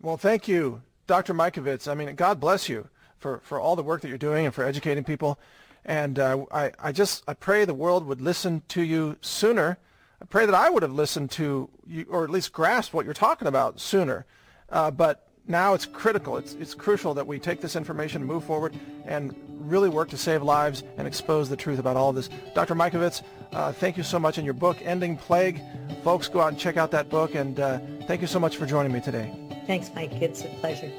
Well, 0.00 0.16
thank 0.16 0.46
you, 0.46 0.82
Dr. 1.08 1.34
Mikovits. 1.34 1.90
I 1.90 1.94
mean, 1.94 2.14
God 2.14 2.38
bless 2.38 2.68
you 2.68 2.88
for, 3.18 3.40
for 3.40 3.58
all 3.58 3.74
the 3.74 3.82
work 3.82 4.00
that 4.02 4.08
you're 4.08 4.16
doing 4.16 4.46
and 4.46 4.54
for 4.54 4.64
educating 4.64 5.02
people. 5.02 5.40
And 5.84 6.18
uh, 6.20 6.44
I, 6.52 6.70
I 6.78 6.92
just 6.92 7.24
I 7.26 7.34
pray 7.34 7.64
the 7.64 7.74
world 7.74 8.06
would 8.06 8.20
listen 8.20 8.62
to 8.68 8.82
you 8.82 9.16
sooner. 9.20 9.78
I 10.22 10.24
pray 10.26 10.46
that 10.46 10.54
I 10.54 10.70
would 10.70 10.84
have 10.84 10.92
listened 10.92 11.32
to 11.32 11.68
you, 11.84 12.06
or 12.08 12.22
at 12.22 12.30
least 12.30 12.52
grasped 12.52 12.94
what 12.94 13.04
you're 13.04 13.14
talking 13.14 13.48
about 13.48 13.80
sooner. 13.80 14.24
Uh, 14.68 14.92
but 14.92 15.26
now 15.46 15.74
it's 15.74 15.86
critical. 15.86 16.36
It's, 16.36 16.54
it's 16.54 16.74
crucial 16.74 17.14
that 17.14 17.26
we 17.26 17.38
take 17.38 17.60
this 17.60 17.76
information, 17.76 18.22
and 18.22 18.30
move 18.30 18.44
forward, 18.44 18.74
and 19.04 19.34
really 19.48 19.88
work 19.88 20.08
to 20.10 20.16
save 20.16 20.42
lives 20.42 20.82
and 20.96 21.06
expose 21.06 21.48
the 21.48 21.56
truth 21.56 21.78
about 21.78 21.96
all 21.96 22.10
of 22.10 22.16
this. 22.16 22.30
Dr. 22.54 22.74
Mikovits, 22.74 23.22
uh, 23.52 23.72
thank 23.72 23.96
you 23.96 24.02
so 24.02 24.18
much 24.18 24.38
in 24.38 24.44
your 24.44 24.54
book, 24.54 24.78
Ending 24.82 25.16
Plague. 25.16 25.60
Folks, 26.02 26.28
go 26.28 26.40
out 26.40 26.48
and 26.48 26.58
check 26.58 26.76
out 26.76 26.90
that 26.92 27.08
book. 27.08 27.34
And 27.34 27.58
uh, 27.60 27.78
thank 28.06 28.20
you 28.20 28.26
so 28.26 28.40
much 28.40 28.56
for 28.56 28.66
joining 28.66 28.92
me 28.92 29.00
today. 29.00 29.34
Thanks, 29.66 29.90
Mike. 29.94 30.12
It's 30.12 30.44
a 30.44 30.48
pleasure. 30.60 30.90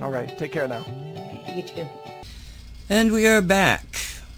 All 0.00 0.10
right. 0.10 0.36
Take 0.38 0.52
care 0.52 0.68
now. 0.68 0.84
You 1.54 1.62
too. 1.62 1.86
And 2.88 3.12
we 3.12 3.26
are 3.26 3.42
back. 3.42 3.84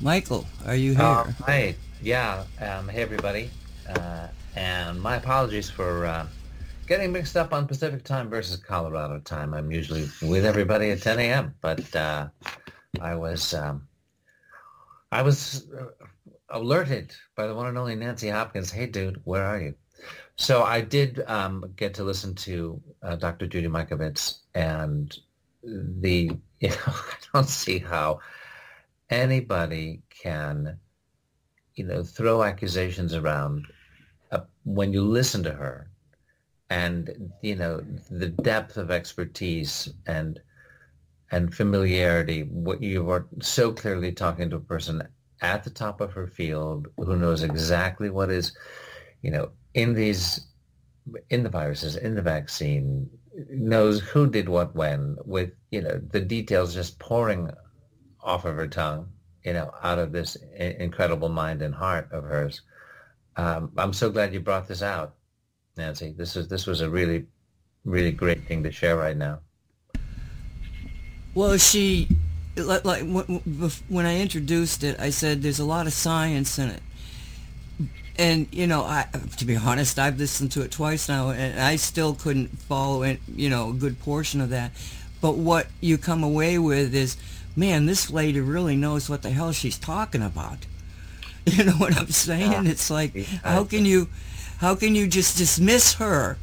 Michael, 0.00 0.46
are 0.66 0.74
you 0.74 0.94
here? 0.94 1.34
Hi. 1.46 1.74
Yeah. 2.02 2.44
Um, 2.60 2.88
hey, 2.88 3.02
everybody. 3.02 3.50
Uh, 3.88 4.28
and 4.56 5.00
my 5.00 5.16
apologies 5.16 5.68
for 5.68 6.06
uh, 6.06 6.26
getting 6.90 7.12
mixed 7.12 7.36
up 7.36 7.52
on 7.52 7.68
Pacific 7.68 8.02
time 8.02 8.28
versus 8.28 8.56
Colorado 8.56 9.20
time. 9.20 9.54
I'm 9.54 9.70
usually 9.70 10.08
with 10.22 10.44
everybody 10.44 10.90
at 10.90 11.00
10 11.00 11.20
a.m., 11.20 11.54
but 11.60 11.94
uh, 11.94 12.26
I 13.00 13.14
was 13.14 13.54
um, 13.54 13.86
I 15.12 15.22
was 15.22 15.68
uh, 15.70 15.84
alerted 16.48 17.14
by 17.36 17.46
the 17.46 17.54
one 17.54 17.68
and 17.68 17.78
only 17.78 17.94
Nancy 17.94 18.28
Hopkins. 18.28 18.72
Hey, 18.72 18.86
dude, 18.86 19.20
where 19.22 19.46
are 19.46 19.60
you? 19.60 19.76
So 20.34 20.64
I 20.64 20.80
did 20.80 21.22
um, 21.28 21.72
get 21.76 21.94
to 21.94 22.02
listen 22.02 22.34
to 22.34 22.82
uh, 23.04 23.14
Dr. 23.14 23.46
Judy 23.46 23.68
Mikovits, 23.68 24.40
and 24.56 25.16
the 25.62 26.32
you 26.58 26.68
know 26.70 26.76
I 26.86 27.14
don't 27.32 27.48
see 27.48 27.78
how 27.78 28.18
anybody 29.10 30.02
can 30.10 30.76
you 31.76 31.84
know 31.84 32.02
throw 32.02 32.42
accusations 32.42 33.14
around 33.14 33.64
uh, 34.32 34.40
when 34.64 34.92
you 34.92 35.04
listen 35.04 35.44
to 35.44 35.52
her 35.52 35.89
and 36.70 37.32
you 37.42 37.56
know 37.56 37.82
the 38.10 38.28
depth 38.28 38.76
of 38.76 38.90
expertise 38.90 39.92
and 40.06 40.40
and 41.32 41.54
familiarity 41.54 42.42
what 42.44 42.82
you 42.82 43.10
are 43.10 43.26
so 43.40 43.72
clearly 43.72 44.12
talking 44.12 44.48
to 44.48 44.56
a 44.56 44.60
person 44.60 45.02
at 45.42 45.64
the 45.64 45.70
top 45.70 46.00
of 46.00 46.12
her 46.12 46.28
field 46.28 46.86
who 46.96 47.16
knows 47.16 47.42
exactly 47.42 48.08
what 48.08 48.30
is 48.30 48.52
you 49.22 49.30
know 49.30 49.50
in 49.74 49.94
these 49.94 50.46
in 51.28 51.42
the 51.42 51.48
viruses 51.48 51.96
in 51.96 52.14
the 52.14 52.22
vaccine 52.22 53.08
knows 53.50 54.00
who 54.00 54.28
did 54.28 54.48
what 54.48 54.74
when 54.74 55.16
with 55.24 55.50
you 55.70 55.80
know 55.80 56.00
the 56.10 56.20
details 56.20 56.74
just 56.74 56.98
pouring 57.00 57.50
off 58.22 58.44
of 58.44 58.54
her 58.54 58.68
tongue 58.68 59.08
you 59.44 59.52
know 59.52 59.72
out 59.82 59.98
of 59.98 60.12
this 60.12 60.36
incredible 60.56 61.28
mind 61.28 61.62
and 61.62 61.74
heart 61.74 62.08
of 62.12 62.22
hers. 62.22 62.62
Um, 63.36 63.72
i'm 63.76 63.92
so 63.92 64.10
glad 64.10 64.34
you 64.34 64.40
brought 64.40 64.68
this 64.68 64.82
out 64.82 65.14
nancy 65.80 66.14
this 66.16 66.36
is 66.36 66.46
this 66.48 66.66
was 66.66 66.80
a 66.80 66.88
really 66.88 67.24
really 67.84 68.12
great 68.12 68.40
thing 68.46 68.62
to 68.62 68.70
share 68.70 68.96
right 68.96 69.16
now 69.16 69.40
Well, 71.34 71.56
she, 71.58 72.08
like, 72.56 72.84
like 72.84 73.02
when 73.88 74.06
I 74.06 74.20
introduced 74.20 74.82
it, 74.82 74.98
I 74.98 75.10
said 75.10 75.42
there's 75.42 75.60
a 75.60 75.64
lot 75.64 75.86
of 75.86 75.92
science 75.92 76.58
in 76.58 76.70
it. 76.70 76.82
And, 78.18 78.48
you 78.50 78.66
know, 78.66 78.82
I, 78.82 79.06
to 79.38 79.44
be 79.44 79.56
honest, 79.56 79.98
I've 79.98 80.18
listened 80.18 80.50
to 80.52 80.62
it 80.62 80.70
twice 80.72 81.08
now, 81.08 81.30
and 81.30 81.60
I 81.60 81.76
still 81.76 82.14
couldn't 82.14 82.58
follow 82.58 83.02
it, 83.04 83.20
you 83.34 83.48
know, 83.48 83.70
a 83.70 83.72
good 83.72 84.00
portion 84.00 84.40
of 84.40 84.50
that. 84.50 84.72
But 85.20 85.36
what 85.36 85.68
you 85.80 85.96
come 85.98 86.24
away 86.24 86.58
with 86.58 86.94
is, 86.94 87.16
man, 87.54 87.86
this 87.86 88.10
lady 88.10 88.40
really 88.40 88.76
knows 88.76 89.08
what 89.08 89.22
the 89.22 89.30
hell 89.30 89.52
she's 89.52 89.78
talking 89.78 90.22
about. 90.22 90.58
You 91.46 91.64
know 91.64 91.72
what 91.72 91.96
I'm 91.96 92.10
saying? 92.10 92.66
It's 92.66 92.90
like, 92.90 93.16
how 93.42 93.64
can 93.64 93.86
you, 93.86 94.08
how 94.60 94.74
can 94.74 94.94
you 94.94 95.08
just 95.08 95.36
dismiss 95.36 95.94
her? 95.94 96.38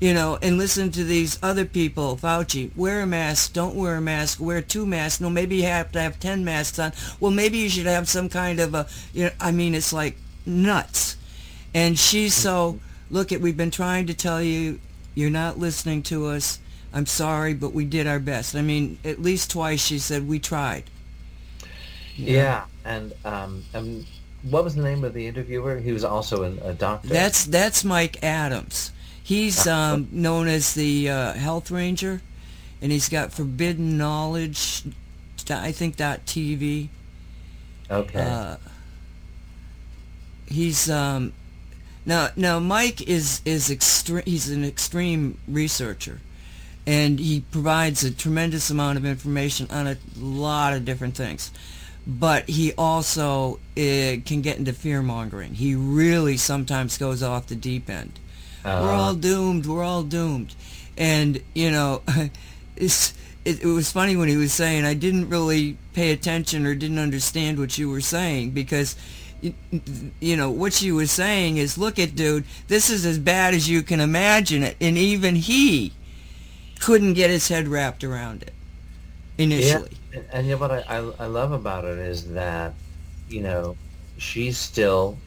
you 0.00 0.14
know, 0.14 0.38
and 0.40 0.56
listen 0.56 0.90
to 0.90 1.04
these 1.04 1.38
other 1.42 1.66
people, 1.66 2.16
Fauci, 2.16 2.74
wear 2.74 3.02
a 3.02 3.06
mask, 3.06 3.52
don't 3.52 3.74
wear 3.74 3.96
a 3.96 4.00
mask, 4.00 4.40
wear 4.40 4.62
two 4.62 4.86
masks. 4.86 5.20
No, 5.20 5.28
maybe 5.28 5.56
you 5.56 5.64
have 5.64 5.92
to 5.92 6.00
have 6.00 6.18
10 6.18 6.42
masks 6.42 6.78
on. 6.78 6.92
Well, 7.20 7.30
maybe 7.30 7.58
you 7.58 7.68
should 7.68 7.86
have 7.86 8.08
some 8.08 8.30
kind 8.30 8.60
of 8.60 8.74
a, 8.74 8.88
you 9.12 9.24
know, 9.24 9.30
I 9.38 9.52
mean, 9.52 9.74
it's 9.74 9.92
like 9.92 10.16
nuts. 10.46 11.18
And 11.74 11.98
she's 11.98 12.32
so, 12.32 12.80
look 13.10 13.30
at, 13.30 13.42
we've 13.42 13.58
been 13.58 13.70
trying 13.70 14.06
to 14.06 14.14
tell 14.14 14.42
you, 14.42 14.80
you're 15.14 15.28
not 15.28 15.58
listening 15.58 16.02
to 16.04 16.28
us. 16.28 16.58
I'm 16.94 17.06
sorry, 17.06 17.52
but 17.52 17.74
we 17.74 17.84
did 17.84 18.06
our 18.06 18.18
best. 18.18 18.56
I 18.56 18.62
mean, 18.62 18.98
at 19.04 19.20
least 19.20 19.50
twice 19.50 19.84
she 19.84 19.98
said, 19.98 20.26
we 20.26 20.38
tried. 20.38 20.84
yeah, 22.16 22.64
and 22.84 23.12
um, 23.24 23.64
um 23.74 24.06
what 24.42 24.64
was 24.64 24.74
the 24.74 24.82
name 24.82 25.04
of 25.04 25.14
the 25.14 25.26
interviewer 25.26 25.78
he 25.78 25.92
was 25.92 26.04
also 26.04 26.44
an, 26.44 26.58
a 26.62 26.72
doctor 26.72 27.08
That's, 27.08 27.44
that's 27.44 27.84
Mike 27.84 28.22
Adams. 28.22 28.92
He's 29.22 29.66
um, 29.66 30.08
known 30.10 30.48
as 30.48 30.74
the 30.74 31.08
uh, 31.08 31.32
health 31.34 31.70
ranger, 31.70 32.20
and 32.82 32.90
he's 32.90 33.08
got 33.08 33.32
forbidden 33.32 33.96
knowledge, 33.96 34.82
I 35.48 35.70
think, 35.70 35.96
dot 35.96 36.26
TV. 36.26 36.88
okay 37.88 38.20
Uh, 38.20 38.56
he's 40.50 40.90
um, 40.90 41.32
now 42.04 42.28
now 42.36 42.58
Mike 42.58 43.02
is 43.02 43.40
is 43.44 43.70
extreme. 43.70 44.24
He's 44.26 44.50
an 44.50 44.64
extreme 44.64 45.38
researcher, 45.46 46.20
and 46.86 47.20
he 47.20 47.42
provides 47.52 48.02
a 48.02 48.10
tremendous 48.10 48.68
amount 48.68 48.98
of 48.98 49.06
information 49.06 49.68
on 49.70 49.86
a 49.86 49.96
lot 50.18 50.72
of 50.72 50.84
different 50.84 51.16
things. 51.16 51.50
But 52.06 52.48
he 52.48 52.72
also 52.78 53.60
uh, 53.76 54.24
can 54.24 54.40
get 54.42 54.58
into 54.58 54.72
fear 54.72 55.02
mongering. 55.02 55.54
He 55.54 55.74
really 55.74 56.36
sometimes 56.36 56.98
goes 56.98 57.22
off 57.22 57.46
the 57.46 57.54
deep 57.54 57.88
end. 57.88 58.18
we're 58.64 58.70
Uh, 58.70 58.96
all 58.96 59.14
doomed. 59.14 59.66
We're 59.66 59.84
all 59.84 60.02
doomed. 60.02 60.54
And 60.96 61.42
you 61.54 61.70
know, 61.70 62.02
it's 62.76 63.14
it, 63.44 63.62
it 63.62 63.66
was 63.66 63.90
funny 63.92 64.16
when 64.16 64.28
he 64.28 64.36
was 64.36 64.52
saying 64.52 64.84
I 64.84 64.94
didn't 64.94 65.28
really 65.28 65.76
pay 65.94 66.10
attention 66.12 66.66
or 66.66 66.74
didn't 66.74 66.98
understand 66.98 67.58
what 67.58 67.78
you 67.78 67.88
were 67.90 68.00
saying 68.00 68.50
because 68.50 68.96
you, 69.40 69.54
you 70.20 70.36
know 70.36 70.50
what 70.50 70.72
she 70.72 70.92
was 70.92 71.10
saying 71.10 71.56
is 71.56 71.78
look 71.78 71.98
at 71.98 72.14
dude 72.14 72.44
this 72.68 72.90
is 72.90 73.06
as 73.06 73.18
bad 73.18 73.54
as 73.54 73.68
you 73.68 73.82
can 73.82 73.98
imagine 73.98 74.62
it 74.62 74.76
and 74.80 74.98
even 74.98 75.34
he 75.34 75.92
couldn't 76.78 77.14
get 77.14 77.30
his 77.30 77.48
head 77.48 77.66
wrapped 77.66 78.04
around 78.04 78.42
it 78.42 78.52
initially 79.38 79.92
And, 80.12 80.24
and 80.32 80.46
you 80.46 80.56
what 80.56 80.70
I, 80.70 80.84
I, 80.88 80.96
I 81.20 81.26
love 81.26 81.52
about 81.52 81.84
it 81.84 81.98
is 81.98 82.32
that, 82.32 82.74
you 83.28 83.42
know, 83.42 83.76
she's 84.18 84.58
still 84.58 85.18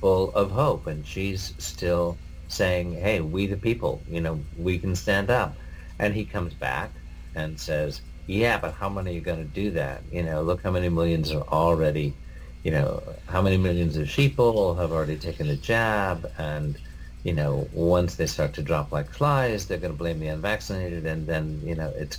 full 0.00 0.32
of 0.32 0.50
hope 0.50 0.86
and 0.86 1.06
she's 1.06 1.54
still 1.58 2.16
saying, 2.48 2.94
hey, 2.94 3.20
we 3.20 3.46
the 3.46 3.56
people, 3.56 4.02
you 4.08 4.20
know, 4.20 4.40
we 4.56 4.78
can 4.78 4.94
stand 4.94 5.30
up. 5.30 5.56
And 5.98 6.14
he 6.14 6.24
comes 6.24 6.54
back 6.54 6.90
and 7.34 7.58
says, 7.58 8.00
yeah, 8.26 8.58
but 8.58 8.74
how 8.74 8.88
many 8.88 9.10
are 9.10 9.14
you 9.14 9.20
going 9.20 9.38
to 9.38 9.44
do 9.44 9.70
that? 9.72 10.02
You 10.12 10.22
know, 10.22 10.42
look 10.42 10.62
how 10.62 10.70
many 10.70 10.88
millions 10.88 11.32
are 11.32 11.42
already, 11.48 12.14
you 12.62 12.70
know, 12.70 13.02
how 13.26 13.42
many 13.42 13.56
millions 13.56 13.96
of 13.96 14.06
sheeple 14.06 14.78
have 14.78 14.92
already 14.92 15.16
taken 15.16 15.48
the 15.48 15.56
jab 15.56 16.30
and, 16.38 16.78
you 17.24 17.32
know, 17.32 17.68
once 17.72 18.14
they 18.14 18.26
start 18.26 18.54
to 18.54 18.62
drop 18.62 18.92
like 18.92 19.10
flies, 19.10 19.66
they're 19.66 19.78
going 19.78 19.92
to 19.92 19.98
blame 19.98 20.20
the 20.20 20.28
unvaccinated, 20.28 21.04
and 21.04 21.26
then 21.26 21.60
you 21.64 21.74
know 21.74 21.92
it's 21.96 22.18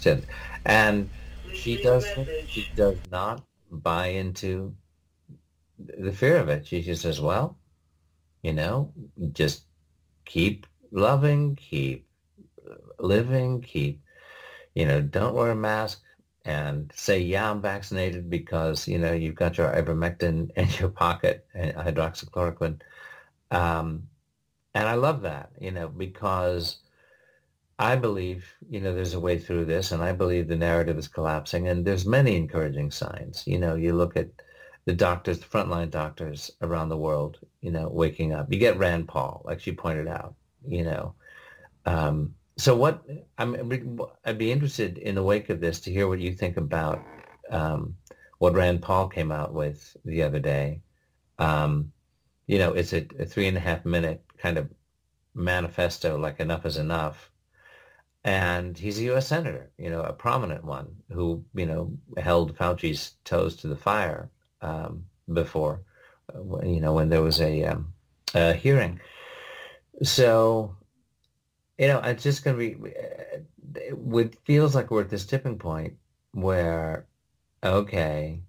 just, 0.00 0.26
and 0.64 1.10
she 1.52 1.76
does 1.78 2.16
she 2.46 2.68
does 2.74 2.98
not 3.10 3.44
buy 3.70 4.08
into 4.08 4.76
the 5.78 6.12
fear 6.12 6.38
of 6.38 6.48
it. 6.48 6.66
She 6.66 6.82
just 6.82 7.02
says, 7.02 7.20
well, 7.20 7.58
you 8.42 8.52
know, 8.52 8.92
just 9.32 9.66
keep 10.26 10.66
loving, 10.92 11.56
keep 11.56 12.08
living, 12.98 13.60
keep, 13.62 14.02
you 14.74 14.86
know, 14.86 15.00
don't 15.02 15.34
wear 15.34 15.50
a 15.52 15.56
mask. 15.56 16.02
and 16.44 16.92
say, 16.96 17.20
yeah, 17.20 17.50
I'm 17.50 17.62
vaccinated 17.62 18.30
because, 18.30 18.88
you 18.88 18.98
know, 18.98 19.12
you've 19.12 19.36
got 19.36 19.58
your 19.58 19.70
ivermectin 19.72 20.50
in 20.56 20.68
your 20.80 20.90
pocket, 20.90 21.46
and 21.54 21.74
hydroxychloroquine. 21.74 22.80
Um, 23.50 24.08
and 24.74 24.88
I 24.88 24.94
love 24.94 25.22
that, 25.22 25.52
you 25.60 25.72
know, 25.72 25.88
because 25.88 26.78
I 27.82 27.96
believe, 27.96 28.54
you 28.70 28.80
know, 28.80 28.94
there's 28.94 29.14
a 29.14 29.18
way 29.18 29.38
through 29.38 29.64
this, 29.64 29.90
and 29.90 30.04
I 30.04 30.12
believe 30.12 30.46
the 30.46 30.54
narrative 30.54 30.96
is 30.98 31.08
collapsing, 31.08 31.66
and 31.66 31.84
there's 31.84 32.06
many 32.06 32.36
encouraging 32.36 32.92
signs. 32.92 33.42
You 33.44 33.58
know, 33.58 33.74
you 33.74 33.92
look 33.92 34.16
at 34.16 34.28
the 34.84 34.92
doctors, 34.92 35.40
the 35.40 35.46
frontline 35.46 35.90
doctors 35.90 36.48
around 36.60 36.90
the 36.90 36.96
world, 36.96 37.40
you 37.60 37.72
know, 37.72 37.88
waking 37.88 38.32
up. 38.34 38.52
You 38.52 38.60
get 38.60 38.78
Rand 38.78 39.08
Paul, 39.08 39.42
like 39.44 39.58
she 39.58 39.72
pointed 39.72 40.06
out, 40.06 40.36
you 40.64 40.84
know. 40.84 41.14
Um, 41.84 42.36
so 42.56 42.76
what 42.76 43.02
I'm, 43.36 44.00
I'd 44.24 44.38
be 44.38 44.52
interested 44.52 44.98
in 44.98 45.16
the 45.16 45.22
wake 45.24 45.50
of 45.50 45.60
this 45.60 45.80
to 45.80 45.92
hear 45.92 46.06
what 46.06 46.20
you 46.20 46.32
think 46.34 46.58
about 46.58 47.02
um, 47.50 47.96
what 48.38 48.54
Rand 48.54 48.82
Paul 48.82 49.08
came 49.08 49.32
out 49.32 49.54
with 49.54 49.96
the 50.04 50.22
other 50.22 50.38
day. 50.38 50.82
Um, 51.40 51.90
you 52.46 52.60
know, 52.60 52.74
it's 52.74 52.92
a, 52.92 53.04
a, 53.18 53.26
three 53.26 53.48
and 53.48 53.56
a 53.56 53.60
half 53.60 53.84
minute 53.84 54.22
kind 54.38 54.56
of 54.56 54.70
manifesto, 55.34 56.16
like 56.16 56.38
enough 56.38 56.64
is 56.64 56.76
enough. 56.76 57.31
And 58.24 58.78
he's 58.78 58.98
a 58.98 59.04
U.S. 59.04 59.26
senator, 59.26 59.70
you 59.78 59.90
know, 59.90 60.02
a 60.02 60.12
prominent 60.12 60.64
one 60.64 60.94
who, 61.10 61.44
you 61.54 61.66
know, 61.66 61.92
held 62.16 62.56
Fauci's 62.56 63.14
toes 63.24 63.56
to 63.56 63.68
the 63.68 63.76
fire 63.76 64.30
um, 64.60 65.04
before, 65.32 65.82
uh, 66.32 66.64
you 66.64 66.80
know, 66.80 66.92
when 66.92 67.08
there 67.08 67.22
was 67.22 67.40
a, 67.40 67.64
um, 67.64 67.92
a 68.34 68.52
hearing. 68.52 69.00
So 70.04 70.76
you 71.82 71.88
know, 71.88 71.98
it's 72.00 72.22
just 72.22 72.44
going 72.44 72.56
to 72.56 72.78
be, 72.78 72.92
it 73.80 74.36
feels 74.44 74.74
like 74.74 74.90
we're 74.90 75.02
at 75.02 75.10
this 75.10 75.26
tipping 75.26 75.58
point 75.58 75.94
where, 76.32 77.06
okay, 77.64 78.40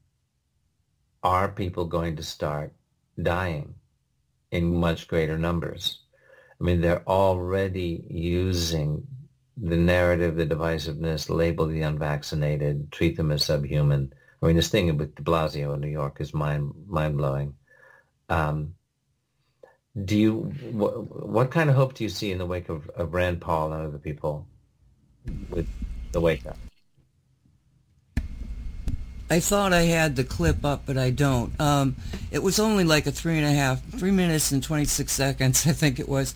are 1.24 1.48
people 1.48 1.86
going 1.86 2.16
to 2.18 2.22
start 2.24 2.74
dying 3.22 3.74
in 4.52 4.76
much 4.76 5.08
greater 5.08 5.38
numbers? 5.38 6.02
I 6.60 6.64
mean, 6.64 6.82
they're 6.82 7.08
already 7.08 8.06
using 8.08 9.08
the 9.58 9.78
narrative, 9.78 10.36
the 10.36 10.46
divisiveness, 10.46 11.30
label 11.30 11.68
the 11.68 11.82
unvaccinated, 11.82 12.92
treat 12.92 13.18
them 13.18 13.32
as 13.32 13.46
subhuman. 13.46 14.14
I 14.42 14.48
mean, 14.48 14.56
this 14.56 14.70
thing 14.70 14.96
with 14.98 15.16
de 15.16 15.22
Blasio 15.22 15.74
in 15.74 15.82
New 15.82 15.88
York 15.88 16.18
is 16.20 16.34
mind 16.34 16.74
mind 16.88 17.18
blowing. 17.18 17.56
Um, 18.30 18.76
do 20.06 20.18
you 20.18 20.34
what, 20.72 21.52
kind 21.52 21.70
of 21.70 21.76
hope 21.76 21.94
do 21.94 22.04
you 22.04 22.10
see 22.10 22.32
in 22.32 22.40
the 22.40 22.46
wake 22.46 22.70
of, 22.70 22.90
of 22.90 23.14
Rand 23.14 23.42
Paul 23.42 23.74
and 23.74 23.88
other 23.88 24.00
people 24.00 24.48
with 25.50 25.68
the 26.12 26.20
wake 26.20 26.46
up? 26.48 26.58
I 29.30 29.40
thought 29.40 29.72
I 29.72 29.84
had 29.84 30.16
the 30.16 30.24
clip 30.24 30.66
up, 30.66 30.84
but 30.86 30.98
I 30.98 31.10
don't. 31.10 31.60
Um, 31.60 31.96
it 32.32 32.44
was 32.44 32.60
only 32.60 32.84
like 32.84 33.08
a 33.08 33.12
three 33.12 33.38
and 33.38 33.46
a 33.46 33.52
half, 33.52 33.84
three 33.84 34.12
minutes 34.12 34.52
and 34.52 34.62
26 34.62 35.12
seconds, 35.12 35.66
I 35.68 35.74
think 35.74 36.00
it 36.00 36.10
was. 36.10 36.36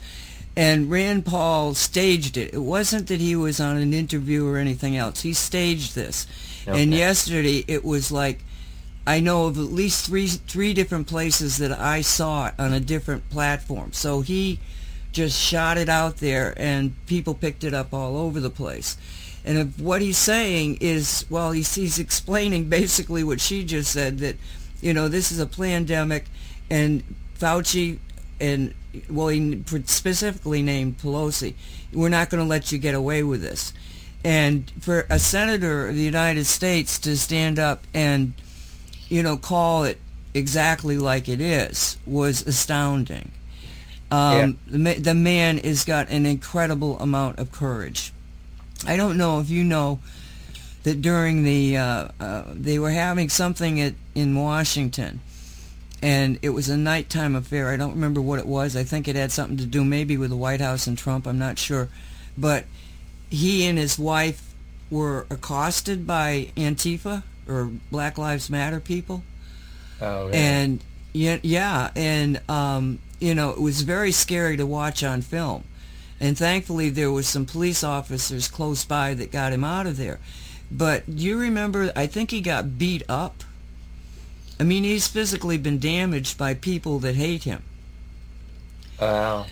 And 0.58 0.90
Rand 0.90 1.26
Paul 1.26 1.76
staged 1.76 2.36
it. 2.36 2.54
It 2.54 2.60
wasn't 2.60 3.08
that 3.08 3.22
he 3.22 3.36
was 3.36 3.60
on 3.60 3.78
an 3.78 3.94
interview 3.94 4.46
or 4.48 4.58
anything 4.58 4.98
else. 4.98 5.22
He 5.22 5.34
staged 5.34 5.94
this. 5.94 6.26
Okay. 6.68 6.82
And 6.82 6.94
yesterday 6.94 7.64
it 7.68 7.86
was 7.86 8.12
like 8.12 8.40
I 9.06 9.22
know 9.22 9.46
of 9.46 9.58
at 9.58 9.72
least 9.72 10.06
three 10.06 10.28
three 10.28 10.74
different 10.74 11.08
places 11.08 11.58
that 11.58 11.72
I 11.72 12.02
saw 12.02 12.48
it 12.48 12.56
on 12.60 12.74
a 12.74 12.80
different 12.80 13.30
platform. 13.30 13.94
So 13.94 14.20
he 14.20 14.60
just 15.14 15.40
shot 15.40 15.78
it 15.78 15.90
out 15.90 16.18
there, 16.18 16.54
and 16.58 16.94
people 17.08 17.34
picked 17.34 17.64
it 17.64 17.74
up 17.74 17.94
all 17.94 18.18
over 18.18 18.40
the 18.40 18.50
place. 18.50 18.98
And 19.46 19.74
what 19.80 20.02
he's 20.02 20.18
saying 20.18 20.80
is, 20.82 21.26
well, 21.30 21.52
he's, 21.52 21.74
he's 21.74 22.00
explaining 22.00 22.70
basically 22.70 23.24
what 23.24 23.40
she 23.40 23.64
just 23.64 23.92
said 23.92 24.20
that, 24.20 24.36
you 24.82 24.94
know, 24.94 25.08
this 25.08 25.32
is 25.32 25.40
a 25.40 25.48
pandemic, 25.48 26.26
and 26.70 27.04
Fauci 27.40 28.00
and 28.40 28.74
well, 29.10 29.28
he 29.28 29.64
specifically 29.86 30.62
named 30.62 31.00
Pelosi. 31.00 31.54
We're 31.94 32.10
not 32.10 32.30
going 32.30 32.44
to 32.44 32.48
let 32.48 32.72
you 32.72 32.78
get 32.78 32.96
away 32.96 33.24
with 33.24 33.42
this. 33.42 33.74
And 34.24 34.70
for 34.82 35.06
a 35.10 35.20
senator 35.20 35.88
of 35.88 35.96
the 35.96 36.02
United 36.02 36.46
States 36.46 37.00
to 37.00 37.16
stand 37.16 37.60
up 37.60 37.84
and 37.94 38.34
you 39.10 39.24
know, 39.24 39.38
call 39.38 39.84
it 39.84 40.00
exactly 40.34 40.98
like 40.98 41.30
it 41.30 41.42
is 41.42 41.98
was 42.06 42.46
astounding. 42.46 43.32
Um, 44.10 44.58
yeah. 44.68 44.94
the, 44.94 44.94
the 45.00 45.14
man 45.14 45.58
has 45.60 45.84
got 45.84 46.10
an 46.10 46.26
incredible 46.26 47.00
amount 47.00 47.40
of 47.40 47.52
courage. 47.52 48.14
I 48.86 48.96
don't 48.96 49.18
know 49.18 49.40
if 49.40 49.50
you 49.50 49.64
know 49.64 50.00
that 50.84 51.02
during 51.02 51.44
the 51.44 51.78
uh, 51.78 52.08
uh, 52.20 52.44
they 52.54 52.80
were 52.80 52.92
having 52.92 53.30
something 53.30 53.82
at 53.82 53.94
in 54.16 54.36
Washington, 54.36 55.20
and 56.02 56.40
it 56.42 56.50
was 56.50 56.70
a 56.70 56.78
nighttime 56.78 57.36
affair. 57.36 57.70
I 57.70 57.78
don't 57.78 57.94
remember 57.94 58.22
what 58.22 58.40
it 58.40 58.46
was. 58.46 58.76
I 58.76 58.84
think 58.84 59.08
it 59.08 59.16
had 59.16 59.32
something 59.32 59.58
to 59.58 59.66
do 59.66 59.84
maybe 59.84 60.18
with 60.18 60.30
the 60.30 60.38
White 60.38 60.62
House 60.62 60.88
and 60.88 60.98
Trump. 60.98 61.26
I'm 61.26 61.40
not 61.40 61.58
sure, 61.58 61.90
but 62.38 62.66
he 63.30 63.66
and 63.66 63.78
his 63.78 63.98
wife 63.98 64.54
were 64.90 65.26
accosted 65.30 66.08
by 66.08 66.52
Antifa 66.56 67.24
or 67.48 67.72
Black 67.92 68.18
Lives 68.18 68.50
Matter 68.50 68.80
people. 68.80 69.24
Oh, 70.02 70.28
yeah. 70.28 70.36
And 70.36 70.84
yeah, 71.14 71.40
yeah, 71.42 71.90
and 71.96 72.42
um, 72.48 73.00
you 73.20 73.34
know, 73.34 73.50
it 73.50 73.60
was 73.60 73.82
very 73.82 74.12
scary 74.12 74.58
to 74.58 74.66
watch 74.66 75.04
on 75.04 75.22
film. 75.22 75.64
And 76.20 76.38
thankfully, 76.38 76.90
there 76.90 77.12
was 77.12 77.28
some 77.28 77.46
police 77.46 77.84
officers 77.84 78.48
close 78.48 78.86
by 78.86 79.14
that 79.16 79.32
got 79.32 79.54
him 79.54 79.64
out 79.64 79.88
of 79.88 79.98
there. 79.98 80.20
But 80.72 81.06
do 81.06 81.24
you 81.24 81.38
remember? 81.38 81.92
I 81.96 82.08
think 82.08 82.32
he 82.32 82.42
got 82.42 82.78
beat 82.78 83.04
up. 83.08 83.44
I 84.60 84.64
mean, 84.64 84.84
he's 84.84 85.08
physically 85.08 85.58
been 85.58 85.80
damaged 85.80 86.38
by 86.38 86.54
people 86.54 87.00
that 87.00 87.16
hate 87.16 87.44
him. 87.44 87.64
Wow. 89.00 89.46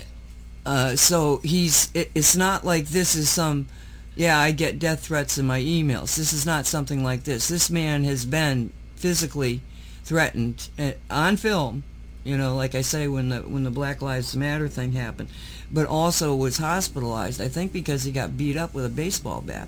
Uh, 0.65 0.95
so 0.95 1.41
he's. 1.43 1.91
It, 1.93 2.11
it's 2.15 2.35
not 2.35 2.65
like 2.65 2.87
this 2.87 3.15
is 3.15 3.29
some 3.29 3.67
yeah, 4.15 4.39
I 4.39 4.51
get 4.51 4.79
death 4.79 5.05
threats 5.05 5.37
in 5.37 5.45
my 5.45 5.59
emails. 5.59 6.15
This 6.15 6.31
is 6.31 6.45
not 6.45 6.65
something 6.65 7.03
like 7.03 7.23
this. 7.23 7.47
This 7.47 7.69
man 7.69 8.05
has 8.05 8.25
been 8.25 8.71
physically 8.95 9.61
threatened 10.03 10.69
uh, 10.79 10.91
on 11.09 11.35
film, 11.37 11.83
you 12.23 12.37
know, 12.37 12.55
like 12.55 12.75
I 12.75 12.81
say 12.81 13.07
when 13.07 13.29
the 13.29 13.39
when 13.41 13.63
the 13.63 13.71
Black 13.71 14.01
Lives 14.01 14.35
Matter 14.35 14.69
thing 14.69 14.93
happened, 14.93 15.29
but 15.71 15.85
also 15.85 16.33
was 16.33 16.57
hospitalized. 16.57 17.41
I 17.41 17.49
think 17.49 17.73
because 17.73 18.03
he 18.03 18.11
got 18.11 18.37
beat 18.37 18.55
up 18.55 18.73
with 18.73 18.85
a 18.85 18.89
baseball 18.89 19.41
bat. 19.41 19.67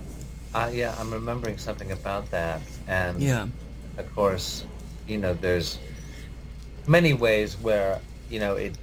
Uh, 0.54 0.70
yeah, 0.72 0.94
I'm 0.98 1.12
remembering 1.12 1.58
something 1.58 1.92
about 1.92 2.30
that, 2.30 2.62
and 2.86 3.20
yeah, 3.20 3.48
of 3.98 4.14
course, 4.14 4.64
you 5.08 5.18
know, 5.18 5.34
there's 5.34 5.78
many 6.86 7.12
ways 7.12 7.56
where 7.56 8.00
you 8.30 8.38
know 8.38 8.54
it 8.54 8.76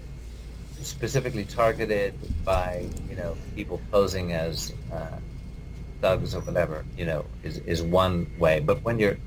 specifically 0.82 1.46
targeted 1.46 2.14
by 2.44 2.88
you 3.10 3.16
know 3.16 3.38
people 3.56 3.80
posing 3.92 4.34
as 4.34 4.74
uh, 4.92 5.18
thugs 6.02 6.36
or 6.36 6.42
whatever, 6.42 6.86
you 6.98 7.06
know, 7.06 7.26
is, 7.44 7.58
is 7.60 7.82
one 7.82 8.28
way. 8.38 8.60
But 8.60 8.84
when 8.84 9.00
you're 9.00 9.18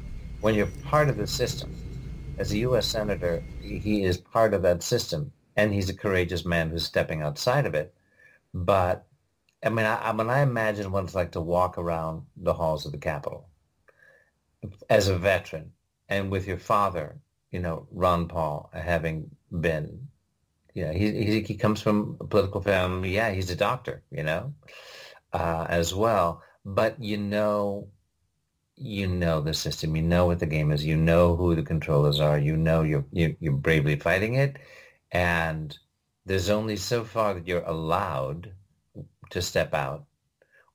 when 0.40 0.54
you're 0.54 0.68
part 0.84 1.08
of 1.08 1.16
the 1.16 1.26
system, 1.26 1.74
as 2.38 2.52
a 2.52 2.58
U.S. 2.58 2.86
senator, 2.86 3.42
he 3.60 4.04
is 4.04 4.18
part 4.18 4.54
of 4.54 4.62
that 4.62 4.82
system, 4.82 5.32
and 5.56 5.72
he's 5.72 5.88
a 5.88 5.94
courageous 5.94 6.44
man 6.44 6.70
who's 6.70 6.84
stepping 6.84 7.22
outside 7.22 7.66
of 7.66 7.74
it. 7.74 7.94
But 8.54 9.06
I 9.64 9.70
mean, 9.70 9.86
I, 9.86 10.10
I 10.10 10.12
mean, 10.12 10.30
I 10.30 10.40
imagine 10.42 10.90
what 10.92 11.04
it's 11.04 11.14
like 11.14 11.32
to 11.32 11.40
walk 11.40 11.78
around 11.78 12.22
the 12.36 12.54
halls 12.54 12.86
of 12.86 12.92
the 12.92 12.98
Capitol 12.98 13.48
as 14.90 15.08
a 15.08 15.16
veteran, 15.16 15.72
and 16.08 16.30
with 16.30 16.46
your 16.46 16.58
father, 16.58 17.20
you 17.50 17.60
know, 17.60 17.86
Ron 17.92 18.28
Paul, 18.28 18.70
having 18.72 19.30
been, 19.50 20.08
you 20.74 20.86
know, 20.86 20.92
he 20.92 21.12
he, 21.24 21.42
he 21.42 21.56
comes 21.56 21.80
from 21.82 22.16
a 22.20 22.26
political 22.26 22.60
family. 22.62 23.14
Yeah, 23.14 23.30
he's 23.32 23.50
a 23.50 23.56
doctor, 23.56 24.02
you 24.10 24.22
know, 24.24 24.54
uh, 25.32 25.66
as 25.68 25.94
well. 25.94 26.42
But 26.64 27.02
you 27.02 27.16
know 27.18 27.88
you 28.76 29.06
know 29.06 29.40
the 29.40 29.54
system. 29.54 29.96
You 29.96 30.02
know 30.02 30.26
what 30.26 30.38
the 30.38 30.46
game 30.46 30.70
is. 30.72 30.84
You 30.84 30.96
know 30.96 31.36
who 31.36 31.54
the 31.54 31.62
controllers 31.62 32.20
are. 32.20 32.38
You 32.38 32.56
know 32.56 32.82
you're 32.82 33.06
you're 33.12 33.52
bravely 33.52 33.96
fighting 33.96 34.34
it. 34.34 34.58
And 35.12 35.76
there's 36.24 36.50
only 36.50 36.76
so 36.76 37.04
far 37.04 37.34
that 37.34 37.46
you're 37.46 37.64
allowed 37.64 38.52
to 39.30 39.42
step 39.42 39.74
out 39.74 40.06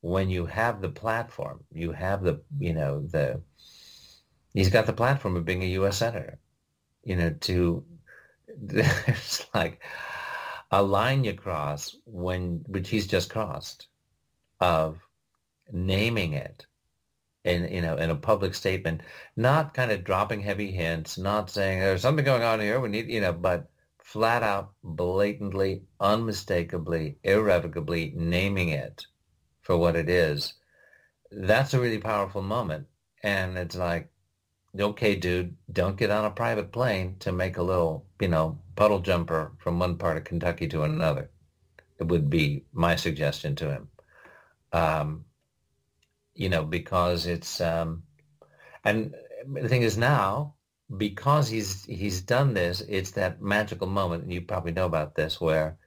when 0.01 0.29
you 0.29 0.45
have 0.45 0.81
the 0.81 0.89
platform. 0.89 1.63
You 1.71 1.91
have 1.93 2.23
the 2.23 2.41
you 2.59 2.73
know 2.73 3.01
the 3.07 3.41
he's 4.54 4.70
got 4.70 4.86
the 4.86 4.93
platform 4.93 5.36
of 5.36 5.45
being 5.45 5.64
a 5.64 5.68
U.S. 5.68 5.97
senator 5.97 6.39
you 7.04 7.16
know 7.16 7.32
to 7.41 7.84
there's 8.58 9.45
like 9.54 9.82
a 10.72 10.82
line 10.82 11.24
you 11.24 11.34
cross 11.34 11.95
when 12.06 12.64
which 12.68 12.89
he's 12.89 13.08
just 13.08 13.30
crossed 13.30 13.88
of 14.60 14.97
naming 15.72 16.34
it 16.34 16.66
in 17.43 17.72
you 17.74 17.82
know 17.82 17.97
in 17.97 18.10
a 18.10 18.16
public 18.16 18.54
statement, 18.56 19.01
not 19.36 19.74
kind 19.74 19.91
of 19.91 20.04
dropping 20.04 20.41
heavy 20.41 20.72
hints, 20.72 21.18
not 21.18 21.49
saying 21.49 21.80
there's 21.80 22.01
something 22.01 22.26
going 22.26 22.43
on 22.43 22.60
here, 22.60 22.80
we 22.80 22.89
need 22.89 23.10
you 23.10 23.22
know, 23.22 23.34
but 23.34 23.70
flat 24.04 24.43
out, 24.43 24.74
blatantly, 24.84 25.84
unmistakably, 25.99 27.18
irrevocably 27.24 28.14
naming 28.16 28.70
it 28.70 29.06
for 29.62 29.78
what 29.78 29.95
it 29.95 30.10
is. 30.10 30.54
That's 31.32 31.74
a 31.74 31.80
really 31.80 31.99
powerful 31.99 32.41
moment. 32.41 32.88
and 33.24 33.58
it's 33.58 33.76
like, 33.76 34.10
okay, 34.80 35.15
dude, 35.15 35.55
don't 35.71 35.97
get 35.97 36.09
on 36.09 36.26
a 36.26 36.32
private 36.32 36.71
plane 36.71 37.15
to 37.19 37.32
make 37.32 37.57
a 37.57 37.63
little, 37.63 38.05
you 38.19 38.28
know, 38.28 38.59
puddle 38.76 38.99
jumper 38.99 39.51
from 39.59 39.80
one 39.80 39.97
part 39.97 40.17
of 40.17 40.24
Kentucky 40.24 40.67
to 40.69 40.84
another. 40.84 41.30
It 41.99 42.07
would 42.07 42.30
be 42.30 42.65
my 42.74 42.95
suggestion 42.95 43.55
to 43.57 43.71
him. 43.71 43.88
Um, 44.71 45.26
you 46.34 46.49
know, 46.49 46.63
because 46.63 47.28
it's, 47.28 47.61
um, 47.61 48.03
and 48.84 49.13
the 49.47 49.69
thing 49.69 49.84
is 49.84 49.97
now, 49.97 50.55
because 50.97 51.47
he's 51.49 51.86
he's 51.86 52.21
done 52.21 52.53
this, 52.53 52.82
it's 52.82 53.11
that 53.11 53.41
magical 53.41 53.88
moment, 53.88 54.24
and 54.24 54.34
you 54.34 54.41
probably 54.41 54.71
know 54.71 54.86
about 54.86 55.15
this, 55.15 55.39
where 55.39 55.78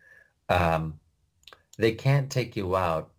um, 0.49 0.99
they 1.79 1.93
can't 1.93 2.31
take 2.31 2.57
you 2.57 2.77
out 2.77 3.13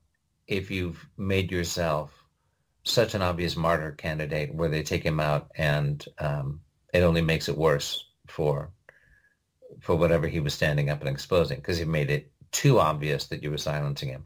if 0.47 0.72
you've 0.72 1.05
made 1.18 1.51
yourself 1.51 2.16
such 2.89 3.13
an 3.13 3.21
obvious 3.21 3.55
martyr 3.55 3.91
candidate, 3.91 4.53
where 4.53 4.69
they 4.69 4.83
take 4.83 5.03
him 5.03 5.19
out, 5.19 5.49
and 5.55 6.03
um, 6.19 6.61
it 6.93 7.01
only 7.01 7.21
makes 7.21 7.49
it 7.49 7.57
worse 7.57 8.05
for 8.27 8.71
for 9.81 9.95
whatever 9.95 10.27
he 10.27 10.39
was 10.39 10.53
standing 10.53 10.89
up 10.89 11.01
and 11.01 11.09
exposing, 11.09 11.57
because 11.57 11.77
he 11.77 11.85
made 11.85 12.09
it 12.09 12.31
too 12.51 12.79
obvious 12.79 13.27
that 13.27 13.43
you 13.43 13.51
were 13.51 13.57
silencing 13.57 14.09
him. 14.09 14.25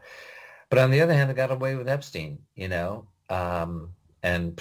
But 0.70 0.80
on 0.80 0.91
the 0.91 1.01
other 1.01 1.14
hand, 1.14 1.30
it 1.30 1.36
got 1.36 1.51
away 1.51 1.76
with 1.76 1.89
Epstein, 1.89 2.39
you 2.55 2.70
know, 2.70 3.07
um, 3.30 3.89
and 4.24 4.59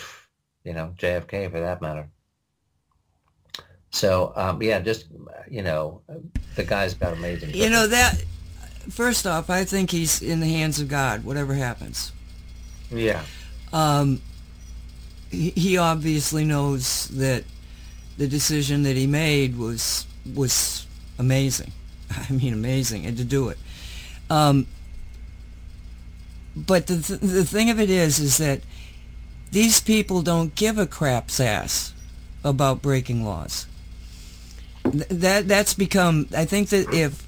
you 0.65 0.73
know 0.73 0.95
JFK 0.99 1.51
for 1.51 1.61
that 1.61 1.83
matter. 1.83 2.09
So 3.91 4.33
um, 4.37 4.63
yeah, 4.63 4.81
just 4.81 5.07
you 5.49 5.63
know, 5.63 6.03
the 6.57 6.65
guy's 6.65 6.95
got 6.95 7.13
amazing. 7.13 7.55
You 7.55 7.71
know 7.71 7.87
that. 7.87 8.23
First 8.89 9.27
off, 9.27 9.51
I 9.51 9.65
think 9.65 9.91
he's 9.91 10.23
in 10.23 10.41
the 10.41 10.49
hands 10.49 10.81
of 10.81 10.89
God. 10.89 11.23
Whatever 11.23 11.55
happens. 11.55 12.13
Yeah. 12.91 13.23
Um, 13.73 14.21
he, 15.31 15.77
obviously 15.77 16.45
knows 16.45 17.07
that 17.09 17.45
the 18.19 18.27
decision 18.27 18.83
that 18.83 18.97
he 18.97 19.07
made 19.07 19.57
was 19.57 20.07
was 20.35 20.87
amazing. 21.19 21.73
I 22.11 22.33
mean, 22.33 22.53
amazing, 22.53 23.07
and 23.07 23.17
to 23.17 23.25
do 23.25 23.49
it. 23.49 23.59
Um, 24.29 24.67
but 26.57 26.89
the 26.89 27.01
th- 27.01 27.21
the 27.21 27.45
thing 27.45 27.71
of 27.71 27.79
it 27.79 27.91
is, 27.91 28.19
is 28.19 28.39
that 28.39 28.61
these 29.53 29.81
people 29.81 30.23
don't 30.23 30.55
give 30.55 30.79
a 30.79 30.87
crap's 30.87 31.39
ass 31.41 31.95
about 32.43 32.83
breaking 32.83 33.25
laws. 33.25 33.67
Th- 34.83 35.07
that 35.09 35.49
that's 35.49 35.75
become. 35.75 36.29
I 36.37 36.45
think 36.45 36.71
that 36.71 36.93
if 36.93 37.27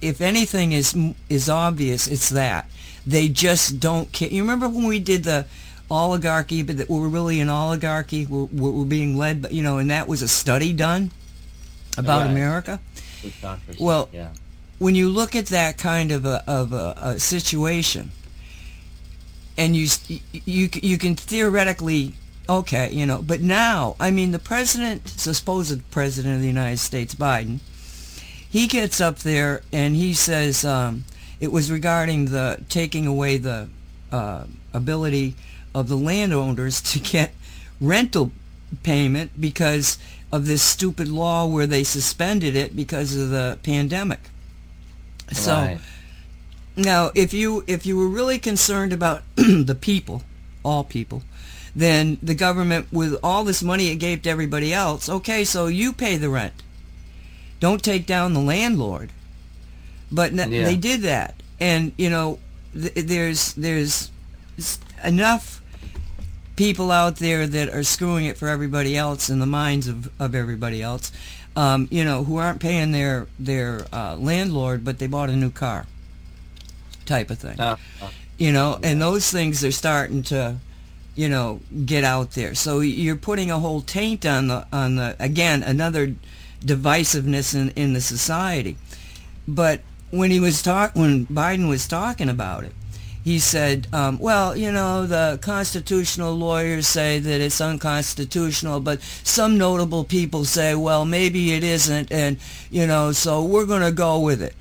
if 0.00 0.20
anything 0.20 0.72
is 0.72 0.96
is 1.28 1.48
obvious, 1.48 2.06
it's 2.06 2.30
that 2.30 2.68
they 3.06 3.28
just 3.28 3.80
don't 3.80 4.10
care. 4.12 4.28
You 4.28 4.42
remember 4.42 4.68
when 4.68 4.86
we 4.86 4.98
did 4.98 5.24
the 5.24 5.46
oligarchy, 5.90 6.62
but 6.62 6.78
that 6.78 6.88
we're 6.88 7.08
really 7.08 7.40
an 7.40 7.48
oligarchy. 7.48 8.26
We're, 8.26 8.44
we're 8.44 8.84
being 8.84 9.16
led, 9.16 9.42
by, 9.42 9.48
you 9.50 9.62
know, 9.62 9.78
and 9.78 9.90
that 9.90 10.08
was 10.08 10.22
a 10.22 10.28
study 10.28 10.72
done 10.72 11.10
about 11.96 12.22
Right. 12.22 12.30
America. 12.30 12.80
Well, 13.80 14.08
yeah. 14.12 14.28
when 14.78 14.94
you 14.94 15.08
look 15.08 15.34
at 15.34 15.46
that 15.46 15.78
kind 15.78 16.12
of 16.12 16.24
a, 16.26 16.42
of 16.46 16.72
a, 16.72 16.94
a 17.00 17.18
situation, 17.18 18.10
and 19.56 19.76
you 19.76 19.88
you 20.32 20.68
you 20.72 20.98
can 20.98 21.14
theoretically 21.14 22.14
okay, 22.48 22.90
you 22.92 23.06
know, 23.06 23.22
but 23.22 23.40
now, 23.40 23.96
I 23.98 24.10
mean, 24.10 24.32
the 24.32 24.38
president, 24.38 25.08
supposed 25.08 25.90
president 25.90 26.34
of 26.34 26.40
the 26.40 26.46
United 26.46 26.78
States, 26.78 27.14
Biden, 27.14 27.60
he 28.48 28.66
gets 28.66 29.00
up 29.00 29.20
there 29.20 29.62
and 29.72 29.96
he 29.96 30.14
says 30.14 30.64
um, 30.64 31.04
it 31.40 31.50
was 31.50 31.70
regarding 31.72 32.26
the 32.26 32.62
taking 32.68 33.06
away 33.06 33.38
the 33.38 33.68
uh, 34.12 34.44
ability 34.72 35.34
of 35.74 35.88
the 35.88 35.96
landowners 35.96 36.80
to 36.80 36.98
get 37.00 37.34
rental 37.80 38.30
payment 38.82 39.32
because 39.40 39.98
of 40.32 40.46
this 40.46 40.62
stupid 40.62 41.08
law 41.08 41.46
where 41.46 41.66
they 41.66 41.84
suspended 41.84 42.56
it 42.56 42.74
because 42.74 43.14
of 43.14 43.30
the 43.30 43.58
pandemic. 43.62 44.20
So 45.32 45.54
Right. 45.54 45.78
now, 46.76 47.10
if 47.14 47.32
you 47.32 47.64
if 47.66 47.86
you 47.86 47.96
were 47.96 48.08
really 48.08 48.38
concerned 48.38 48.92
about 48.92 49.22
the 49.36 49.76
people, 49.80 50.22
all 50.64 50.84
people, 50.84 51.22
then 51.74 52.18
the 52.22 52.34
government 52.34 52.86
with 52.92 53.16
all 53.22 53.44
this 53.44 53.62
money 53.62 53.88
it 53.88 53.96
gave 53.96 54.22
to 54.22 54.30
everybody 54.30 54.72
else, 54.72 55.08
okay, 55.08 55.44
so 55.44 55.66
you 55.66 55.92
pay 55.92 56.16
the 56.16 56.28
rent. 56.28 56.62
Don't 57.60 57.82
take 57.82 58.06
down 58.06 58.34
the 58.34 58.40
landlord. 58.40 59.10
But 60.12 60.32
n- 60.38 60.52
Yeah. 60.52 60.64
they 60.64 60.76
did 60.76 61.02
that, 61.02 61.34
and 61.58 61.92
you 61.96 62.10
know, 62.10 62.38
th- 62.74 62.92
there's 63.06 63.52
there's 63.54 64.10
enough 65.02 65.60
people 66.56 66.90
out 66.90 67.16
there 67.16 67.46
that 67.46 67.68
are 67.68 67.82
screwing 67.82 68.26
it 68.26 68.36
for 68.36 68.48
everybody 68.48 68.96
else 68.96 69.28
in 69.28 69.38
the 69.40 69.46
minds 69.46 69.88
of, 69.88 70.08
of 70.20 70.34
everybody 70.34 70.82
else, 70.82 71.10
um, 71.56 71.88
you 71.90 72.04
know, 72.04 72.24
who 72.24 72.36
aren't 72.36 72.60
paying 72.60 72.92
their 72.92 73.26
their 73.38 73.86
uh, 73.92 74.16
landlord, 74.16 74.84
but 74.84 74.98
they 74.98 75.06
bought 75.06 75.30
a 75.30 75.36
new 75.36 75.50
car, 75.50 75.86
type 77.06 77.30
of 77.30 77.38
thing. 77.38 77.58
Uh, 77.60 77.76
uh, 78.02 78.08
You 78.38 78.52
know, 78.52 78.78
and 78.82 79.00
those 79.00 79.30
things 79.30 79.62
are 79.64 79.72
starting 79.72 80.22
to, 80.24 80.56
you 81.14 81.28
know, 81.28 81.60
get 81.84 82.02
out 82.02 82.32
there. 82.32 82.54
So 82.54 82.80
you're 82.80 83.16
putting 83.16 83.50
a 83.50 83.58
whole 83.60 83.80
taint 83.80 84.26
on 84.26 84.48
the 84.48 84.66
on 84.72 84.96
the 84.96 85.16
again 85.20 85.62
another 85.62 86.14
divisiveness 86.64 87.54
in 87.54 87.70
in 87.70 87.92
the 87.92 88.00
society. 88.00 88.76
But 89.46 89.80
when 90.10 90.30
he 90.30 90.40
was 90.40 90.62
talk 90.62 90.96
when 90.96 91.26
Biden 91.26 91.68
was 91.68 91.86
talking 91.86 92.28
about 92.28 92.64
it, 92.64 92.72
he 93.24 93.38
said, 93.38 93.88
um, 93.92 94.18
"Well, 94.18 94.54
you 94.54 94.70
know, 94.70 95.06
the 95.06 95.38
constitutional 95.40 96.34
lawyers 96.34 96.86
say 96.86 97.18
that 97.18 97.40
it's 97.40 97.60
unconstitutional, 97.60 98.80
but 98.80 99.00
some 99.22 99.56
notable 99.56 100.04
people 100.04 100.44
say, 100.44 100.74
well, 100.74 101.06
maybe 101.06 101.54
it 101.54 101.64
isn't, 101.64 102.12
and 102.12 102.36
you 102.70 102.86
know, 102.86 103.12
so 103.12 103.42
we're 103.42 103.64
going 103.66 103.82
to 103.82 103.92
go 103.92 104.20
with 104.20 104.42
it." 104.42 104.54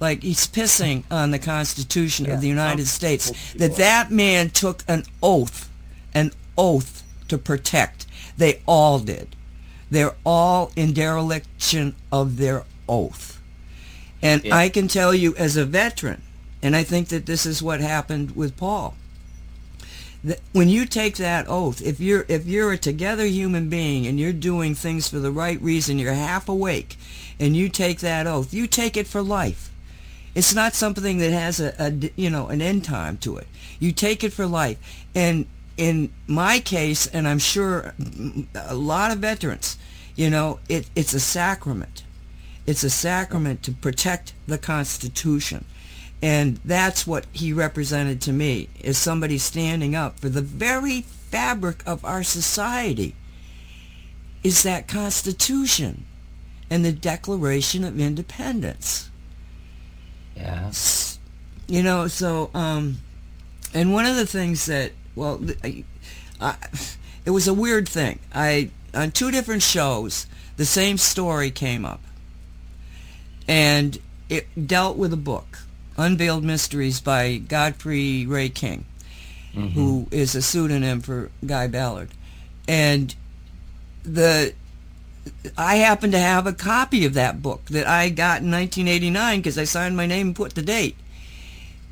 Like 0.00 0.22
he's 0.22 0.46
pissing 0.48 1.04
on 1.10 1.30
the 1.30 1.38
Constitution 1.38 2.24
Yeah, 2.26 2.34
of 2.34 2.40
the 2.40 2.48
United 2.48 2.86
some 2.86 2.94
States. 2.98 3.52
That 3.54 3.76
that 3.76 4.10
man 4.10 4.50
took 4.50 4.82
an 4.88 5.04
oath, 5.22 5.68
an 6.12 6.32
oath 6.58 7.04
to 7.28 7.38
protect. 7.38 8.06
They 8.36 8.60
all 8.66 8.98
did. 8.98 9.36
They're 9.90 10.16
all 10.24 10.72
in 10.74 10.94
dereliction 10.94 11.94
of 12.10 12.38
their 12.38 12.64
oath. 12.88 13.38
And 14.22 14.42
Yeah. 14.44 14.56
I 14.56 14.68
can 14.68 14.88
tell 14.88 15.14
you 15.14 15.34
as 15.36 15.56
a 15.56 15.64
veteran, 15.64 16.22
and 16.62 16.76
I 16.76 16.82
think 16.82 17.08
that 17.08 17.26
this 17.26 17.46
is 17.46 17.62
what 17.62 17.80
happened 17.80 18.36
with 18.36 18.56
Paul. 18.56 18.94
That 20.22 20.40
when 20.52 20.68
you 20.68 20.84
take 20.84 21.16
that 21.16 21.46
oath, 21.48 21.80
if 21.80 21.98
you're 22.00 22.26
if 22.28 22.46
you're 22.46 22.72
a 22.72 22.78
together 22.78 23.24
human 23.24 23.68
being 23.68 24.06
and 24.06 24.20
you're 24.20 24.34
doing 24.34 24.74
things 24.74 25.08
for 25.08 25.18
the 25.18 25.30
right 25.30 25.60
reason, 25.62 25.98
you're 25.98 26.12
half 26.12 26.48
awake, 26.48 26.98
and 27.38 27.56
you 27.56 27.68
take 27.68 28.00
that 28.00 28.26
oath, 28.26 28.52
you 28.52 28.66
take 28.66 28.96
it 28.96 29.06
for 29.06 29.22
life. 29.22 29.70
It's 30.34 30.54
not 30.54 30.74
something 30.74 31.18
that 31.18 31.32
has 31.32 31.58
a, 31.58 31.74
a 31.78 32.10
you 32.16 32.28
know 32.28 32.48
an 32.48 32.60
end 32.60 32.84
time 32.84 33.16
to 33.18 33.38
it. 33.38 33.48
You 33.78 33.92
take 33.92 34.22
it 34.22 34.32
for 34.32 34.46
life, 34.46 35.06
and 35.14 35.46
in 35.80 36.12
my 36.26 36.58
case, 36.58 37.06
and 37.06 37.26
I'm 37.26 37.38
sure 37.38 37.94
a 38.54 38.74
lot 38.74 39.12
of 39.12 39.18
veterans, 39.18 39.78
you 40.14 40.28
know, 40.28 40.60
it, 40.68 40.90
it's 40.94 41.14
a 41.14 41.20
sacrament. 41.20 42.04
It's 42.66 42.84
a 42.84 42.90
sacrament 42.90 43.62
to 43.62 43.72
protect 43.72 44.34
the 44.46 44.58
Constitution. 44.58 45.64
And 46.22 46.58
that's 46.64 47.06
what 47.06 47.24
he 47.32 47.52
represented 47.52 48.20
to 48.22 48.32
me, 48.32 48.68
is 48.80 48.98
somebody 48.98 49.38
standing 49.38 49.94
up 49.94 50.18
for 50.18 50.28
the 50.28 50.42
very 50.42 51.02
fabric 51.02 51.82
of 51.86 52.04
our 52.04 52.22
society, 52.22 53.14
is 54.42 54.62
that 54.62 54.86
Constitution 54.86 56.04
and 56.68 56.84
the 56.84 56.92
Declaration 56.92 57.84
of 57.84 57.98
Independence. 57.98 59.08
Yes. 60.36 61.18
You 61.66 61.82
know, 61.82 62.06
so, 62.06 62.50
um, 62.54 62.98
and 63.72 63.92
one 63.92 64.06
of 64.06 64.16
the 64.16 64.26
things 64.26 64.66
that, 64.66 64.92
well, 65.14 65.40
I, 65.64 65.84
I, 66.40 66.56
it 67.24 67.30
was 67.30 67.48
a 67.48 67.54
weird 67.54 67.88
thing. 67.88 68.18
I, 68.34 68.70
on 68.92 69.10
two 69.10 69.30
different 69.30 69.62
shows, 69.62 70.26
the 70.56 70.64
same 70.66 70.98
story 70.98 71.50
came 71.50 71.84
up. 71.84 72.00
And 73.48 73.98
it 74.28 74.66
dealt 74.66 74.96
with 74.96 75.12
a 75.12 75.16
book, 75.18 75.58
Unveiled 76.00 76.44
Mysteries 76.44 77.00
by 77.00 77.36
Godfrey 77.36 78.26
Ray 78.26 78.48
King, 78.48 78.84
mm-hmm. 79.54 79.68
who 79.68 80.06
is 80.10 80.34
a 80.34 80.42
pseudonym 80.42 81.00
for 81.00 81.30
Guy 81.44 81.66
Ballard. 81.66 82.10
And 82.66 83.14
the 84.02 84.54
I 85.56 85.76
happen 85.76 86.10
to 86.12 86.18
have 86.18 86.46
a 86.46 86.52
copy 86.52 87.04
of 87.04 87.14
that 87.14 87.42
book 87.42 87.66
that 87.66 87.86
I 87.86 88.08
got 88.08 88.42
in 88.42 88.50
1989 88.50 89.38
because 89.38 89.58
I 89.58 89.64
signed 89.64 89.96
my 89.96 90.06
name 90.06 90.28
and 90.28 90.36
put 90.36 90.54
the 90.54 90.62
date, 90.62 90.96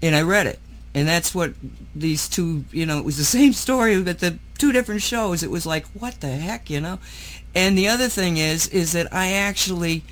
and 0.02 0.16
I 0.16 0.22
read 0.22 0.46
it. 0.46 0.58
And 0.94 1.06
that's 1.06 1.34
what 1.34 1.52
these 1.94 2.28
two, 2.28 2.64
you 2.72 2.86
know, 2.86 2.98
it 2.98 3.04
was 3.04 3.18
the 3.18 3.24
same 3.38 3.52
story, 3.52 4.02
but 4.02 4.20
the 4.20 4.38
two 4.56 4.72
different 4.72 5.02
shows. 5.02 5.42
It 5.42 5.50
was 5.50 5.66
like, 5.66 5.86
what 5.88 6.20
the 6.20 6.28
heck, 6.28 6.70
you 6.70 6.80
know? 6.80 6.98
And 7.54 7.76
the 7.76 7.88
other 7.88 8.08
thing 8.08 8.36
is, 8.36 8.66
is 8.68 8.92
that 8.92 9.12
I 9.12 9.32
actually, 9.32 10.02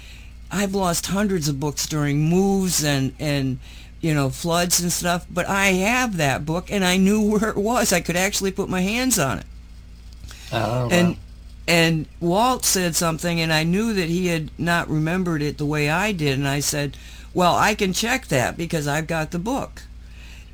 I've 0.51 0.74
lost 0.74 1.07
hundreds 1.07 1.49
of 1.49 1.59
books 1.59 1.86
during 1.86 2.28
moves 2.28 2.84
and 2.84 3.14
and 3.18 3.59
you 4.01 4.14
know 4.14 4.30
floods 4.30 4.80
and 4.80 4.92
stuff. 4.92 5.26
But 5.30 5.49
I 5.49 5.66
have 5.68 6.16
that 6.16 6.44
book, 6.44 6.70
and 6.70 6.84
I 6.84 6.97
knew 6.97 7.22
where 7.30 7.51
it 7.51 7.57
was. 7.57 7.92
I 7.92 8.01
could 8.01 8.16
actually 8.16 8.53
put 8.53 8.68
my 8.68 8.80
hands 8.80 9.18
on 9.18 9.40
it. 9.40 9.47
Oh, 10.53 10.88
and 10.90 11.09
well. 11.09 11.16
and 11.66 12.07
Walt 12.20 12.64
said 12.64 12.94
something, 12.94 13.40
and 13.40 13.53
I 13.53 13.64
knew 13.64 13.92
that 13.94 14.09
he 14.09 14.28
had 14.28 14.51
not 14.59 14.88
remembered 14.88 15.42
it 15.42 15.59
the 15.59 15.66
way 15.66 15.88
I 15.88 16.12
did, 16.12 16.38
and 16.38 16.49
I 16.49 16.61
said, 16.61 16.97
"Well, 17.34 17.55
I 17.55 17.74
can 17.74 17.92
check 17.92 18.26
that 18.28 18.57
because 18.57 18.86
I've 18.86 19.07
got 19.07 19.30
the 19.30 19.38
book." 19.38 19.82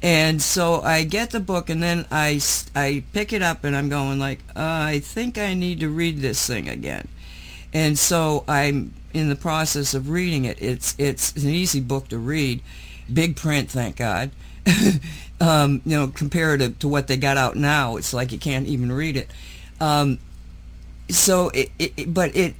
And 0.03 0.43
so 0.43 0.81
I 0.83 1.05
get 1.05 1.31
the 1.31 1.39
book, 1.39 1.71
and 1.71 1.81
then 1.81 2.07
I 2.11 2.41
I 2.75 3.05
pick 3.13 3.33
it 3.33 3.41
up, 3.41 3.63
and 3.63 3.77
I'm 3.77 3.89
going 3.89 4.19
like, 4.19 4.41
uh, 4.57 4.61
I 4.61 4.99
think 4.99 5.39
I 5.39 5.55
need 5.55 5.79
to 5.81 5.89
read 5.89 6.19
this 6.19 6.45
thing 6.45 6.69
again. 6.69 7.07
And 7.73 7.97
so 7.97 8.45
I'm 8.49 8.93
in 9.15 9.29
the 9.29 9.37
process 9.37 9.95
of 9.95 10.11
reading 10.11 10.45
it. 10.45 10.61
It's 10.61 10.97
it's 10.99 11.33
an 11.37 11.49
easy 11.49 11.81
book 11.81 12.09
to 12.09 12.19
read, 12.19 12.63
big 13.13 13.37
print, 13.37 13.71
thank 13.71 13.97
God. 13.97 14.31
um, 15.41 15.81
you 15.85 15.97
know, 15.97 16.09
comparative 16.09 16.79
to 16.81 16.89
what 16.89 17.07
they 17.07 17.17
got 17.17 17.37
out 17.37 17.57
now, 17.57 17.97
it's 17.97 18.13
like 18.13 18.33
you 18.33 18.39
can't 18.39 18.67
even 18.67 18.93
read 18.93 19.17
it. 19.17 19.31
Um, 19.81 20.19
so 21.09 21.51
it, 21.51 21.71
it, 21.79 22.15
but 22.15 22.35
it 22.37 22.55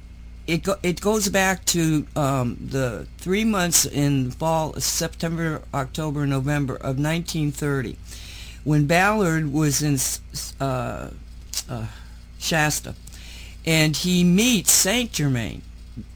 it 0.45 0.63
go, 0.63 0.75
it 0.83 0.99
goes 0.99 1.29
back 1.29 1.63
to 1.65 2.05
um, 2.15 2.57
the 2.59 3.07
three 3.17 3.45
months 3.45 3.85
in 3.85 4.31
fall 4.31 4.73
September 4.73 5.61
October 5.73 6.27
November 6.27 6.75
of 6.75 6.99
1930 6.99 7.97
when 8.63 8.85
Ballard 8.85 9.51
was 9.51 9.81
in 9.81 9.97
uh, 10.59 11.09
uh, 11.69 11.85
Shasta 12.37 12.95
and 13.65 13.95
he 13.95 14.23
meets 14.23 14.71
Saint 14.71 15.13
Germain 15.13 15.61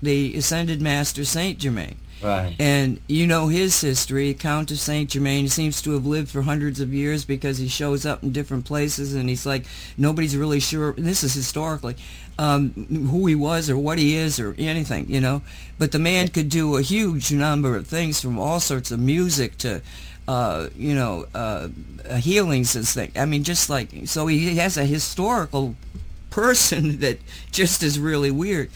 the 0.01 0.35
ascended 0.35 0.81
master 0.81 1.23
Saint 1.23 1.57
Germain 1.59 1.95
Right. 2.21 2.55
and 2.59 2.99
you 3.07 3.27
know 3.27 3.47
his 3.47 3.79
history, 3.79 4.33
Count 4.33 4.71
of 4.71 4.79
Saint 4.79 5.11
Germain. 5.11 5.47
Seems 5.47 5.81
to 5.83 5.91
have 5.91 6.05
lived 6.05 6.29
for 6.29 6.41
hundreds 6.41 6.79
of 6.79 6.93
years 6.93 7.25
because 7.25 7.57
he 7.59 7.67
shows 7.67 8.05
up 8.05 8.23
in 8.23 8.31
different 8.31 8.65
places, 8.65 9.13
and 9.13 9.29
he's 9.29 9.45
like 9.45 9.65
nobody's 9.97 10.35
really 10.35 10.59
sure. 10.59 10.93
This 10.93 11.23
is 11.23 11.33
historically 11.33 11.95
um, 12.39 12.71
who 13.09 13.25
he 13.25 13.35
was 13.35 13.69
or 13.69 13.77
what 13.77 13.97
he 13.97 14.15
is 14.15 14.39
or 14.39 14.55
anything, 14.57 15.09
you 15.09 15.21
know. 15.21 15.41
But 15.77 15.91
the 15.91 15.99
man 15.99 16.27
could 16.29 16.49
do 16.49 16.77
a 16.77 16.81
huge 16.81 17.31
number 17.31 17.75
of 17.75 17.87
things, 17.87 18.21
from 18.21 18.39
all 18.39 18.59
sorts 18.59 18.91
of 18.91 18.99
music 18.99 19.57
to, 19.59 19.81
uh, 20.27 20.67
you 20.75 20.95
know, 20.95 21.25
uh, 21.33 21.69
healings 22.17 22.75
and 22.75 22.87
things. 22.87 23.15
I 23.15 23.25
mean, 23.25 23.43
just 23.43 23.69
like 23.69 23.89
so, 24.05 24.27
he 24.27 24.55
has 24.57 24.77
a 24.77 24.85
historical 24.85 25.75
person 26.29 26.99
that 26.99 27.19
just 27.51 27.83
is 27.83 27.99
really 27.99 28.31
weird. 28.31 28.69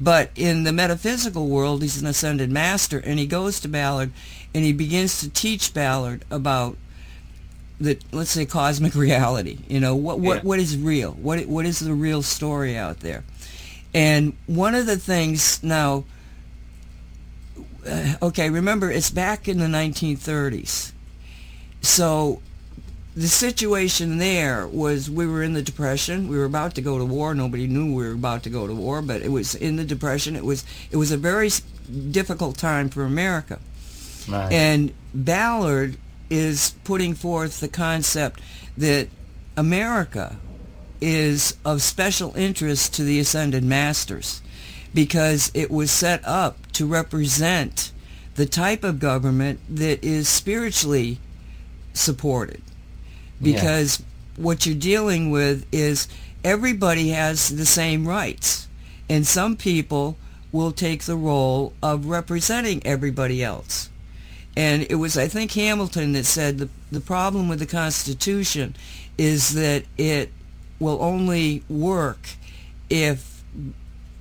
But 0.00 0.30
in 0.36 0.64
the 0.64 0.72
metaphysical 0.72 1.48
world, 1.48 1.82
he's 1.82 2.00
an 2.00 2.06
ascended 2.06 2.50
master, 2.50 2.98
and 2.98 3.18
he 3.18 3.26
goes 3.26 3.60
to 3.60 3.68
Ballard, 3.68 4.12
and 4.54 4.64
he 4.64 4.72
begins 4.72 5.20
to 5.20 5.30
teach 5.30 5.72
Ballard 5.72 6.24
about 6.30 6.76
the 7.80 7.98
let's 8.12 8.30
say 8.30 8.44
cosmic 8.46 8.94
reality. 9.06 9.58
You 9.68 9.80
know 9.80 9.94
what 9.96 10.20
what 10.20 10.36
Yeah. 10.38 10.42
what 10.42 10.58
is 10.58 10.76
real? 10.76 11.12
What 11.12 11.46
what 11.46 11.64
is 11.66 11.78
the 11.80 11.94
real 11.94 12.22
story 12.22 12.76
out 12.76 13.00
there? 13.00 13.24
And 13.94 14.34
one 14.46 14.74
of 14.74 14.84
the 14.84 14.98
things 14.98 15.62
now, 15.62 16.04
uh, 17.88 18.14
okay, 18.20 18.50
remember 18.50 18.90
it's 18.90 19.10
back 19.10 19.48
in 19.48 19.58
the 19.58 19.66
1930s, 19.66 20.92
so 21.80 22.42
the 23.16 23.28
situation 23.28 24.18
there 24.18 24.66
was 24.66 25.10
we 25.10 25.26
were 25.26 25.42
in 25.42 25.54
the 25.54 25.62
depression. 25.62 26.28
We 26.28 26.36
were 26.36 26.44
about 26.44 26.74
to 26.74 26.82
go 26.82 26.98
to 26.98 27.04
war. 27.04 27.34
Nobody 27.34 27.66
knew 27.66 27.94
we 27.94 28.04
were 28.04 28.12
about 28.12 28.42
to 28.42 28.50
go 28.50 28.66
to 28.66 28.74
war 28.74 29.00
but 29.00 29.22
it 29.22 29.30
was 29.30 29.54
in 29.54 29.76
the 29.76 29.84
depression. 29.84 30.36
It 30.36 30.44
was 30.44 30.64
it 30.90 30.98
was 30.98 31.10
a 31.10 31.16
very 31.16 31.50
difficult 32.10 32.58
time 32.58 32.88
for 32.90 33.04
america. 33.04 33.58
Right. 34.28 34.52
and 34.52 34.92
ballard 35.14 35.96
is 36.28 36.74
putting 36.82 37.14
forth 37.14 37.60
the 37.60 37.68
concept 37.68 38.40
that 38.76 39.06
america 39.56 40.36
is 41.00 41.56
of 41.64 41.80
special 41.80 42.34
interest 42.34 42.92
to 42.94 43.04
the 43.04 43.20
ascended 43.20 43.62
masters 43.62 44.42
because 44.92 45.52
it 45.54 45.70
was 45.70 45.92
set 45.92 46.26
up 46.26 46.56
to 46.72 46.86
represent 46.86 47.92
the 48.34 48.46
type 48.46 48.82
of 48.82 48.98
government 48.98 49.60
that 49.68 50.02
is 50.02 50.28
spiritually 50.28 51.20
supported 51.94 52.60
Because 53.40 54.02
what 54.36 54.66
you're 54.66 54.74
dealing 54.74 55.30
with 55.30 55.66
is 55.72 56.08
everybody 56.44 57.08
has 57.10 57.48
the 57.48 57.66
same 57.66 58.06
rights 58.06 58.68
and 59.08 59.26
some 59.26 59.56
people 59.56 60.16
will 60.52 60.72
take 60.72 61.02
the 61.04 61.16
role 61.16 61.72
of 61.82 62.06
representing 62.06 62.84
everybody 62.86 63.42
else 63.42 63.88
and 64.56 64.86
it 64.88 64.94
was 64.94 65.16
i 65.16 65.26
think 65.26 65.52
hamilton 65.52 66.12
that 66.12 66.24
said 66.24 66.58
the, 66.58 66.68
the 66.92 67.00
problem 67.00 67.48
with 67.48 67.58
the 67.58 67.66
constitution 67.66 68.76
is 69.18 69.54
that 69.54 69.84
it 69.96 70.30
will 70.78 71.02
only 71.02 71.62
work 71.68 72.28
if 72.90 73.42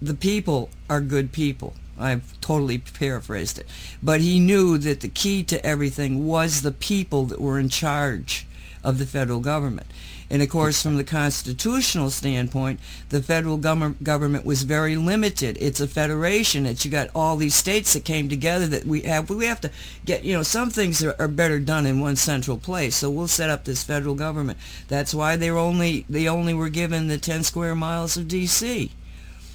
the 0.02 0.14
people 0.14 0.70
are 0.90 1.02
good 1.02 1.32
people. 1.32 1.74
I've 1.98 2.40
totally 2.42 2.78
paraphrased 2.78 3.60
it. 3.60 3.68
But 4.04 4.22
he 4.22 4.40
knew 4.40 4.78
that 4.80 5.02
the 5.02 5.08
key 5.08 5.44
to 5.44 5.66
everything 5.66 6.28
was 6.28 6.62
the 6.62 6.72
people 6.72 7.26
that 7.26 7.40
were 7.40 7.58
in 7.58 7.70
charge 7.70 8.46
of 8.86 8.98
the 8.98 9.06
federal 9.06 9.42
government. 9.42 9.88
And 10.30 10.42
of 10.42 10.50
course, 10.50 10.82
from 10.82 10.96
the 10.96 11.04
constitutional 11.04 12.10
standpoint, 12.10 12.80
the 13.10 13.22
federal 13.22 13.60
gov- 13.60 14.02
government 14.02 14.46
was 14.46 14.64
very 14.64 14.96
limited. 14.96 15.58
It's 15.60 15.80
a 15.80 15.88
federation. 15.88 16.66
It's 16.66 16.84
you 16.86 16.90
got 16.90 17.10
all 17.14 17.36
these 17.36 17.54
states 17.54 17.94
that 17.94 18.06
came 18.06 18.30
together 18.30 18.66
that 18.68 18.86
we 18.86 19.02
have. 19.02 19.30
We 19.30 19.46
have 19.46 19.62
to 19.62 19.72
get, 20.04 20.24
you 20.24 20.34
know, 20.34 20.42
some 20.42 20.70
things 20.70 21.04
are, 21.04 21.16
are 21.20 21.28
better 21.28 21.60
done 21.60 21.86
in 21.86 22.00
one 22.00 22.16
central 22.16 22.58
place. 22.58 22.96
So 22.96 23.12
we'll 23.12 23.28
set 23.28 23.50
up 23.50 23.66
this 23.66 23.84
federal 23.84 24.16
government. 24.16 24.58
That's 24.88 25.14
why 25.14 25.36
they 25.36 25.52
were 25.52 25.60
only 25.60 26.06
they 26.10 26.28
only 26.28 26.54
were 26.54 26.70
given 26.70 27.08
the 27.08 27.18
10 27.18 27.44
square 27.44 27.76
miles 27.76 28.18
of 28.18 28.28
D.C 28.28 28.92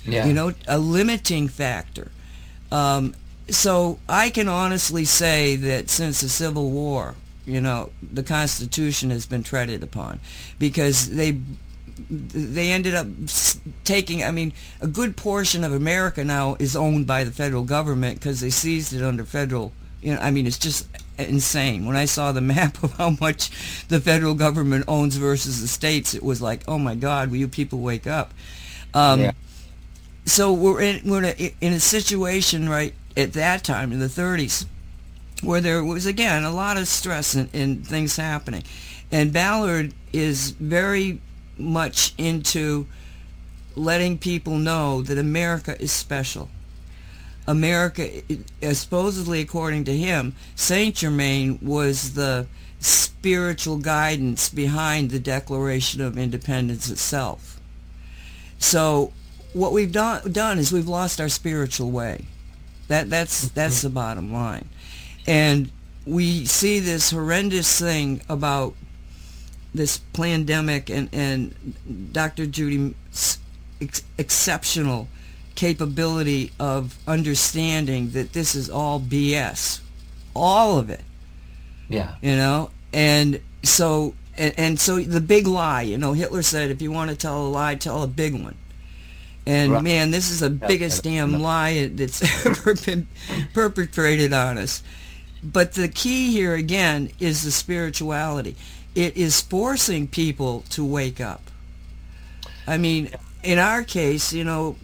yeah. 0.04 0.26
you 0.26 0.32
know, 0.32 0.52
a 0.66 0.78
limiting 0.78 1.48
factor. 1.48 2.10
Um, 2.70 3.14
so 3.48 3.98
I 4.08 4.30
can 4.30 4.48
honestly 4.48 5.04
say 5.04 5.56
that 5.56 5.90
since 5.90 6.20
the 6.20 6.28
Civil 6.28 6.70
War, 6.70 7.14
you 7.50 7.60
know, 7.60 7.90
the 8.12 8.22
Constitution 8.22 9.10
has 9.10 9.26
been 9.26 9.42
treaded 9.42 9.82
upon 9.82 10.20
because 10.58 11.10
they 11.10 11.38
they 12.08 12.72
ended 12.72 12.94
up 12.94 13.06
taking. 13.84 14.22
I 14.24 14.30
mean, 14.30 14.52
a 14.80 14.86
good 14.86 15.16
portion 15.16 15.64
of 15.64 15.72
America 15.72 16.24
now 16.24 16.56
is 16.58 16.74
owned 16.76 17.06
by 17.06 17.24
the 17.24 17.30
federal 17.30 17.64
government 17.64 18.18
because 18.18 18.40
they 18.40 18.50
seized 18.50 18.92
it 18.92 19.02
under 19.02 19.24
federal. 19.24 19.72
You 20.02 20.14
know, 20.14 20.20
I 20.20 20.30
mean, 20.30 20.46
it's 20.46 20.58
just 20.58 20.86
insane. 21.18 21.84
When 21.84 21.96
I 21.96 22.06
saw 22.06 22.32
the 22.32 22.40
map 22.54 22.82
of 22.82 22.92
how 22.94 23.10
much 23.20 23.50
the 23.88 24.00
federal 24.00 24.34
government 24.34 24.84
owns 24.88 25.16
versus 25.16 25.60
the 25.60 25.68
states, 25.68 26.14
it 26.14 26.22
was 26.22 26.40
like, 26.40 26.62
oh 26.66 26.78
my 26.78 26.94
God, 26.94 27.30
will 27.30 27.36
you 27.36 27.48
people 27.48 27.80
wake 27.80 28.06
up? 28.06 28.32
Um, 28.94 29.20
Yeah. 29.20 29.32
so 30.24 30.52
we're 30.52 30.80
in 30.80 31.00
we're 31.08 31.18
in 31.18 31.34
a, 31.38 31.54
in 31.60 31.72
a 31.74 31.80
situation 31.80 32.68
right 32.68 32.94
at 33.16 33.32
that 33.34 33.62
time 33.64 33.92
in 33.92 33.98
the 33.98 34.06
30s 34.06 34.64
where 35.42 35.60
there 35.60 35.82
was 35.82 36.06
again 36.06 36.44
a 36.44 36.52
lot 36.52 36.76
of 36.76 36.88
stress 36.88 37.34
and, 37.34 37.86
things 37.86 38.16
happening. 38.16 38.62
And 39.12 39.32
ballard 39.32 39.94
is 40.12 40.50
very 40.50 41.20
much 41.58 42.14
into 42.16 42.86
letting 43.76 44.18
people 44.18 44.56
know 44.56 45.02
that 45.02 45.18
america 45.18 45.80
is 45.80 45.92
special. 45.92 46.48
America 47.46 48.08
supposedly 48.72 49.40
according 49.40 49.84
to 49.84 49.96
him 49.96 50.34
saint 50.54 50.96
germain 50.96 51.58
was 51.62 52.14
the 52.14 52.46
spiritual 52.80 53.76
guidance 53.76 54.48
behind 54.48 55.10
the 55.10 55.18
declaration 55.18 56.00
of 56.00 56.16
independence 56.16 56.90
itself. 56.90 57.60
So 58.58 59.12
what 59.52 59.72
we've 59.72 59.92
done 59.92 60.32
done 60.32 60.58
is 60.58 60.72
we've 60.72 60.88
lost 60.88 61.20
our 61.20 61.28
spiritual 61.28 61.90
way. 61.90 62.26
That 62.88 63.10
that's 63.10 63.48
that's 63.48 63.82
the 63.82 63.90
bottom 63.90 64.32
line, 64.32 64.68
and 65.26 65.70
we 66.06 66.44
see 66.44 66.78
this 66.80 67.10
horrendous 67.10 67.78
thing 67.78 68.22
about 68.28 68.74
this 69.74 69.98
pandemic 69.98 70.90
and 70.90 71.08
and 71.12 72.12
Dr. 72.12 72.46
Judy's 72.46 73.38
ex- 73.80 74.02
exceptional 74.18 75.08
capability 75.54 76.52
of 76.58 76.98
understanding 77.06 78.10
that 78.10 78.32
this 78.32 78.54
is 78.54 78.70
all 78.70 78.98
BS, 79.00 79.80
all 80.34 80.78
of 80.78 80.88
it 80.90 81.02
yeah. 81.90 82.14
you 82.22 82.34
know 82.36 82.70
and 82.92 83.40
so 83.62 84.14
and, 84.38 84.54
and 84.56 84.80
so 84.80 84.98
the 85.00 85.20
big 85.20 85.46
lie 85.46 85.82
you 85.82 85.98
know 85.98 86.12
hitler 86.12 86.42
said 86.42 86.70
if 86.70 86.80
you 86.80 86.90
want 86.90 87.10
to 87.10 87.16
tell 87.16 87.46
a 87.46 87.48
lie 87.48 87.74
tell 87.74 88.02
a 88.02 88.06
big 88.06 88.32
one 88.32 88.54
and 89.46 89.72
Right. 89.72 89.82
man 89.82 90.10
this 90.10 90.30
is 90.30 90.40
the 90.40 90.50
biggest 90.50 91.04
yeah. 91.04 91.12
damn 91.26 91.40
lie 91.40 91.86
that's 91.88 92.22
ever 92.46 92.74
been 92.74 93.06
perpetrated 93.52 94.32
on 94.32 94.56
us 94.56 94.82
but 95.42 95.72
the 95.72 95.88
key 95.88 96.30
here 96.32 96.54
again 96.54 97.10
is 97.18 97.42
the 97.42 97.50
spirituality 97.50 98.54
it 98.94 99.16
is 99.16 99.40
forcing 99.40 100.06
people 100.06 100.64
to 100.70 100.84
wake 100.84 101.20
up 101.20 101.42
i 102.66 102.76
mean 102.76 103.08
in 103.42 103.58
our 103.58 103.82
case 103.82 104.32
you 104.32 104.44
know 104.44 104.76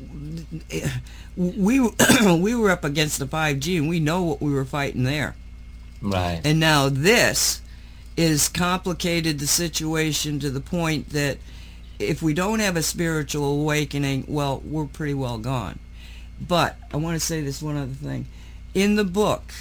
we 1.37 1.81
we 2.39 2.55
were 2.55 2.71
up 2.71 2.85
against 2.85 3.19
the 3.19 3.27
5g 3.27 3.79
and 3.79 3.89
we 3.89 4.01
know 4.01 4.23
what 4.23 4.41
we 4.41 4.53
were 4.53 4.65
fighting 4.65 5.05
there 5.05 5.35
Right. 6.03 6.41
and 6.45 6.61
now 6.61 6.89
this 6.89 7.61
is 8.17 8.49
complicated 8.49 9.39
the 9.39 9.47
situation 9.47 10.39
to 10.41 10.51
the 10.51 10.61
point 10.61 11.11
that 11.11 11.39
if 11.99 12.23
we 12.23 12.35
don't 12.35 12.61
have 12.61 12.77
a 12.77 12.83
spiritual 12.83 13.61
awakening, 13.63 14.25
well, 14.29 14.61
we're 14.65 14.85
pretty 14.87 15.15
well 15.15 15.39
gone. 15.39 15.79
But 16.41 16.77
I 16.93 16.99
want 16.99 17.19
to 17.19 17.25
say 17.25 17.41
this 17.41 17.63
one 17.63 17.77
other 17.77 17.93
thing. 17.93 18.27
In 18.75 18.97
the 18.97 19.05
book, 19.05 19.55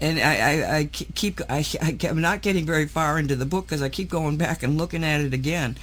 and 0.00 0.20
I, 0.20 0.34
I, 0.34 0.76
I 0.78 0.84
keep 0.84 1.40
I, 1.48 1.64
I'm 1.80 2.20
not 2.20 2.42
getting 2.42 2.64
very 2.64 2.86
far 2.86 3.18
into 3.18 3.36
the 3.36 3.46
book 3.46 3.66
because 3.66 3.82
I 3.82 3.88
keep 3.88 4.08
going 4.08 4.36
back 4.36 4.62
and 4.62 4.78
looking 4.78 5.04
at 5.04 5.20
it 5.20 5.34
again. 5.34 5.76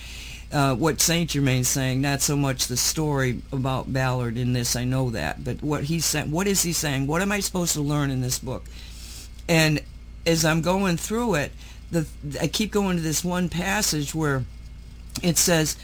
Uh, 0.51 0.75
what 0.75 1.01
Saint 1.01 1.31
Germain's 1.31 1.67
saying, 1.67 2.01
not 2.01 2.21
so 2.21 2.37
much 2.37 2.67
the 2.67 2.77
story 2.77 3.41
about 3.51 3.91
Ballard 3.91 4.37
in 4.37 4.53
this, 4.53 4.75
I 4.75 4.85
know 4.85 5.09
that, 5.09 5.43
but 5.43 5.61
what 5.61 5.85
he's 5.85 6.05
saying, 6.05 6.31
what 6.31 6.47
is 6.47 6.61
he 6.61 6.71
saying? 6.71 7.07
What 7.07 7.21
am 7.21 7.31
I 7.31 7.39
supposed 7.39 7.73
to 7.73 7.81
learn 7.81 8.11
in 8.11 8.21
this 8.21 8.39
book? 8.39 8.63
And 9.49 9.81
as 10.25 10.45
I'm 10.45 10.61
going 10.61 10.97
through 10.97 11.35
it, 11.35 11.51
the 11.91 12.05
I 12.41 12.47
keep 12.47 12.71
going 12.71 12.97
to 12.97 13.03
this 13.03 13.23
one 13.23 13.49
passage 13.49 14.15
where 14.15 14.45
it 15.21 15.37
says 15.37 15.77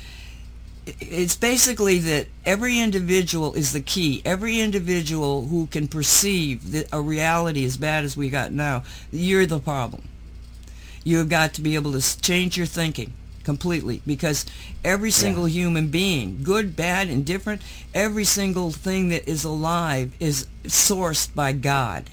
it's 0.86 1.36
basically 1.36 2.00
that 2.00 2.28
every 2.46 2.80
individual 2.80 3.54
is 3.54 3.74
the 3.74 3.82
key. 3.82 4.22
Every 4.26 4.60
individual 4.60 5.48
who 5.48 5.68
can 5.68 5.88
perceive 5.88 6.72
that 6.72 6.88
a 6.92 7.02
reality 7.02 7.66
as 7.66 7.78
bad 7.78 8.04
as 8.04 8.18
we 8.18 8.30
got 8.30 8.52
now, 8.52 8.84
you're 9.12 9.46
the 9.46 9.60
problem. 9.60 10.08
You've 11.04 11.30
got 11.30 11.54
to 11.56 11.62
be 11.62 11.76
able 11.76 11.94
to 11.94 12.22
change 12.22 12.58
your 12.58 12.66
thinking 12.66 13.14
completely 13.44 14.02
because 14.06 14.46
every 14.84 15.12
single 15.12 15.48
yeah. 15.48 15.62
human 15.62 15.88
being, 15.88 16.44
good, 16.44 16.76
bad, 16.76 17.10
indifferent, 17.10 17.62
every 17.94 18.24
single 18.24 18.72
thing 18.72 19.10
that 19.10 19.28
is 19.28 19.44
alive 19.44 20.14
is 20.20 20.48
sourced 20.64 21.34
by 21.34 21.52
God. 21.52 22.06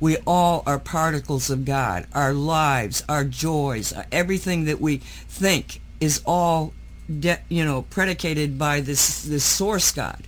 We 0.00 0.16
all 0.26 0.62
are 0.64 0.78
particles 0.78 1.50
of 1.50 1.64
God. 1.64 2.06
Our 2.14 2.32
lives, 2.32 3.02
our 3.08 3.24
joys, 3.24 3.92
everything 4.12 4.64
that 4.66 4.80
we 4.80 4.98
think 4.98 5.80
is 6.00 6.22
all 6.24 6.72
de- 7.08 7.40
you 7.48 7.64
know 7.64 7.82
predicated 7.82 8.58
by 8.58 8.80
this 8.80 9.22
this 9.22 9.44
source 9.44 9.92
God. 9.92 10.24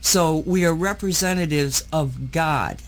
So 0.00 0.38
we 0.38 0.64
are 0.64 0.74
representatives 0.74 1.84
of 1.92 2.32
God. 2.32 2.78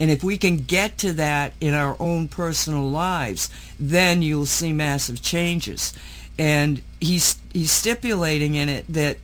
And 0.00 0.10
if 0.10 0.24
we 0.24 0.38
can 0.38 0.56
get 0.56 0.96
to 0.98 1.12
that 1.12 1.52
in 1.60 1.74
our 1.74 1.94
own 2.00 2.28
personal 2.28 2.88
lives, 2.88 3.50
then 3.78 4.22
you'll 4.22 4.46
see 4.46 4.72
massive 4.72 5.20
changes. 5.20 5.92
And 6.38 6.80
he's 7.00 7.38
he's 7.52 7.70
stipulating 7.70 8.54
in 8.54 8.70
it 8.70 8.86
that 8.88 9.18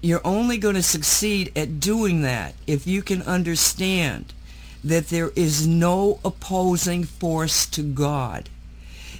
you're 0.00 0.24
only 0.24 0.56
going 0.58 0.76
to 0.76 0.82
succeed 0.82 1.52
at 1.56 1.80
doing 1.80 2.22
that 2.22 2.54
if 2.66 2.86
you 2.86 3.02
can 3.02 3.22
understand 3.22 4.32
that 4.82 5.08
there 5.08 5.30
is 5.36 5.66
no 5.66 6.20
opposing 6.24 7.04
force 7.04 7.66
to 7.66 7.82
God. 7.82 8.48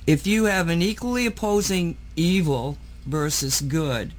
If 0.07 0.27
you 0.27 0.45
have 0.45 0.69
an 0.69 0.81
equally 0.81 1.27
opposing 1.27 1.97
evil 2.17 2.79
versus 3.11 3.61
good, 3.61 4.13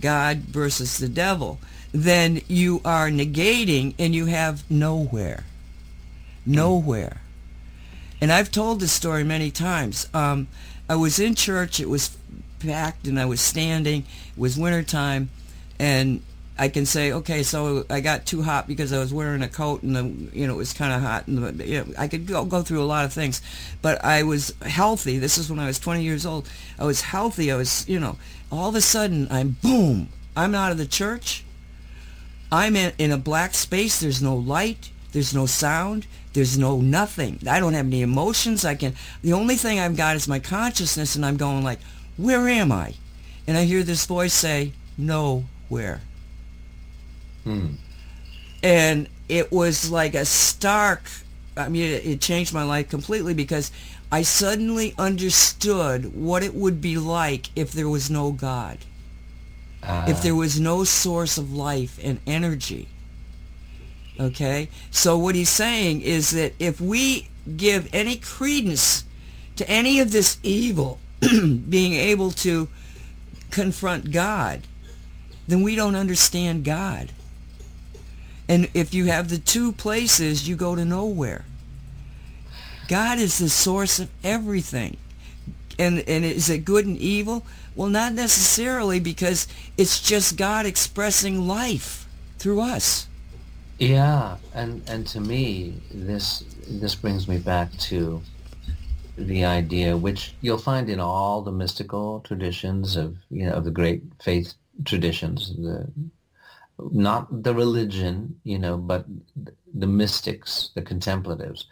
God 0.00 0.38
versus 0.38 0.98
the 0.98 1.08
devil, 1.08 1.58
then 1.92 2.40
you 2.48 2.80
are 2.84 3.08
negating 3.08 3.94
and 3.98 4.14
you 4.14 4.26
have 4.26 4.68
nowhere. 4.70 5.44
Nowhere. 6.46 7.20
And 8.20 8.32
I've 8.32 8.50
told 8.50 8.80
this 8.80 8.92
story 8.92 9.24
many 9.24 9.50
times. 9.50 10.08
Um, 10.12 10.48
I 10.88 10.96
was 10.96 11.18
in 11.18 11.34
church, 11.34 11.80
it 11.80 11.88
was 11.88 12.16
packed, 12.58 13.06
and 13.06 13.18
I 13.18 13.24
was 13.24 13.40
standing. 13.40 14.04
It 14.36 14.38
was 14.40 14.58
wintertime, 14.58 15.30
and 15.78 16.22
I 16.60 16.68
can 16.68 16.84
say, 16.84 17.10
okay, 17.12 17.42
so 17.42 17.86
I 17.88 18.00
got 18.00 18.26
too 18.26 18.42
hot 18.42 18.68
because 18.68 18.92
I 18.92 18.98
was 18.98 19.14
wearing 19.14 19.42
a 19.42 19.48
coat 19.48 19.82
and 19.82 19.96
the, 19.96 20.38
you 20.38 20.46
know 20.46 20.52
it 20.52 20.58
was 20.58 20.74
kind 20.74 20.92
of 20.92 21.00
hot, 21.00 21.26
and 21.26 21.38
the, 21.38 21.66
you 21.66 21.78
know, 21.78 21.94
I 21.96 22.06
could 22.06 22.26
go 22.26 22.44
go 22.44 22.60
through 22.60 22.82
a 22.82 22.84
lot 22.84 23.06
of 23.06 23.14
things, 23.14 23.40
but 23.80 24.04
I 24.04 24.24
was 24.24 24.52
healthy. 24.60 25.18
This 25.18 25.38
is 25.38 25.48
when 25.48 25.58
I 25.58 25.66
was 25.66 25.78
20 25.78 26.02
years 26.02 26.26
old. 26.26 26.46
I 26.78 26.84
was 26.84 27.00
healthy. 27.00 27.50
I 27.50 27.56
was, 27.56 27.88
you 27.88 27.98
know, 27.98 28.18
all 28.52 28.68
of 28.68 28.74
a 28.74 28.82
sudden 28.82 29.26
I'm 29.30 29.56
boom. 29.62 30.10
I'm 30.36 30.54
out 30.54 30.70
of 30.70 30.76
the 30.76 30.84
church. 30.84 31.44
I'm 32.52 32.76
in, 32.76 32.92
in 32.98 33.10
a 33.10 33.16
black 33.16 33.54
space. 33.54 33.98
There's 33.98 34.20
no 34.20 34.36
light. 34.36 34.90
There's 35.12 35.34
no 35.34 35.46
sound. 35.46 36.06
There's 36.34 36.58
no 36.58 36.82
nothing. 36.82 37.38
I 37.48 37.58
don't 37.58 37.72
have 37.72 37.86
any 37.86 38.02
emotions. 38.02 38.66
I 38.66 38.74
can. 38.74 38.96
The 39.22 39.32
only 39.32 39.56
thing 39.56 39.80
I've 39.80 39.96
got 39.96 40.14
is 40.14 40.28
my 40.28 40.40
consciousness, 40.40 41.16
and 41.16 41.24
I'm 41.24 41.38
going 41.38 41.64
like, 41.64 41.80
where 42.18 42.46
am 42.50 42.70
I? 42.70 42.96
And 43.46 43.56
I 43.56 43.64
hear 43.64 43.82
this 43.82 44.04
voice 44.04 44.34
say, 44.34 44.72
nowhere. 44.98 46.02
Hmm. 47.44 47.74
And 48.62 49.08
it 49.28 49.50
was 49.50 49.90
like 49.90 50.14
a 50.14 50.24
stark, 50.24 51.02
I 51.56 51.68
mean, 51.68 51.84
it, 51.84 52.04
it 52.04 52.20
changed 52.20 52.52
my 52.52 52.62
life 52.62 52.88
completely 52.88 53.34
because 53.34 53.72
I 54.12 54.22
suddenly 54.22 54.94
understood 54.98 56.14
what 56.14 56.42
it 56.42 56.54
would 56.54 56.80
be 56.80 56.98
like 56.98 57.50
if 57.56 57.72
there 57.72 57.88
was 57.88 58.10
no 58.10 58.32
God. 58.32 58.78
Uh, 59.82 60.04
if 60.08 60.20
there 60.22 60.34
was 60.34 60.60
no 60.60 60.84
source 60.84 61.38
of 61.38 61.54
life 61.54 61.98
and 62.02 62.20
energy. 62.26 62.88
Okay? 64.18 64.68
So 64.90 65.16
what 65.16 65.34
he's 65.34 65.48
saying 65.48 66.02
is 66.02 66.30
that 66.32 66.52
if 66.58 66.80
we 66.80 67.28
give 67.56 67.88
any 67.94 68.16
credence 68.16 69.04
to 69.56 69.68
any 69.70 70.00
of 70.00 70.12
this 70.12 70.38
evil 70.42 70.98
being 71.20 71.94
able 71.94 72.30
to 72.32 72.68
confront 73.50 74.10
God, 74.10 74.62
then 75.48 75.62
we 75.62 75.76
don't 75.76 75.96
understand 75.96 76.64
God. 76.64 77.12
And 78.50 78.68
if 78.74 78.92
you 78.92 79.04
have 79.04 79.28
the 79.28 79.38
two 79.38 79.70
places, 79.70 80.48
you 80.48 80.56
go 80.56 80.74
to 80.74 80.84
nowhere. 80.84 81.44
God 82.88 83.20
is 83.20 83.38
the 83.38 83.48
source 83.48 84.00
of 84.00 84.10
everything. 84.24 84.96
And, 85.78 86.00
and 86.08 86.24
is 86.24 86.50
it 86.50 86.64
good 86.64 86.84
and 86.84 86.98
evil? 86.98 87.46
Well, 87.76 87.88
not 87.88 88.12
necessarily 88.12 88.98
because 88.98 89.46
it's 89.76 90.02
just 90.02 90.36
God 90.36 90.66
expressing 90.66 91.46
life 91.46 92.08
through 92.38 92.60
us. 92.60 93.06
Yeah, 93.78 94.36
and 94.52 94.82
and 94.90 95.06
to 95.06 95.20
me, 95.20 95.80
this 95.94 96.44
this 96.68 96.96
brings 96.96 97.28
me 97.28 97.38
back 97.38 97.72
to 97.88 98.20
the 99.16 99.44
idea, 99.44 99.96
which 99.96 100.34
you'll 100.40 100.58
find 100.58 100.90
in 100.90 100.98
all 100.98 101.40
the 101.40 101.52
mystical 101.52 102.20
traditions 102.26 102.96
of 102.96 103.16
you 103.30 103.46
know 103.46 103.52
of 103.52 103.64
the 103.64 103.70
great 103.70 104.02
faith 104.20 104.54
traditions, 104.84 105.56
the 105.56 105.86
not 106.92 107.42
the 107.42 107.54
religion, 107.54 108.40
you 108.44 108.58
know, 108.58 108.76
but 108.76 109.06
the 109.74 109.86
mystics, 109.86 110.70
the 110.74 110.82
contemplatives. 110.82 111.66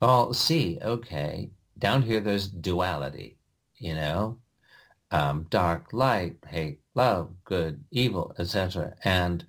Oh, 0.00 0.32
see, 0.32 0.78
okay, 0.82 1.50
down 1.78 2.02
here 2.02 2.20
there's 2.20 2.48
duality, 2.48 3.36
you 3.76 3.94
know, 3.94 4.38
um, 5.10 5.46
dark, 5.50 5.92
light, 5.92 6.36
hate, 6.48 6.80
love, 6.94 7.30
good, 7.44 7.82
evil, 7.90 8.34
etc. 8.38 8.94
And, 9.04 9.44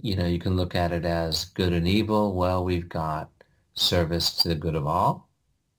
you 0.00 0.16
know, 0.16 0.26
you 0.26 0.38
can 0.38 0.56
look 0.56 0.74
at 0.74 0.92
it 0.92 1.04
as 1.04 1.46
good 1.46 1.72
and 1.72 1.86
evil. 1.86 2.34
Well, 2.34 2.64
we've 2.64 2.88
got 2.88 3.30
service 3.74 4.36
to 4.38 4.48
the 4.48 4.54
good 4.54 4.74
of 4.74 4.86
all. 4.86 5.28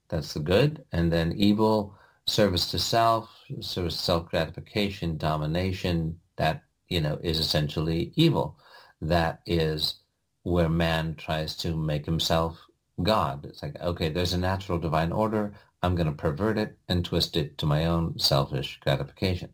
That's 0.09 0.33
the 0.33 0.39
good. 0.39 0.83
And 0.91 1.11
then 1.11 1.33
evil, 1.33 1.95
service 2.27 2.69
to 2.71 2.79
self, 2.79 3.29
service 3.61 3.99
self-gratification, 3.99 5.17
domination, 5.17 6.19
that 6.37 6.63
you 6.95 7.01
know, 7.01 7.19
is 7.21 7.39
essentially 7.39 8.13
evil. 8.15 8.57
That 9.01 9.41
is 9.45 9.95
where 10.43 10.69
man 10.69 11.15
tries 11.15 11.57
to 11.57 11.75
make 11.75 12.05
himself 12.05 12.57
God. 13.03 13.45
It's 13.45 13.61
like, 13.61 13.77
okay, 13.81 14.07
there's 14.07 14.31
a 14.31 14.37
natural 14.37 14.79
divine 14.79 15.11
order. 15.11 15.53
I'm 15.83 15.95
going 15.95 16.07
to 16.07 16.13
pervert 16.13 16.57
it 16.57 16.77
and 16.87 17.03
twist 17.03 17.35
it 17.35 17.57
to 17.57 17.65
my 17.65 17.85
own 17.85 18.17
selfish 18.17 18.79
gratification. 18.81 19.49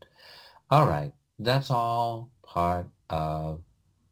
All 0.69 0.85
right, 0.85 1.13
that's 1.39 1.71
all 1.71 2.29
part 2.43 2.87
of 3.09 3.63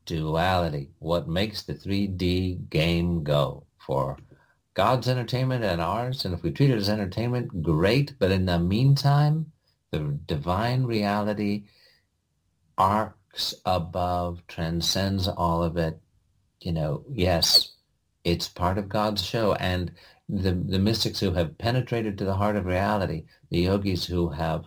duality. 0.07 0.89
What 0.97 1.27
makes 1.27 1.61
the 1.61 1.75
3D 1.75 2.67
game 2.71 3.23
go 3.23 3.67
for 3.77 4.17
God's 4.73 5.07
entertainment 5.07 5.63
and 5.63 5.81
ours. 5.81 6.25
And 6.25 6.33
if 6.33 6.41
we 6.41 6.49
treat 6.49 6.71
it 6.71 6.77
as 6.77 6.89
entertainment, 6.89 7.61
great. 7.61 8.15
But 8.17 8.31
in 8.31 8.45
the 8.45 8.57
meantime, 8.57 9.51
the 9.91 10.17
divine 10.25 10.85
reality 10.85 11.65
arcs 12.77 13.18
above, 13.65 14.45
transcends 14.47 15.27
all 15.27 15.63
of 15.63 15.77
it. 15.77 15.99
You 16.61 16.73
know, 16.73 17.03
yes, 17.11 17.73
it's 18.23 18.47
part 18.47 18.77
of 18.77 18.89
God's 18.89 19.23
show. 19.23 19.53
And 19.53 19.91
the, 20.27 20.53
the 20.53 20.79
mystics 20.79 21.19
who 21.19 21.31
have 21.31 21.57
penetrated 21.57 22.17
to 22.17 22.25
the 22.25 22.35
heart 22.35 22.55
of 22.55 22.65
reality, 22.65 23.25
the 23.49 23.61
yogis 23.61 24.05
who 24.05 24.29
have, 24.29 24.65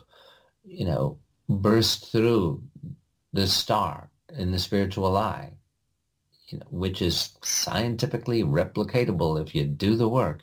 you 0.64 0.84
know, 0.84 1.18
burst 1.48 2.10
through 2.10 2.62
the 3.32 3.46
star 3.46 4.10
in 4.36 4.52
the 4.52 4.58
spiritual 4.58 5.16
eye, 5.16 5.52
you 6.48 6.58
know, 6.58 6.66
which 6.70 7.00
is 7.02 7.36
scientifically 7.42 8.42
replicatable 8.42 9.40
if 9.40 9.54
you 9.54 9.64
do 9.64 9.96
the 9.96 10.08
work, 10.08 10.40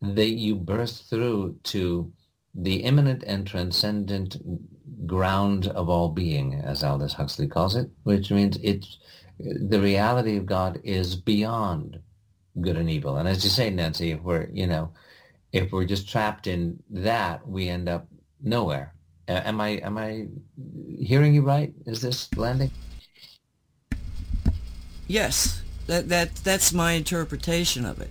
that 0.00 0.30
you 0.30 0.54
burst 0.54 1.08
through 1.08 1.56
to 1.64 2.12
the 2.54 2.82
immanent 2.84 3.22
and 3.24 3.46
transcendent 3.46 4.36
ground 5.06 5.68
of 5.68 5.88
all 5.88 6.08
being, 6.08 6.54
as 6.54 6.84
Aldous 6.84 7.14
Huxley 7.14 7.48
calls 7.48 7.76
it, 7.76 7.90
which 8.04 8.30
means 8.30 8.58
it's 8.62 8.98
the 9.38 9.80
reality 9.80 10.36
of 10.36 10.46
God 10.46 10.80
is 10.84 11.16
beyond 11.16 11.98
good 12.60 12.76
and 12.76 12.90
evil. 12.90 13.16
And 13.16 13.28
as 13.28 13.42
you 13.44 13.50
say, 13.50 13.70
Nancy, 13.70 14.12
if 14.12 14.20
we're, 14.20 14.48
you 14.52 14.66
know, 14.66 14.92
if 15.52 15.72
we're 15.72 15.84
just 15.84 16.08
trapped 16.08 16.46
in 16.46 16.82
that, 16.90 17.46
we 17.46 17.68
end 17.68 17.88
up 17.88 18.06
nowhere. 18.42 18.94
Am 19.28 19.60
I 19.60 19.68
am 19.68 19.98
I 19.98 20.26
hearing 20.98 21.34
you 21.34 21.42
right? 21.42 21.72
Is 21.86 22.00
this 22.00 22.28
landing? 22.36 22.70
Yes, 25.06 25.62
that 25.86 26.08
that 26.08 26.34
that's 26.36 26.72
my 26.72 26.92
interpretation 26.92 27.84
of 27.84 28.00
it. 28.00 28.10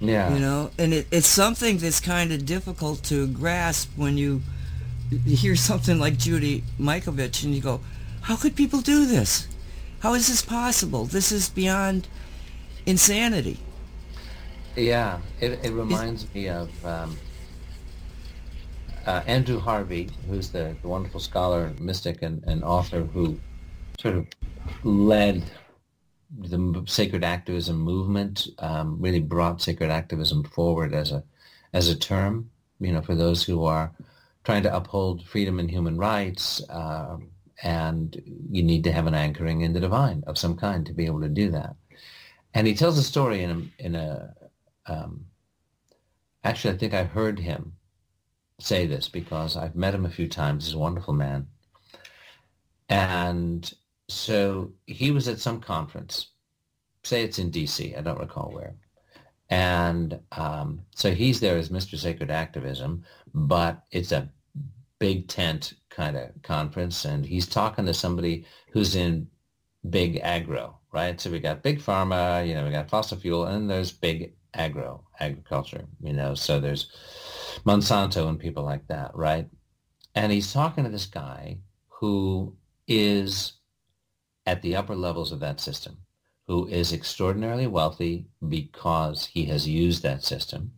Yeah. 0.00 0.32
You 0.32 0.40
know, 0.40 0.70
and 0.78 0.94
it, 0.94 1.06
it's 1.10 1.26
something 1.28 1.78
that's 1.78 2.00
kind 2.00 2.32
of 2.32 2.46
difficult 2.46 3.04
to 3.04 3.26
grasp 3.28 3.90
when 3.96 4.16
you 4.16 4.42
hear 5.26 5.54
something 5.56 5.98
like 5.98 6.16
Judy 6.16 6.64
Mikovits 6.78 7.44
and 7.44 7.54
you 7.54 7.60
go, 7.60 7.80
how 8.22 8.36
could 8.36 8.56
people 8.56 8.80
do 8.80 9.04
this? 9.04 9.46
How 10.00 10.14
is 10.14 10.28
this 10.28 10.40
possible? 10.42 11.04
This 11.04 11.30
is 11.30 11.50
beyond 11.50 12.08
insanity. 12.86 13.58
Yeah, 14.76 15.18
it, 15.40 15.58
it 15.62 15.72
reminds 15.72 16.32
me 16.32 16.48
of 16.48 16.86
um, 16.86 17.18
uh, 19.06 19.22
Andrew 19.26 19.58
Harvey, 19.58 20.08
who's 20.28 20.48
the, 20.48 20.74
the 20.80 20.88
wonderful 20.88 21.20
scholar, 21.20 21.72
mystic, 21.78 22.22
and, 22.22 22.42
and 22.46 22.64
author 22.64 23.02
who 23.02 23.38
sort 23.98 24.14
of 24.14 24.26
led 24.84 25.42
the 26.38 26.84
sacred 26.86 27.24
activism 27.24 27.80
movement, 27.80 28.48
um, 28.58 29.00
really 29.00 29.20
brought 29.20 29.62
sacred 29.62 29.90
activism 29.90 30.44
forward 30.44 30.94
as 30.94 31.12
a 31.12 31.22
as 31.72 31.88
a 31.88 31.96
term, 31.96 32.50
you 32.80 32.92
know, 32.92 33.02
for 33.02 33.14
those 33.14 33.44
who 33.44 33.64
are 33.64 33.92
trying 34.44 34.62
to 34.62 34.74
uphold 34.74 35.24
freedom 35.24 35.58
and 35.60 35.70
human 35.70 35.96
rights, 35.96 36.62
uh, 36.68 37.16
and 37.62 38.20
you 38.50 38.62
need 38.62 38.82
to 38.84 38.92
have 38.92 39.06
an 39.06 39.14
anchoring 39.14 39.60
in 39.60 39.72
the 39.72 39.80
divine 39.80 40.24
of 40.26 40.38
some 40.38 40.56
kind 40.56 40.86
to 40.86 40.92
be 40.92 41.06
able 41.06 41.20
to 41.20 41.28
do 41.28 41.50
that. 41.50 41.76
And 42.54 42.66
he 42.66 42.74
tells 42.74 42.98
a 42.98 43.02
story 43.02 43.42
in 43.42 43.50
a, 43.50 43.84
in 43.84 43.94
a 43.94 44.34
um, 44.86 45.26
actually, 46.42 46.74
I 46.74 46.78
think 46.78 46.94
I 46.94 47.04
heard 47.04 47.38
him 47.38 47.74
say 48.58 48.86
this 48.86 49.08
because 49.08 49.56
I've 49.56 49.76
met 49.76 49.94
him 49.94 50.04
a 50.04 50.10
few 50.10 50.28
times. 50.28 50.66
He's 50.66 50.74
a 50.74 50.78
wonderful 50.78 51.14
man. 51.14 51.46
And 52.88 53.72
so 54.10 54.72
he 54.86 55.10
was 55.10 55.28
at 55.28 55.38
some 55.38 55.60
conference, 55.60 56.28
say 57.04 57.22
it's 57.22 57.38
in 57.38 57.50
D.C., 57.50 57.94
I 57.94 58.00
don't 58.00 58.18
recall 58.18 58.50
where. 58.52 58.74
And 59.48 60.20
um, 60.32 60.82
so 60.94 61.12
he's 61.12 61.40
there 61.40 61.56
as 61.56 61.70
Mr. 61.70 61.98
Sacred 61.98 62.30
Activism, 62.30 63.04
but 63.34 63.82
it's 63.90 64.12
a 64.12 64.30
big 64.98 65.28
tent 65.28 65.74
kind 65.88 66.16
of 66.16 66.30
conference, 66.42 67.04
and 67.04 67.24
he's 67.26 67.46
talking 67.46 67.86
to 67.86 67.94
somebody 67.94 68.44
who's 68.72 68.94
in 68.94 69.28
big 69.88 70.20
agro, 70.22 70.78
right? 70.92 71.20
So 71.20 71.30
we 71.30 71.40
got 71.40 71.62
big 71.62 71.80
pharma, 71.80 72.46
you 72.46 72.54
know, 72.54 72.64
we 72.64 72.70
got 72.70 72.90
fossil 72.90 73.18
fuel, 73.18 73.46
and 73.46 73.68
there's 73.68 73.90
big 73.90 74.34
agro, 74.54 75.04
agriculture, 75.18 75.86
you 76.02 76.12
know, 76.12 76.34
so 76.34 76.60
there's 76.60 76.90
Monsanto 77.64 78.28
and 78.28 78.38
people 78.38 78.62
like 78.62 78.86
that, 78.88 79.14
right? 79.14 79.48
And 80.14 80.30
he's 80.30 80.52
talking 80.52 80.84
to 80.84 80.90
this 80.90 81.06
guy 81.06 81.58
who 81.88 82.56
is 82.86 83.54
at 84.50 84.62
the 84.62 84.74
upper 84.74 84.96
levels 84.96 85.30
of 85.30 85.38
that 85.38 85.60
system, 85.60 85.96
who 86.48 86.66
is 86.66 86.92
extraordinarily 86.92 87.68
wealthy 87.68 88.26
because 88.48 89.26
he 89.26 89.44
has 89.44 89.68
used 89.68 90.02
that 90.02 90.24
system. 90.24 90.72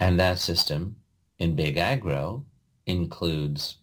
And 0.00 0.18
that 0.18 0.40
system 0.40 0.96
in 1.38 1.54
big 1.54 1.76
agro 1.76 2.44
includes 2.86 3.76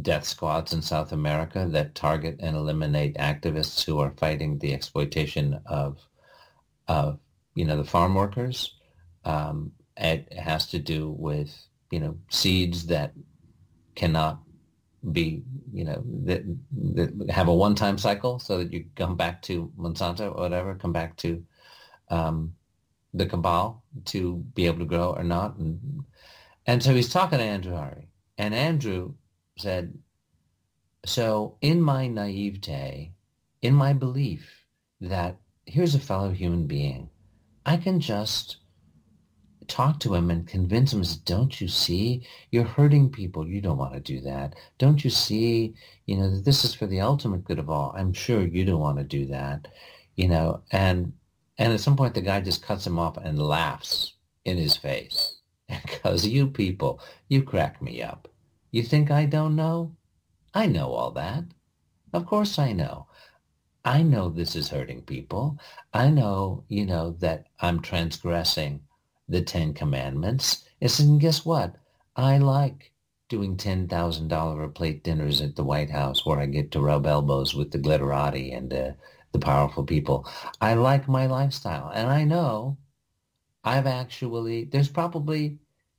death 0.00 0.24
squads 0.24 0.72
in 0.72 0.80
South 0.80 1.10
America 1.10 1.66
that 1.70 1.96
target 1.96 2.36
and 2.38 2.54
eliminate 2.54 3.16
activists 3.16 3.84
who 3.84 3.98
are 3.98 4.14
fighting 4.16 4.58
the 4.58 4.72
exploitation 4.72 5.58
of, 5.66 5.98
of 6.86 7.18
you 7.56 7.64
know, 7.64 7.76
the 7.76 7.90
farm 7.94 8.14
workers. 8.14 8.76
Um, 9.24 9.72
it 9.96 10.32
has 10.32 10.68
to 10.68 10.78
do 10.78 11.10
with, 11.10 11.50
you 11.90 11.98
know, 11.98 12.16
seeds 12.30 12.86
that 12.86 13.12
cannot 13.96 14.38
be, 15.12 15.42
you 15.72 15.84
know, 15.84 16.02
that, 16.24 16.42
that 16.94 17.30
have 17.30 17.48
a 17.48 17.54
one-time 17.54 17.98
cycle 17.98 18.38
so 18.38 18.58
that 18.58 18.72
you 18.72 18.84
come 18.96 19.16
back 19.16 19.42
to 19.42 19.72
Monsanto 19.78 20.34
or 20.34 20.40
whatever, 20.40 20.74
come 20.74 20.92
back 20.92 21.16
to 21.18 21.44
um, 22.08 22.54
the 23.14 23.26
cabal 23.26 23.82
to 24.06 24.36
be 24.54 24.66
able 24.66 24.80
to 24.80 24.84
grow 24.84 25.12
or 25.12 25.24
not. 25.24 25.56
And, 25.56 26.04
and 26.66 26.82
so 26.82 26.94
he's 26.94 27.12
talking 27.12 27.38
to 27.38 27.44
Andrew 27.44 27.74
Harvey. 27.74 28.08
And 28.38 28.54
Andrew 28.54 29.14
said, 29.58 29.96
so 31.04 31.56
in 31.60 31.80
my 31.80 32.08
naivete, 32.08 33.12
in 33.62 33.74
my 33.74 33.92
belief 33.92 34.64
that 35.00 35.36
here's 35.64 35.94
a 35.94 36.00
fellow 36.00 36.30
human 36.30 36.66
being, 36.66 37.08
I 37.64 37.76
can 37.76 38.00
just 38.00 38.58
talk 39.68 40.00
to 40.00 40.14
him 40.14 40.30
and 40.30 40.46
convince 40.46 40.92
him, 40.92 41.02
don't 41.24 41.60
you 41.60 41.68
see? 41.68 42.26
You're 42.50 42.64
hurting 42.64 43.10
people. 43.10 43.46
You 43.46 43.60
don't 43.60 43.78
want 43.78 43.94
to 43.94 44.00
do 44.00 44.20
that. 44.22 44.54
Don't 44.78 45.02
you 45.04 45.10
see, 45.10 45.74
you 46.06 46.16
know, 46.16 46.30
that 46.30 46.44
this 46.44 46.64
is 46.64 46.74
for 46.74 46.86
the 46.86 47.00
ultimate 47.00 47.44
good 47.44 47.58
of 47.58 47.70
all. 47.70 47.94
I'm 47.96 48.12
sure 48.12 48.42
you 48.42 48.64
don't 48.64 48.80
want 48.80 48.98
to 48.98 49.04
do 49.04 49.26
that, 49.26 49.68
you 50.16 50.28
know, 50.28 50.62
and, 50.70 51.12
and 51.58 51.72
at 51.72 51.80
some 51.80 51.96
point 51.96 52.14
the 52.14 52.20
guy 52.20 52.40
just 52.40 52.62
cuts 52.62 52.86
him 52.86 52.98
off 52.98 53.16
and 53.16 53.38
laughs 53.38 54.14
in 54.44 54.56
his 54.56 54.76
face. 54.76 55.40
Because 55.68 56.26
you 56.28 56.46
people, 56.46 57.00
you 57.28 57.42
crack 57.42 57.82
me 57.82 58.02
up. 58.02 58.28
You 58.70 58.82
think 58.82 59.10
I 59.10 59.26
don't 59.26 59.56
know? 59.56 59.96
I 60.54 60.66
know 60.66 60.92
all 60.92 61.10
that. 61.12 61.44
Of 62.12 62.26
course 62.26 62.58
I 62.58 62.72
know. 62.72 63.06
I 63.84 64.02
know 64.02 64.28
this 64.28 64.56
is 64.56 64.70
hurting 64.70 65.02
people. 65.02 65.58
I 65.94 66.10
know, 66.10 66.64
you 66.68 66.84
know, 66.84 67.12
that 67.20 67.46
I'm 67.60 67.80
transgressing 67.80 68.80
the 69.28 69.42
Ten 69.42 69.74
Commandments. 69.74 70.64
And 70.80 71.20
guess 71.20 71.44
what? 71.44 71.76
I 72.16 72.38
like 72.38 72.92
doing 73.28 73.56
$10,000 73.56 74.64
a 74.64 74.68
plate 74.68 75.02
dinners 75.02 75.40
at 75.40 75.56
the 75.56 75.64
White 75.64 75.90
House 75.90 76.24
where 76.24 76.38
I 76.38 76.46
get 76.46 76.70
to 76.72 76.80
rub 76.80 77.06
elbows 77.06 77.54
with 77.54 77.72
the 77.72 77.78
glitterati 77.78 78.56
and 78.56 78.72
uh, 78.72 78.92
the 79.32 79.38
powerful 79.38 79.84
people. 79.84 80.28
I 80.60 80.74
like 80.74 81.08
my 81.08 81.26
lifestyle. 81.26 81.90
And 81.92 82.08
I 82.08 82.24
know 82.24 82.78
I've 83.64 83.86
actually, 83.86 84.64
there's 84.64 84.88
probably 84.88 85.58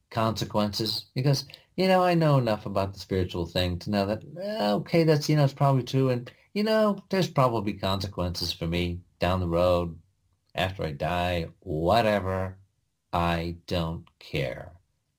consequences 0.10 1.06
because, 1.14 1.46
you 1.76 1.88
know, 1.88 2.02
I 2.04 2.14
know 2.14 2.38
enough 2.38 2.66
about 2.66 2.94
the 2.94 3.00
spiritual 3.00 3.46
thing 3.46 3.78
to 3.80 3.90
know 3.92 4.06
that, 4.06 4.24
eh, 4.42 4.72
okay, 4.72 5.04
that's, 5.04 5.28
you 5.28 5.36
know, 5.36 5.44
it's 5.44 5.54
probably 5.54 5.84
true. 5.84 6.10
And, 6.10 6.32
you 6.54 6.64
know, 6.64 6.98
there's 7.10 7.28
probably 7.28 7.74
consequences 7.74 8.54
for 8.54 8.68
me 8.68 9.02
down 9.20 9.42
the 9.42 9.48
road 9.48 10.00
after 10.56 10.84
I 10.84 10.92
die, 10.94 11.48
whatever. 11.60 12.58
I 13.14 13.58
don't 13.68 14.06
care. 14.20 14.74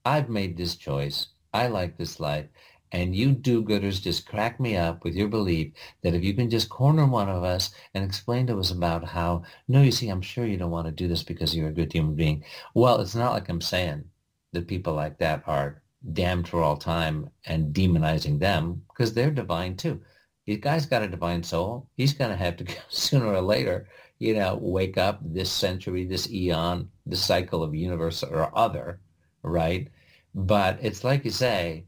I've 0.04 0.28
made 0.28 0.56
this 0.56 0.76
choice. 0.76 1.28
I 1.52 1.68
like 1.68 1.96
this 1.96 2.20
life. 2.20 2.46
And 2.92 3.14
you 3.14 3.32
do-gooders 3.32 4.00
just 4.00 4.26
crack 4.26 4.58
me 4.58 4.76
up 4.76 5.04
with 5.04 5.14
your 5.14 5.28
belief 5.28 5.72
that 6.02 6.14
if 6.14 6.24
you 6.24 6.32
can 6.32 6.48
just 6.48 6.70
corner 6.70 7.06
one 7.06 7.28
of 7.28 7.44
us 7.44 7.70
and 7.94 8.02
explain 8.02 8.46
to 8.46 8.58
us 8.58 8.70
about 8.70 9.04
how, 9.04 9.42
no, 9.68 9.82
you 9.82 9.92
see, 9.92 10.08
I'm 10.08 10.22
sure 10.22 10.46
you 10.46 10.56
don't 10.56 10.70
want 10.70 10.86
to 10.86 10.92
do 10.92 11.06
this 11.06 11.22
because 11.22 11.54
you're 11.54 11.68
a 11.68 11.72
good 11.72 11.92
human 11.92 12.14
being. 12.14 12.44
Well, 12.74 13.00
it's 13.00 13.14
not 13.14 13.32
like 13.32 13.48
I'm 13.50 13.60
saying 13.60 14.04
that 14.52 14.68
people 14.68 14.94
like 14.94 15.18
that 15.18 15.42
are 15.46 15.82
damned 16.12 16.48
for 16.48 16.62
all 16.62 16.76
time 16.76 17.30
and 17.44 17.74
demonizing 17.74 18.38
them 18.38 18.82
because 18.88 19.12
they're 19.12 19.30
divine 19.30 19.76
too. 19.76 20.00
The 20.46 20.56
guy's 20.56 20.86
got 20.86 21.02
a 21.02 21.08
divine 21.08 21.42
soul. 21.42 21.90
He's 21.96 22.14
going 22.14 22.30
to 22.30 22.36
have 22.36 22.56
to 22.56 22.64
go 22.64 22.74
sooner 22.88 23.26
or 23.26 23.42
later, 23.42 23.86
you 24.18 24.34
know, 24.34 24.58
wake 24.60 24.98
up 24.98 25.20
this 25.22 25.50
century, 25.50 26.04
this 26.04 26.30
eon, 26.30 26.90
this 27.06 27.24
cycle 27.24 27.62
of 27.62 27.74
universe 27.74 28.22
or 28.22 28.56
other, 28.56 29.00
right? 29.42 29.88
But 30.34 30.78
it's 30.82 31.04
like 31.04 31.24
you 31.24 31.30
say, 31.30 31.84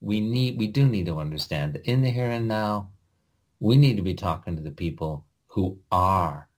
we 0.00 0.20
need, 0.20 0.58
we 0.58 0.66
do 0.66 0.86
need 0.86 1.06
to 1.06 1.20
understand 1.20 1.74
that 1.74 1.84
in 1.84 2.02
the 2.02 2.10
here 2.10 2.30
and 2.30 2.48
now, 2.48 2.90
we 3.60 3.76
need 3.76 3.96
to 3.96 4.02
be 4.02 4.14
talking 4.14 4.56
to 4.56 4.62
the 4.62 4.70
people 4.70 5.24
who 5.46 5.78
are 5.90 6.48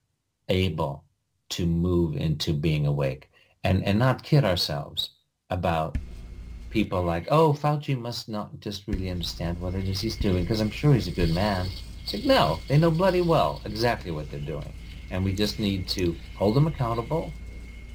able 0.49 1.05
to 1.49 1.65
move 1.65 2.15
into 2.15 2.53
being 2.53 2.85
awake 2.85 3.29
and, 3.63 3.83
and 3.85 3.97
not 3.97 4.23
kid 4.23 4.43
ourselves 4.43 5.11
about 5.49 5.97
people 6.69 7.03
like, 7.03 7.27
oh, 7.31 7.53
Fauci 7.53 7.97
must 7.99 8.29
not 8.29 8.59
just 8.59 8.87
really 8.87 9.09
understand 9.09 9.59
what 9.59 9.73
it 9.73 9.87
is 9.87 10.01
he's 10.01 10.17
doing 10.17 10.43
because 10.43 10.61
I'm 10.61 10.69
sure 10.69 10.93
he's 10.93 11.07
a 11.07 11.11
good 11.11 11.33
man. 11.33 11.67
It's 12.03 12.13
like, 12.13 12.25
no, 12.25 12.59
they 12.67 12.77
know 12.77 12.91
bloody 12.91 13.21
well 13.21 13.61
exactly 13.65 14.11
what 14.11 14.29
they're 14.29 14.39
doing. 14.39 14.73
And 15.11 15.23
we 15.23 15.33
just 15.33 15.59
need 15.59 15.87
to 15.89 16.15
hold 16.35 16.55
them 16.55 16.67
accountable, 16.67 17.33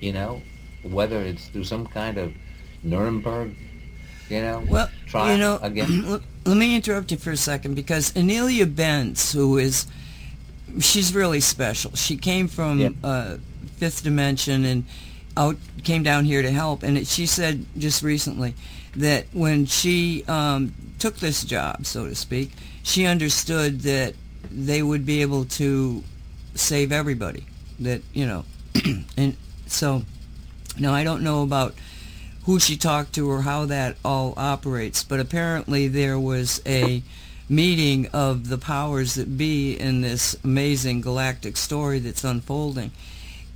you 0.00 0.12
know, 0.12 0.42
whether 0.82 1.20
it's 1.20 1.46
through 1.48 1.64
some 1.64 1.86
kind 1.86 2.18
of 2.18 2.32
Nuremberg, 2.82 3.54
you 4.28 4.40
know, 4.40 4.64
well, 4.68 4.90
trial 5.06 5.32
you 5.32 5.38
know, 5.38 5.58
again. 5.62 6.20
Let 6.46 6.56
me 6.56 6.74
interrupt 6.74 7.10
you 7.10 7.16
for 7.16 7.30
a 7.30 7.36
second 7.36 7.74
because 7.74 8.12
Anelia 8.16 8.66
Benz, 8.66 9.32
who 9.32 9.56
is, 9.58 9.86
she's 10.80 11.14
really 11.14 11.40
special. 11.40 11.92
She 11.94 12.16
came 12.16 12.48
from 12.48 12.78
Yeah. 12.80 12.88
uh, 13.02 13.36
Fifth 13.76 14.02
Dimension 14.04 14.64
and 14.64 14.84
out 15.36 15.56
came 15.82 16.02
down 16.02 16.24
here 16.24 16.42
to 16.42 16.50
help. 16.50 16.82
And 16.82 16.96
it, 16.98 17.06
she 17.06 17.26
said 17.26 17.64
just 17.78 18.02
recently 18.02 18.54
that 18.96 19.26
when 19.32 19.66
she 19.66 20.24
um, 20.28 20.74
took 20.98 21.16
this 21.16 21.44
job, 21.44 21.86
so 21.86 22.06
to 22.06 22.14
speak, 22.14 22.50
she 22.82 23.06
understood 23.06 23.80
that 23.82 24.14
they 24.50 24.82
would 24.82 25.04
be 25.06 25.22
able 25.22 25.44
to 25.46 26.02
save 26.54 26.92
everybody. 26.92 27.46
That 27.80 28.02
you 28.12 28.26
know, 28.26 28.44
and 29.16 29.36
so 29.66 30.02
now 30.78 30.92
I 30.92 31.04
don't 31.04 31.22
know 31.22 31.42
about 31.42 31.74
who 32.44 32.60
she 32.60 32.76
talked 32.76 33.14
to 33.14 33.30
or 33.30 33.42
how 33.42 33.64
that 33.66 33.96
all 34.04 34.34
operates, 34.36 35.02
but 35.02 35.18
apparently 35.18 35.88
there 35.88 36.18
was 36.18 36.60
a 36.66 37.02
meeting 37.48 38.06
of 38.12 38.48
the 38.48 38.58
powers 38.58 39.14
that 39.14 39.36
be 39.36 39.74
in 39.74 40.00
this 40.00 40.36
amazing 40.44 41.00
galactic 41.00 41.56
story 41.56 41.98
that's 41.98 42.24
unfolding. 42.24 42.90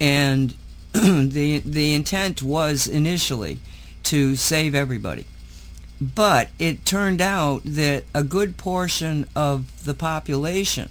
And 0.01 0.55
the 0.93 1.59
the 1.65 1.95
intent 1.95 2.43
was 2.43 2.87
initially 2.87 3.59
to 4.05 4.37
save 4.37 4.75
everybody. 4.75 5.27
But 6.01 6.49
it 6.59 6.87
turned 6.87 7.21
out 7.21 7.63
that 7.65 8.05
a 8.15 8.23
good 8.23 8.57
portion 8.57 9.27
of 9.35 9.85
the 9.85 9.95
population 9.95 10.89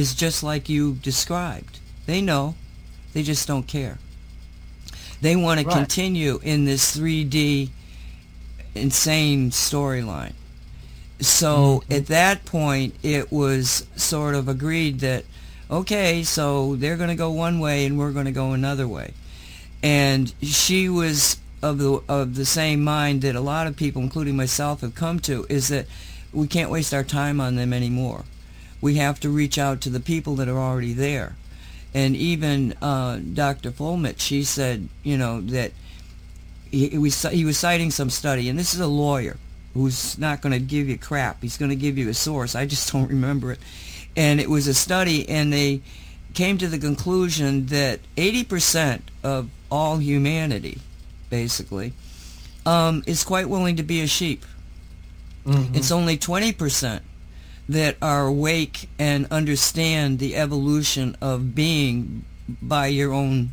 is 0.00 0.14
just 0.14 0.42
like 0.42 0.68
you 0.68 0.94
described. 0.94 1.78
They 2.06 2.22
know, 2.22 2.54
they 3.12 3.22
just 3.22 3.46
don't 3.46 3.66
care. 3.66 3.98
They 5.20 5.36
want 5.36 5.60
to 5.60 5.66
continue 5.66 6.40
in 6.42 6.64
this 6.64 6.96
3D 6.96 7.68
insane 8.74 9.50
storyline. 9.50 10.32
So 11.20 11.82
mm-hmm. 11.84 11.92
at 11.92 12.06
that 12.06 12.46
point, 12.46 12.94
it 13.02 13.30
was 13.30 13.86
sort 13.94 14.34
of 14.34 14.48
agreed 14.48 15.00
that, 15.00 15.24
okay, 15.70 16.22
so 16.22 16.76
they're 16.76 16.96
going 16.96 17.10
to 17.10 17.14
go 17.14 17.30
one 17.30 17.60
way 17.60 17.84
and 17.84 17.98
we're 17.98 18.12
going 18.12 18.24
to 18.24 18.32
go 18.32 18.52
another 18.52 18.88
way. 18.88 19.12
And 19.82 20.32
she 20.40 20.88
was 20.88 21.36
of 21.62 21.76
the 21.76 22.02
of 22.08 22.36
the 22.36 22.46
same 22.46 22.82
mind 22.82 23.20
that 23.20 23.34
a 23.34 23.40
lot 23.40 23.66
of 23.66 23.76
people, 23.76 24.00
including 24.00 24.34
myself, 24.34 24.80
have 24.80 24.94
come 24.94 25.20
to, 25.20 25.44
is 25.50 25.68
that 25.68 25.84
we 26.32 26.46
can't 26.46 26.70
waste 26.70 26.94
our 26.94 27.04
time 27.04 27.40
on 27.40 27.56
them 27.56 27.74
anymore. 27.74 28.24
We 28.80 28.94
have 28.94 29.20
to 29.20 29.28
reach 29.28 29.58
out 29.58 29.80
to 29.82 29.90
the 29.90 30.00
people 30.00 30.36
that 30.36 30.48
are 30.48 30.58
already 30.58 30.92
there. 30.92 31.36
And 31.92 32.14
even 32.16 32.74
uh, 32.80 33.18
Dr. 33.18 33.70
Fuellmich, 33.70 34.20
she 34.20 34.44
said, 34.44 34.88
you 35.02 35.18
know, 35.18 35.40
that 35.40 35.72
he, 36.70 36.96
was, 36.98 37.22
he 37.22 37.44
was 37.44 37.58
citing 37.58 37.90
some 37.90 38.10
study, 38.10 38.48
and 38.48 38.58
this 38.58 38.74
is 38.74 38.80
a 38.80 38.86
lawyer 38.86 39.36
who's 39.74 40.16
not 40.18 40.40
going 40.40 40.52
to 40.52 40.60
give 40.60 40.88
you 40.88 40.98
crap. 40.98 41.42
He's 41.42 41.56
going 41.56 41.70
to 41.70 41.76
give 41.76 41.98
you 41.98 42.08
a 42.08 42.14
source. 42.14 42.54
I 42.54 42.66
just 42.66 42.92
don't 42.92 43.08
remember 43.08 43.52
it. 43.52 43.58
And 44.16 44.40
it 44.40 44.48
was 44.48 44.66
a 44.66 44.74
study, 44.74 45.28
and 45.28 45.52
they 45.52 45.82
came 46.34 46.58
to 46.58 46.68
the 46.68 46.78
conclusion 46.78 47.66
that 47.66 48.00
80% 48.16 49.00
of 49.24 49.50
all 49.70 49.98
humanity, 49.98 50.78
basically, 51.28 51.92
um, 52.66 53.02
is 53.06 53.24
quite 53.24 53.48
willing 53.48 53.76
to 53.76 53.82
be 53.82 54.00
a 54.00 54.06
sheep. 54.06 54.44
Mm-hmm. 55.44 55.74
It's 55.74 55.90
only 55.90 56.16
20% 56.16 57.00
that 57.70 57.96
are 58.02 58.26
awake 58.26 58.88
and 58.98 59.28
understand 59.30 60.18
the 60.18 60.34
evolution 60.34 61.16
of 61.20 61.54
being 61.54 62.24
by 62.60 62.88
your 62.88 63.12
own 63.12 63.50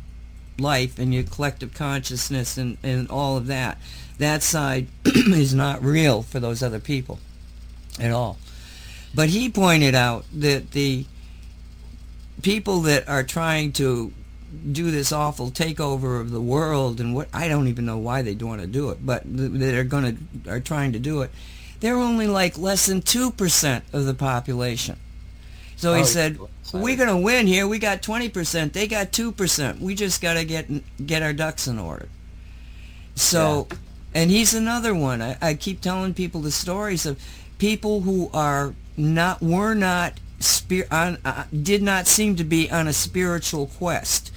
life 0.58 0.98
and 0.98 1.14
your 1.14 1.22
collective 1.22 1.72
consciousness 1.72 2.58
and, 2.58 2.76
and 2.82 3.08
all 3.10 3.36
of 3.36 3.46
that. 3.46 3.78
That 4.18 4.42
side 4.42 4.88
is 5.04 5.54
not 5.54 5.84
real 5.84 6.22
for 6.22 6.40
those 6.40 6.64
other 6.64 6.80
people 6.80 7.20
at 8.00 8.10
all. 8.10 8.38
But 9.14 9.28
he 9.28 9.48
pointed 9.50 9.94
out 9.94 10.24
that 10.34 10.72
the 10.72 11.06
people 12.42 12.80
that 12.80 13.08
are 13.08 13.22
trying 13.22 13.70
to 13.74 14.12
do 14.72 14.90
this 14.90 15.12
awful 15.12 15.52
takeover 15.52 16.20
of 16.20 16.32
the 16.32 16.40
world 16.40 17.00
and 17.00 17.14
what 17.14 17.28
I 17.32 17.46
don't 17.46 17.68
even 17.68 17.86
know 17.86 17.98
why 17.98 18.22
they 18.22 18.34
want 18.34 18.62
to 18.62 18.66
do 18.66 18.90
it, 18.90 18.98
but 19.06 19.22
that 19.26 19.74
are 19.74 19.84
going 19.84 20.16
to 20.42 20.50
are 20.50 20.58
trying 20.60 20.92
to 20.94 20.98
do 20.98 21.22
it 21.22 21.30
they're 21.80 21.96
only 21.96 22.26
like 22.26 22.58
less 22.58 22.86
than 22.86 23.02
2% 23.02 23.82
of 23.92 24.04
the 24.04 24.14
population. 24.14 24.98
So 25.76 25.94
he 25.94 26.02
oh, 26.02 26.04
said, 26.04 26.38
we're 26.72 26.96
going 26.96 27.08
to 27.08 27.16
win 27.16 27.46
here. 27.46 27.66
We 27.66 27.78
got 27.78 28.02
20%. 28.02 28.72
They 28.72 28.88
got 28.88 29.12
2%. 29.12 29.80
We 29.80 29.94
just 29.94 30.20
got 30.20 30.34
to 30.34 30.44
get 30.44 30.68
get 31.06 31.22
our 31.22 31.32
ducks 31.32 31.68
in 31.68 31.78
order. 31.78 32.08
So, 33.14 33.68
yeah. 33.70 33.76
and 34.14 34.30
he's 34.30 34.54
another 34.54 34.94
one. 34.94 35.22
I, 35.22 35.36
I 35.40 35.54
keep 35.54 35.80
telling 35.80 36.14
people 36.14 36.40
the 36.40 36.50
stories 36.50 37.06
of 37.06 37.20
people 37.58 38.00
who 38.00 38.30
are 38.34 38.74
not, 38.96 39.40
were 39.40 39.74
not, 39.74 40.14
spir- 40.40 40.88
on, 40.90 41.18
uh, 41.24 41.44
did 41.62 41.82
not 41.82 42.06
seem 42.06 42.36
to 42.36 42.44
be 42.44 42.70
on 42.70 42.88
a 42.88 42.92
spiritual 42.92 43.66
quest 43.66 44.32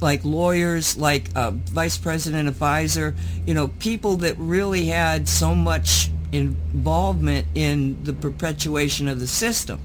like 0.00 0.24
lawyers, 0.24 0.96
like 0.96 1.28
uh, 1.34 1.50
vice 1.50 1.98
president 1.98 2.48
Pfizer, 2.56 3.14
you 3.46 3.54
know, 3.54 3.68
people 3.68 4.16
that 4.18 4.34
really 4.38 4.86
had 4.86 5.28
so 5.28 5.54
much 5.54 6.10
involvement 6.34 7.46
in 7.54 8.02
the 8.04 8.12
perpetuation 8.12 9.08
of 9.08 9.20
the 9.20 9.26
system. 9.26 9.80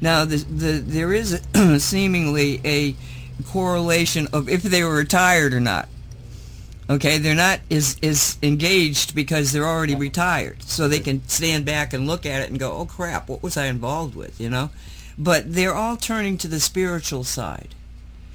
Now, 0.00 0.24
the, 0.24 0.36
the, 0.36 0.72
there 0.78 1.12
is 1.12 1.40
a, 1.54 1.80
seemingly 1.80 2.60
a 2.64 2.94
correlation 3.46 4.28
of 4.32 4.48
if 4.48 4.62
they 4.62 4.82
were 4.82 4.94
retired 4.94 5.54
or 5.54 5.60
not. 5.60 5.88
Okay, 6.90 7.18
they're 7.18 7.34
not 7.34 7.60
is 7.68 7.98
as 8.02 8.38
engaged 8.42 9.14
because 9.14 9.52
they're 9.52 9.66
already 9.66 9.94
retired, 9.94 10.62
so 10.62 10.88
they 10.88 11.00
can 11.00 11.26
stand 11.28 11.66
back 11.66 11.92
and 11.92 12.06
look 12.06 12.24
at 12.24 12.40
it 12.40 12.48
and 12.48 12.58
go, 12.58 12.72
"Oh 12.72 12.86
crap, 12.86 13.28
what 13.28 13.42
was 13.42 13.58
I 13.58 13.66
involved 13.66 14.14
with?" 14.14 14.40
You 14.40 14.48
know, 14.48 14.70
but 15.18 15.52
they're 15.52 15.74
all 15.74 15.98
turning 15.98 16.38
to 16.38 16.48
the 16.48 16.58
spiritual 16.60 17.24
side, 17.24 17.74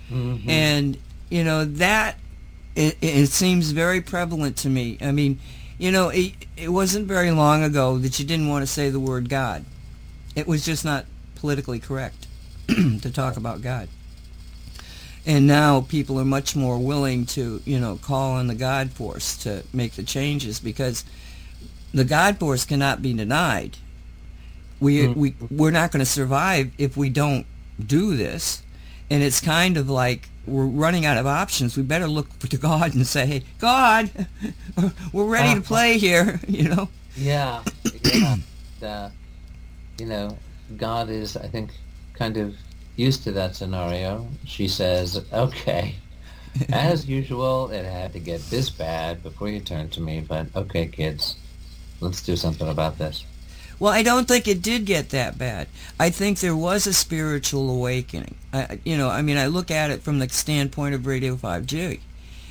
mm-hmm. 0.07 0.47
and 0.47 0.99
you 1.31 1.43
know 1.43 1.65
that 1.65 2.19
it, 2.75 2.97
it 3.01 3.27
seems 3.30 3.71
very 3.71 4.01
prevalent 4.01 4.57
to 4.57 4.69
me. 4.69 4.99
I 5.01 5.11
mean, 5.11 5.39
you 5.77 5.91
know, 5.91 6.09
it, 6.09 6.33
it 6.55 6.69
wasn't 6.69 7.07
very 7.07 7.31
long 7.31 7.63
ago 7.63 7.97
that 7.97 8.19
you 8.19 8.25
didn't 8.25 8.49
want 8.49 8.63
to 8.63 8.67
say 8.67 8.89
the 8.89 8.99
word 8.99 9.29
God. 9.29 9.65
It 10.35 10.47
was 10.47 10.65
just 10.65 10.85
not 10.85 11.05
politically 11.35 11.79
correct 11.79 12.27
to 12.67 13.11
talk 13.11 13.37
about 13.37 13.61
God. 13.61 13.89
And 15.25 15.47
now 15.47 15.81
people 15.81 16.19
are 16.19 16.25
much 16.25 16.55
more 16.55 16.77
willing 16.77 17.25
to, 17.27 17.61
you 17.65 17.79
know, 17.79 17.97
call 17.97 18.33
on 18.33 18.47
the 18.47 18.55
God 18.55 18.91
force 18.91 19.37
to 19.37 19.63
make 19.71 19.93
the 19.93 20.03
changes 20.03 20.59
because 20.59 21.05
the 21.93 22.03
God 22.03 22.39
force 22.39 22.65
cannot 22.65 23.01
be 23.01 23.13
denied. 23.13 23.77
We, 24.79 24.99
mm-hmm. 24.99 25.19
we, 25.19 25.35
we're 25.49 25.71
not 25.71 25.91
going 25.91 25.99
to 25.99 26.05
survive 26.05 26.71
if 26.77 26.97
we 26.97 27.09
don't 27.09 27.45
do 27.79 28.17
this. 28.17 28.63
And 29.09 29.23
it's 29.23 29.39
kind 29.39 29.77
of 29.77 29.89
like 29.89 30.29
we're 30.45 30.65
running 30.65 31.05
out 31.05 31.17
of 31.17 31.25
options. 31.25 31.77
We 31.77 31.83
better 31.83 32.07
look 32.07 32.27
to 32.39 32.57
God 32.57 32.95
and 32.95 33.07
say, 33.07 33.25
"Hey, 33.25 33.43
God, 33.59 34.09
we're 35.13 35.25
ready 35.25 35.49
uh, 35.49 35.55
to 35.55 35.61
play 35.61 35.97
here." 35.97 36.39
You 36.47 36.69
know? 36.69 36.89
Yeah, 37.15 37.63
yeah. 38.03 38.35
the, 38.79 39.11
you 39.99 40.05
know, 40.05 40.37
God 40.77 41.09
is, 41.09 41.35
I 41.37 41.47
think, 41.47 41.71
kind 42.13 42.37
of 42.37 42.55
used 42.95 43.23
to 43.23 43.31
that 43.33 43.55
scenario. 43.55 44.27
She 44.45 44.67
says, 44.67 45.23
"Okay, 45.31 45.95
as 46.71 47.07
usual, 47.07 47.71
it 47.71 47.85
had 47.85 48.13
to 48.13 48.19
get 48.19 48.41
this 48.49 48.69
bad 48.69 49.23
before 49.23 49.49
you 49.49 49.59
turn 49.59 49.89
to 49.89 50.01
me, 50.01 50.23
but 50.27 50.47
okay, 50.55 50.87
kids, 50.87 51.37
let's 52.01 52.21
do 52.23 52.35
something 52.35 52.67
about 52.67 52.97
this." 52.97 53.25
Well, 53.79 53.91
I 53.91 54.03
don't 54.03 54.27
think 54.27 54.47
it 54.47 54.61
did 54.61 54.85
get 54.85 55.09
that 55.09 55.37
bad. 55.37 55.67
I 55.99 56.09
think 56.09 56.39
there 56.39 56.55
was 56.55 56.87
a 56.87 56.93
spiritual 56.93 57.69
awakening. 57.69 58.35
I, 58.53 58.79
you 58.83 58.97
know, 58.97 59.09
I 59.09 59.21
mean, 59.21 59.37
I 59.37 59.47
look 59.47 59.71
at 59.71 59.91
it 59.91 60.01
from 60.01 60.19
the 60.19 60.29
standpoint 60.29 60.95
of 60.95 61.05
Radio 61.05 61.35
5G, 61.35 61.99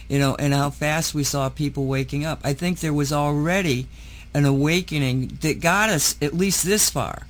you 0.09 0.19
know, 0.19 0.35
and 0.35 0.53
how 0.53 0.71
fast 0.71 1.15
we 1.15 1.25
saw 1.25 1.49
people 1.49 1.87
waking 1.87 2.25
up. 2.25 2.41
I 2.45 2.53
think 2.53 2.81
there 2.81 2.93
was 2.93 3.13
already 3.13 3.87
an 4.35 4.45
awakening 4.45 5.39
that 5.43 5.61
got 5.61 5.91
us 5.91 6.17
at 6.21 6.35
least 6.35 6.65
this 6.65 6.91
far. 6.91 7.27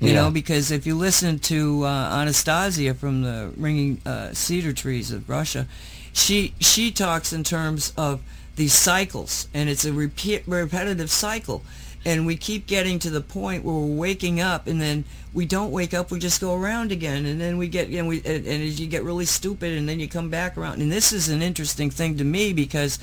You 0.00 0.08
yeah. 0.08 0.14
know, 0.22 0.30
because 0.30 0.70
if 0.70 0.86
you 0.86 0.96
listen 0.96 1.38
to 1.40 1.84
uh, 1.84 2.18
Anastasia 2.20 2.94
from 2.94 3.22
the 3.22 3.52
Ringing 3.56 4.00
uh, 4.04 4.32
Cedar 4.32 4.72
Trees 4.72 5.10
of 5.10 5.28
Russia, 5.30 5.66
she 6.12 6.54
she 6.60 6.90
talks 6.90 7.32
in 7.32 7.44
terms 7.44 7.92
of 7.96 8.20
these 8.56 8.72
cycles, 8.72 9.48
and 9.54 9.68
it's 9.68 9.84
a 9.84 9.92
repeat, 9.92 10.42
repetitive 10.46 11.10
cycle 11.10 11.62
and 12.04 12.26
we 12.26 12.36
keep 12.36 12.66
getting 12.66 12.98
to 13.00 13.10
the 13.10 13.20
point 13.20 13.64
where 13.64 13.74
we're 13.74 13.96
waking 13.96 14.40
up 14.40 14.66
and 14.66 14.80
then 14.80 15.04
we 15.32 15.46
don't 15.46 15.72
wake 15.72 15.92
up 15.92 16.10
we 16.10 16.18
just 16.18 16.40
go 16.40 16.54
around 16.54 16.92
again. 16.92 17.26
And 17.26 17.40
then 17.40 17.56
we 17.58 17.68
get 17.68 17.88
and 17.88 18.06
we 18.06 18.18
and, 18.24 18.46
and 18.46 18.62
you 18.78 18.86
get 18.86 19.02
really 19.02 19.24
stupid 19.24 19.76
and 19.76 19.88
then 19.88 20.00
you 20.00 20.08
come 20.08 20.30
back 20.30 20.56
around. 20.56 20.80
And 20.80 20.92
this 20.92 21.12
is 21.12 21.28
an 21.28 21.42
interesting 21.42 21.90
thing 21.90 22.16
to 22.18 22.24
me 22.24 22.52
because 22.52 22.98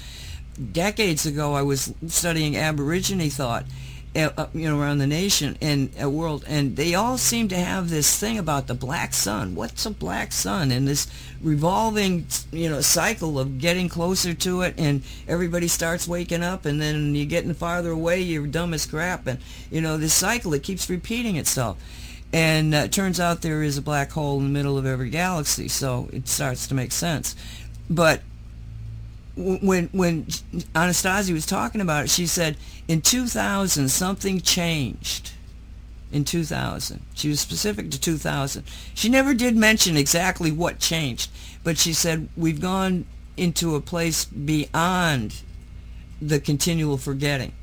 decades 0.71 1.25
ago 1.25 1.53
I 1.53 1.61
was 1.61 1.93
studying 2.07 2.55
aborigine 2.55 3.29
thought 3.29 3.65
uh, 4.15 4.47
you 4.53 4.67
know, 4.67 4.79
around 4.79 4.97
the 4.97 5.07
nation 5.07 5.57
and 5.61 5.89
uh, 6.01 6.09
world, 6.09 6.43
and 6.47 6.75
they 6.75 6.95
all 6.95 7.17
seem 7.17 7.47
to 7.47 7.55
have 7.55 7.89
this 7.89 8.19
thing 8.19 8.37
about 8.37 8.67
the 8.67 8.73
black 8.73 9.13
sun. 9.13 9.55
What's 9.55 9.85
a 9.85 9.91
black 9.91 10.33
sun? 10.33 10.71
And 10.71 10.87
this 10.87 11.07
revolving, 11.41 12.25
you 12.51 12.69
know, 12.69 12.81
cycle 12.81 13.39
of 13.39 13.57
getting 13.57 13.87
closer 13.87 14.33
to 14.33 14.61
it, 14.61 14.75
and 14.77 15.03
everybody 15.27 15.67
starts 15.67 16.07
waking 16.07 16.43
up, 16.43 16.65
and 16.65 16.81
then 16.81 17.15
you're 17.15 17.25
getting 17.25 17.53
farther 17.53 17.91
away, 17.91 18.21
you're 18.21 18.47
dumb 18.47 18.73
as 18.73 18.85
crap, 18.85 19.27
and 19.27 19.39
you 19.69 19.79
know, 19.79 19.97
this 19.97 20.13
cycle 20.13 20.53
it 20.53 20.63
keeps 20.63 20.89
repeating 20.89 21.37
itself. 21.37 21.77
And 22.33 22.73
uh, 22.73 22.79
it 22.79 22.91
turns 22.91 23.19
out 23.19 23.41
there 23.41 23.63
is 23.63 23.77
a 23.77 23.81
black 23.81 24.11
hole 24.11 24.37
in 24.39 24.45
the 24.45 24.49
middle 24.49 24.77
of 24.77 24.85
every 24.85 25.09
galaxy, 25.09 25.67
so 25.67 26.09
it 26.11 26.27
starts 26.27 26.67
to 26.67 26.75
make 26.75 26.91
sense. 26.91 27.35
But 27.89 28.21
when 29.35 29.87
when 29.91 30.27
Anastasia 30.75 31.33
was 31.33 31.45
talking 31.45 31.81
about 31.81 32.05
it, 32.05 32.09
she 32.09 32.27
said 32.27 32.57
in 32.87 33.01
2000 33.01 33.89
something 33.89 34.41
changed. 34.41 35.31
In 36.11 36.25
2000, 36.25 36.99
she 37.13 37.29
was 37.29 37.39
specific 37.39 37.89
to 37.91 37.99
2000. 37.99 38.65
She 38.93 39.07
never 39.07 39.33
did 39.33 39.55
mention 39.55 39.95
exactly 39.95 40.51
what 40.51 40.77
changed, 40.77 41.31
but 41.63 41.77
she 41.77 41.93
said 41.93 42.27
we've 42.35 42.59
gone 42.59 43.05
into 43.37 43.75
a 43.75 43.81
place 43.81 44.25
beyond 44.25 45.41
the 46.21 46.39
continual 46.39 46.97
forgetting. 46.97 47.53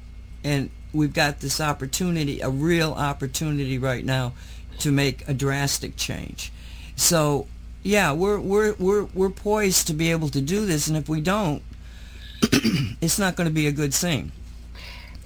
And 0.42 0.70
we've 0.92 1.12
got 1.12 1.40
this 1.40 1.60
opportunity, 1.60 2.40
a 2.40 2.48
real 2.48 2.92
opportunity 2.92 3.78
right 3.78 4.04
now 4.04 4.32
to 4.80 4.90
make 4.90 5.28
a 5.28 5.34
drastic 5.34 5.96
change. 5.96 6.52
So, 6.96 7.46
yeah, 7.88 8.12
we're 8.12 8.38
we're 8.38 8.74
we're 8.74 9.04
we're 9.14 9.30
poised 9.30 9.86
to 9.86 9.94
be 9.94 10.10
able 10.10 10.28
to 10.28 10.42
do 10.42 10.66
this 10.66 10.88
and 10.88 10.96
if 10.96 11.08
we 11.08 11.22
don't, 11.22 11.62
it's 13.00 13.18
not 13.18 13.34
going 13.34 13.48
to 13.48 13.54
be 13.54 13.66
a 13.66 13.72
good 13.72 13.94
thing. 13.94 14.30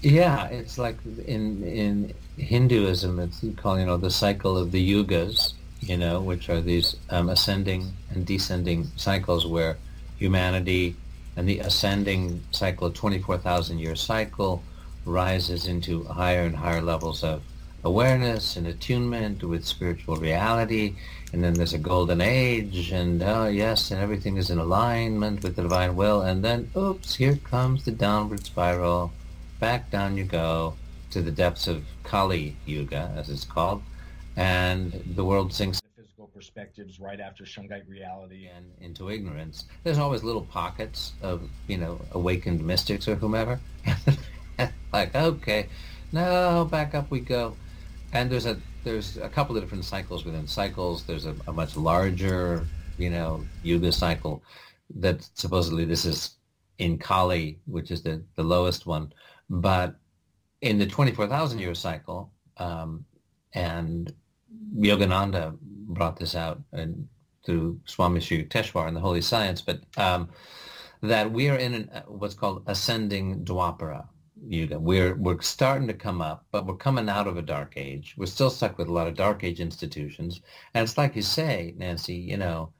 Yeah, 0.00 0.46
it's 0.46 0.78
like 0.78 0.96
in 1.26 1.64
in 1.64 2.14
Hinduism, 2.38 3.18
it's 3.18 3.44
called 3.56 3.80
you 3.80 3.86
know 3.86 3.96
the 3.96 4.12
cycle 4.12 4.56
of 4.56 4.70
the 4.70 4.78
yugas, 4.78 5.54
you 5.80 5.96
know, 5.96 6.20
which 6.20 6.48
are 6.50 6.60
these 6.60 6.94
um, 7.10 7.30
ascending 7.30 7.92
and 8.10 8.24
descending 8.24 8.86
cycles 8.94 9.44
where 9.44 9.76
humanity 10.18 10.94
and 11.36 11.48
the 11.48 11.58
ascending 11.58 12.44
cycle, 12.52 12.90
24,000 12.92 13.80
year 13.80 13.96
cycle, 13.96 14.62
rises 15.04 15.66
into 15.66 16.04
higher 16.04 16.42
and 16.42 16.54
higher 16.54 16.82
levels 16.82 17.24
of 17.24 17.42
awareness 17.84 18.56
and 18.56 18.66
attunement 18.66 19.42
with 19.42 19.64
spiritual 19.64 20.16
reality. 20.16 20.94
And 21.32 21.42
then 21.42 21.54
there's 21.54 21.72
a 21.72 21.78
golden 21.78 22.20
age 22.20 22.92
and, 22.92 23.22
oh 23.22 23.46
yes, 23.46 23.90
and 23.90 24.00
everything 24.00 24.36
is 24.36 24.50
in 24.50 24.58
alignment 24.58 25.42
with 25.42 25.56
the 25.56 25.62
divine 25.62 25.96
will. 25.96 26.22
And 26.22 26.44
then, 26.44 26.70
oops, 26.76 27.14
here 27.14 27.36
comes 27.36 27.84
the 27.84 27.92
downward 27.92 28.44
spiral. 28.44 29.12
Back 29.58 29.90
down 29.90 30.16
you 30.16 30.24
go 30.24 30.74
to 31.10 31.22
the 31.22 31.30
depths 31.30 31.66
of 31.66 31.84
Kali 32.04 32.56
Yuga, 32.66 33.12
as 33.16 33.30
it's 33.30 33.44
called. 33.44 33.82
And 34.36 34.92
the 35.14 35.24
world 35.24 35.52
sinks 35.52 35.80
into 35.80 36.02
physical 36.02 36.26
perspectives 36.28 37.00
right 37.00 37.20
after 37.20 37.44
Shungite 37.44 37.88
reality 37.88 38.48
and 38.54 38.64
into 38.80 39.10
ignorance. 39.10 39.64
There's 39.84 39.98
always 39.98 40.22
little 40.22 40.44
pockets 40.44 41.12
of, 41.22 41.48
you 41.68 41.76
know, 41.76 42.00
awakened 42.12 42.64
mystics 42.64 43.08
or 43.08 43.14
whomever. 43.14 43.60
like, 44.92 45.14
okay, 45.14 45.68
now 46.12 46.64
back 46.64 46.94
up 46.94 47.10
we 47.10 47.20
go. 47.20 47.56
And 48.12 48.30
there's 48.30 48.46
a 48.46 48.58
there's 48.84 49.16
a 49.16 49.28
couple 49.28 49.56
of 49.56 49.62
different 49.62 49.84
cycles 49.84 50.24
within 50.24 50.46
cycles. 50.46 51.04
There's 51.04 51.26
a, 51.26 51.34
a 51.46 51.52
much 51.52 51.76
larger, 51.76 52.66
you 52.98 53.10
know, 53.10 53.44
Yuga 53.62 53.92
cycle 53.92 54.42
that 54.96 55.26
supposedly 55.34 55.84
this 55.84 56.04
is 56.04 56.36
in 56.78 56.98
Kali, 56.98 57.58
which 57.66 57.90
is 57.90 58.02
the, 58.02 58.22
the 58.34 58.42
lowest 58.42 58.86
one. 58.86 59.12
But 59.48 59.96
in 60.60 60.78
the 60.78 60.86
24,000 60.86 61.58
year 61.58 61.74
cycle, 61.74 62.32
um, 62.56 63.04
and 63.54 64.12
Yogananda 64.76 65.56
brought 65.60 66.18
this 66.18 66.34
out 66.34 66.60
and 66.72 67.08
through 67.44 67.80
Swami 67.86 68.20
Sri 68.20 68.44
Yukteswar 68.44 68.86
and 68.86 68.96
the 68.96 69.00
Holy 69.00 69.20
Science, 69.20 69.60
but 69.60 69.80
um, 69.96 70.28
that 71.02 71.30
we 71.30 71.48
are 71.48 71.56
in 71.56 71.74
an, 71.74 71.90
what's 72.06 72.34
called 72.34 72.62
ascending 72.66 73.44
Dwapara 73.44 74.06
Yuga. 74.46 74.78
We're 74.78 75.14
we're 75.14 75.40
starting 75.40 75.88
to 75.88 75.94
come 75.94 76.20
up, 76.20 76.46
but 76.50 76.66
we're 76.66 76.76
coming 76.76 77.08
out 77.08 77.26
of 77.28 77.36
a 77.36 77.42
dark 77.42 77.74
age. 77.76 78.14
We're 78.16 78.26
still 78.26 78.50
stuck 78.50 78.78
with 78.78 78.88
a 78.88 78.92
lot 78.92 79.06
of 79.06 79.14
dark 79.14 79.44
age 79.44 79.60
institutions, 79.60 80.40
and 80.74 80.82
it's 80.82 80.98
like 80.98 81.16
you 81.16 81.22
say, 81.22 81.74
Nancy. 81.76 82.14
You 82.16 82.36
know, 82.38 82.72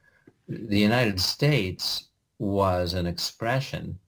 the 0.48 0.78
United 0.78 1.20
States 1.20 2.08
was 2.38 2.94
an 2.94 3.06
expression, 3.06 3.98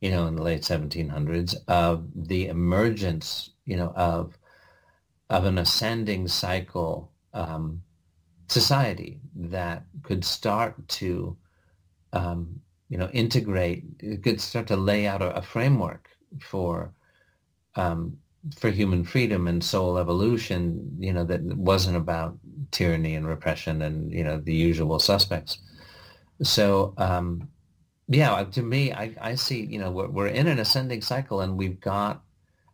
you 0.00 0.10
know, 0.10 0.26
in 0.26 0.36
the 0.36 0.42
late 0.42 0.62
1700s 0.62 1.54
of 1.68 2.06
the 2.14 2.46
emergence, 2.46 3.50
you 3.66 3.76
know, 3.76 3.92
of 3.94 4.38
of 5.30 5.44
an 5.44 5.58
ascending 5.58 6.26
cycle 6.28 7.12
um, 7.34 7.82
society 8.48 9.20
that 9.34 9.84
could 10.02 10.24
start 10.24 10.88
to, 10.88 11.36
um, 12.14 12.60
you 12.88 12.96
know, 12.98 13.10
integrate, 13.10 13.84
could 14.22 14.40
start 14.40 14.66
to 14.68 14.76
lay 14.76 15.06
out 15.06 15.20
a, 15.22 15.36
a 15.36 15.42
framework 15.42 16.08
for 16.40 16.92
um, 17.76 18.18
for 18.56 18.70
human 18.70 19.04
freedom 19.04 19.48
and 19.48 19.62
soul 19.62 19.98
evolution, 19.98 20.96
you 20.98 21.12
know, 21.12 21.24
that 21.24 21.42
wasn't 21.42 21.96
about 21.96 22.38
tyranny 22.70 23.14
and 23.14 23.26
repression 23.26 23.82
and 23.82 24.12
you 24.12 24.24
know 24.24 24.38
the 24.38 24.54
usual 24.54 24.98
suspects. 24.98 25.58
So 26.42 26.94
um, 26.96 27.48
yeah, 28.08 28.42
to 28.42 28.62
me, 28.62 28.92
I, 28.92 29.14
I 29.20 29.34
see, 29.34 29.64
you 29.66 29.78
know, 29.78 29.90
we're, 29.90 30.08
we're 30.08 30.28
in 30.28 30.46
an 30.46 30.58
ascending 30.58 31.02
cycle 31.02 31.42
and 31.42 31.58
we've 31.58 31.78
got, 31.78 32.22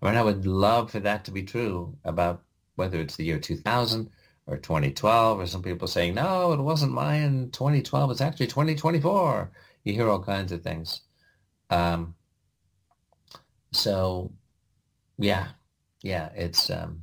I 0.00 0.06
mean, 0.06 0.16
I 0.16 0.22
would 0.22 0.46
love 0.46 0.92
for 0.92 1.00
that 1.00 1.24
to 1.24 1.32
be 1.32 1.42
true 1.42 1.96
about 2.04 2.42
whether 2.76 3.00
it's 3.00 3.16
the 3.16 3.24
year 3.24 3.40
2000 3.40 4.10
or 4.46 4.56
2012 4.58 5.40
or 5.40 5.46
some 5.46 5.62
people 5.62 5.88
saying, 5.88 6.14
no, 6.14 6.52
it 6.52 6.60
wasn't 6.60 6.92
mine 6.92 7.50
2012. 7.50 8.12
It's 8.12 8.20
actually 8.20 8.46
2024. 8.46 9.50
You 9.82 9.92
hear 9.92 10.08
all 10.08 10.22
kinds 10.22 10.52
of 10.52 10.62
things. 10.62 11.00
Um, 11.68 12.14
so 13.74 14.32
yeah, 15.18 15.48
yeah, 16.02 16.30
it's, 16.34 16.70
um, 16.70 17.02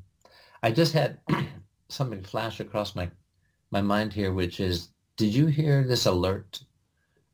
I 0.63 0.71
just 0.71 0.93
had 0.93 1.19
something 1.89 2.23
flash 2.23 2.59
across 2.59 2.95
my, 2.95 3.09
my 3.71 3.81
mind 3.81 4.13
here, 4.13 4.33
which 4.33 4.59
is, 4.59 4.89
did 5.17 5.33
you 5.33 5.47
hear 5.47 5.83
this 5.83 6.05
alert 6.05 6.61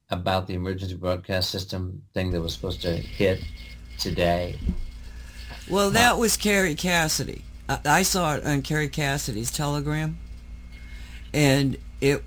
about 0.10 0.48
the 0.48 0.54
emergency 0.54 0.96
broadcast 0.96 1.50
system 1.50 2.02
thing 2.14 2.32
that 2.32 2.42
was 2.42 2.54
supposed 2.54 2.82
to 2.84 2.96
hit 2.96 3.44
today? 3.98 4.58
Well, 5.70 5.90
that 5.92 6.18
was 6.18 6.38
Kerry 6.38 6.76
Cassidy. 6.76 7.44
I 7.68 8.04
saw 8.04 8.36
it 8.36 8.46
on 8.46 8.62
Kerry 8.62 8.88
Cassidy's 8.88 9.52
telegram, 9.52 10.18
and 11.34 11.76
it, 12.00 12.24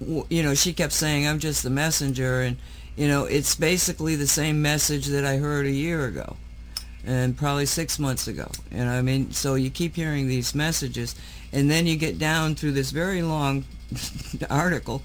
you 0.00 0.42
know, 0.42 0.54
she 0.54 0.72
kept 0.72 0.94
saying, 0.94 1.26
"I'm 1.26 1.38
just 1.38 1.62
the 1.62 1.68
messenger," 1.68 2.40
and 2.40 2.56
you 3.00 3.08
know, 3.08 3.24
it's 3.24 3.54
basically 3.54 4.14
the 4.14 4.26
same 4.26 4.60
message 4.60 5.06
that 5.06 5.24
I 5.24 5.38
heard 5.38 5.64
a 5.64 5.70
year 5.70 6.04
ago, 6.04 6.36
and 7.06 7.34
probably 7.34 7.64
six 7.64 7.98
months 7.98 8.28
ago. 8.28 8.46
And 8.70 8.90
I 8.90 9.00
mean, 9.00 9.32
so 9.32 9.54
you 9.54 9.70
keep 9.70 9.96
hearing 9.96 10.28
these 10.28 10.54
messages, 10.54 11.14
and 11.50 11.70
then 11.70 11.86
you 11.86 11.96
get 11.96 12.18
down 12.18 12.56
through 12.56 12.72
this 12.72 12.90
very 12.90 13.22
long 13.22 13.64
article, 14.50 15.00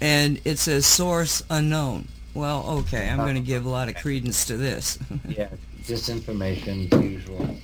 and 0.00 0.40
it 0.44 0.60
says 0.60 0.86
source 0.86 1.42
unknown. 1.50 2.06
Well, 2.34 2.64
okay, 2.82 3.08
I'm 3.08 3.16
going 3.16 3.34
to 3.34 3.40
give 3.40 3.66
a 3.66 3.68
lot 3.68 3.88
of 3.88 3.96
credence 3.96 4.44
to 4.44 4.56
this. 4.56 4.96
yeah, 5.28 5.48
disinformation, 5.82 7.02
usual. 7.02 7.56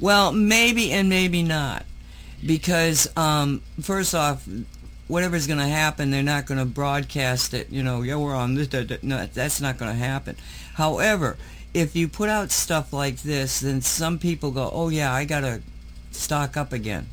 Well, 0.00 0.32
maybe 0.32 0.90
and 0.90 1.08
maybe 1.08 1.44
not, 1.44 1.86
because 2.44 3.08
um, 3.16 3.62
first 3.80 4.12
off, 4.12 4.44
whatever's 5.10 5.46
going 5.46 5.58
to 5.58 5.66
happen, 5.66 6.10
they're 6.10 6.22
not 6.22 6.46
going 6.46 6.58
to 6.58 6.64
broadcast 6.64 7.52
it. 7.52 7.70
You 7.70 7.82
know, 7.82 8.02
yeah, 8.02 8.16
we're 8.16 8.34
on 8.34 8.54
this. 8.54 8.68
That, 8.68 8.88
that. 8.88 9.02
No, 9.02 9.26
that's 9.26 9.60
not 9.60 9.76
going 9.76 9.90
to 9.90 9.98
happen. 9.98 10.36
However, 10.74 11.36
if 11.74 11.96
you 11.96 12.08
put 12.08 12.28
out 12.28 12.50
stuff 12.50 12.92
like 12.92 13.18
this, 13.18 13.60
then 13.60 13.80
some 13.82 14.18
people 14.18 14.52
go, 14.52 14.70
"Oh 14.72 14.88
yeah, 14.88 15.12
I 15.12 15.24
got 15.24 15.40
to 15.40 15.60
stock 16.12 16.56
up 16.56 16.72
again." 16.72 17.06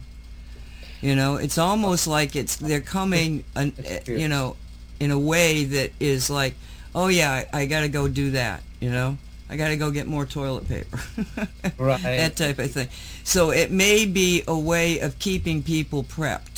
You 1.02 1.16
know, 1.16 1.36
it's 1.36 1.58
almost 1.58 2.08
like 2.08 2.36
it's 2.36 2.56
they're 2.56 2.82
coming, 2.82 3.44
an, 3.56 3.74
eh, 3.84 4.00
you 4.06 4.28
know, 4.28 4.56
in 5.00 5.12
a 5.12 5.20
way 5.20 5.66
that 5.66 5.92
is 6.00 6.30
like, 6.30 6.54
"Oh 6.94 7.08
yeah, 7.08 7.46
I, 7.52 7.62
I 7.62 7.66
got 7.66 7.82
to 7.82 7.90
go 7.90 8.08
do 8.08 8.32
that." 8.32 8.62
You 8.80 8.92
know. 8.92 9.18
I 9.50 9.56
got 9.56 9.70
to 9.70 9.78
go 9.78 9.92
get 9.92 10.08
more 10.08 10.26
toilet 10.26 10.68
paper. 10.68 11.00
right. 11.78 12.02
That 12.02 12.36
type 12.36 12.60
of 12.60 12.70
thing. 12.70 12.90
So 13.24 13.52
it 13.52 13.72
may 13.72 14.06
be 14.06 14.44
a 14.46 14.60
way 14.60 15.00
of 15.00 15.20
keeping 15.20 15.64
people 15.64 16.04
prepped. 16.04 16.57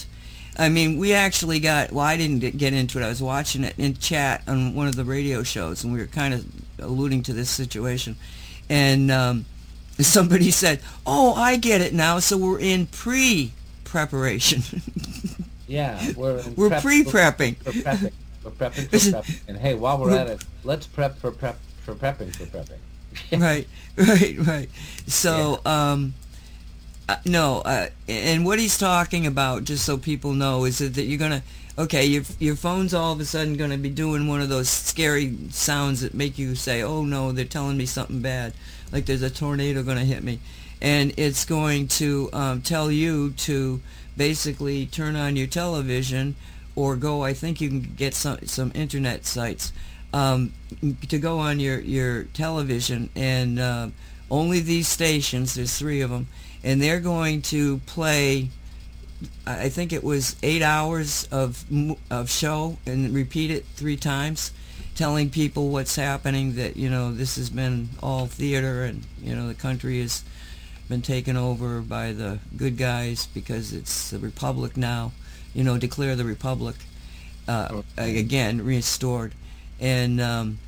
I 0.60 0.68
mean, 0.68 0.98
we 0.98 1.14
actually 1.14 1.62
got, 1.62 1.94
well, 1.94 2.06
I 2.06 2.18
didn't 2.18 2.58
get 2.58 2.74
into 2.74 3.00
it. 3.00 3.06
I 3.06 3.08
was 3.08 3.22
watching 3.22 3.64
it 3.64 3.76
in 3.78 3.96
chat 3.96 4.44
on 4.46 4.76
one 4.76 4.88
of 4.88 4.98
the 4.98 5.06
radio 5.06 5.42
shows, 5.42 5.86
and 5.86 5.94
we 5.94 6.00
were 6.00 6.08
kind 6.08 6.34
of 6.34 6.46
alluding 6.80 7.24
to 7.24 7.34
this 7.34 7.50
situation. 7.50 8.18
And 8.70 9.10
um, 9.10 9.46
somebody 10.00 10.52
said, 10.52 10.82
oh, 11.08 11.34
I 11.34 11.56
get 11.56 11.80
it 11.80 11.94
now. 11.94 12.20
So 12.20 12.38
we're 12.38 12.60
in 12.60 12.88
pre-preparation. 12.88 14.64
yeah, 15.68 16.12
we're 16.18 16.44
We're 16.58 16.68
prep, 16.68 16.82
pre-prepping. 16.82 17.66
We're, 17.66 17.72
we're 17.72 17.82
prepping. 17.82 18.12
We're 18.44 18.52
prepping 18.52 18.88
for 18.88 18.98
prepping. 18.98 19.42
And 19.48 19.58
hey, 19.58 19.76
while 19.76 19.98
we're 19.98 20.12
at 20.12 20.28
it, 20.28 20.44
let's 20.66 20.88
prep 20.88 21.18
for 21.20 21.32
prep 21.32 21.58
for 21.86 21.96
prepping 21.96 22.36
for 22.36 22.44
prepping. 22.46 22.80
right, 23.42 23.66
right, 23.96 24.38
right. 24.46 24.70
So, 25.08 25.62
yeah. 25.66 25.92
um, 25.92 26.14
uh, 27.10 27.16
no, 27.26 27.62
uh, 27.62 27.88
and 28.08 28.46
what 28.46 28.60
he's 28.60 28.78
talking 28.78 29.26
about, 29.26 29.64
just 29.64 29.84
so 29.84 29.98
people 29.98 30.34
know, 30.34 30.66
is 30.66 30.78
that, 30.78 30.96
you're 30.96 31.18
gonna, 31.18 31.42
okay, 31.78 32.06
your 32.06 32.24
your 32.40 32.56
phone's 32.56 32.94
all 32.94 33.14
of 33.14 33.20
a 33.20 33.26
sudden 33.26 33.58
gonna 33.58 33.78
be 33.78 33.90
doing 33.90 34.28
one 34.28 34.42
of 34.42 34.50
those 34.50 34.70
scary 34.70 35.36
sounds 35.50 36.02
that 36.02 36.14
make 36.14 36.38
you 36.38 36.54
say, 36.56 36.84
oh 36.84 37.04
no, 37.04 37.32
they're 37.32 37.46
telling 37.46 37.78
me 37.78 37.86
something 37.88 38.22
bad, 38.22 38.54
like 38.92 39.06
there's 39.06 39.24
a 39.24 39.30
tornado 39.30 39.82
gonna 39.82 40.06
hit 40.06 40.24
me, 40.24 40.40
and 40.82 41.14
it's 41.18 41.46
going 41.46 41.88
to 41.88 42.30
um, 42.32 42.62
tell 42.62 42.92
you 42.92 43.32
to 43.32 43.82
basically 44.16 44.86
turn 44.86 45.16
on 45.16 45.36
your 45.36 45.48
television 45.48 46.36
or 46.76 46.96
go. 46.96 47.24
I 47.24 47.34
think 47.34 47.60
you 47.60 47.70
can 47.70 47.82
get 47.98 48.14
some 48.14 48.38
some 48.46 48.72
internet 48.76 49.26
sites 49.26 49.74
um, 50.14 50.54
to 51.08 51.18
go 51.18 51.40
on 51.40 51.60
your, 51.60 51.80
your 51.80 52.26
television 52.26 53.10
and 53.16 53.60
uh, 53.60 53.88
only 54.32 54.60
these 54.60 54.88
stations, 54.88 55.56
there's 55.56 55.78
three 55.78 56.02
of 56.02 56.10
them, 56.12 56.28
and 56.64 56.82
they're 56.82 57.00
going 57.00 57.42
to 57.44 57.78
play, 57.86 58.50
I 59.46 59.70
think 59.70 59.94
it 59.94 60.04
was 60.04 60.36
eight 60.44 60.62
hours 60.62 61.28
of, 61.32 61.64
of 62.10 62.30
show 62.30 62.78
and 62.86 63.14
repeat 63.14 63.52
it 63.52 63.66
three 63.76 63.98
times. 63.98 64.52
telling 65.00 65.30
people 65.30 65.70
what's 65.70 65.96
happening. 65.96 66.56
That 66.56 66.76
you 66.76 66.90
know 66.90 67.14
this 67.14 67.38
has 67.38 67.50
been 67.50 67.88
all 68.04 68.28
theater, 68.28 68.84
and 68.84 69.04
you 69.24 69.34
know 69.34 69.48
the 69.48 69.54
country 69.54 70.02
has 70.02 70.26
been 70.90 71.02
taken 71.02 71.38
over 71.38 71.80
by 71.80 72.12
the 72.12 72.40
good 72.58 72.78
guys 72.78 73.28
because 73.28 73.72
it's 73.72 74.10
the 74.10 74.20
republic 74.20 74.76
now. 74.76 75.14
You 75.54 75.64
know, 75.64 75.78
declare 75.78 76.18
the 76.18 76.26
republic 76.26 76.76
uh, 77.48 77.82
again 77.98 78.64
restored, 78.66 79.34
and 79.80 80.20
um, 80.20 80.60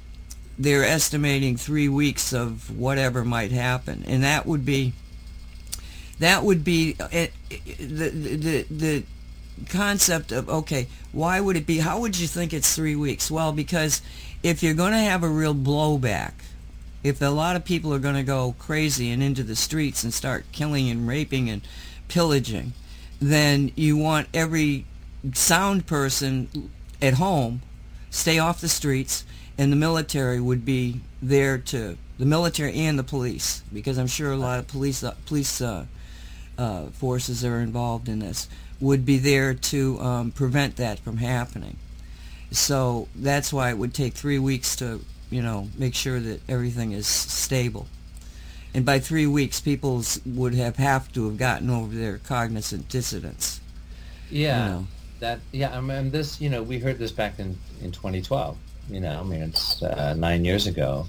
they're 0.58 0.86
estimating 0.86 1.58
three 1.58 1.90
weeks 1.90 2.32
of 2.34 2.76
whatever 2.78 3.26
might 3.26 3.52
happen, 3.52 4.06
and 4.08 4.24
that 4.24 4.46
would 4.46 4.66
be 4.66 4.94
that 6.22 6.44
would 6.44 6.64
be 6.64 6.96
uh, 7.00 7.08
the 7.10 8.10
the 8.10 8.66
the 8.70 9.04
concept 9.70 10.32
of 10.32 10.48
okay, 10.50 10.88
why 11.12 11.42
would 11.42 11.58
it 11.58 11.66
be? 11.66 11.80
How 11.80 12.00
would 12.00 12.18
you 12.18 12.28
think 12.28 12.54
it's 12.54 12.76
three 12.76 12.96
weeks? 12.96 13.32
Well, 13.32 13.52
because 13.52 14.04
if 14.44 14.62
you're 14.62 14.76
going 14.76 14.92
to 14.92 15.00
have 15.00 15.24
a 15.24 15.28
real 15.28 15.56
blowback, 15.56 16.34
if 17.04 17.24
a 17.24 17.26
lot 17.26 17.56
of 17.56 17.66
people 17.66 17.92
are 17.92 18.00
going 18.00 18.16
to 18.16 18.24
go 18.24 18.54
crazy 18.60 19.10
and 19.10 19.24
into 19.24 19.42
the 19.42 19.56
streets 19.56 20.04
and 20.04 20.14
start 20.14 20.46
killing 20.52 20.92
and 20.92 21.08
raping 21.08 21.50
and 21.50 21.64
pillaging, 22.08 22.74
then 23.20 23.72
you 23.76 23.98
want 23.98 24.28
every 24.32 24.86
sound 25.34 25.88
person 25.88 26.70
at 27.02 27.16
home 27.16 27.64
stay 28.12 28.38
off 28.38 28.62
the 28.62 28.70
streets 28.70 29.26
and 29.58 29.72
the 29.72 29.76
military 29.76 30.40
would 30.40 30.66
be 30.66 31.02
there 31.20 31.58
to 31.58 31.98
the 32.20 32.26
military 32.26 32.76
and 32.76 33.00
the 33.00 33.04
police 33.04 33.64
because 33.74 33.98
I'm 33.98 34.08
sure 34.08 34.32
a 34.32 34.38
lot 34.38 34.60
of 34.60 34.68
police 34.68 35.04
uh, 35.04 35.16
police 35.26 35.62
uh, 35.62 35.86
uh, 36.58 36.88
forces 36.88 37.44
are 37.44 37.60
involved 37.60 38.10
in 38.10 38.20
this 38.20 38.48
would 38.80 39.06
be 39.06 39.18
there 39.18 39.54
to 39.54 40.00
um, 40.00 40.32
prevent 40.32 40.76
that 40.78 41.00
from 41.00 41.18
happening. 41.18 41.78
So 42.52 43.08
that's 43.16 43.54
why 43.54 43.70
it 43.70 43.78
would 43.78 43.94
take 43.94 44.14
three 44.14 44.40
weeks 44.40 44.76
to 44.78 45.02
you 45.30 45.42
know 45.42 45.70
make 45.78 45.96
sure 45.96 46.20
that 46.20 46.42
everything 46.50 46.92
is 46.92 47.08
stable. 47.08 47.88
And 48.74 48.86
by 48.86 49.00
three 49.00 49.28
weeks, 49.28 49.60
people 49.60 50.04
would 50.26 50.54
have 50.56 50.78
have 50.78 51.12
to 51.14 51.26
have 51.28 51.38
gotten 51.38 51.70
over 51.70 51.94
their 51.94 52.18
cognizant 52.20 52.90
dissonance. 52.90 53.60
Yeah. 54.30 54.66
You 54.66 54.72
know 54.72 54.88
that 55.20 55.40
yeah, 55.52 55.78
I 55.78 55.82
mean 55.82 56.12
this. 56.12 56.42
You 56.42 56.50
know, 56.50 56.62
we 56.62 56.80
heard 56.80 56.98
this 56.98 57.12
back 57.12 57.40
in 57.40 57.58
in 57.82 57.92
2012. 57.92 58.58
You 58.90 59.00
know, 59.00 59.20
I 59.20 59.24
mean 59.24 59.44
it's 59.44 59.82
uh, 59.82 60.14
nine 60.16 60.44
years 60.44 60.68
ago. 60.68 61.08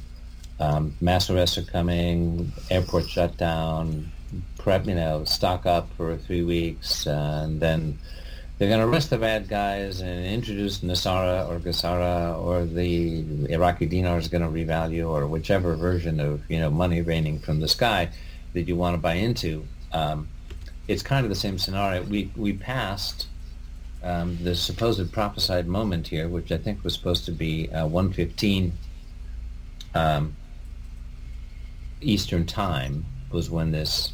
Um, 0.61 0.95
mass 1.01 1.29
arrests 1.29 1.59
are 1.59 1.63
coming. 1.63 2.53
Airport 2.71 3.09
shut 3.09 3.37
down. 3.37 4.13
Prep, 4.59 4.87
you 4.87 4.95
know, 4.95 5.25
stock 5.25 5.67
up 5.67 5.89
for 5.97 6.17
three 6.17 6.43
weeks, 6.43 7.07
uh, 7.07 7.43
and 7.45 7.61
then 7.61 7.99
they're 8.59 8.69
going 8.69 8.81
to 8.81 8.87
arrest 8.87 9.11
the 9.11 9.19
bad 9.19 9.49
guys 9.49 10.01
and 10.01 10.25
introduce 10.25 10.79
NESARA 10.81 11.49
or 11.49 11.59
GESARA 11.59 12.39
or 12.39 12.65
the 12.65 13.51
Iraqi 13.53 13.87
dinar 13.87 14.19
is 14.19 14.29
going 14.29 14.43
to 14.43 14.49
revalue 14.49 15.09
or 15.09 15.27
whichever 15.27 15.75
version 15.75 16.21
of 16.21 16.49
you 16.49 16.61
know 16.61 16.71
money 16.71 17.03
raining 17.03 17.41
from 17.41 17.59
the 17.59 17.67
sky 17.67 18.11
that 18.53 18.69
you 18.69 18.77
want 18.77 18.95
to 18.95 18.99
buy 18.99 19.15
into. 19.15 19.67
Um, 19.93 20.29
it's 20.87 21.03
kind 21.03 21.25
of 21.25 21.31
the 21.31 21.35
same 21.35 21.59
scenario. 21.59 22.03
We 22.03 22.31
we 22.37 22.53
passed 22.53 23.27
um, 24.03 24.39
the 24.43 24.55
supposed 24.55 25.13
prophesied 25.13 25.67
moment 25.67 26.09
here, 26.09 26.29
which 26.29 26.53
I 26.53 26.59
think 26.59 26.85
was 26.85 26.95
supposed 26.95 27.25
to 27.27 27.33
be 27.33 27.69
uh, 27.71 27.87
115 27.87 28.73
um, 29.95 30.37
Eastern 32.01 32.47
Time, 32.47 33.07
was 33.31 33.51
when 33.51 33.71
this 33.71 34.13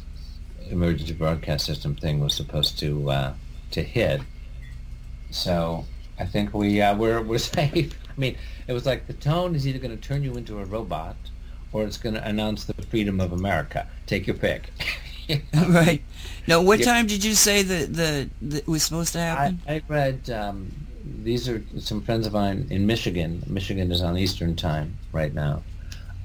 emergency 0.69 1.13
broadcast 1.13 1.65
system 1.65 1.95
thing 1.95 2.19
was 2.19 2.33
supposed 2.33 2.79
to 2.79 3.09
uh, 3.09 3.33
to 3.71 3.81
hit. 3.81 4.21
So 5.31 5.85
I 6.19 6.25
think 6.25 6.53
we 6.53 6.81
uh, 6.81 6.95
we're 6.95 7.21
we're 7.21 7.37
safe. 7.37 7.97
I 8.07 8.19
mean, 8.19 8.37
it 8.67 8.73
was 8.73 8.85
like 8.85 9.07
the 9.07 9.13
tone 9.13 9.55
is 9.55 9.67
either 9.67 9.79
going 9.79 9.95
to 9.95 10.01
turn 10.01 10.23
you 10.23 10.35
into 10.35 10.59
a 10.59 10.65
robot, 10.65 11.15
or 11.71 11.83
it's 11.83 11.97
going 11.97 12.15
to 12.15 12.27
announce 12.27 12.65
the 12.65 12.73
freedom 12.73 13.19
of 13.19 13.31
America. 13.31 13.87
Take 14.05 14.27
your 14.27 14.35
pick. 14.35 14.69
right. 15.69 16.01
Now, 16.47 16.61
what 16.61 16.79
yeah. 16.79 16.85
time 16.85 17.07
did 17.07 17.23
you 17.23 17.35
say 17.35 17.61
that 17.61 17.93
the 17.93 18.29
that 18.41 18.67
was 18.67 18.83
supposed 18.83 19.13
to 19.13 19.19
happen? 19.19 19.61
I, 19.67 19.75
I 19.75 19.81
read. 19.87 20.29
Um, 20.29 20.71
these 21.23 21.49
are 21.49 21.63
some 21.79 22.01
friends 22.01 22.27
of 22.27 22.33
mine 22.33 22.67
in 22.69 22.85
Michigan. 22.85 23.43
Michigan 23.47 23.91
is 23.91 24.01
on 24.01 24.17
Eastern 24.17 24.55
time 24.55 24.97
right 25.11 25.33
now. 25.33 25.63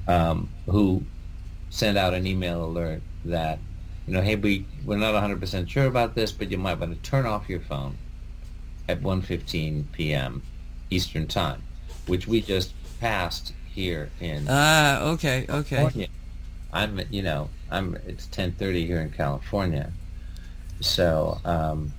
Um, 0.07 0.51
who 0.67 1.03
sent 1.71 1.97
out 1.97 2.13
an 2.13 2.27
email 2.27 2.65
alert 2.65 3.01
that 3.25 3.59
you 4.07 4.13
know, 4.13 4.21
hey, 4.21 4.37
we 4.37 4.67
we're 4.85 4.97
not 4.97 5.15
100% 5.15 5.69
sure 5.69 5.87
about 5.87 6.15
this, 6.15 6.33
but 6.33 6.51
you 6.51 6.59
might 6.59 6.79
want 6.79 6.93
to 6.95 7.11
turn 7.11 7.27
off 7.27 7.49
your 7.49 7.61
phone 7.61 7.97
at 8.89 9.01
1:15 9.01 9.85
p.m. 9.93 10.43
Eastern 10.91 11.27
time, 11.27 11.63
which 12.07 12.27
we 12.27 12.41
just 12.41 12.73
passed 13.01 13.55
here 13.67 14.11
in. 14.21 14.47
Ah, 14.49 15.01
uh, 15.01 15.13
okay, 15.13 15.47
okay. 15.49 15.77
California. 15.77 16.09
I'm, 16.73 17.01
you 17.11 17.23
know, 17.23 17.49
I'm. 17.71 17.97
It's 18.07 18.27
10:30 18.27 18.87
here 18.87 19.01
in 19.01 19.11
California, 19.11 19.93
so 20.81 21.41
um, 21.45 21.93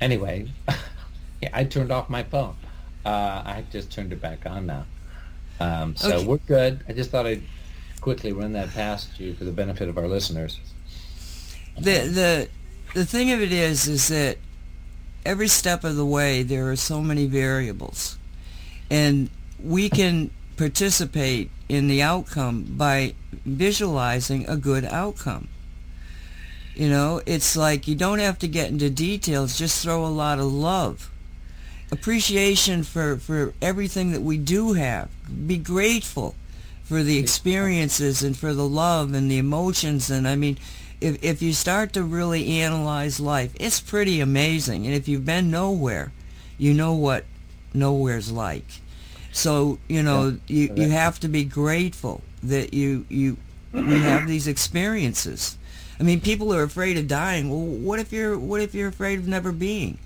anyway, 0.00 0.48
yeah, 1.42 1.50
I 1.52 1.64
turned 1.64 1.92
off 1.92 2.08
my 2.08 2.22
phone. 2.22 2.56
Uh, 3.04 3.42
I 3.44 3.64
just 3.70 3.90
turned 3.90 4.12
it 4.12 4.20
back 4.20 4.46
on 4.46 4.66
now. 4.66 4.86
Um, 5.60 5.94
so 5.96 6.16
okay. 6.16 6.26
we're 6.26 6.38
good. 6.38 6.84
I 6.88 6.92
just 6.92 7.10
thought 7.10 7.26
I'd 7.26 7.42
quickly 8.00 8.32
run 8.32 8.52
that 8.52 8.70
past 8.70 9.20
you 9.20 9.34
for 9.34 9.44
the 9.44 9.52
benefit 9.52 9.88
of 9.88 9.98
our 9.98 10.08
listeners. 10.08 10.60
The 11.76 12.08
the 12.08 12.48
the 12.94 13.06
thing 13.06 13.32
of 13.32 13.40
it 13.40 13.52
is, 13.52 13.88
is 13.88 14.08
that 14.08 14.38
every 15.24 15.48
step 15.48 15.84
of 15.84 15.96
the 15.96 16.06
way 16.06 16.42
there 16.42 16.70
are 16.70 16.76
so 16.76 17.00
many 17.00 17.26
variables, 17.26 18.18
and 18.90 19.30
we 19.62 19.88
can 19.88 20.30
participate 20.56 21.50
in 21.68 21.88
the 21.88 22.02
outcome 22.02 22.64
by 22.76 23.14
visualizing 23.46 24.48
a 24.48 24.56
good 24.56 24.84
outcome. 24.84 25.48
You 26.74 26.88
know, 26.88 27.20
it's 27.26 27.56
like 27.56 27.86
you 27.86 27.94
don't 27.94 28.18
have 28.18 28.38
to 28.40 28.48
get 28.48 28.70
into 28.70 28.90
details, 28.90 29.58
just 29.58 29.82
throw 29.82 30.04
a 30.04 30.08
lot 30.08 30.38
of 30.38 30.46
love. 30.52 31.10
Appreciation 31.90 32.82
for, 32.82 33.18
for 33.18 33.52
everything 33.60 34.12
that 34.12 34.22
we 34.22 34.38
do 34.38 34.72
have. 34.72 35.10
Be 35.46 35.58
grateful 35.58 36.34
for 36.84 37.02
the 37.02 37.18
experiences 37.18 38.22
and 38.22 38.36
for 38.36 38.54
the 38.54 38.66
love 38.66 39.12
and 39.12 39.30
the 39.30 39.36
emotions. 39.36 40.10
And 40.10 40.26
I 40.26 40.36
mean, 40.36 40.56
if, 41.02 41.22
if 41.22 41.42
you 41.42 41.52
start 41.52 41.92
to 41.94 42.02
really 42.02 42.60
analyze 42.60 43.20
life, 43.20 43.52
it's 43.58 43.80
pretty 43.80 44.20
amazing. 44.20 44.86
And 44.86 44.94
if 44.94 45.08
you've 45.08 45.26
been 45.26 45.50
nowhere, 45.50 46.12
you 46.58 46.72
know 46.74 46.94
what 46.94 47.24
nowhere's 47.74 48.30
like. 48.30 48.80
So, 49.32 49.78
you 49.88 50.02
know, 50.02 50.38
you, 50.46 50.72
you 50.74 50.90
have 50.90 51.18
to 51.20 51.28
be 51.28 51.44
grateful 51.44 52.22
that 52.42 52.74
you, 52.74 53.06
you, 53.08 53.36
we 53.72 54.00
have 54.00 54.26
these 54.26 54.46
experiences. 54.46 55.56
I 55.98 56.04
mean, 56.04 56.20
people 56.20 56.52
are 56.52 56.62
afraid 56.62 56.98
of 56.98 57.08
dying. 57.08 57.48
Well, 57.48 57.60
what 57.60 58.00
if 58.00 58.12
you're 58.12 58.38
what 58.38 58.60
if 58.60 58.74
you're 58.74 58.88
afraid 58.88 59.20
of 59.20 59.28
never 59.28 59.52
being? 59.52 59.98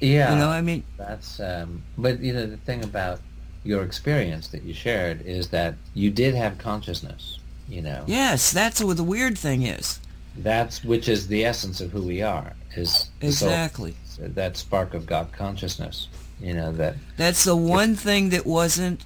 Yeah, 0.00 0.32
you 0.32 0.38
know, 0.38 0.48
I 0.48 0.60
mean, 0.60 0.84
that's. 0.96 1.40
Um, 1.40 1.82
but 1.98 2.20
you 2.20 2.32
know, 2.32 2.46
the 2.46 2.56
thing 2.58 2.84
about 2.84 3.20
your 3.64 3.82
experience 3.82 4.48
that 4.48 4.62
you 4.62 4.72
shared 4.72 5.22
is 5.22 5.48
that 5.48 5.74
you 5.94 6.10
did 6.10 6.34
have 6.34 6.58
consciousness. 6.58 7.38
You 7.68 7.82
know. 7.82 8.04
Yes, 8.06 8.52
that's 8.52 8.82
what 8.82 8.96
the 8.96 9.04
weird 9.04 9.38
thing 9.38 9.62
is. 9.62 10.00
That's 10.36 10.82
which 10.84 11.08
is 11.08 11.28
the 11.28 11.44
essence 11.44 11.80
of 11.80 11.92
who 11.92 12.02
we 12.02 12.22
are. 12.22 12.52
Is 12.76 13.10
exactly 13.20 13.94
that 14.18 14.56
spark 14.56 14.94
of 14.94 15.06
God 15.06 15.32
consciousness. 15.32 16.08
You 16.40 16.54
know 16.54 16.72
that. 16.72 16.96
That's 17.16 17.44
the 17.44 17.56
one 17.56 17.94
thing 17.94 18.30
that 18.30 18.44
wasn't 18.44 19.04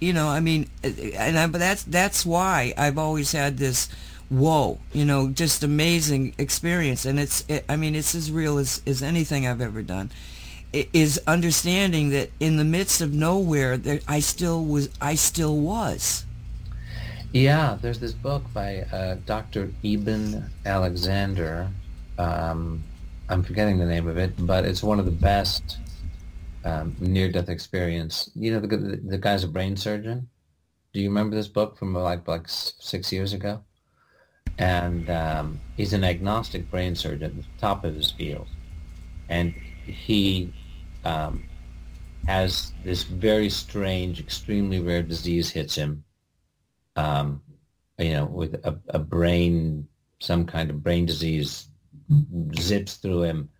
you 0.00 0.12
know 0.12 0.26
i 0.26 0.40
mean 0.40 0.68
and 0.82 1.38
I, 1.38 1.46
but 1.46 1.58
that's 1.58 1.84
that's 1.84 2.26
why 2.26 2.74
i've 2.76 2.98
always 2.98 3.30
had 3.30 3.56
this 3.56 3.88
whoa, 4.30 4.78
you 4.92 5.04
know, 5.04 5.28
just 5.28 5.62
amazing 5.62 6.34
experience. 6.38 7.04
And 7.04 7.18
it's, 7.20 7.44
it, 7.48 7.64
I 7.68 7.76
mean, 7.76 7.94
it's 7.94 8.14
as 8.14 8.30
real 8.30 8.58
as, 8.58 8.80
as 8.86 9.02
anything 9.02 9.46
I've 9.46 9.60
ever 9.60 9.82
done. 9.82 10.10
It 10.72 10.88
is 10.92 11.20
understanding 11.26 12.10
that 12.10 12.30
in 12.38 12.56
the 12.56 12.64
midst 12.64 13.00
of 13.00 13.12
nowhere, 13.12 13.76
that 13.76 14.04
I 14.06 14.20
still 14.20 14.64
was, 14.64 14.88
I 15.00 15.16
still 15.16 15.56
was. 15.56 16.24
Yeah, 17.32 17.78
there's 17.80 18.00
this 18.00 18.12
book 18.12 18.42
by 18.52 18.80
uh, 18.92 19.16
Dr. 19.26 19.72
Eben 19.84 20.50
Alexander. 20.66 21.68
Um, 22.18 22.82
I'm 23.28 23.42
forgetting 23.42 23.78
the 23.78 23.86
name 23.86 24.08
of 24.08 24.18
it, 24.18 24.32
but 24.38 24.64
it's 24.64 24.82
one 24.82 24.98
of 24.98 25.04
the 25.04 25.12
best 25.12 25.78
um, 26.64 26.96
near-death 26.98 27.48
experience. 27.48 28.30
You 28.34 28.52
know, 28.52 28.60
the, 28.60 29.00
the, 29.06 29.18
guy's 29.18 29.44
a 29.44 29.48
brain 29.48 29.76
surgeon. 29.76 30.28
Do 30.92 31.00
you 31.00 31.08
remember 31.08 31.36
this 31.36 31.46
book 31.46 31.78
from 31.78 31.94
like 31.94 32.26
like 32.26 32.48
six 32.48 33.12
years 33.12 33.32
ago? 33.32 33.62
and 34.60 35.08
um, 35.08 35.58
he's 35.76 35.94
an 35.94 36.04
agnostic 36.04 36.70
brain 36.70 36.94
surgeon 36.94 37.24
at 37.24 37.36
the 37.36 37.44
top 37.58 37.82
of 37.82 37.94
his 37.94 38.10
field, 38.10 38.46
and 39.30 39.54
he 39.54 40.52
um, 41.04 41.44
has 42.26 42.72
this 42.84 43.02
very 43.02 43.48
strange, 43.48 44.20
extremely 44.20 44.78
rare 44.78 45.02
disease 45.02 45.50
hits 45.50 45.74
him. 45.74 46.04
Um, 46.96 47.42
you 47.98 48.12
know, 48.12 48.24
with 48.26 48.54
a, 48.54 48.78
a, 48.88 48.98
brain, 48.98 49.86
some 50.20 50.46
kind 50.46 50.70
of 50.70 50.82
brain 50.82 51.06
disease 51.06 51.68
zips 52.58 52.94
through 52.94 53.22
him, 53.22 53.50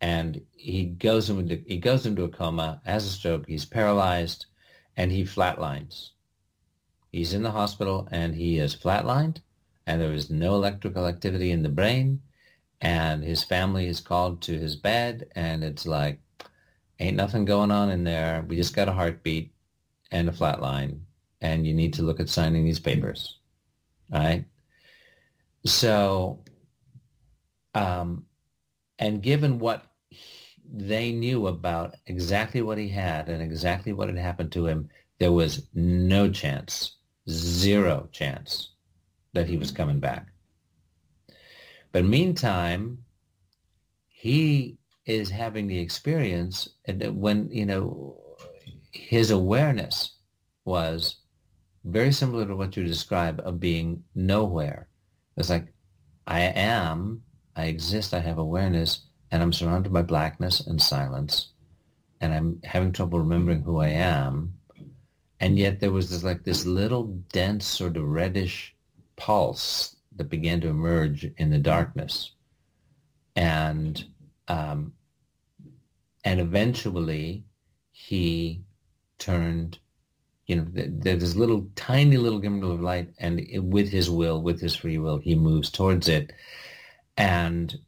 and 0.00 0.40
he 0.52 0.86
goes 0.86 1.30
into 1.30 1.62
he 1.66 1.78
goes 1.78 2.06
into 2.06 2.24
a 2.24 2.28
coma, 2.28 2.80
has 2.84 3.04
a 3.04 3.10
stroke, 3.10 3.46
he's 3.46 3.64
paralyzed, 3.64 4.46
and 4.96 5.12
he 5.12 5.24
flatlines. 5.24 6.10
He's 7.12 7.34
in 7.34 7.42
the 7.42 7.50
hospital 7.50 8.08
and 8.10 8.34
he 8.34 8.58
is 8.58 8.74
flatlined, 8.74 9.42
and 9.86 10.00
there 10.00 10.12
is 10.12 10.30
no 10.30 10.54
electrical 10.54 11.06
activity 11.06 11.50
in 11.50 11.62
the 11.62 11.68
brain, 11.68 12.22
and 12.80 13.22
his 13.22 13.44
family 13.44 13.86
is 13.86 14.00
called 14.00 14.42
to 14.42 14.58
his 14.58 14.76
bed, 14.76 15.28
and 15.34 15.62
it's 15.62 15.86
like, 15.86 16.20
ain't 16.98 17.16
nothing 17.16 17.44
going 17.44 17.70
on 17.70 17.90
in 17.90 18.04
there. 18.04 18.44
We 18.48 18.56
just 18.56 18.74
got 18.74 18.88
a 18.88 18.92
heartbeat 18.92 19.52
and 20.10 20.28
a 20.28 20.32
flatline, 20.32 21.00
and 21.42 21.66
you 21.66 21.74
need 21.74 21.92
to 21.94 22.02
look 22.02 22.20
at 22.20 22.28
signing 22.28 22.64
these 22.64 22.80
papers, 22.80 23.38
right? 24.10 24.44
So, 25.66 26.44
um, 27.74 28.24
and 28.98 29.22
given 29.22 29.58
what 29.58 29.84
they 30.72 31.12
knew 31.12 31.48
about 31.48 31.96
exactly 32.06 32.62
what 32.62 32.78
he 32.78 32.88
had 32.88 33.28
and 33.28 33.42
exactly 33.42 33.92
what 33.92 34.08
had 34.08 34.16
happened 34.16 34.52
to 34.52 34.66
him, 34.66 34.88
there 35.18 35.32
was 35.32 35.68
no 35.74 36.30
chance, 36.30 36.96
zero 37.28 38.08
chance 38.12 38.70
that 39.34 39.48
he 39.48 39.56
was 39.56 39.70
coming 39.70 39.98
back. 39.98 40.28
But 41.90 42.04
meantime, 42.04 42.98
he 44.08 44.78
is 45.04 45.28
having 45.28 45.66
the 45.66 45.78
experience 45.78 46.68
and 46.86 47.20
when, 47.20 47.50
you 47.50 47.66
know, 47.66 48.20
his 48.92 49.30
awareness 49.30 50.16
was 50.64 51.21
very 51.84 52.12
similar 52.12 52.46
to 52.46 52.56
what 52.56 52.76
you 52.76 52.84
describe 52.84 53.40
of 53.44 53.60
being 53.60 54.04
nowhere. 54.14 54.88
It's 55.36 55.50
like, 55.50 55.72
I 56.26 56.40
am, 56.40 57.22
I 57.56 57.64
exist, 57.66 58.14
I 58.14 58.20
have 58.20 58.38
awareness, 58.38 59.06
and 59.30 59.42
I'm 59.42 59.52
surrounded 59.52 59.92
by 59.92 60.02
blackness 60.02 60.60
and 60.60 60.80
silence, 60.80 61.52
and 62.20 62.32
I'm 62.32 62.60
having 62.64 62.92
trouble 62.92 63.18
remembering 63.18 63.62
who 63.62 63.78
I 63.78 63.88
am. 63.88 64.54
And 65.40 65.58
yet 65.58 65.80
there 65.80 65.90
was 65.90 66.10
this 66.10 66.22
like 66.22 66.44
this 66.44 66.66
little 66.66 67.06
dense 67.32 67.66
sort 67.66 67.96
of 67.96 68.04
reddish 68.04 68.76
pulse 69.16 69.96
that 70.16 70.28
began 70.30 70.60
to 70.60 70.68
emerge 70.68 71.24
in 71.36 71.50
the 71.50 71.58
darkness. 71.58 72.32
And 73.34 74.04
um, 74.46 74.92
and 76.24 76.38
eventually 76.40 77.44
he 77.90 78.62
turned 79.18 79.78
you 80.46 80.56
know, 80.56 80.66
there's 80.72 81.20
this 81.20 81.36
little 81.36 81.68
tiny 81.76 82.16
little 82.16 82.40
glimmer 82.40 82.72
of 82.72 82.80
light, 82.80 83.08
and 83.18 83.40
it, 83.40 83.60
with 83.60 83.88
his 83.88 84.10
will, 84.10 84.42
with 84.42 84.60
his 84.60 84.74
free 84.74 84.98
will, 84.98 85.18
he 85.18 85.34
moves 85.34 85.70
towards 85.70 86.08
it, 86.08 86.32
and 87.16 87.78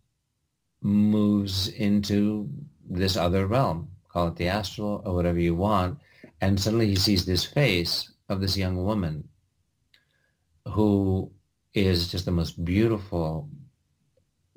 moves 0.80 1.68
into 1.68 2.48
this 2.88 3.16
other 3.16 3.46
realm. 3.46 3.88
Call 4.08 4.28
it 4.28 4.36
the 4.36 4.48
astral 4.48 5.02
or 5.04 5.14
whatever 5.14 5.40
you 5.40 5.54
want, 5.54 5.98
and 6.40 6.60
suddenly 6.60 6.86
he 6.86 6.96
sees 6.96 7.26
this 7.26 7.44
face 7.44 8.12
of 8.28 8.40
this 8.40 8.56
young 8.56 8.84
woman, 8.84 9.28
who 10.68 11.30
is 11.74 12.08
just 12.08 12.24
the 12.24 12.30
most 12.30 12.64
beautiful 12.64 13.48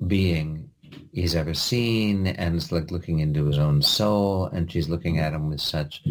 being 0.06 0.70
he's 1.12 1.34
ever 1.34 1.54
seen, 1.54 2.28
and 2.28 2.54
it's 2.54 2.70
like 2.70 2.92
looking 2.92 3.18
into 3.18 3.46
his 3.46 3.58
own 3.58 3.82
soul, 3.82 4.46
and 4.46 4.70
she's 4.70 4.88
looking 4.88 5.18
at 5.18 5.32
him 5.32 5.50
with 5.50 5.60
such 5.60 6.04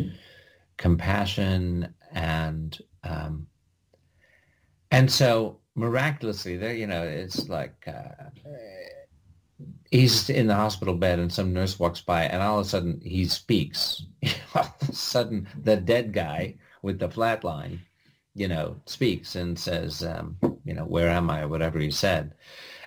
compassion 0.77 1.93
and 2.11 2.79
um, 3.03 3.47
and 4.91 5.11
so 5.11 5.59
miraculously 5.75 6.57
there 6.57 6.73
you 6.73 6.87
know 6.87 7.03
it's 7.03 7.49
like 7.49 7.87
uh, 7.87 8.29
he's 9.91 10.29
in 10.29 10.47
the 10.47 10.55
hospital 10.55 10.95
bed 10.95 11.19
and 11.19 11.31
some 11.31 11.53
nurse 11.53 11.79
walks 11.79 12.01
by 12.01 12.23
and 12.23 12.41
all 12.41 12.59
of 12.59 12.65
a 12.65 12.69
sudden 12.69 12.99
he 13.03 13.25
speaks. 13.25 14.03
All 14.55 14.63
of 14.81 14.89
a 14.89 14.93
sudden 14.93 15.47
the 15.61 15.77
dead 15.77 16.13
guy 16.13 16.55
with 16.81 16.99
the 16.99 17.09
flat 17.09 17.43
line 17.43 17.81
you 18.33 18.47
know 18.47 18.75
speaks 18.85 19.35
and 19.35 19.57
says 19.57 20.03
um, 20.03 20.37
you 20.63 20.73
know 20.73 20.85
where 20.85 21.09
am 21.09 21.29
i? 21.29 21.41
or 21.41 21.47
whatever 21.47 21.79
he 21.79 21.91
said. 21.91 22.33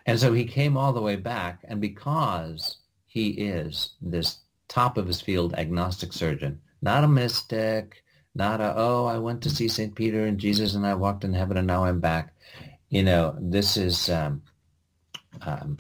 And 0.07 0.19
so 0.19 0.33
he 0.33 0.45
came 0.45 0.77
all 0.77 0.93
the 0.93 1.03
way 1.03 1.17
back 1.17 1.61
and 1.65 1.81
because 1.81 2.79
he 3.07 3.31
is 3.31 3.95
this 4.01 4.39
top 4.69 4.97
of 4.97 5.07
his 5.07 5.21
field 5.21 5.55
agnostic 5.55 6.13
surgeon 6.13 6.61
not 6.83 7.05
a 7.05 7.09
mystic, 7.09 8.03
not 8.35 8.61
a, 8.61 8.75
oh, 8.77 9.07
I 9.07 9.19
went 9.19 9.43
to 9.43 9.51
see 9.51 9.69
St. 9.69 9.95
Peter 9.95 10.25
and 10.25 10.39
Jesus 10.39 10.75
and 10.75 10.87
I 10.87 10.95
walked 10.95 11.25
in 11.25 11.35
heaven 11.35 11.57
and 11.57 11.67
now 11.67 11.85
I'm 11.85 12.01
back. 12.01 12.35
You 12.89 13.03
know, 13.03 13.37
this 13.41 13.77
is, 13.77 14.09
um, 14.09 14.43
um, 15.43 15.77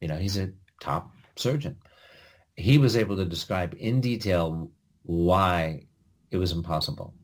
you 0.00 0.08
know, 0.08 0.16
he's 0.16 0.36
a 0.36 0.50
top 0.80 1.10
surgeon. 1.36 1.76
He 2.56 2.78
was 2.78 2.96
able 2.96 3.16
to 3.16 3.24
describe 3.24 3.74
in 3.78 4.00
detail 4.00 4.70
why 5.02 5.86
it 6.30 6.36
was 6.36 6.52
impossible, 6.52 7.14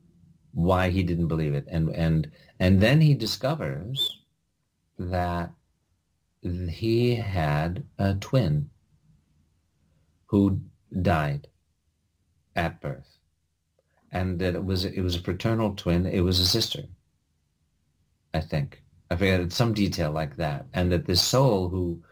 why 0.52 0.90
he 0.90 1.02
didn't 1.02 1.28
believe 1.28 1.54
it. 1.54 1.66
And, 1.68 1.90
and, 1.94 2.30
and 2.58 2.80
then 2.80 3.00
he 3.00 3.14
discovers 3.14 4.22
that 4.98 5.50
he 6.42 7.16
had 7.16 7.84
a 7.98 8.14
twin 8.14 8.70
who 10.26 10.60
died 11.02 11.48
at 12.54 12.80
birth 12.80 13.15
and 14.16 14.38
that 14.38 14.54
it 14.54 14.64
was 14.64 14.84
it 14.86 15.02
was 15.02 15.14
a 15.14 15.22
fraternal 15.22 15.74
twin. 15.74 16.06
It 16.06 16.20
was 16.20 16.40
a 16.40 16.46
sister, 16.46 16.84
I 18.32 18.40
think. 18.40 18.82
I 19.10 19.16
forget 19.16 19.52
some 19.52 19.74
detail 19.74 20.10
like 20.10 20.36
that, 20.36 20.66
and 20.72 20.90
that 20.90 21.06
this 21.06 21.22
soul 21.22 21.68
who 21.68 22.02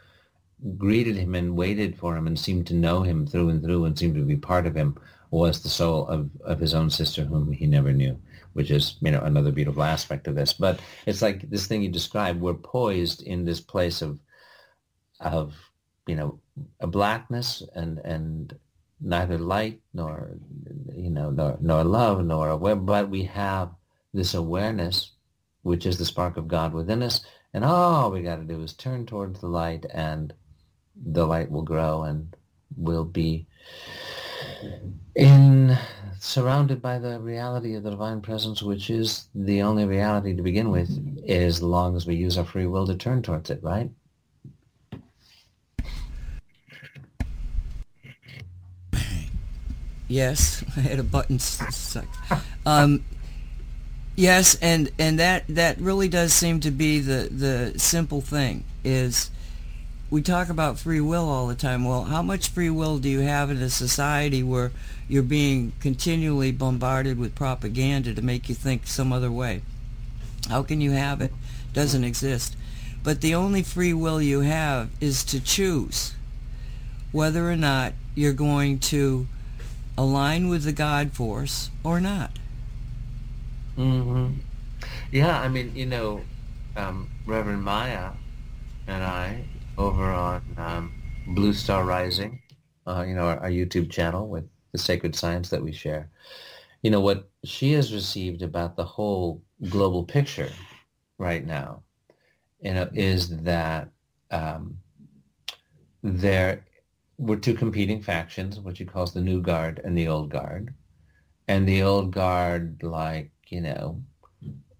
greeted 0.76 1.16
him 1.16 1.34
and 1.34 1.56
waited 1.56 1.98
for 1.98 2.16
him 2.16 2.26
and 2.26 2.38
seemed 2.38 2.66
to 2.66 2.74
know 2.74 3.02
him 3.02 3.26
through 3.26 3.48
and 3.48 3.62
through 3.62 3.86
and 3.86 3.98
seemed 3.98 4.14
to 4.16 4.22
be 4.22 4.36
part 4.36 4.66
of 4.66 4.74
him 4.74 4.96
was 5.30 5.62
the 5.62 5.68
soul 5.68 6.06
of, 6.08 6.30
of 6.44 6.60
his 6.60 6.74
own 6.74 6.88
sister 6.88 7.24
whom 7.24 7.50
he 7.50 7.66
never 7.66 7.92
knew, 7.92 8.16
which 8.52 8.70
is, 8.70 8.96
you 9.00 9.10
know, 9.10 9.20
another 9.22 9.50
beautiful 9.50 9.82
aspect 9.82 10.28
of 10.28 10.36
this. 10.36 10.52
But 10.52 10.78
it's 11.06 11.22
like 11.22 11.50
this 11.50 11.66
thing 11.66 11.82
you 11.82 11.90
described, 11.90 12.40
we're 12.40 12.54
poised 12.54 13.22
in 13.22 13.44
this 13.44 13.60
place 13.60 14.00
of, 14.00 14.20
of, 15.20 15.54
you 16.06 16.14
know, 16.14 16.38
a 16.80 16.86
blackness 16.86 17.62
and, 17.74 17.98
and 17.98 18.56
neither 19.04 19.38
light 19.38 19.80
nor 19.92 20.30
you 20.94 21.10
know 21.10 21.30
nor, 21.30 21.58
nor 21.60 21.84
love 21.84 22.24
nor 22.24 22.48
aware, 22.48 22.74
but 22.76 23.10
we 23.10 23.24
have 23.24 23.70
this 24.12 24.34
awareness 24.34 25.12
which 25.62 25.86
is 25.86 25.98
the 25.98 26.04
spark 26.04 26.36
of 26.36 26.48
God 26.48 26.72
within 26.72 27.02
us. 27.02 27.24
And 27.52 27.64
all 27.64 28.10
we 28.10 28.22
got 28.22 28.36
to 28.36 28.44
do 28.44 28.60
is 28.62 28.72
turn 28.72 29.06
towards 29.06 29.40
the 29.40 29.48
light 29.48 29.86
and 29.92 30.32
the 30.96 31.26
light 31.26 31.50
will 31.50 31.62
grow 31.62 32.02
and 32.02 32.34
will 32.76 33.04
be 33.04 33.46
in 35.14 35.76
surrounded 36.18 36.80
by 36.80 36.98
the 36.98 37.20
reality 37.20 37.74
of 37.74 37.82
the 37.82 37.90
divine 37.90 38.20
presence 38.20 38.62
which 38.62 38.90
is 38.90 39.28
the 39.34 39.60
only 39.62 39.84
reality 39.84 40.34
to 40.34 40.42
begin 40.42 40.70
with 40.70 40.90
as 41.28 41.62
long 41.62 41.96
as 41.96 42.06
we 42.06 42.14
use 42.14 42.38
our 42.38 42.44
free 42.44 42.66
will 42.66 42.86
to 42.86 42.96
turn 42.96 43.22
towards 43.22 43.50
it 43.50 43.62
right 43.62 43.90
Yes, 50.08 50.64
I 50.76 50.80
had 50.80 50.98
a 50.98 51.04
button 51.04 51.38
stuck. 51.38 52.06
Um, 52.66 53.04
yes, 54.16 54.56
and 54.60 54.90
and 54.98 55.18
that 55.18 55.44
that 55.48 55.78
really 55.80 56.08
does 56.08 56.32
seem 56.32 56.60
to 56.60 56.70
be 56.70 57.00
the 57.00 57.28
the 57.30 57.78
simple 57.78 58.20
thing 58.20 58.64
is 58.84 59.30
we 60.10 60.22
talk 60.22 60.48
about 60.48 60.78
free 60.78 61.00
will 61.00 61.28
all 61.28 61.46
the 61.46 61.54
time. 61.54 61.84
Well, 61.84 62.04
how 62.04 62.22
much 62.22 62.48
free 62.48 62.70
will 62.70 62.98
do 62.98 63.08
you 63.08 63.20
have 63.20 63.50
in 63.50 63.56
a 63.58 63.70
society 63.70 64.42
where 64.42 64.70
you're 65.08 65.22
being 65.22 65.72
continually 65.80 66.52
bombarded 66.52 67.18
with 67.18 67.34
propaganda 67.34 68.14
to 68.14 68.22
make 68.22 68.48
you 68.48 68.54
think 68.54 68.86
some 68.86 69.12
other 69.12 69.30
way? 69.30 69.62
How 70.48 70.62
can 70.62 70.80
you 70.80 70.92
have 70.92 71.20
it? 71.20 71.32
Doesn't 71.72 72.04
exist. 72.04 72.56
But 73.02 73.20
the 73.20 73.34
only 73.34 73.62
free 73.62 73.92
will 73.92 74.20
you 74.20 74.40
have 74.40 74.90
is 75.00 75.24
to 75.24 75.40
choose 75.40 76.14
whether 77.12 77.50
or 77.50 77.56
not 77.56 77.92
you're 78.14 78.32
going 78.32 78.78
to 78.78 79.26
align 79.96 80.48
with 80.48 80.64
the 80.64 80.72
God 80.72 81.12
force 81.12 81.70
or 81.82 82.00
not. 82.00 82.38
Mm-hmm. 83.76 84.34
Yeah, 85.10 85.40
I 85.40 85.48
mean, 85.48 85.74
you 85.74 85.86
know, 85.86 86.22
um, 86.76 87.10
Reverend 87.26 87.62
Maya 87.62 88.10
and 88.86 89.02
I 89.02 89.44
over 89.78 90.04
on 90.04 90.42
um, 90.56 91.02
Blue 91.28 91.52
Star 91.52 91.84
Rising, 91.84 92.40
uh, 92.86 93.04
you 93.06 93.14
know, 93.14 93.26
our, 93.26 93.38
our, 93.38 93.50
YouTube 93.50 93.90
channel 93.90 94.28
with 94.28 94.44
the 94.72 94.78
sacred 94.78 95.16
science 95.16 95.48
that 95.50 95.62
we 95.62 95.72
share. 95.72 96.10
You 96.82 96.90
know 96.90 97.00
what 97.00 97.30
she 97.44 97.72
has 97.72 97.94
received 97.94 98.42
about 98.42 98.76
the 98.76 98.84
whole 98.84 99.42
global 99.70 100.04
picture 100.04 100.50
right 101.18 101.44
now, 101.44 101.82
you 102.60 102.74
know, 102.74 102.88
is 102.92 103.30
that 103.42 103.88
um, 104.30 104.76
there 106.02 106.64
were 107.18 107.36
two 107.36 107.54
competing 107.54 108.02
factions, 108.02 108.58
what 108.60 108.76
she 108.76 108.84
calls 108.84 109.12
the 109.12 109.20
new 109.20 109.40
guard 109.40 109.80
and 109.84 109.96
the 109.96 110.08
old 110.08 110.30
guard. 110.30 110.74
And 111.46 111.68
the 111.68 111.82
old 111.82 112.12
guard, 112.12 112.82
like, 112.82 113.30
you 113.48 113.60
know, 113.60 114.02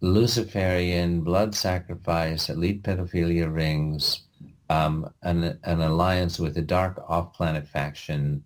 Luciferian, 0.01 1.20
blood 1.20 1.55
sacrifice, 1.55 2.48
elite 2.48 2.82
pedophilia 2.82 3.52
rings, 3.52 4.23
um, 4.70 5.11
an, 5.23 5.59
an 5.62 5.81
alliance 5.81 6.39
with 6.39 6.56
a 6.56 6.62
dark 6.62 7.02
off-planet 7.09 7.69
faction, 7.69 8.44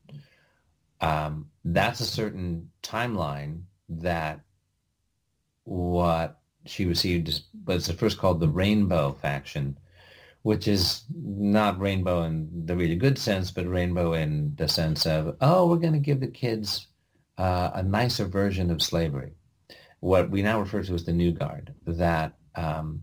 um, 1.01 1.49
that's 1.65 2.01
a 2.01 2.07
certain 2.07 2.71
timeline 2.83 3.63
that 3.89 4.41
what 5.65 6.41
she 6.65 6.87
received 6.87 7.43
was 7.65 7.91
first 7.93 8.19
called 8.19 8.41
the 8.41 8.49
Rainbow 8.49 9.17
faction, 9.21 9.79
which 10.49 10.67
is 10.67 11.03
not 11.15 11.79
rainbow 11.79 12.23
in 12.23 12.49
the 12.65 12.75
really 12.75 12.97
good 12.97 13.19
sense, 13.19 13.51
but 13.51 13.69
rainbow 13.69 14.15
in 14.15 14.51
the 14.57 14.67
sense 14.67 15.05
of, 15.05 15.37
oh, 15.43 15.69
we're 15.69 15.77
going 15.77 15.93
to 15.93 15.99
give 15.99 16.21
the 16.21 16.27
kids 16.27 16.87
uh, 17.37 17.71
a 17.75 17.83
nicer 17.83 18.25
version 18.25 18.71
of 18.71 18.81
slavery. 18.81 19.33
What 20.01 20.31
we 20.31 20.41
now 20.41 20.59
refer 20.59 20.83
to 20.83 20.95
as 20.95 21.05
the 21.05 21.13
New 21.13 21.33
Guard, 21.33 21.75
that 21.87 22.33
um, 22.55 23.03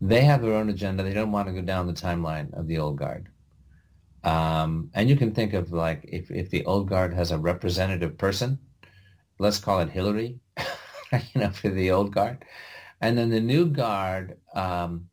they 0.00 0.20
have 0.20 0.40
their 0.40 0.54
own 0.54 0.68
agenda. 0.68 1.02
They 1.02 1.14
don't 1.14 1.32
want 1.32 1.48
to 1.48 1.52
go 1.52 1.62
down 1.62 1.88
the 1.88 1.92
timeline 1.92 2.56
of 2.56 2.68
the 2.68 2.78
old 2.78 2.96
guard. 2.96 3.28
Um, 4.22 4.90
and 4.94 5.10
you 5.10 5.16
can 5.16 5.34
think 5.34 5.54
of 5.54 5.72
like 5.72 6.04
if, 6.04 6.30
if 6.30 6.48
the 6.48 6.64
old 6.64 6.88
guard 6.88 7.12
has 7.12 7.32
a 7.32 7.38
representative 7.38 8.16
person, 8.16 8.56
let's 9.40 9.58
call 9.58 9.80
it 9.80 9.90
Hillary, 9.90 10.38
you 11.12 11.40
know, 11.40 11.50
for 11.50 11.70
the 11.70 11.90
old 11.90 12.14
guard. 12.14 12.44
And 13.00 13.18
then 13.18 13.30
the 13.30 13.40
new 13.40 13.66
guard, 13.66 14.38
um, 14.54 15.08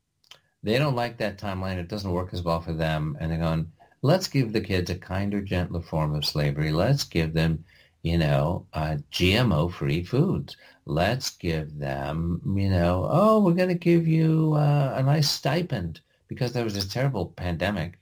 they 0.66 0.80
don't 0.80 0.96
like 0.96 1.18
that 1.20 1.38
timeline. 1.38 1.78
It 1.78 1.88
doesn't 1.88 2.12
work 2.12 2.34
as 2.34 2.42
well 2.42 2.60
for 2.60 2.74
them. 2.74 3.16
And 3.20 3.32
they're 3.32 3.38
going, 3.38 3.72
let's 4.02 4.28
give 4.28 4.52
the 4.52 4.62
kids 4.62 4.90
a 4.90 4.96
kinder, 4.96 5.40
gentler 5.40 5.82
form 5.82 6.16
of 6.16 6.26
slavery. 6.26 6.72
Let's 6.72 7.04
give 7.04 7.34
them, 7.34 7.64
you 8.02 8.18
know, 8.18 8.66
uh, 8.74 8.98
GMO-free 9.12 10.04
foods. 10.04 10.58
Let's 10.88 11.30
give 11.30 11.78
them, 11.78 12.42
you 12.58 12.70
know, 12.70 13.08
oh, 13.10 13.42
we're 13.42 13.54
going 13.54 13.70
to 13.70 13.76
give 13.76 14.08
you 14.08 14.54
uh, 14.56 14.96
a 14.98 15.04
nice 15.04 15.30
stipend 15.30 16.02
because 16.28 16.52
there 16.54 16.64
was 16.64 16.74
this 16.74 16.92
terrible 16.92 17.28
pandemic. 17.28 18.00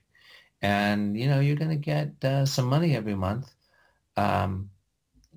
And, 0.62 1.18
you 1.18 1.28
know, 1.28 1.40
you're 1.40 1.56
going 1.56 1.70
to 1.70 1.76
get 1.76 2.24
uh, 2.24 2.46
some 2.46 2.64
money 2.64 2.96
every 2.96 3.14
month. 3.14 3.52
Um, 4.16 4.70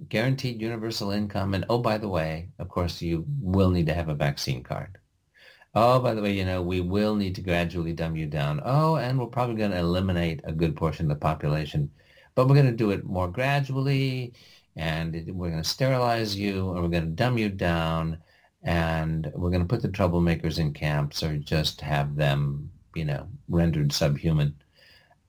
guaranteed 0.07 0.61
universal 0.61 1.11
income. 1.11 1.53
And 1.53 1.65
oh, 1.69 1.79
by 1.79 1.97
the 1.97 2.07
way, 2.07 2.49
of 2.59 2.69
course, 2.69 3.01
you 3.01 3.25
will 3.41 3.69
need 3.69 3.87
to 3.87 3.93
have 3.93 4.07
a 4.07 4.15
vaccine 4.15 4.63
card. 4.63 4.97
Oh, 5.79 5.99
by 5.99 6.15
the 6.15 6.23
way, 6.23 6.33
you 6.33 6.43
know, 6.43 6.63
we 6.63 6.81
will 6.81 7.15
need 7.15 7.35
to 7.35 7.41
gradually 7.41 7.93
dumb 7.93 8.15
you 8.15 8.25
down. 8.25 8.61
Oh, 8.65 8.95
and 8.95 9.19
we're 9.19 9.27
probably 9.27 9.53
going 9.53 9.69
to 9.69 9.77
eliminate 9.77 10.41
a 10.43 10.51
good 10.51 10.75
portion 10.75 11.05
of 11.05 11.09
the 11.09 11.21
population, 11.21 11.91
but 12.33 12.47
we're 12.47 12.55
going 12.55 12.65
to 12.65 12.71
do 12.71 12.89
it 12.89 13.05
more 13.05 13.27
gradually, 13.27 14.33
and 14.75 15.13
we're 15.27 15.51
going 15.51 15.61
to 15.61 15.69
sterilize 15.69 16.35
you, 16.35 16.71
and 16.71 16.81
we're 16.81 16.89
going 16.89 17.03
to 17.03 17.11
dumb 17.11 17.37
you 17.37 17.49
down, 17.49 18.17
and 18.63 19.31
we're 19.35 19.51
going 19.51 19.61
to 19.61 19.67
put 19.67 19.83
the 19.83 19.89
troublemakers 19.89 20.57
in 20.57 20.73
camps 20.73 21.21
or 21.21 21.37
just 21.37 21.79
have 21.81 22.15
them, 22.15 22.71
you 22.95 23.05
know, 23.05 23.27
rendered 23.47 23.93
subhuman. 23.93 24.55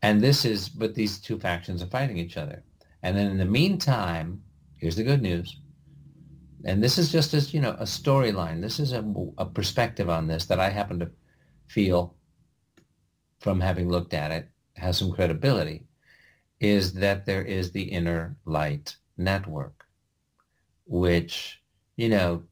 And 0.00 0.18
this 0.18 0.46
is, 0.46 0.70
but 0.70 0.94
these 0.94 1.18
two 1.18 1.38
factions 1.38 1.82
are 1.82 1.88
fighting 1.88 2.16
each 2.16 2.38
other. 2.38 2.62
And 3.02 3.14
then 3.14 3.30
in 3.30 3.36
the 3.36 3.44
meantime, 3.44 4.42
here's 4.78 4.96
the 4.96 5.04
good 5.04 5.20
news 5.20 5.58
and 6.64 6.82
this 6.82 6.98
is 6.98 7.12
just 7.12 7.34
as 7.34 7.54
you 7.54 7.60
know 7.60 7.72
a 7.78 7.84
storyline. 7.84 8.60
This 8.60 8.80
is 8.80 8.92
a, 8.92 9.04
a 9.38 9.46
perspective 9.46 10.08
on 10.08 10.26
this 10.26 10.46
that 10.46 10.60
i 10.60 10.70
happen 10.70 10.98
to 11.00 11.10
feel 11.68 12.14
from 13.40 13.60
having 13.60 13.88
looked 13.88 14.14
at 14.14 14.30
it 14.32 14.48
has 14.74 14.98
some 14.98 15.12
credibility 15.12 15.84
is 16.60 16.92
that 16.94 17.26
there 17.26 17.42
is 17.42 17.70
the 17.70 17.82
inner 17.82 18.36
light 18.44 18.96
network 19.16 19.84
which 20.86 21.60
you 21.96 22.08
know 22.08 22.42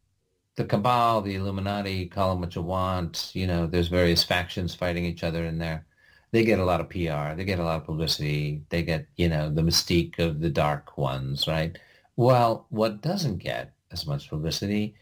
the 0.56 0.64
cabal 0.64 1.20
the 1.22 1.34
illuminati 1.34 2.06
call 2.06 2.30
them 2.30 2.40
what 2.40 2.54
you 2.54 2.62
want 2.62 3.30
you 3.34 3.46
know 3.46 3.66
there's 3.66 3.88
various 3.88 4.22
factions 4.22 4.74
fighting 4.74 5.04
each 5.04 5.24
other 5.24 5.44
in 5.44 5.58
there. 5.58 5.86
They 6.32 6.44
get 6.44 6.58
a 6.58 6.64
lot 6.64 6.80
of 6.80 6.88
pr 6.90 7.34
they 7.34 7.44
get 7.44 7.60
a 7.60 7.64
lot 7.64 7.80
of 7.80 7.86
publicity 7.86 8.62
they 8.68 8.82
get 8.82 9.06
you 9.16 9.28
know 9.28 9.48
the 9.50 9.62
mystique 9.62 10.18
of 10.18 10.40
the 10.40 10.50
dark 10.50 10.98
ones 10.98 11.46
right? 11.48 11.78
Well 12.16 12.66
what 12.70 13.00
doesn't 13.00 13.38
get 13.38 13.72
as 13.96 14.06
much 14.06 14.28
publicity 14.28 14.94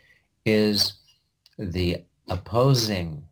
is 0.44 0.94
the 1.58 2.04
opposing 2.28 3.24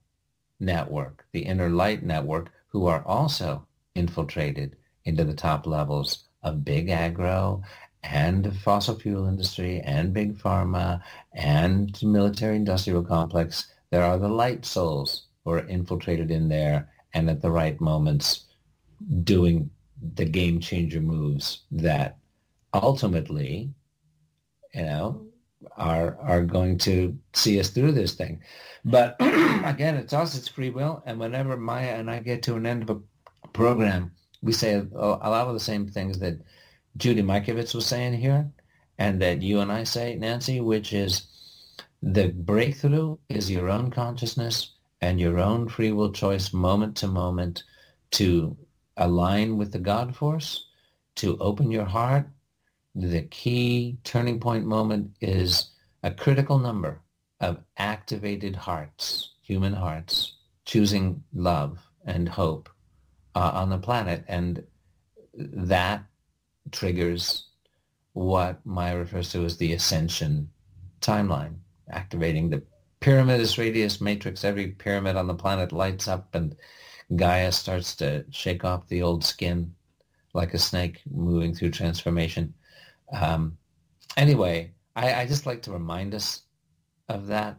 network, 0.59 1.25
the 1.33 1.43
inner 1.43 1.71
light 1.71 2.03
network, 2.03 2.51
who 2.69 2.87
are 2.87 3.05
also 3.07 3.65
infiltrated 3.95 4.77
into 5.05 5.25
the 5.25 5.35
top 5.35 5.67
levels 5.67 6.25
of 6.43 6.65
big 6.65 6.89
agro 6.89 7.63
and 8.03 8.57
fossil 8.59 8.99
fuel 8.99 9.29
industry 9.29 9.81
and 9.83 10.13
big 10.13 10.37
pharma 10.37 11.01
and 11.35 12.03
military 12.03 12.57
industrial 12.57 13.05
complex. 13.05 13.73
There 13.91 14.03
are 14.03 14.19
the 14.19 14.29
light 14.29 14.65
souls 14.65 15.27
who 15.45 15.53
are 15.53 15.69
infiltrated 15.69 16.31
in 16.31 16.49
there 16.49 16.89
and 17.15 17.31
at 17.31 17.41
the 17.41 17.51
right 17.51 17.81
moments 17.81 18.47
doing 19.23 19.71
the 20.15 20.25
game 20.25 20.59
changer 20.59 21.01
moves 21.01 21.63
that 21.71 22.19
ultimately, 22.75 23.71
you 24.75 24.83
know, 24.83 25.27
are 25.77 26.16
are 26.20 26.43
going 26.43 26.78
to 26.78 27.16
see 27.32 27.59
us 27.59 27.70
through 27.70 27.93
this 27.93 28.15
thing. 28.15 28.40
But 28.85 29.16
again, 29.20 29.97
it's 29.97 30.12
us, 30.12 30.36
it's 30.36 30.49
free 30.49 30.70
will. 30.70 31.03
And 31.07 31.19
whenever 31.19 31.57
Maya 31.57 31.94
and 31.94 32.11
I 32.11 32.20
get 32.20 32.43
to 32.44 32.57
an 32.57 32.66
end 32.66 32.82
of 32.82 32.90
a 32.90 33.49
program, 33.49 34.12
we 34.43 34.53
say 34.53 34.74
a, 34.74 34.82
a 34.94 35.31
lot 35.31 35.47
of 35.47 35.55
the 35.55 35.61
same 35.61 35.89
things 35.89 36.19
that 36.19 36.39
Judy 36.97 37.23
Mikovits 37.23 37.74
was 37.74 37.86
saying 37.86 38.15
here 38.15 38.51
and 38.99 39.20
that 39.23 39.43
you 39.43 39.61
and 39.61 39.73
I 39.73 39.85
say, 39.85 40.15
Nancy, 40.15 40.61
which 40.61 40.93
is 40.93 41.27
the 42.03 42.28
breakthrough 42.28 43.16
is 43.28 43.51
your 43.51 43.69
own 43.70 43.90
consciousness 43.90 44.73
and 45.01 45.20
your 45.20 45.39
own 45.39 45.69
free 45.69 45.93
will 45.93 46.12
choice 46.12 46.53
moment 46.53 46.97
to 46.99 47.07
moment 47.07 47.62
to 48.12 48.57
align 48.97 49.57
with 49.57 49.73
the 49.73 49.78
God 49.78 50.15
force, 50.15 50.66
to 51.16 51.39
open 51.39 51.70
your 51.70 51.85
heart 51.85 52.28
the 52.94 53.23
key 53.23 53.98
turning 54.05 54.39
point 54.40 54.66
moment 54.66 55.10
is 55.20 55.70
a 56.02 56.10
critical 56.10 56.59
number 56.59 57.01
of 57.40 57.59
activated 57.77 58.55
hearts, 58.55 59.32
human 59.43 59.73
hearts, 59.73 60.36
choosing 60.64 61.23
love 61.35 61.78
and 62.05 62.28
hope 62.28 62.69
uh, 63.35 63.51
on 63.55 63.70
the 63.70 63.78
planet. 63.78 64.24
And 64.28 64.64
that 65.35 66.05
triggers 66.70 67.47
what 68.12 68.64
Maya 68.64 68.98
refers 68.98 69.31
to 69.32 69.44
as 69.44 69.56
the 69.56 69.73
ascension 69.73 70.51
timeline, 71.01 71.55
activating 71.90 72.51
the 72.51 72.62
pyramidus 73.01 73.59
radius 73.59 74.01
matrix. 74.01 74.44
Every 74.44 74.69
pyramid 74.69 75.16
on 75.16 75.27
the 75.27 75.35
planet 75.35 75.73
lights 75.73 76.09
up 76.09 76.35
and 76.35 76.55
Gaia 77.16 77.52
starts 77.52 77.97
to 77.97 78.24
shake 78.31 78.64
off 78.64 78.89
the 78.89 79.02
old 79.02 79.24
skin 79.24 79.74
like 80.35 80.55
a 80.55 80.59
snake 80.59 81.02
moving 81.10 81.55
through 81.55 81.70
transformation. 81.70 82.55
Um, 83.13 83.59
anyway, 84.17 84.73
I, 84.97 85.15
I, 85.15 85.27
just 85.27 85.47
like 85.47 85.63
to 85.63 85.73
remind 85.73 86.15
us 86.15 86.43
of 87.09 87.27
that 87.27 87.59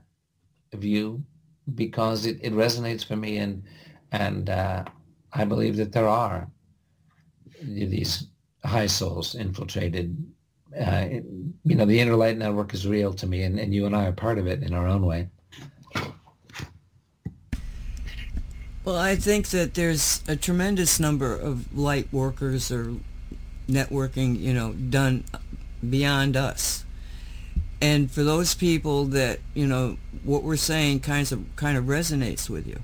view 0.73 1.23
because 1.75 2.25
it, 2.25 2.39
it 2.41 2.53
resonates 2.53 3.05
for 3.05 3.15
me 3.15 3.37
and 3.37 3.63
and 4.11 4.49
uh, 4.49 4.83
I 5.31 5.45
believe 5.45 5.75
that 5.77 5.91
there 5.91 6.07
are 6.07 6.49
these 7.61 8.27
high 8.63 8.87
souls 8.87 9.35
infiltrated. 9.35 10.15
Uh, 10.79 11.07
you 11.63 11.75
know, 11.75 11.85
the 11.85 11.99
inner 11.99 12.15
light 12.15 12.37
network 12.37 12.73
is 12.73 12.87
real 12.87 13.13
to 13.13 13.27
me, 13.27 13.43
and, 13.43 13.59
and 13.59 13.73
you 13.73 13.85
and 13.85 13.95
I 13.95 14.05
are 14.05 14.11
part 14.11 14.37
of 14.37 14.47
it 14.47 14.63
in 14.63 14.73
our 14.73 14.87
own 14.87 15.05
way. 15.05 15.29
Well, 18.85 18.97
I 18.97 19.15
think 19.15 19.49
that 19.49 19.75
there's 19.75 20.21
a 20.27 20.35
tremendous 20.35 20.99
number 20.99 21.33
of 21.33 21.75
light 21.77 22.11
workers 22.11 22.69
or 22.69 22.93
networking, 23.67 24.39
you 24.39 24.53
know, 24.53 24.73
done 24.73 25.23
beyond 25.89 26.35
us. 26.37 26.83
And 27.81 28.09
for 28.09 28.23
those 28.23 28.55
people 28.55 29.05
that, 29.05 29.39
you 29.53 29.67
know, 29.67 29.97
what 30.23 30.43
we're 30.43 30.55
saying 30.55 31.01
kind 31.01 31.29
of 31.31 31.43
kind 31.55 31.77
of 31.77 31.85
resonates 31.85 32.49
with 32.49 32.65
you. 32.65 32.79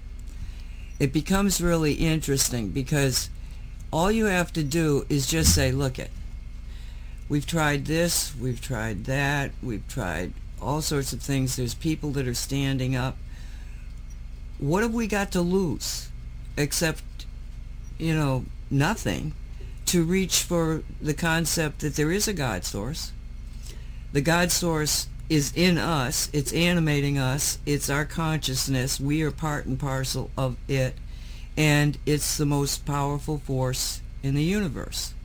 It 1.00 1.14
becomes 1.14 1.62
really 1.62 1.94
interesting 1.94 2.70
because 2.70 3.30
all 3.92 4.12
you 4.12 4.26
have 4.26 4.52
to 4.54 4.64
do 4.64 5.06
is 5.08 5.28
just 5.28 5.56
say, 5.56 5.72
look 5.72 5.98
it. 5.98 6.12
We've 7.30 7.46
tried 7.46 7.86
this, 7.86 8.36
we've 8.36 8.60
tried 8.60 9.06
that, 9.06 9.52
we've 9.64 9.88
tried 9.88 10.34
all 10.62 10.82
sorts 10.82 11.14
of 11.14 11.22
things. 11.22 11.56
There's 11.56 11.74
people 11.74 12.12
that 12.12 12.28
are 12.28 12.34
standing 12.34 12.96
up. 12.96 13.18
What 14.58 14.84
have 14.84 14.94
we 14.94 15.08
got 15.08 15.32
to 15.32 15.42
lose 15.42 16.10
except, 16.58 17.04
you 17.98 18.14
know, 18.14 18.46
nothing? 18.70 19.34
To 19.90 20.04
reach 20.04 20.44
for 20.44 20.84
the 21.02 21.16
concept 21.16 21.80
that 21.80 21.96
there 21.96 22.12
is 22.12 22.28
a 22.28 22.34
God 22.34 22.64
source. 22.64 23.12
The 24.14 24.22
God 24.22 24.52
source 24.52 25.08
is 25.30 25.52
in 25.56 25.80
us. 25.80 26.30
It's 26.32 26.54
animating 26.54 27.18
us. 27.18 27.58
It's 27.66 27.90
our 27.90 28.06
consciousness. 28.06 29.00
We 29.00 29.24
are 29.24 29.32
part 29.32 29.66
and 29.66 29.80
parcel 29.80 30.30
of 30.38 30.58
it. 30.68 30.94
And 31.58 31.98
it's 32.06 32.38
the 32.38 32.46
most 32.46 32.86
powerful 32.86 33.40
force 33.40 34.02
in 34.22 34.36
the 34.36 34.44
universe. 34.44 35.16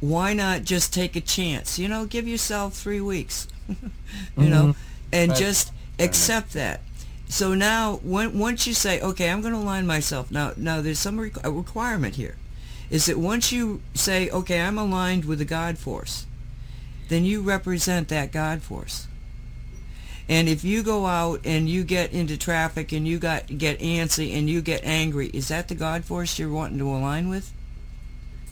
Why 0.00 0.34
not 0.34 0.64
just 0.64 0.92
take 0.92 1.16
a 1.16 1.20
chance? 1.22 1.78
You 1.78 1.88
know, 1.88 2.04
give 2.04 2.28
yourself 2.28 2.74
three 2.74 3.00
weeks, 3.00 3.48
you 3.68 3.76
mm-hmm. 4.36 4.50
know, 4.50 4.74
and 5.10 5.30
right. 5.30 5.38
just 5.38 5.72
accept 5.98 6.52
that. 6.52 6.82
so 7.28 7.54
now 7.54 8.00
when, 8.02 8.38
once 8.38 8.66
you 8.66 8.74
say, 8.74 9.00
okay, 9.00 9.30
I'm 9.30 9.40
going 9.40 9.54
to 9.54 9.60
align 9.60 9.86
myself. 9.86 10.30
Now, 10.30 10.52
now 10.58 10.82
there's 10.82 10.98
some 10.98 11.16
requ- 11.18 11.56
requirement 11.56 12.16
here. 12.16 12.36
Is 12.92 13.06
that 13.06 13.16
once 13.16 13.50
you 13.50 13.80
say, 13.94 14.28
okay, 14.28 14.60
I'm 14.60 14.76
aligned 14.76 15.24
with 15.24 15.38
the 15.38 15.46
God 15.46 15.78
force, 15.78 16.26
then 17.08 17.24
you 17.24 17.40
represent 17.40 18.08
that 18.08 18.32
God 18.32 18.60
force. 18.60 19.06
And 20.28 20.46
if 20.46 20.62
you 20.62 20.82
go 20.82 21.06
out 21.06 21.40
and 21.46 21.70
you 21.70 21.84
get 21.84 22.12
into 22.12 22.36
traffic 22.36 22.92
and 22.92 23.08
you 23.08 23.18
got 23.18 23.46
get 23.46 23.80
antsy 23.80 24.36
and 24.36 24.48
you 24.48 24.60
get 24.60 24.84
angry, 24.84 25.28
is 25.28 25.48
that 25.48 25.68
the 25.68 25.74
God 25.74 26.04
force 26.04 26.38
you're 26.38 26.50
wanting 26.50 26.78
to 26.80 26.88
align 26.90 27.30
with? 27.30 27.50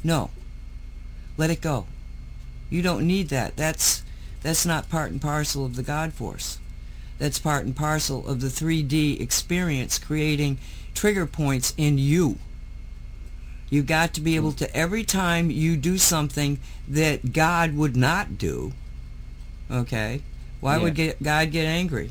No. 0.03 0.31
Let 1.37 1.51
it 1.51 1.61
go. 1.61 1.87
You 2.71 2.81
don't 2.81 3.07
need 3.07 3.29
that. 3.29 3.57
That's 3.57 4.03
that's 4.41 4.65
not 4.65 4.89
part 4.89 5.11
and 5.11 5.21
parcel 5.21 5.67
of 5.67 5.77
the 5.77 5.83
God 5.83 6.15
force. 6.15 6.59
That's 7.19 7.39
part 7.39 7.67
and 7.67 7.77
parcel 7.77 8.27
of 8.27 8.41
the 8.41 8.49
3D 8.49 9.21
experience 9.21 9.99
creating 9.99 10.57
trigger 10.95 11.27
points 11.27 11.75
in 11.77 11.99
you. 11.99 12.39
You 13.71 13.83
got 13.83 14.15
to 14.15 14.21
be 14.21 14.37
able 14.37 14.53
to 14.53 14.77
every 14.77 15.05
time 15.05 15.51
you 15.51 15.77
do 15.77 15.97
something 15.97 16.59
that 16.89 17.33
God 17.33 17.75
would 17.77 17.97
not 17.97 18.37
do. 18.37 18.73
Okay, 19.71 20.23
why 20.61 20.77
Yeah. 20.77 20.83
would 20.83 20.95
get, 20.97 21.23
God 21.23 21.53
get 21.53 21.65
angry? 21.67 22.11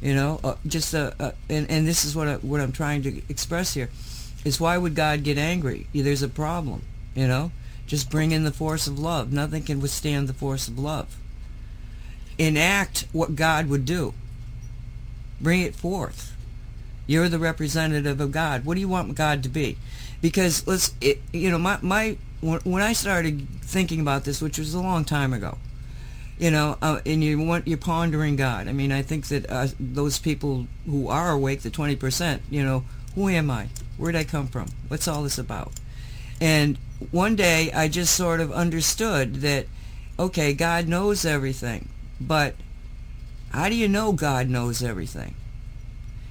You 0.00 0.14
know, 0.14 0.40
uh, 0.42 0.54
just 0.66 0.94
uh, 0.94 1.12
uh, 1.20 1.32
and 1.48 1.70
and 1.70 1.86
this 1.86 2.04
is 2.04 2.16
what 2.16 2.26
I, 2.26 2.34
what 2.36 2.60
I'm 2.60 2.72
trying 2.72 3.02
to 3.02 3.22
express 3.28 3.74
here 3.74 3.90
is 4.44 4.58
why 4.58 4.76
would 4.78 4.94
God 4.96 5.22
get 5.22 5.38
angry? 5.38 5.86
There's 5.94 6.22
a 6.22 6.28
problem. 6.28 6.82
You 7.14 7.28
know, 7.28 7.52
just 7.86 8.10
bring 8.10 8.32
in 8.32 8.42
the 8.42 8.50
force 8.50 8.86
of 8.86 8.98
love. 8.98 9.32
Nothing 9.32 9.62
can 9.62 9.80
withstand 9.80 10.26
the 10.28 10.32
force 10.34 10.66
of 10.66 10.78
love. 10.78 11.14
Enact 12.38 13.06
what 13.12 13.36
God 13.36 13.68
would 13.68 13.84
do. 13.84 14.14
Bring 15.40 15.60
it 15.60 15.74
forth. 15.74 16.34
You're 17.06 17.28
the 17.28 17.38
representative 17.38 18.20
of 18.20 18.32
God. 18.32 18.64
What 18.64 18.74
do 18.74 18.80
you 18.80 18.88
want 18.88 19.14
God 19.14 19.42
to 19.42 19.48
be? 19.48 19.76
Because 20.22 20.66
let's, 20.66 20.94
it, 21.02 21.20
you 21.32 21.50
know, 21.50 21.58
my 21.58 21.78
my 21.82 22.16
when 22.40 22.82
I 22.82 22.94
started 22.94 23.46
thinking 23.60 24.00
about 24.00 24.24
this, 24.24 24.40
which 24.40 24.58
was 24.58 24.72
a 24.72 24.80
long 24.80 25.04
time 25.04 25.34
ago, 25.34 25.58
you 26.38 26.50
know, 26.50 26.78
uh, 26.80 27.00
and 27.04 27.22
you 27.22 27.38
want 27.38 27.68
you're 27.68 27.76
pondering 27.76 28.36
God. 28.36 28.68
I 28.68 28.72
mean, 28.72 28.92
I 28.92 29.02
think 29.02 29.26
that 29.28 29.50
uh, 29.50 29.68
those 29.78 30.18
people 30.18 30.66
who 30.86 31.08
are 31.08 31.32
awake, 31.32 31.62
the 31.62 31.70
twenty 31.70 31.96
percent, 31.96 32.42
you 32.50 32.64
know, 32.64 32.84
who 33.14 33.28
am 33.28 33.50
I? 33.50 33.68
Where'd 33.98 34.16
I 34.16 34.24
come 34.24 34.46
from? 34.46 34.68
What's 34.88 35.06
all 35.06 35.22
this 35.22 35.38
about? 35.38 35.72
And 36.40 36.78
one 37.10 37.36
day 37.36 37.70
I 37.72 37.88
just 37.88 38.14
sort 38.14 38.40
of 38.40 38.50
understood 38.50 39.36
that, 39.36 39.66
okay, 40.18 40.54
God 40.54 40.88
knows 40.88 41.24
everything, 41.24 41.88
but 42.20 42.54
how 43.50 43.68
do 43.68 43.74
you 43.74 43.88
know 43.88 44.12
God 44.12 44.48
knows 44.48 44.82
everything? 44.82 45.34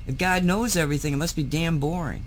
If 0.07 0.17
God 0.17 0.43
knows 0.43 0.75
everything, 0.75 1.13
it 1.13 1.17
must 1.17 1.35
be 1.35 1.43
damn 1.43 1.79
boring. 1.79 2.23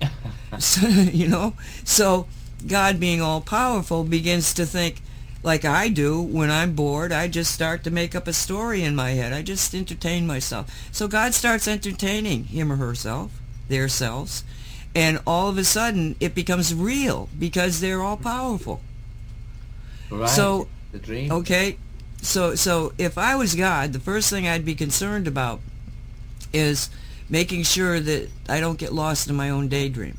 so, 0.58 0.86
you 0.88 1.28
know, 1.28 1.54
so 1.84 2.26
God 2.66 3.00
being 3.00 3.20
all 3.20 3.40
powerful 3.40 4.04
begins 4.04 4.54
to 4.54 4.66
think 4.66 5.02
like 5.42 5.64
I 5.64 5.88
do 5.88 6.20
when 6.20 6.50
I'm 6.50 6.74
bored. 6.74 7.12
I 7.12 7.28
just 7.28 7.52
start 7.52 7.84
to 7.84 7.90
make 7.90 8.14
up 8.14 8.26
a 8.26 8.32
story 8.32 8.82
in 8.82 8.94
my 8.94 9.10
head. 9.10 9.32
I 9.32 9.42
just 9.42 9.74
entertain 9.74 10.26
myself. 10.26 10.88
So 10.92 11.08
God 11.08 11.34
starts 11.34 11.66
entertaining 11.66 12.44
him 12.44 12.70
or 12.72 12.76
herself, 12.76 13.32
their 13.68 13.88
selves, 13.88 14.44
and 14.94 15.20
all 15.26 15.48
of 15.48 15.58
a 15.58 15.64
sudden 15.64 16.16
it 16.20 16.34
becomes 16.34 16.74
real 16.74 17.28
because 17.38 17.80
they're 17.80 18.02
all 18.02 18.16
powerful. 18.16 18.80
Right. 20.10 20.28
So, 20.28 20.68
the 20.92 20.98
dream. 20.98 21.32
Okay, 21.32 21.78
so 22.20 22.54
so 22.54 22.92
if 22.98 23.16
I 23.16 23.34
was 23.34 23.54
God, 23.54 23.92
the 23.94 23.98
first 23.98 24.28
thing 24.28 24.46
I'd 24.46 24.64
be 24.64 24.74
concerned 24.74 25.26
about 25.26 25.60
is 26.52 26.90
making 27.30 27.62
sure 27.62 27.98
that 27.98 28.28
I 28.48 28.60
don't 28.60 28.78
get 28.78 28.92
lost 28.92 29.28
in 29.28 29.34
my 29.34 29.48
own 29.48 29.68
daydream. 29.68 30.18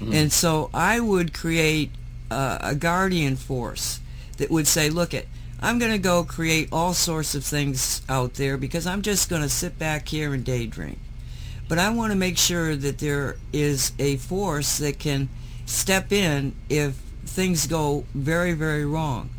Mm-hmm. 0.00 0.12
And 0.12 0.32
so 0.32 0.70
I 0.72 1.00
would 1.00 1.34
create 1.34 1.90
a 2.30 2.74
guardian 2.78 3.36
force 3.36 4.00
that 4.36 4.50
would 4.50 4.66
say, 4.66 4.90
look 4.90 5.14
it, 5.14 5.28
I'm 5.60 5.78
going 5.78 5.92
to 5.92 5.98
go 5.98 6.22
create 6.22 6.68
all 6.70 6.94
sorts 6.94 7.34
of 7.34 7.44
things 7.44 8.02
out 8.08 8.34
there 8.34 8.56
because 8.56 8.86
I'm 8.86 9.02
just 9.02 9.28
going 9.28 9.42
to 9.42 9.48
sit 9.48 9.78
back 9.78 10.08
here 10.08 10.32
and 10.32 10.44
daydream. 10.44 11.00
But 11.68 11.78
I 11.78 11.90
want 11.90 12.12
to 12.12 12.18
make 12.18 12.38
sure 12.38 12.76
that 12.76 12.98
there 12.98 13.36
is 13.52 13.92
a 13.98 14.16
force 14.16 14.78
that 14.78 14.98
can 14.98 15.28
step 15.66 16.12
in 16.12 16.54
if 16.68 16.94
things 17.26 17.66
go 17.66 18.04
very, 18.14 18.52
very 18.52 18.86
wrong. 18.86 19.30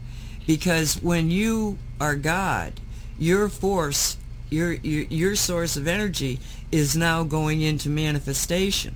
Because 0.46 1.02
when 1.02 1.32
you 1.32 1.78
are 2.02 2.16
God, 2.16 2.74
your 3.18 3.50
force, 3.50 4.18
your, 4.50 4.74
your, 4.74 5.06
your 5.06 5.36
source 5.36 5.78
of 5.78 5.88
energy 5.88 6.40
is 6.72 6.96
now 6.96 7.24
going 7.24 7.62
into 7.62 7.90
manifestation. 7.90 8.96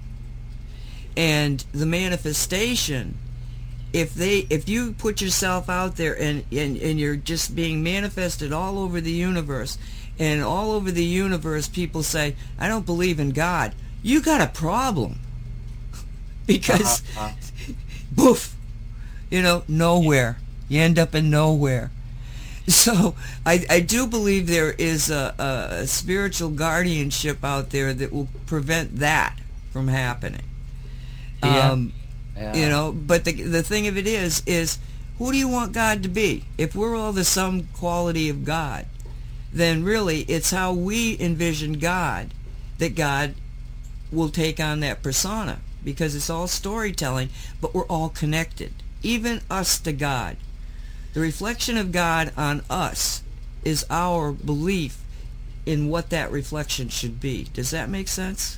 And 1.15 1.63
the 1.71 1.85
manifestation 1.85 3.17
if 3.93 4.15
they 4.15 4.39
if 4.49 4.67
you 4.67 4.93
put 4.93 5.21
yourself 5.21 5.69
out 5.69 5.95
there 5.95 6.19
and, 6.19 6.43
and 6.51 6.75
and 6.77 6.99
you're 6.99 7.15
just 7.15 7.55
being 7.55 7.83
manifested 7.83 8.51
all 8.51 8.79
over 8.79 8.99
the 8.99 9.11
universe 9.11 9.77
and 10.17 10.41
all 10.43 10.71
over 10.71 10.89
the 10.91 11.03
universe 11.03 11.67
people 11.67 12.01
say 12.01 12.35
i 12.57 12.67
don't 12.67 12.87
believe 12.87 13.19
in 13.19 13.29
god. 13.29 13.73
You 14.01 14.21
got 14.21 14.41
a 14.41 14.47
problem. 14.47 15.19
Because 16.45 17.01
boof 18.11 18.53
you 19.29 19.41
know 19.41 19.63
nowhere. 19.67 20.37
You 20.67 20.81
end 20.81 20.99
up 20.99 21.15
in 21.15 21.29
nowhere. 21.29 21.89
So 22.67 23.15
I, 23.45 23.65
I 23.69 23.79
do 23.81 24.07
believe 24.07 24.47
there 24.47 24.71
is 24.71 25.09
a, 25.09 25.35
a, 25.81 25.87
spiritual 25.87 26.49
guardianship 26.49 27.43
out 27.43 27.71
there 27.71 27.93
that 27.93 28.11
will 28.11 28.29
prevent 28.45 28.97
that 28.97 29.37
from 29.71 29.87
happening. 29.87 30.43
Um, 31.43 31.93
Yeah. 32.35 32.55
you 32.55 32.69
know 32.69 32.91
but 32.91 33.25
the, 33.25 33.33
the 33.33 33.63
thing 33.63 33.87
of 33.87 33.97
it 33.97 34.07
is 34.07 34.41
is 34.45 34.77
who 35.19 35.31
do 35.31 35.37
you 35.37 35.47
want 35.47 35.71
god 35.73 36.01
to 36.03 36.09
be? 36.09 36.45
If 36.57 36.75
we're 36.75 36.95
all 36.95 37.13
the 37.13 37.23
sum 37.23 37.67
quality 37.73 38.29
of 38.29 38.43
god 38.45 38.85
then 39.51 39.83
really 39.83 40.21
it's 40.21 40.49
how 40.51 40.73
we 40.73 41.15
envision 41.19 41.73
god 41.73 42.33
that 42.79 42.95
god 42.95 43.35
will 44.11 44.29
take 44.29 44.59
on 44.59 44.79
that 44.79 45.03
persona 45.03 45.59
because 45.83 46.15
it's 46.15 46.29
all 46.29 46.47
storytelling 46.47 47.29
but 47.61 47.73
we're 47.73 47.85
all 47.85 48.09
connected. 48.09 48.73
Even 49.03 49.41
us 49.49 49.77
to 49.79 49.91
god. 49.93 50.37
The 51.13 51.19
reflection 51.19 51.77
of 51.77 51.91
god 51.91 52.31
on 52.35 52.63
us 52.69 53.21
is 53.63 53.85
our 53.89 54.31
belief 54.31 54.99
in 55.65 55.87
what 55.89 56.09
that 56.09 56.31
reflection 56.31 56.89
should 56.89 57.19
be. 57.19 57.47
Does 57.53 57.69
that 57.71 57.89
make 57.89 58.07
sense 58.07 58.57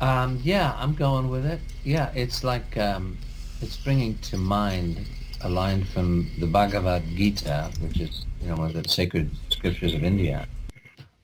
Um, 0.00 0.40
yeah, 0.42 0.74
I'm 0.76 0.94
going 0.94 1.28
with 1.28 1.44
it. 1.44 1.60
Yeah, 1.84 2.12
it's 2.14 2.44
like 2.44 2.76
um, 2.78 3.18
it's 3.60 3.76
bringing 3.76 4.16
to 4.18 4.36
mind 4.38 5.06
a 5.40 5.48
line 5.48 5.84
from 5.84 6.30
the 6.38 6.46
Bhagavad 6.46 7.04
Gita, 7.16 7.70
which 7.80 8.00
is 8.00 8.24
you 8.40 8.48
know 8.48 8.56
one 8.56 8.76
of 8.76 8.82
the 8.82 8.88
sacred 8.88 9.30
scriptures 9.48 9.94
of 9.94 10.04
India, 10.04 10.46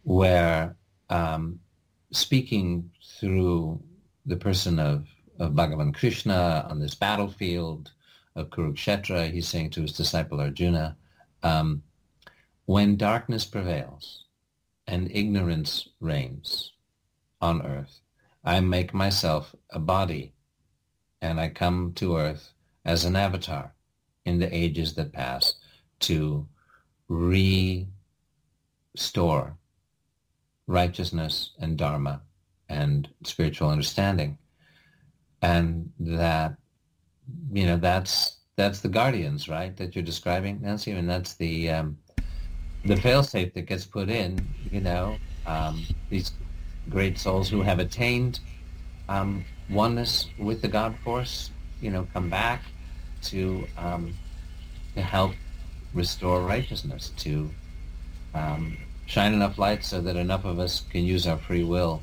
where 0.02 0.76
um, 1.08 1.60
speaking 2.10 2.90
through 3.20 3.80
the 4.26 4.36
person 4.36 4.78
of, 4.78 5.06
of 5.38 5.52
Bhagavan 5.52 5.94
Krishna 5.94 6.66
on 6.68 6.80
this 6.80 6.94
battlefield 6.94 7.92
of 8.34 8.50
Kurukshetra, 8.50 9.30
he's 9.30 9.48
saying 9.48 9.70
to 9.70 9.82
his 9.82 9.92
disciple 9.92 10.40
Arjuna, 10.40 10.96
um, 11.42 11.82
when 12.66 12.96
darkness 12.96 13.44
prevails 13.44 14.24
and 14.86 15.10
ignorance 15.12 15.88
reigns 16.00 16.72
on 17.40 17.62
earth, 17.62 18.00
I 18.44 18.60
make 18.60 18.92
myself 18.92 19.54
a 19.70 19.78
body 19.78 20.34
and 21.22 21.40
I 21.40 21.48
come 21.48 21.92
to 21.94 22.16
earth 22.16 22.52
as 22.84 23.04
an 23.04 23.16
avatar 23.16 23.72
in 24.26 24.38
the 24.38 24.54
ages 24.54 24.94
that 24.94 25.12
pass 25.12 25.54
to 26.00 26.46
restore 27.08 27.88
righteousness 30.66 31.52
and 31.58 31.78
dharma 31.78 32.22
and 32.68 33.08
spiritual 33.24 33.70
understanding. 33.70 34.38
And 35.42 35.92
that, 36.00 36.56
you 37.52 37.66
know, 37.66 37.76
that's, 37.76 38.38
that's 38.56 38.80
the 38.80 38.88
guardians, 38.88 39.48
right, 39.48 39.76
that 39.76 39.94
you're 39.94 40.04
describing, 40.04 40.60
Nancy? 40.62 40.92
and 40.92 41.08
that's 41.08 41.34
the, 41.34 41.70
um, 41.70 41.98
the 42.84 42.94
failsafe 42.94 43.52
that 43.54 43.66
gets 43.66 43.84
put 43.84 44.08
in, 44.10 44.38
you 44.70 44.80
know, 44.80 45.16
um, 45.46 45.84
these 46.10 46.32
great 46.88 47.18
souls 47.18 47.48
who 47.48 47.62
have 47.62 47.78
attained 47.78 48.40
um, 49.08 49.44
oneness 49.70 50.28
with 50.38 50.62
the 50.62 50.68
God 50.68 50.94
force, 51.04 51.50
you 51.80 51.90
know, 51.90 52.06
come 52.12 52.30
back 52.30 52.62
to 53.24 53.66
um, 53.76 54.14
to 54.94 55.02
help 55.02 55.32
restore 55.92 56.42
righteousness, 56.42 57.12
to 57.18 57.50
um, 58.34 58.76
shine 59.06 59.32
enough 59.32 59.58
light 59.58 59.84
so 59.84 60.00
that 60.00 60.16
enough 60.16 60.44
of 60.44 60.58
us 60.58 60.82
can 60.90 61.04
use 61.04 61.26
our 61.26 61.38
free 61.38 61.64
will 61.64 62.02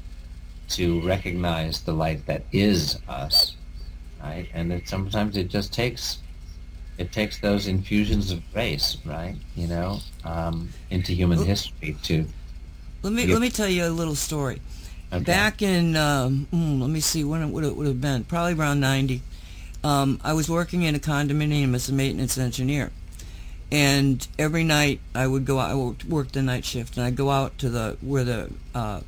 to 0.69 1.01
recognize 1.01 1.81
the 1.81 1.91
light 1.91 2.25
that 2.25 2.43
is 2.51 2.97
us, 3.07 3.55
right? 4.23 4.47
And 4.53 4.71
that 4.71 4.87
sometimes 4.87 5.35
it 5.37 5.49
just 5.49 5.73
takes 5.73 6.19
it 6.97 7.11
takes 7.11 7.39
those 7.39 7.67
infusions 7.67 8.31
of 8.31 8.41
grace, 8.53 8.97
right? 9.05 9.35
You 9.55 9.67
know, 9.67 9.99
um, 10.23 10.69
into 10.89 11.13
human 11.13 11.43
history 11.43 11.97
to 12.03 12.25
let 13.03 13.13
me 13.13 13.25
let 13.25 13.41
me 13.41 13.49
tell 13.49 13.67
you 13.67 13.85
a 13.85 13.89
little 13.89 14.15
story. 14.15 14.61
Okay. 15.13 15.23
Back 15.23 15.61
in, 15.61 15.97
um, 15.97 16.47
mm, 16.53 16.79
let 16.79 16.89
me 16.89 17.01
see 17.01 17.23
when 17.23 17.41
it 17.41 17.47
would 17.47 17.63
it 17.63 17.75
would 17.75 17.87
have 17.87 17.99
been, 17.99 18.23
probably 18.23 18.53
around 18.53 18.79
ninety. 18.79 19.21
Um, 19.83 20.19
I 20.23 20.33
was 20.33 20.49
working 20.49 20.83
in 20.83 20.95
a 20.95 20.99
condominium 20.99 21.73
as 21.73 21.89
a 21.89 21.93
maintenance 21.93 22.37
engineer, 22.37 22.91
and 23.71 24.25
every 24.37 24.63
night 24.63 24.99
I 25.15 25.27
would 25.27 25.45
go 25.45 25.59
out. 25.59 25.71
I 25.71 25.75
worked, 25.75 26.05
worked 26.05 26.33
the 26.33 26.41
night 26.41 26.63
shift, 26.63 26.97
and 26.97 27.05
I'd 27.05 27.15
go 27.15 27.29
out 27.29 27.57
to 27.59 27.69
the 27.69 27.97
where 28.01 28.23
the 28.23 28.51
uh, 28.75 29.01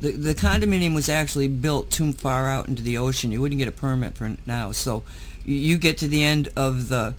the 0.00 0.12
the 0.12 0.34
condominium 0.34 0.94
was 0.94 1.08
actually 1.08 1.48
built 1.48 1.90
too 1.90 2.12
far 2.12 2.48
out 2.48 2.68
into 2.68 2.82
the 2.82 2.98
ocean. 2.98 3.32
You 3.32 3.40
wouldn't 3.40 3.58
get 3.58 3.68
a 3.68 3.72
permit 3.72 4.14
for 4.14 4.36
now, 4.46 4.72
so 4.72 5.02
you, 5.44 5.56
you 5.56 5.78
get 5.78 5.98
to 5.98 6.08
the 6.08 6.22
end 6.22 6.50
of 6.54 6.88
the 6.88 7.14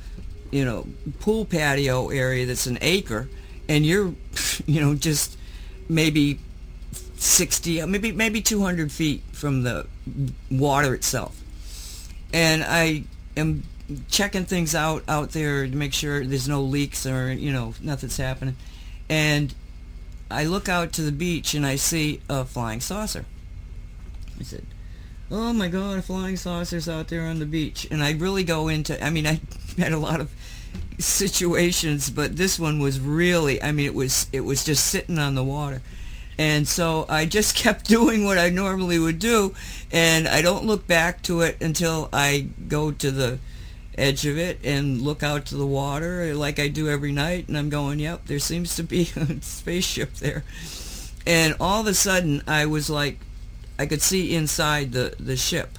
you 0.51 0.63
know 0.63 0.87
pool 1.19 1.45
patio 1.45 2.09
area 2.09 2.45
that's 2.45 2.67
an 2.67 2.77
acre, 2.81 3.27
and 3.67 3.85
you're 3.85 4.13
you 4.65 4.79
know 4.79 4.93
just 4.93 5.35
maybe 5.89 6.39
60 7.17 7.81
uh, 7.81 7.87
maybe 7.87 8.11
maybe 8.11 8.41
200 8.41 8.91
feet 8.91 9.23
from 9.33 9.63
the 9.63 9.85
water 10.49 10.93
itself. 10.93 11.41
And 12.31 12.63
i 12.63 13.03
am 13.35 13.63
checking 14.07 14.45
things 14.45 14.75
out 14.75 15.03
out 15.07 15.31
there 15.31 15.67
to 15.67 15.75
make 15.75 15.93
sure 15.93 16.23
there's 16.23 16.47
no 16.47 16.61
leaks 16.61 17.05
or 17.05 17.33
you 17.33 17.51
know 17.51 17.73
nothing's 17.81 18.17
happening. 18.17 18.55
And 19.09 19.53
i 20.31 20.45
look 20.45 20.69
out 20.69 20.93
to 20.93 21.01
the 21.01 21.11
beach 21.11 21.53
and 21.53 21.65
i 21.65 21.75
see 21.75 22.21
a 22.29 22.45
flying 22.45 22.79
saucer. 22.79 23.25
I 24.39 24.43
said 24.43 24.65
oh 25.31 25.53
my 25.53 25.67
god 25.67 26.03
flying 26.05 26.37
saucers 26.37 26.87
out 26.87 27.09
there 27.09 27.23
on 27.23 27.39
the 27.39 27.45
beach. 27.45 27.87
And 27.91 28.03
i 28.03 28.11
really 28.11 28.43
go 28.43 28.67
into 28.69 29.03
i 29.03 29.09
mean 29.09 29.27
i 29.27 29.41
had 29.77 29.91
a 29.91 29.97
lot 29.97 30.21
of 30.21 30.31
situations 30.99 32.09
but 32.09 32.35
this 32.35 32.59
one 32.59 32.79
was 32.79 32.99
really 32.99 33.61
i 33.63 33.71
mean 33.71 33.85
it 33.85 33.95
was 33.95 34.27
it 34.33 34.41
was 34.41 34.63
just 34.63 34.85
sitting 34.85 35.17
on 35.17 35.33
the 35.33 35.43
water 35.43 35.81
and 36.39 36.65
so 36.65 37.05
I 37.09 37.25
just 37.25 37.53
kept 37.63 37.85
doing 37.85 38.23
what 38.23 38.37
I 38.39 38.49
normally 38.49 38.97
would 38.97 39.19
do, 39.19 39.53
and 39.91 40.27
I 40.27 40.41
don't 40.41 40.65
look 40.65 40.87
back 40.87 41.21
to 41.23 41.41
it 41.41 41.61
until 41.61 42.07
I 42.13 42.47
go 42.69 42.91
to 42.91 43.11
the 43.11 43.39
edge 43.97 44.25
of 44.25 44.37
it 44.37 44.59
and 44.63 45.01
look 45.01 45.21
out 45.21 45.47
to 45.47 45.55
the 45.55 45.67
water 45.67 46.33
like 46.33 46.57
I 46.57 46.69
do 46.69 46.87
every 46.87 47.11
night, 47.11 47.49
and 47.49 47.57
I'm 47.57 47.69
going, 47.69 47.99
yep, 47.99 48.25
there 48.25 48.39
seems 48.39 48.77
to 48.77 48.83
be 48.83 49.09
a 49.17 49.41
spaceship 49.41 50.15
there. 50.15 50.45
And 51.27 51.55
all 51.59 51.81
of 51.81 51.87
a 51.87 51.93
sudden, 51.93 52.41
I 52.47 52.65
was 52.65 52.89
like, 52.89 53.19
I 53.77 53.85
could 53.85 54.01
see 54.01 54.33
inside 54.33 54.93
the, 54.93 55.15
the 55.19 55.35
ship. 55.35 55.77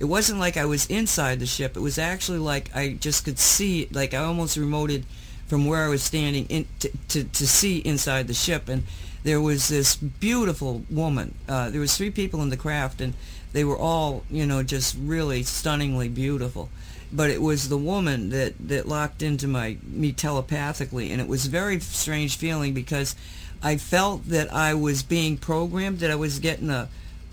It 0.00 0.04
wasn't 0.04 0.38
like 0.38 0.56
I 0.56 0.64
was 0.64 0.86
inside 0.86 1.40
the 1.40 1.46
ship. 1.46 1.76
It 1.76 1.80
was 1.80 1.98
actually 1.98 2.38
like 2.38 2.74
I 2.74 2.94
just 2.94 3.24
could 3.24 3.38
see, 3.38 3.88
like 3.90 4.14
I 4.14 4.18
almost 4.18 4.56
remoted 4.56 5.04
from 5.48 5.66
where 5.66 5.84
I 5.84 5.88
was 5.88 6.02
standing 6.02 6.46
in, 6.46 6.66
to, 6.80 6.90
to, 7.08 7.24
to 7.24 7.46
see 7.46 7.78
inside 7.78 8.28
the 8.28 8.34
ship. 8.34 8.68
And 8.68 8.84
there 9.24 9.40
was 9.40 9.68
this 9.68 9.96
beautiful 9.96 10.84
woman. 10.90 11.34
Uh, 11.48 11.70
there 11.70 11.80
was 11.80 11.96
three 11.96 12.10
people 12.10 12.42
in 12.42 12.50
the 12.50 12.56
craft, 12.56 13.00
and 13.00 13.14
they 13.52 13.64
were 13.64 13.76
all, 13.76 14.24
you 14.30 14.46
know, 14.46 14.62
just 14.62 14.96
really 15.00 15.42
stunningly 15.42 16.08
beautiful. 16.08 16.68
But 17.12 17.30
it 17.30 17.40
was 17.40 17.68
the 17.68 17.78
woman 17.78 18.28
that, 18.30 18.54
that 18.68 18.86
locked 18.86 19.22
into 19.22 19.48
my 19.48 19.78
me 19.82 20.12
telepathically, 20.12 21.10
and 21.10 21.20
it 21.20 21.26
was 21.26 21.46
a 21.46 21.50
very 21.50 21.80
strange 21.80 22.36
feeling 22.36 22.74
because 22.74 23.16
I 23.62 23.78
felt 23.78 24.26
that 24.28 24.52
I 24.52 24.74
was 24.74 25.02
being 25.02 25.38
programmed, 25.38 25.98
that 26.00 26.10
I 26.10 26.16
was 26.16 26.38
getting 26.38 26.70
a 26.70 26.88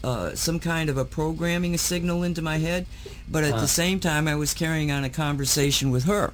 uh, 0.05 0.35
some 0.35 0.59
kind 0.59 0.87
of 0.87 0.97
a 0.97 1.03
programming 1.03 1.75
signal 1.77 2.21
into 2.21 2.41
my 2.41 2.57
head, 2.57 2.85
but 3.27 3.43
at 3.43 3.59
the 3.59 3.67
same 3.67 3.99
time 3.99 4.27
I 4.27 4.35
was 4.35 4.53
carrying 4.53 4.91
on 4.91 5.03
a 5.03 5.09
conversation 5.09 5.89
with 5.89 6.03
her. 6.03 6.31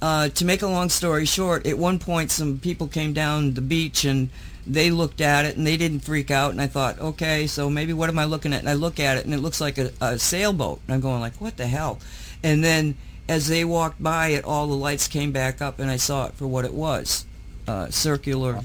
Uh, 0.00 0.28
to 0.28 0.44
make 0.44 0.62
a 0.62 0.66
long 0.68 0.88
story 0.88 1.26
short, 1.26 1.66
at 1.66 1.76
one 1.76 1.98
point 1.98 2.30
some 2.30 2.60
people 2.60 2.86
came 2.86 3.12
down 3.12 3.54
the 3.54 3.60
beach 3.60 4.04
and 4.04 4.30
they 4.64 4.92
looked 4.92 5.20
at 5.20 5.44
it 5.44 5.56
and 5.56 5.66
they 5.66 5.76
didn't 5.76 6.00
freak 6.00 6.30
out 6.30 6.52
and 6.52 6.60
I 6.60 6.68
thought, 6.68 7.00
okay, 7.00 7.48
so 7.48 7.68
maybe 7.68 7.92
what 7.92 8.08
am 8.08 8.18
I 8.18 8.26
looking 8.26 8.52
at? 8.52 8.60
And 8.60 8.68
I 8.68 8.74
look 8.74 9.00
at 9.00 9.16
it 9.16 9.24
and 9.24 9.34
it 9.34 9.38
looks 9.38 9.60
like 9.60 9.76
a, 9.76 9.90
a 10.00 10.16
sailboat. 10.16 10.80
And 10.86 10.94
I'm 10.94 11.00
going 11.00 11.20
like, 11.20 11.40
what 11.40 11.56
the 11.56 11.66
hell? 11.66 11.98
And 12.44 12.62
then 12.62 12.96
as 13.28 13.48
they 13.48 13.64
walked 13.64 14.00
by 14.00 14.28
it, 14.28 14.44
all 14.44 14.68
the 14.68 14.74
lights 14.74 15.08
came 15.08 15.32
back 15.32 15.60
up 15.60 15.80
and 15.80 15.90
I 15.90 15.96
saw 15.96 16.26
it 16.26 16.34
for 16.34 16.46
what 16.46 16.64
it 16.64 16.74
was, 16.74 17.26
uh, 17.66 17.90
circular 17.90 18.60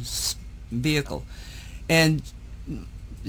vehicle. 0.69 1.23
And 1.89 2.21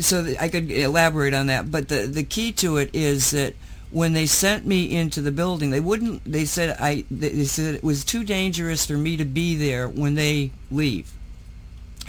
so 0.01 0.35
I 0.41 0.49
could 0.49 0.71
elaborate 0.71 1.35
on 1.35 1.47
that, 1.47 1.71
but 1.71 1.89
the, 1.89 2.07
the 2.07 2.25
key 2.25 2.53
to 2.53 2.79
it 2.79 2.91
is 2.93 3.31
that 3.31 3.55
when 3.91 4.12
they 4.12 4.27
sent 4.27 4.66
me 4.66 4.95
into 4.95 5.21
the 5.21 5.31
building, 5.31 5.71
they 5.71 5.81
wouldn't. 5.81 6.25
They 6.25 6.45
said 6.45 6.77
I. 6.81 7.05
They 7.11 7.45
said 7.45 7.77
it 7.77 7.85
was 7.85 8.05
too 8.05 8.25
dangerous 8.25 8.85
for 8.85 8.95
me 8.95 9.16
to 9.16 9.25
be 9.25 9.55
there 9.55 9.89
when 9.89 10.15
they 10.15 10.51
leave, 10.71 11.12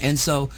and 0.02 0.18
so, 0.18 0.49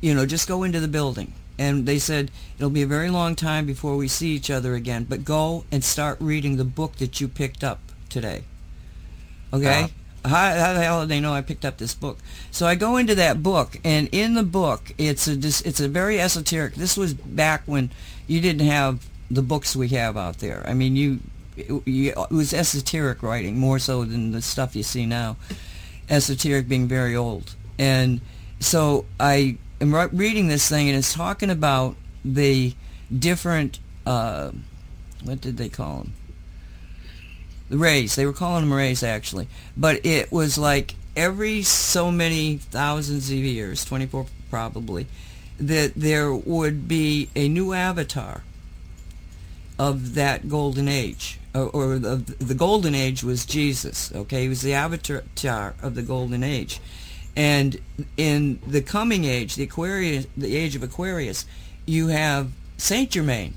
you 0.00 0.14
know, 0.14 0.26
just 0.26 0.48
go 0.48 0.64
into 0.64 0.80
the 0.80 0.88
building. 0.88 1.32
And 1.56 1.86
they 1.86 2.00
said 2.00 2.32
it'll 2.58 2.70
be 2.70 2.82
a 2.82 2.86
very 2.86 3.10
long 3.10 3.36
time 3.36 3.64
before 3.64 3.96
we 3.96 4.08
see 4.08 4.30
each 4.30 4.50
other 4.50 4.74
again, 4.74 5.06
but 5.08 5.24
go 5.24 5.64
and 5.70 5.84
start 5.84 6.18
reading 6.20 6.56
the 6.56 6.64
book 6.64 6.96
that 6.96 7.20
you 7.20 7.28
picked 7.28 7.62
up 7.62 7.78
today. 8.08 8.42
Okay. 9.52 9.84
Uh-huh. 9.84 9.88
How, 10.24 10.54
how 10.54 10.72
the 10.72 10.82
hell 10.82 11.00
did 11.00 11.10
they 11.10 11.20
know 11.20 11.34
I 11.34 11.42
picked 11.42 11.66
up 11.66 11.76
this 11.76 11.94
book? 11.94 12.18
So 12.50 12.66
I 12.66 12.76
go 12.76 12.96
into 12.96 13.14
that 13.16 13.42
book, 13.42 13.78
and 13.84 14.08
in 14.10 14.34
the 14.34 14.42
book, 14.42 14.94
it's 14.96 15.28
a 15.28 15.32
it's 15.32 15.80
a 15.80 15.88
very 15.88 16.18
esoteric. 16.18 16.74
This 16.74 16.96
was 16.96 17.12
back 17.12 17.62
when 17.66 17.90
you 18.26 18.40
didn't 18.40 18.66
have 18.66 19.06
the 19.30 19.42
books 19.42 19.76
we 19.76 19.88
have 19.88 20.16
out 20.16 20.38
there. 20.38 20.64
I 20.66 20.72
mean, 20.72 20.96
you 20.96 21.20
it, 21.56 21.86
you, 21.86 22.12
it 22.12 22.30
was 22.30 22.54
esoteric 22.54 23.22
writing 23.22 23.58
more 23.58 23.78
so 23.78 24.04
than 24.04 24.32
the 24.32 24.40
stuff 24.40 24.74
you 24.74 24.82
see 24.82 25.04
now. 25.04 25.36
Esoteric 26.08 26.68
being 26.68 26.88
very 26.88 27.14
old, 27.14 27.54
and 27.78 28.20
so 28.60 29.04
I 29.20 29.58
am 29.80 29.94
reading 30.12 30.48
this 30.48 30.68
thing, 30.68 30.88
and 30.88 30.96
it's 30.96 31.12
talking 31.12 31.50
about 31.50 31.96
the 32.24 32.74
different. 33.16 33.78
Uh, 34.06 34.52
what 35.22 35.40
did 35.40 35.56
they 35.56 35.70
call 35.70 35.98
them? 35.98 36.12
The 37.68 37.78
rays. 37.78 38.14
They 38.14 38.26
were 38.26 38.32
calling 38.32 38.64
them 38.64 38.74
rays 38.74 39.02
actually, 39.02 39.48
but 39.76 40.04
it 40.04 40.30
was 40.30 40.58
like 40.58 40.94
every 41.16 41.62
so 41.62 42.10
many 42.10 42.58
thousands 42.58 43.30
of 43.30 43.36
years, 43.36 43.84
24 43.84 44.26
probably, 44.50 45.06
that 45.58 45.94
there 45.94 46.32
would 46.34 46.88
be 46.88 47.30
a 47.34 47.48
new 47.48 47.72
avatar 47.72 48.42
of 49.78 50.14
that 50.14 50.48
golden 50.48 50.88
age, 50.88 51.38
or, 51.54 51.68
or 51.70 51.98
the, 51.98 52.16
the 52.16 52.54
golden 52.54 52.94
age 52.94 53.24
was 53.24 53.46
Jesus. 53.46 54.12
Okay, 54.14 54.42
he 54.42 54.48
was 54.48 54.62
the 54.62 54.74
avatar 54.74 55.74
of 55.82 55.94
the 55.94 56.02
golden 56.02 56.42
age, 56.42 56.80
and 57.36 57.80
in 58.16 58.60
the 58.66 58.82
coming 58.82 59.24
age, 59.24 59.56
the 59.56 59.64
Aquarius, 59.64 60.26
the 60.36 60.56
age 60.56 60.76
of 60.76 60.82
Aquarius, 60.82 61.46
you 61.86 62.08
have 62.08 62.52
Saint 62.76 63.10
Germain 63.10 63.54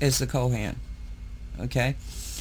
as 0.00 0.18
the 0.18 0.26
Chohan. 0.26 0.76
Okay. 1.60 1.96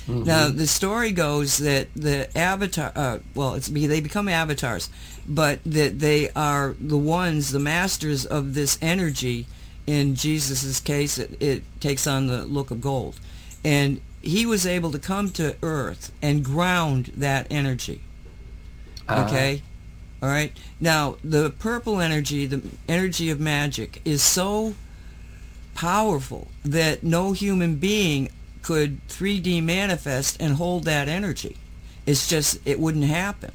Now 0.08 0.50
the 0.50 0.68
story 0.68 1.12
goes 1.12 1.58
that 1.60 1.88
the 1.96 2.36
avatar, 2.38 2.92
uh, 2.96 3.20
well, 3.36 3.54
it's 3.54 3.68
they 3.68 4.02
become 4.02 4.28
avatars, 4.28 4.90
but 5.28 5.60
that 5.66 6.00
they 6.00 6.30
are 6.32 6.76
the 6.80 6.98
ones, 6.98 7.52
the 7.52 7.60
masters 7.60 8.26
of 8.26 8.54
this 8.54 8.78
energy. 8.82 9.48
In 9.86 10.16
Jesus's 10.16 10.80
case, 10.80 11.18
it, 11.18 11.42
it 11.42 11.64
takes 11.82 12.08
on 12.08 12.28
the 12.28 12.46
look 12.46 12.72
of 12.72 12.80
gold, 12.80 13.20
and 13.66 14.00
he 14.22 14.46
was 14.46 14.66
able 14.66 14.92
to 14.92 15.00
come 15.00 15.30
to 15.32 15.58
Earth 15.62 16.12
and 16.22 16.44
ground 16.44 17.12
that 17.18 17.48
energy. 17.50 18.02
Okay, 19.10 19.62
all 20.22 20.30
right. 20.30 20.54
Now 20.80 21.18
the 21.24 21.50
purple 21.50 22.00
energy, 22.00 22.46
the 22.46 22.62
energy 22.88 23.30
of 23.30 23.42
magic, 23.42 24.02
is 24.06 24.24
so 24.24 24.76
powerful 25.76 26.48
that 26.64 27.04
no 27.04 27.34
human 27.34 27.76
being 27.76 28.30
could 28.64 29.06
3D 29.08 29.62
manifest 29.62 30.42
and 30.42 30.56
hold 30.56 30.86
that 30.86 31.08
energy. 31.08 31.58
It's 32.06 32.28
just, 32.28 32.60
it 32.66 32.80
wouldn't 32.80 33.06
happen. 33.06 33.52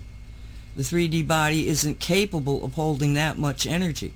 The 0.76 0.82
3D 0.82 1.26
body 1.26 1.66
isn't 1.66 1.98
capable 1.98 2.64
of 2.64 2.74
holding 2.74 3.14
that 3.14 3.36
much 3.36 3.66
energy. 3.66 4.12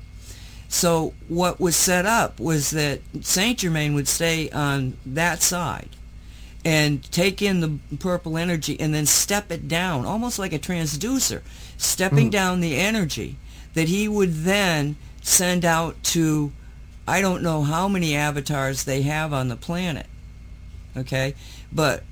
So 0.68 1.12
what 1.28 1.60
was 1.60 1.74
set 1.74 2.06
up 2.06 2.38
was 2.38 2.70
that 2.70 3.00
Saint 3.20 3.58
Germain 3.58 3.94
would 3.94 4.08
stay 4.08 4.48
on 4.50 4.96
that 5.04 5.42
side 5.42 5.88
and 6.64 7.02
take 7.10 7.42
in 7.42 7.60
the 7.60 7.78
purple 7.98 8.38
energy 8.38 8.78
and 8.78 8.94
then 8.94 9.04
step 9.04 9.50
it 9.50 9.66
down, 9.66 10.06
almost 10.06 10.38
like 10.38 10.52
a 10.52 10.58
transducer, 10.58 11.42
stepping 11.76 12.26
hmm. 12.26 12.30
down 12.30 12.60
the 12.60 12.76
energy 12.76 13.36
that 13.74 13.88
he 13.88 14.06
would 14.06 14.32
then 14.44 14.96
send 15.20 15.64
out 15.64 16.02
to, 16.04 16.52
I 17.08 17.20
don't 17.20 17.42
know 17.42 17.62
how 17.62 17.88
many 17.88 18.14
avatars 18.14 18.84
they 18.84 19.02
have 19.02 19.32
on 19.32 19.48
the 19.48 19.56
planet 19.56 20.06
okay? 20.96 21.34
But 21.72 22.04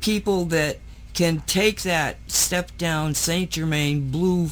people 0.00 0.44
that 0.46 0.78
can 1.14 1.40
take 1.40 1.82
that 1.82 2.16
step 2.28 2.76
down 2.78 3.14
saint 3.14 3.50
germain 3.50 4.10
blue 4.10 4.48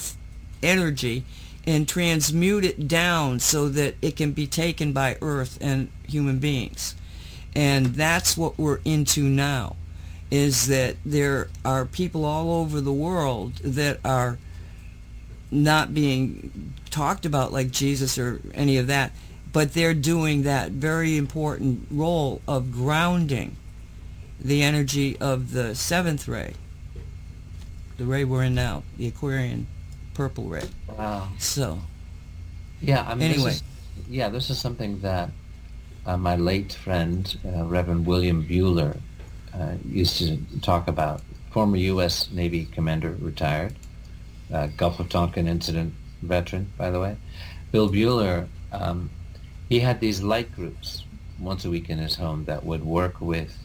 energy 0.63 1.25
and 1.67 1.89
transmute 1.89 2.65
it 2.65 2.89
down 2.89 3.41
so 3.41 3.69
that 3.69 3.95
it 4.01 4.17
can 4.17 4.33
be 4.33 4.47
taken 4.47 4.93
by 4.93 5.17
earth 5.21 5.59
and 5.61 5.91
human 6.09 6.39
beings. 6.39 6.95
And 7.55 7.87
that's 7.87 8.37
what 8.37 8.59
we're 8.59 8.81
into 8.85 9.23
now 9.23 9.77
is 10.31 10.67
that 10.67 10.97
there 11.05 11.49
are 11.65 11.85
people 11.85 12.25
all 12.25 12.61
over 12.61 12.81
the 12.81 12.93
world 12.93 13.55
that 13.57 13.99
are 14.05 14.39
not 15.51 15.95
being 15.95 16.75
talked 16.91 17.25
about 17.25 17.53
like 17.53 17.71
Jesus 17.71 18.19
or 18.19 18.41
any 18.55 18.77
of 18.77 18.89
that, 18.89 19.13
but 19.57 19.73
they're 19.73 19.95
doing 19.95 20.43
that 20.43 20.71
very 20.71 21.17
important 21.17 21.87
role 21.91 22.43
of 22.47 22.71
grounding 22.71 23.57
the 24.39 24.63
energy 24.63 25.17
of 25.19 25.53
the 25.53 25.75
seventh 25.75 26.29
ray, 26.29 26.53
the 27.97 28.05
ray 28.05 28.23
we're 28.23 28.43
in 28.43 28.55
now, 28.55 28.83
the 28.99 29.09
Aquarian 29.09 29.67
purple 30.13 30.45
ray. 30.45 30.69
Wow. 30.87 31.29
So, 31.39 31.79
Yeah, 32.83 33.07
I 33.09 33.15
mean, 33.15 33.31
Anyway. 33.31 33.45
this 33.45 33.55
is, 33.55 33.63
yeah, 34.11 34.29
this 34.29 34.51
is 34.51 34.59
something 34.59 35.01
that 35.01 35.31
uh, 36.05 36.19
my 36.19 36.37
late 36.37 36.75
friend, 36.75 37.35
uh, 37.43 37.65
Reverend 37.65 38.05
William 38.05 38.47
Bueller, 38.47 39.01
uh, 39.55 39.77
used 39.89 40.19
to 40.19 40.37
talk 40.61 40.87
about. 40.87 41.23
Former 41.51 41.79
U.S. 41.79 42.31
Navy 42.31 42.67
commander, 42.67 43.17
retired, 43.19 43.75
uh, 44.53 44.67
Gulf 44.77 45.01
of 45.01 45.09
Tonkin 45.09 45.49
incident 45.49 45.95
veteran, 46.21 46.71
by 46.77 46.91
the 46.91 47.01
way. 47.01 47.17
Bill 47.73 47.89
Bueller, 47.89 48.49
um, 48.71 49.09
he 49.69 49.81
had 49.81 50.01
these 50.01 50.23
light 50.23 50.55
groups 50.55 51.05
once 51.39 51.65
a 51.65 51.71
week 51.71 51.91
in 51.91 51.99
his 51.99 52.17
home 52.17 52.45
that 52.45 52.65
would 52.65 52.85
work 52.85 53.21
with 53.21 53.57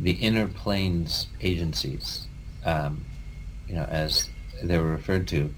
the 0.00 0.12
inner 0.12 0.46
planes 0.46 1.26
agencies, 1.40 2.26
um, 2.64 3.04
you 3.68 3.74
know, 3.74 3.84
as 3.84 4.28
they 4.62 4.78
were 4.78 4.90
referred 4.90 5.26
to. 5.28 5.52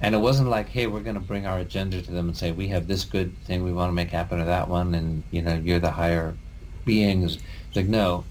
And 0.00 0.14
it 0.14 0.18
wasn't 0.18 0.48
like, 0.48 0.68
hey, 0.68 0.86
we're 0.86 1.00
going 1.00 1.14
to 1.14 1.20
bring 1.20 1.46
our 1.46 1.58
agenda 1.58 2.00
to 2.00 2.10
them 2.12 2.28
and 2.28 2.36
say, 2.36 2.52
we 2.52 2.68
have 2.68 2.86
this 2.86 3.04
good 3.04 3.36
thing 3.44 3.64
we 3.64 3.72
want 3.72 3.88
to 3.88 3.94
make 3.94 4.10
happen 4.10 4.40
or 4.40 4.44
that 4.44 4.68
one, 4.68 4.94
and, 4.94 5.24
you 5.30 5.42
know, 5.42 5.54
you're 5.54 5.80
the 5.80 5.90
higher 5.90 6.36
beings. 6.84 7.38
It's 7.68 7.76
like, 7.76 7.86
no, 7.86 8.24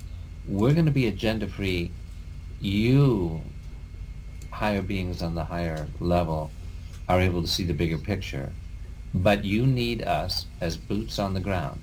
we're 0.48 0.74
going 0.74 0.86
to 0.86 0.92
be 0.92 1.08
agenda-free. 1.08 1.92
You, 2.62 3.42
higher 4.52 4.82
beings 4.82 5.22
on 5.22 5.36
the 5.36 5.44
higher 5.44 5.88
level, 6.00 6.52
are 7.10 7.20
able 7.20 7.42
to 7.42 7.48
see 7.48 7.66
the 7.66 7.74
bigger 7.74 7.98
picture. 7.98 8.52
But 9.14 9.46
you 9.46 9.66
need 9.66 10.02
us 10.04 10.46
as 10.62 10.78
boots 10.78 11.20
on 11.20 11.34
the 11.34 11.40
ground 11.40 11.82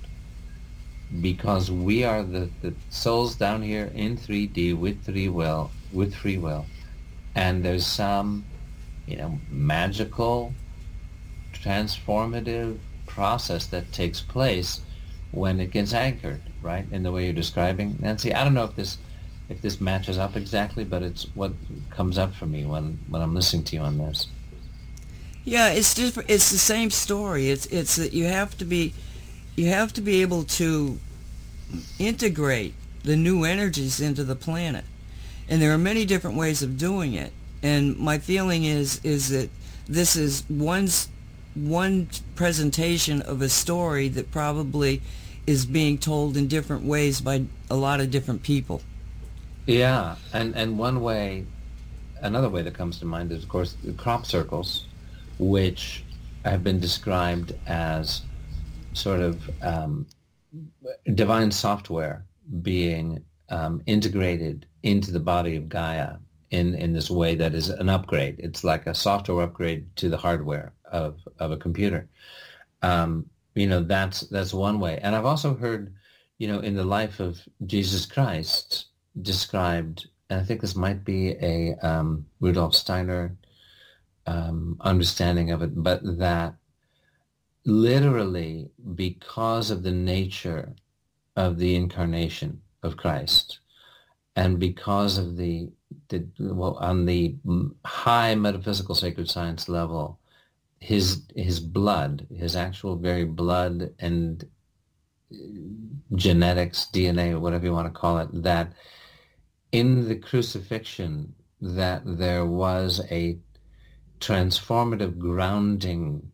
because 1.21 1.69
we 1.71 2.03
are 2.03 2.23
the, 2.23 2.49
the 2.61 2.73
souls 2.89 3.35
down 3.35 3.61
here 3.61 3.91
in 3.93 4.17
3D 4.17 4.77
with 4.77 5.05
free 5.05 5.29
will, 5.29 5.71
with 5.91 6.13
free 6.15 6.37
will. 6.37 6.65
And 7.35 7.63
there's 7.63 7.85
some 7.85 8.45
you 9.05 9.17
know, 9.17 9.39
magical, 9.49 10.53
transformative 11.53 12.77
process 13.05 13.67
that 13.67 13.91
takes 13.91 14.21
place 14.21 14.81
when 15.31 15.59
it 15.59 15.71
gets 15.71 15.93
anchored, 15.93 16.41
right, 16.61 16.85
in 16.91 17.03
the 17.03 17.11
way 17.11 17.25
you're 17.25 17.33
describing. 17.33 17.97
Nancy, 17.99 18.33
I 18.33 18.43
don't 18.43 18.53
know 18.53 18.63
if 18.63 18.75
this 18.75 18.97
if 19.47 19.61
this 19.61 19.79
matches 19.79 20.17
up 20.17 20.35
exactly, 20.35 20.83
but 20.83 21.03
it's 21.03 21.27
what 21.35 21.51
comes 21.91 22.17
up 22.17 22.33
for 22.33 22.47
me 22.47 22.65
when, 22.65 22.97
when 23.09 23.21
I'm 23.21 23.35
listening 23.35 23.63
to 23.65 23.75
you 23.75 23.81
on 23.83 23.99
this. 23.99 24.27
Yeah, 25.45 25.69
it's 25.69 25.93
just 25.93 26.17
it's 26.27 26.51
the 26.51 26.57
same 26.57 26.89
story. 26.89 27.49
It's 27.49 27.65
it's 27.67 27.95
that 27.95 28.13
you 28.13 28.25
have 28.25 28.57
to 28.57 28.65
be 28.65 28.93
you 29.55 29.67
have 29.67 29.93
to 29.93 30.01
be 30.01 30.21
able 30.21 30.43
to 30.43 30.99
integrate 31.99 32.73
the 33.03 33.15
new 33.15 33.43
energies 33.43 33.99
into 34.01 34.23
the 34.23 34.35
planet. 34.35 34.85
And 35.47 35.61
there 35.61 35.71
are 35.71 35.77
many 35.77 36.05
different 36.05 36.37
ways 36.37 36.63
of 36.63 36.77
doing 36.77 37.13
it. 37.13 37.31
And 37.61 37.97
my 37.97 38.17
feeling 38.17 38.63
is 38.63 38.99
is 39.03 39.29
that 39.29 39.49
this 39.87 40.15
is 40.15 40.43
one 40.47 40.85
s- 40.85 41.09
one 41.53 42.09
presentation 42.35 43.21
of 43.21 43.41
a 43.41 43.49
story 43.49 44.09
that 44.09 44.31
probably 44.31 45.01
is 45.47 45.65
being 45.65 45.97
told 45.97 46.35
in 46.35 46.47
different 46.47 46.83
ways 46.83 47.21
by 47.21 47.43
a 47.69 47.75
lot 47.75 48.01
of 48.01 48.09
different 48.11 48.41
people. 48.43 48.81
Yeah, 49.67 50.15
and 50.33 50.55
and 50.55 50.77
one 50.77 51.01
way, 51.01 51.45
another 52.21 52.49
way 52.49 52.61
that 52.63 52.73
comes 52.73 52.99
to 52.99 53.05
mind 53.05 53.31
is 53.31 53.43
of 53.43 53.49
course 53.49 53.75
the 53.83 53.93
crop 53.93 54.25
circles, 54.25 54.84
which 55.39 56.03
have 56.43 56.63
been 56.63 56.79
described 56.79 57.53
as 57.67 58.21
sort 58.93 59.19
of 59.19 59.49
um, 59.61 60.05
divine 61.15 61.51
software 61.51 62.25
being 62.61 63.23
um, 63.49 63.81
integrated 63.85 64.65
into 64.83 65.11
the 65.11 65.19
body 65.19 65.55
of 65.55 65.69
Gaia 65.69 66.17
in 66.51 66.75
in 66.75 66.93
this 66.93 67.09
way 67.09 67.35
that 67.35 67.53
is 67.53 67.69
an 67.69 67.89
upgrade. 67.89 68.35
It's 68.39 68.63
like 68.63 68.87
a 68.87 68.93
software 68.93 69.43
upgrade 69.43 69.95
to 69.97 70.09
the 70.09 70.17
hardware 70.17 70.73
of 70.91 71.19
of 71.39 71.51
a 71.51 71.57
computer. 71.57 72.07
Um, 72.81 73.29
you 73.55 73.67
know, 73.67 73.83
that's 73.83 74.21
that's 74.21 74.53
one 74.53 74.79
way, 74.79 74.99
and 75.01 75.15
I've 75.15 75.25
also 75.25 75.55
heard, 75.55 75.93
you 76.37 76.47
know, 76.47 76.59
in 76.59 76.75
the 76.75 76.83
life 76.83 77.19
of 77.19 77.39
Jesus 77.65 78.05
Christ 78.05 78.87
described, 79.21 80.07
and 80.29 80.39
I 80.39 80.43
think 80.43 80.61
this 80.61 80.75
might 80.75 81.03
be 81.03 81.31
a 81.41 81.75
um, 81.81 82.25
Rudolf 82.39 82.75
Steiner 82.75 83.35
um, 84.27 84.77
understanding 84.81 85.51
of 85.51 85.61
it, 85.61 85.71
but 85.75 86.01
that 86.17 86.55
literally 87.65 88.69
because 88.95 89.71
of 89.71 89.83
the 89.83 89.91
nature 89.91 90.75
of 91.35 91.57
the 91.57 91.75
incarnation 91.75 92.61
of 92.83 92.97
Christ, 92.97 93.59
and 94.35 94.59
because 94.59 95.17
of 95.17 95.37
the, 95.37 95.69
the 96.09 96.27
well, 96.39 96.75
on 96.75 97.05
the 97.05 97.35
high 97.85 98.35
metaphysical 98.35 98.95
sacred 98.95 99.29
science 99.29 99.69
level, 99.69 100.19
his 100.79 101.23
his 101.35 101.59
blood, 101.59 102.27
his 102.35 102.55
actual 102.55 102.97
very 102.97 103.25
blood 103.25 103.93
and 103.99 104.45
genetics, 106.15 106.87
DNA, 106.93 107.39
whatever 107.39 107.65
you 107.65 107.73
want 107.73 107.91
to 107.91 107.99
call 107.99 108.19
it, 108.19 108.29
that 108.43 108.73
in 109.71 110.07
the 110.07 110.15
crucifixion 110.15 111.33
that 111.61 112.01
there 112.05 112.45
was 112.45 113.01
a 113.09 113.37
transformative 114.19 115.17
grounding 115.17 116.31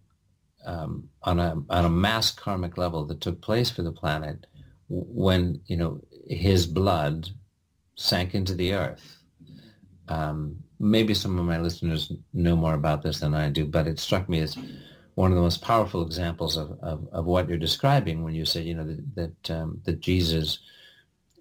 um, 0.66 1.10
on 1.24 1.40
a 1.40 1.56
on 1.70 1.86
a 1.86 1.90
mass 1.90 2.32
karmic 2.32 2.78
level 2.78 3.06
that 3.06 3.22
took 3.22 3.42
place 3.42 3.70
for 3.70 3.82
the 3.82 3.92
planet 3.92 4.46
when 4.90 5.62
you 5.66 5.78
know 5.78 6.02
his 6.28 6.66
blood 6.66 7.30
sank 7.96 8.36
into 8.36 8.54
the 8.54 8.74
earth. 8.74 9.18
Um, 10.08 10.58
maybe 10.80 11.14
some 11.14 11.38
of 11.40 11.46
my 11.46 11.60
listeners 11.60 12.12
know 12.34 12.56
more 12.56 12.74
about 12.74 13.02
this 13.02 13.20
than 13.20 13.34
I 13.34 13.50
do, 13.50 13.66
but 13.66 13.88
it 13.88 14.00
struck 14.00 14.28
me 14.28 14.40
as 14.40 14.58
one 15.16 15.32
of 15.32 15.36
the 15.36 15.44
most 15.44 15.62
powerful 15.62 16.04
examples 16.04 16.58
of, 16.58 16.78
of, 16.82 17.08
of 17.12 17.26
what 17.26 17.48
you're 17.48 17.58
describing 17.58 18.24
when 18.24 18.34
you 18.34 18.46
say, 18.46 18.62
you 18.62 18.74
know, 18.74 18.86
that 18.86 19.16
that, 19.16 19.52
um, 19.52 19.82
that 19.86 20.00
Jesus 20.00 20.60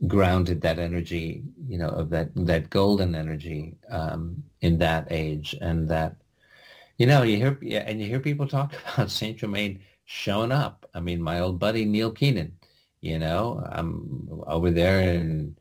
grounded 0.07 0.61
that 0.63 0.79
energy, 0.79 1.43
you 1.69 1.79
know, 1.79 1.89
of 1.89 2.11
that 2.11 2.31
that 2.35 2.71
golden 2.71 3.15
energy 3.15 3.77
um, 3.91 4.43
in 4.61 4.79
that 4.79 5.07
age, 5.11 5.57
and 5.61 5.89
that, 5.89 6.17
you 7.01 7.07
know, 7.07 7.23
you 7.23 7.39
hear 7.39 7.59
yeah, 7.63 7.85
and 7.87 7.99
you 7.99 8.09
hear 8.09 8.21
people 8.21 8.47
talk 8.47 8.75
about 8.95 9.11
Saint 9.11 9.39
Germain 9.39 9.81
showing 10.05 10.53
up. 10.53 10.87
I 10.93 11.01
mean, 11.01 11.23
my 11.23 11.41
old 11.41 11.59
buddy 11.59 11.87
Neil 11.87 12.11
Keenan, 12.11 12.53
you 13.01 13.19
know, 13.19 13.67
I'm 13.73 14.29
over 14.47 14.71
there 14.71 15.01
in 15.01 15.57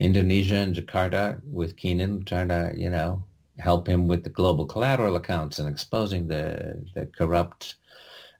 Indonesia 0.00 0.56
and 0.56 0.76
Jakarta 0.76 1.40
with 1.50 1.78
Keenan, 1.78 2.24
trying 2.26 2.48
to, 2.48 2.74
you 2.76 2.90
know, 2.90 3.24
help 3.58 3.88
him 3.88 4.06
with 4.06 4.22
the 4.22 4.28
global 4.28 4.66
collateral 4.66 5.16
accounts 5.16 5.58
and 5.58 5.66
exposing 5.66 6.28
the 6.28 6.84
the 6.94 7.06
corrupt, 7.06 7.76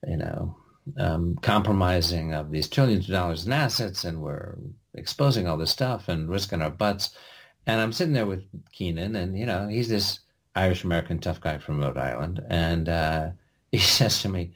you 0.07 0.19
know, 0.19 0.55
um, 0.99 1.37
compromising 1.41 2.35
of 2.35 2.51
these 2.51 2.69
trillions 2.69 3.07
of 3.07 3.15
dollars 3.15 3.47
in 3.47 3.53
assets, 3.55 4.05
and 4.05 4.21
we're 4.21 4.59
exposing 4.93 5.49
all 5.49 5.57
this 5.57 5.71
stuff 5.71 6.07
and 6.09 6.29
risking 6.29 6.61
our 6.61 6.71
butts. 6.71 7.17
And 7.67 7.81
I'm 7.81 7.93
sitting 7.93 8.13
there 8.13 8.27
with 8.27 8.45
Keenan, 8.73 9.17
and 9.17 9.39
you 9.39 9.47
know, 9.47 9.69
he's 9.69 9.89
this 9.89 10.21
Irish 10.55 10.85
American 10.85 11.19
tough 11.19 11.41
guy 11.41 11.59
from 11.59 11.81
Rhode 11.81 11.97
Island, 11.97 12.45
and 12.49 12.89
uh, 12.89 13.31
he 13.73 13.79
says 13.79 14.21
to 14.23 14.29
me, 14.29 14.53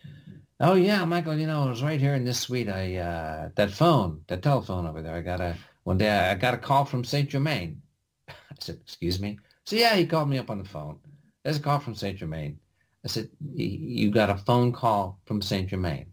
"Oh 0.61 0.75
yeah, 0.75 1.05
Michael, 1.05 1.39
you 1.39 1.47
know, 1.47 1.65
I 1.65 1.71
was 1.71 1.83
right 1.83 2.01
here 2.01 2.15
in 2.15 2.25
this 2.25 2.41
suite. 2.41 2.69
I 2.69 2.97
uh, 2.97 3.49
that 3.57 3.71
phone, 3.71 4.23
that 4.29 4.43
telephone 4.43 4.87
over 4.87 5.03
there. 5.03 5.15
I 5.15 5.23
got 5.23 5.41
a 5.41 5.57
one 5.85 5.99
day. 5.99 6.11
I 6.11 6.35
got 6.35 6.55
a 6.55 6.59
call 6.59 6.85
from 6.85 7.05
Saint 7.05 7.31
Germain." 7.31 7.81
I 8.29 8.35
said, 8.61 8.79
"Excuse 8.83 9.21
me." 9.21 9.39
So 9.65 9.77
yeah, 9.77 9.95
he 9.95 10.07
called 10.07 10.29
me 10.29 10.39
up 10.39 10.51
on 10.51 10.59
the 10.59 10.69
phone. 10.69 10.99
There's 11.43 11.57
a 11.57 11.61
call 11.61 11.79
from 11.79 11.95
Saint 11.95 12.19
Germain. 12.19 12.59
I 13.05 13.09
said, 13.09 13.31
"You 13.55 14.11
got 14.11 14.31
a 14.31 14.37
phone 14.37 14.73
call 14.73 15.19
from 15.25 15.41
Saint 15.41 15.71
Germain?" 15.71 16.07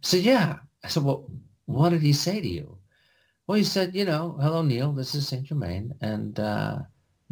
Said, 0.00 0.22
"Yeah." 0.22 0.58
I 0.84 0.88
said, 0.88 1.04
"Well, 1.04 1.30
what 1.66 1.90
did 1.90 2.02
he 2.02 2.12
say 2.12 2.40
to 2.40 2.48
you?" 2.48 2.78
Well, 3.46 3.58
he 3.58 3.64
said, 3.64 3.94
"You 3.94 4.04
know, 4.04 4.38
hello 4.40 4.62
Neil, 4.62 4.92
this 4.92 5.14
is 5.14 5.28
Saint 5.28 5.44
Germain, 5.44 5.94
and 6.00 6.38
uh, 6.40 6.78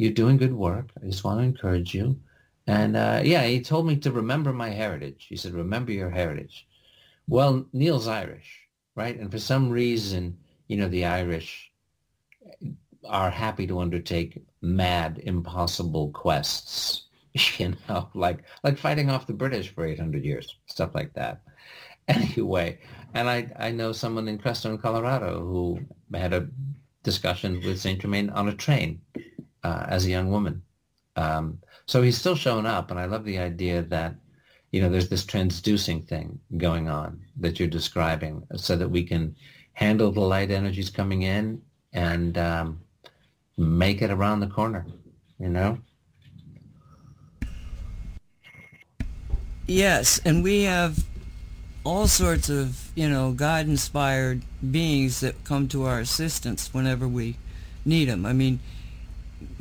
you're 0.01 0.11
doing 0.13 0.37
good 0.37 0.53
work. 0.53 0.89
I 1.01 1.05
just 1.05 1.23
want 1.23 1.39
to 1.39 1.43
encourage 1.43 1.93
you." 1.93 2.19
And 2.67 2.95
uh, 2.97 3.21
yeah, 3.23 3.43
he 3.43 3.61
told 3.61 3.85
me 3.85 3.95
to 3.97 4.11
remember 4.11 4.51
my 4.53 4.69
heritage. 4.69 5.27
He 5.29 5.35
said, 5.35 5.53
"Remember 5.53 5.91
your 5.91 6.09
heritage." 6.09 6.67
Well, 7.27 7.65
Neil's 7.71 8.07
Irish, 8.07 8.61
right? 8.95 9.17
And 9.17 9.31
for 9.31 9.39
some 9.39 9.69
reason, 9.69 10.37
you 10.67 10.77
know, 10.77 10.87
the 10.87 11.05
Irish 11.05 11.71
are 13.07 13.29
happy 13.29 13.67
to 13.67 13.79
undertake 13.79 14.43
mad, 14.61 15.21
impossible 15.23 16.11
quests, 16.11 17.07
you 17.57 17.75
know, 17.87 18.09
like 18.13 18.43
like 18.63 18.77
fighting 18.77 19.09
off 19.09 19.27
the 19.27 19.33
British 19.33 19.69
for 19.73 19.85
800 19.85 20.23
years, 20.23 20.55
stuff 20.65 20.95
like 20.95 21.13
that. 21.13 21.41
Anyway, 22.07 22.79
and 23.13 23.29
I, 23.29 23.49
I 23.57 23.71
know 23.71 23.91
someone 23.93 24.27
in 24.27 24.39
Crestone, 24.39 24.81
Colorado, 24.81 25.39
who 25.39 25.79
had 26.13 26.33
a 26.33 26.49
discussion 27.03 27.61
with 27.63 27.79
Saint 27.79 28.01
Germain 28.01 28.29
on 28.31 28.49
a 28.49 28.55
train 28.55 28.99
uh, 29.63 29.85
as 29.87 30.05
a 30.05 30.09
young 30.09 30.29
woman. 30.29 30.61
Um, 31.15 31.59
So 31.87 32.01
he's 32.01 32.17
still 32.17 32.35
showing 32.35 32.65
up, 32.65 32.91
and 32.91 32.99
I 32.99 33.05
love 33.05 33.25
the 33.25 33.39
idea 33.39 33.81
that, 33.89 34.15
you 34.71 34.81
know, 34.81 34.89
there's 34.89 35.09
this 35.09 35.25
transducing 35.25 36.07
thing 36.07 36.39
going 36.57 36.87
on 36.89 37.19
that 37.41 37.59
you're 37.59 37.67
describing 37.67 38.47
so 38.55 38.77
that 38.77 38.89
we 38.89 39.03
can 39.03 39.35
handle 39.73 40.11
the 40.11 40.21
light 40.21 40.51
energies 40.51 40.89
coming 40.89 41.23
in 41.23 41.61
and 41.91 42.37
um, 42.37 42.79
make 43.57 44.01
it 44.01 44.09
around 44.09 44.39
the 44.39 44.47
corner, 44.47 44.85
you 45.37 45.49
know? 45.49 45.77
Yes, 49.67 50.21
and 50.23 50.43
we 50.43 50.63
have 50.63 51.03
all 51.83 52.07
sorts 52.07 52.49
of, 52.49 52.91
you 52.95 53.09
know, 53.09 53.33
God-inspired 53.33 54.43
beings 54.71 55.19
that 55.19 55.43
come 55.43 55.67
to 55.67 55.83
our 55.83 55.99
assistance 55.99 56.73
whenever 56.73 57.07
we 57.07 57.35
need 57.83 58.07
them. 58.07 58.25
I 58.25 58.33
mean, 58.33 58.59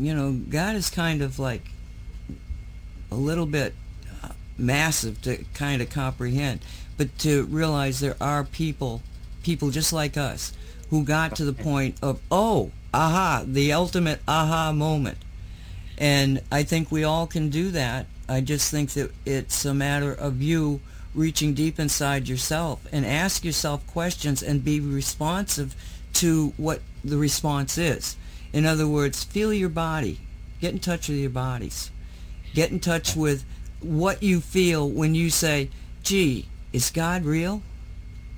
you 0.01 0.15
know, 0.15 0.33
God 0.33 0.77
is 0.77 0.89
kind 0.91 1.21
of 1.21 1.39
like 1.39 1.63
a 3.11 3.15
little 3.15 3.47
bit 3.47 3.75
uh, 4.23 4.29
massive 4.57 5.21
to 5.23 5.45
kind 5.55 5.83
of 5.83 5.91
comprehend, 5.91 6.61
but 6.97 7.17
to 7.19 7.45
realize 7.45 8.01
there 8.01 8.17
are 8.21 8.45
people, 8.45 9.03
people 9.43 9.71
just 9.71 9.93
like 9.93 10.17
us, 10.17 10.53
who 10.89 11.05
got 11.05 11.37
to 11.37 11.45
the 11.45 11.53
point 11.53 11.97
of, 12.03 12.21
oh, 12.31 12.73
aha, 12.93 13.45
the 13.47 13.73
ultimate 13.73 14.21
aha 14.27 14.73
moment. 14.73 15.19
And 15.99 16.41
I 16.51 16.63
think 16.63 16.91
we 16.91 17.05
all 17.05 17.27
can 17.27 17.51
do 17.51 17.71
that. 17.73 18.07
I 18.29 18.41
just 18.41 18.71
think 18.71 18.91
that 18.91 19.13
it's 19.27 19.65
a 19.65 19.75
matter 19.75 20.13
of 20.13 20.41
you 20.41 20.81
reaching 21.15 21.53
deep 21.53 21.79
inside 21.79 22.29
yourself 22.29 22.81
and 22.91 23.05
ask 23.05 23.45
yourself 23.45 23.87
questions 23.87 24.43
and 24.43 24.65
be 24.65 24.81
responsive 24.81 25.75
to 26.15 26.53
what 26.57 26.81
the 27.05 27.19
response 27.19 27.77
is. 27.77 28.17
In 28.53 28.67
other 28.67 28.87
words, 28.87 29.25
feel 29.25 29.53
your 29.53 29.69
body. 29.69 30.21
Get 30.61 30.73
in 30.73 30.81
touch 30.81 31.09
with 31.09 31.19
your 31.19 31.31
bodies. 31.31 31.91
Get 32.55 32.71
in 32.71 32.81
touch 32.81 33.17
with 33.17 33.45
what 33.81 34.23
you 34.23 34.41
feel 34.41 34.89
when 34.89 35.15
you 35.15 35.31
say, 35.31 35.71
gee, 36.03 36.49
is 36.73 36.91
God 36.91 37.25
real? 37.25 37.63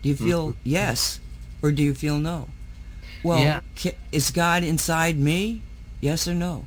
Do 0.03 0.09
you 0.09 0.17
feel 0.17 0.51
mm-hmm. 0.51 0.59
yes 0.65 1.21
or 1.63 1.73
do 1.73 1.83
you 1.83 1.95
feel 1.95 2.19
no? 2.19 2.49
Well, 3.23 3.39
yeah. 3.39 3.93
is 4.11 4.31
God 4.31 4.65
inside 4.65 5.17
me? 5.17 5.63
Yes 6.01 6.27
or 6.27 6.35
no? 6.35 6.67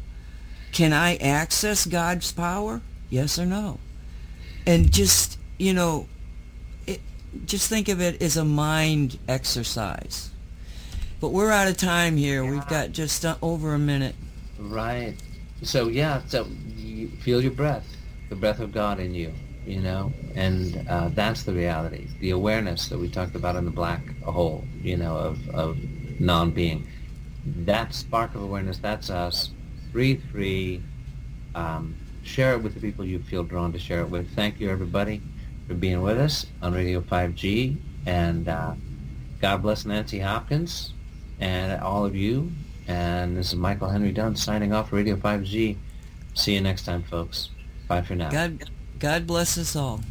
Can 0.71 0.93
I 0.93 1.15
access 1.17 1.85
God's 1.85 2.31
power? 2.31 2.81
Yes 3.09 3.37
or 3.37 3.45
no? 3.45 3.79
And 4.65 4.91
just, 4.91 5.37
you 5.57 5.73
know, 5.73 6.07
it, 6.87 7.01
just 7.45 7.69
think 7.69 7.89
of 7.89 8.01
it 8.01 8.21
as 8.21 8.37
a 8.37 8.45
mind 8.45 9.19
exercise. 9.27 10.31
But 11.19 11.29
we're 11.29 11.51
out 11.51 11.67
of 11.67 11.77
time 11.77 12.17
here. 12.17 12.43
Yeah. 12.43 12.51
We've 12.51 12.67
got 12.67 12.91
just 12.91 13.25
uh, 13.25 13.37
over 13.41 13.73
a 13.73 13.79
minute. 13.79 14.15
Right. 14.59 15.15
So, 15.61 15.87
yeah, 15.87 16.21
so 16.27 16.47
you 16.75 17.07
feel 17.07 17.41
your 17.41 17.51
breath, 17.51 17.87
the 18.29 18.35
breath 18.35 18.59
of 18.59 18.71
God 18.71 18.99
in 18.99 19.13
you, 19.13 19.33
you 19.65 19.79
know, 19.79 20.11
and 20.35 20.85
uh, 20.89 21.09
that's 21.09 21.43
the 21.43 21.53
reality, 21.53 22.07
the 22.19 22.31
awareness 22.31 22.89
that 22.89 22.99
we 22.99 23.09
talked 23.09 23.35
about 23.35 23.55
in 23.55 23.65
the 23.65 23.71
black 23.71 24.21
hole, 24.21 24.65
you 24.81 24.97
know, 24.97 25.15
of, 25.15 25.49
of 25.49 25.77
non-being. 26.19 26.87
That 27.45 27.93
spark 27.93 28.35
of 28.35 28.41
awareness, 28.41 28.77
that's 28.77 29.09
us. 29.09 29.51
Breathe 29.91 30.21
free. 30.31 30.81
Um, 31.53 31.95
share 32.23 32.53
it 32.53 32.61
with 32.61 32.73
the 32.73 32.81
people 32.81 33.05
you 33.05 33.19
feel 33.19 33.43
drawn 33.43 33.71
to 33.71 33.79
share 33.79 34.01
it 34.01 34.09
with. 34.09 34.29
Thank 34.35 34.59
you, 34.59 34.69
everybody, 34.69 35.21
for 35.67 35.73
being 35.73 36.01
with 36.01 36.17
us 36.19 36.45
on 36.61 36.73
Radio 36.73 37.01
5G. 37.01 37.77
And 38.05 38.47
uh, 38.49 38.75
God 39.39 39.61
bless 39.61 39.85
Nancy 39.85 40.19
Hopkins 40.19 40.94
and 41.39 41.81
all 41.81 42.05
of 42.05 42.15
you. 42.15 42.51
And 42.87 43.35
this 43.35 43.49
is 43.49 43.55
Michael 43.55 43.89
Henry 43.89 44.11
Dunn 44.11 44.35
signing 44.35 44.73
off 44.73 44.93
Radio 44.93 45.15
5G. 45.15 45.77
See 46.35 46.53
you 46.53 46.61
next 46.61 46.83
time, 46.83 47.03
folks. 47.03 47.49
Bye 47.87 48.01
for 48.01 48.15
now. 48.15 48.29
God, 48.29 48.63
God 48.99 49.25
bless 49.25 49.57
us 49.57 49.75
all. 49.75 50.01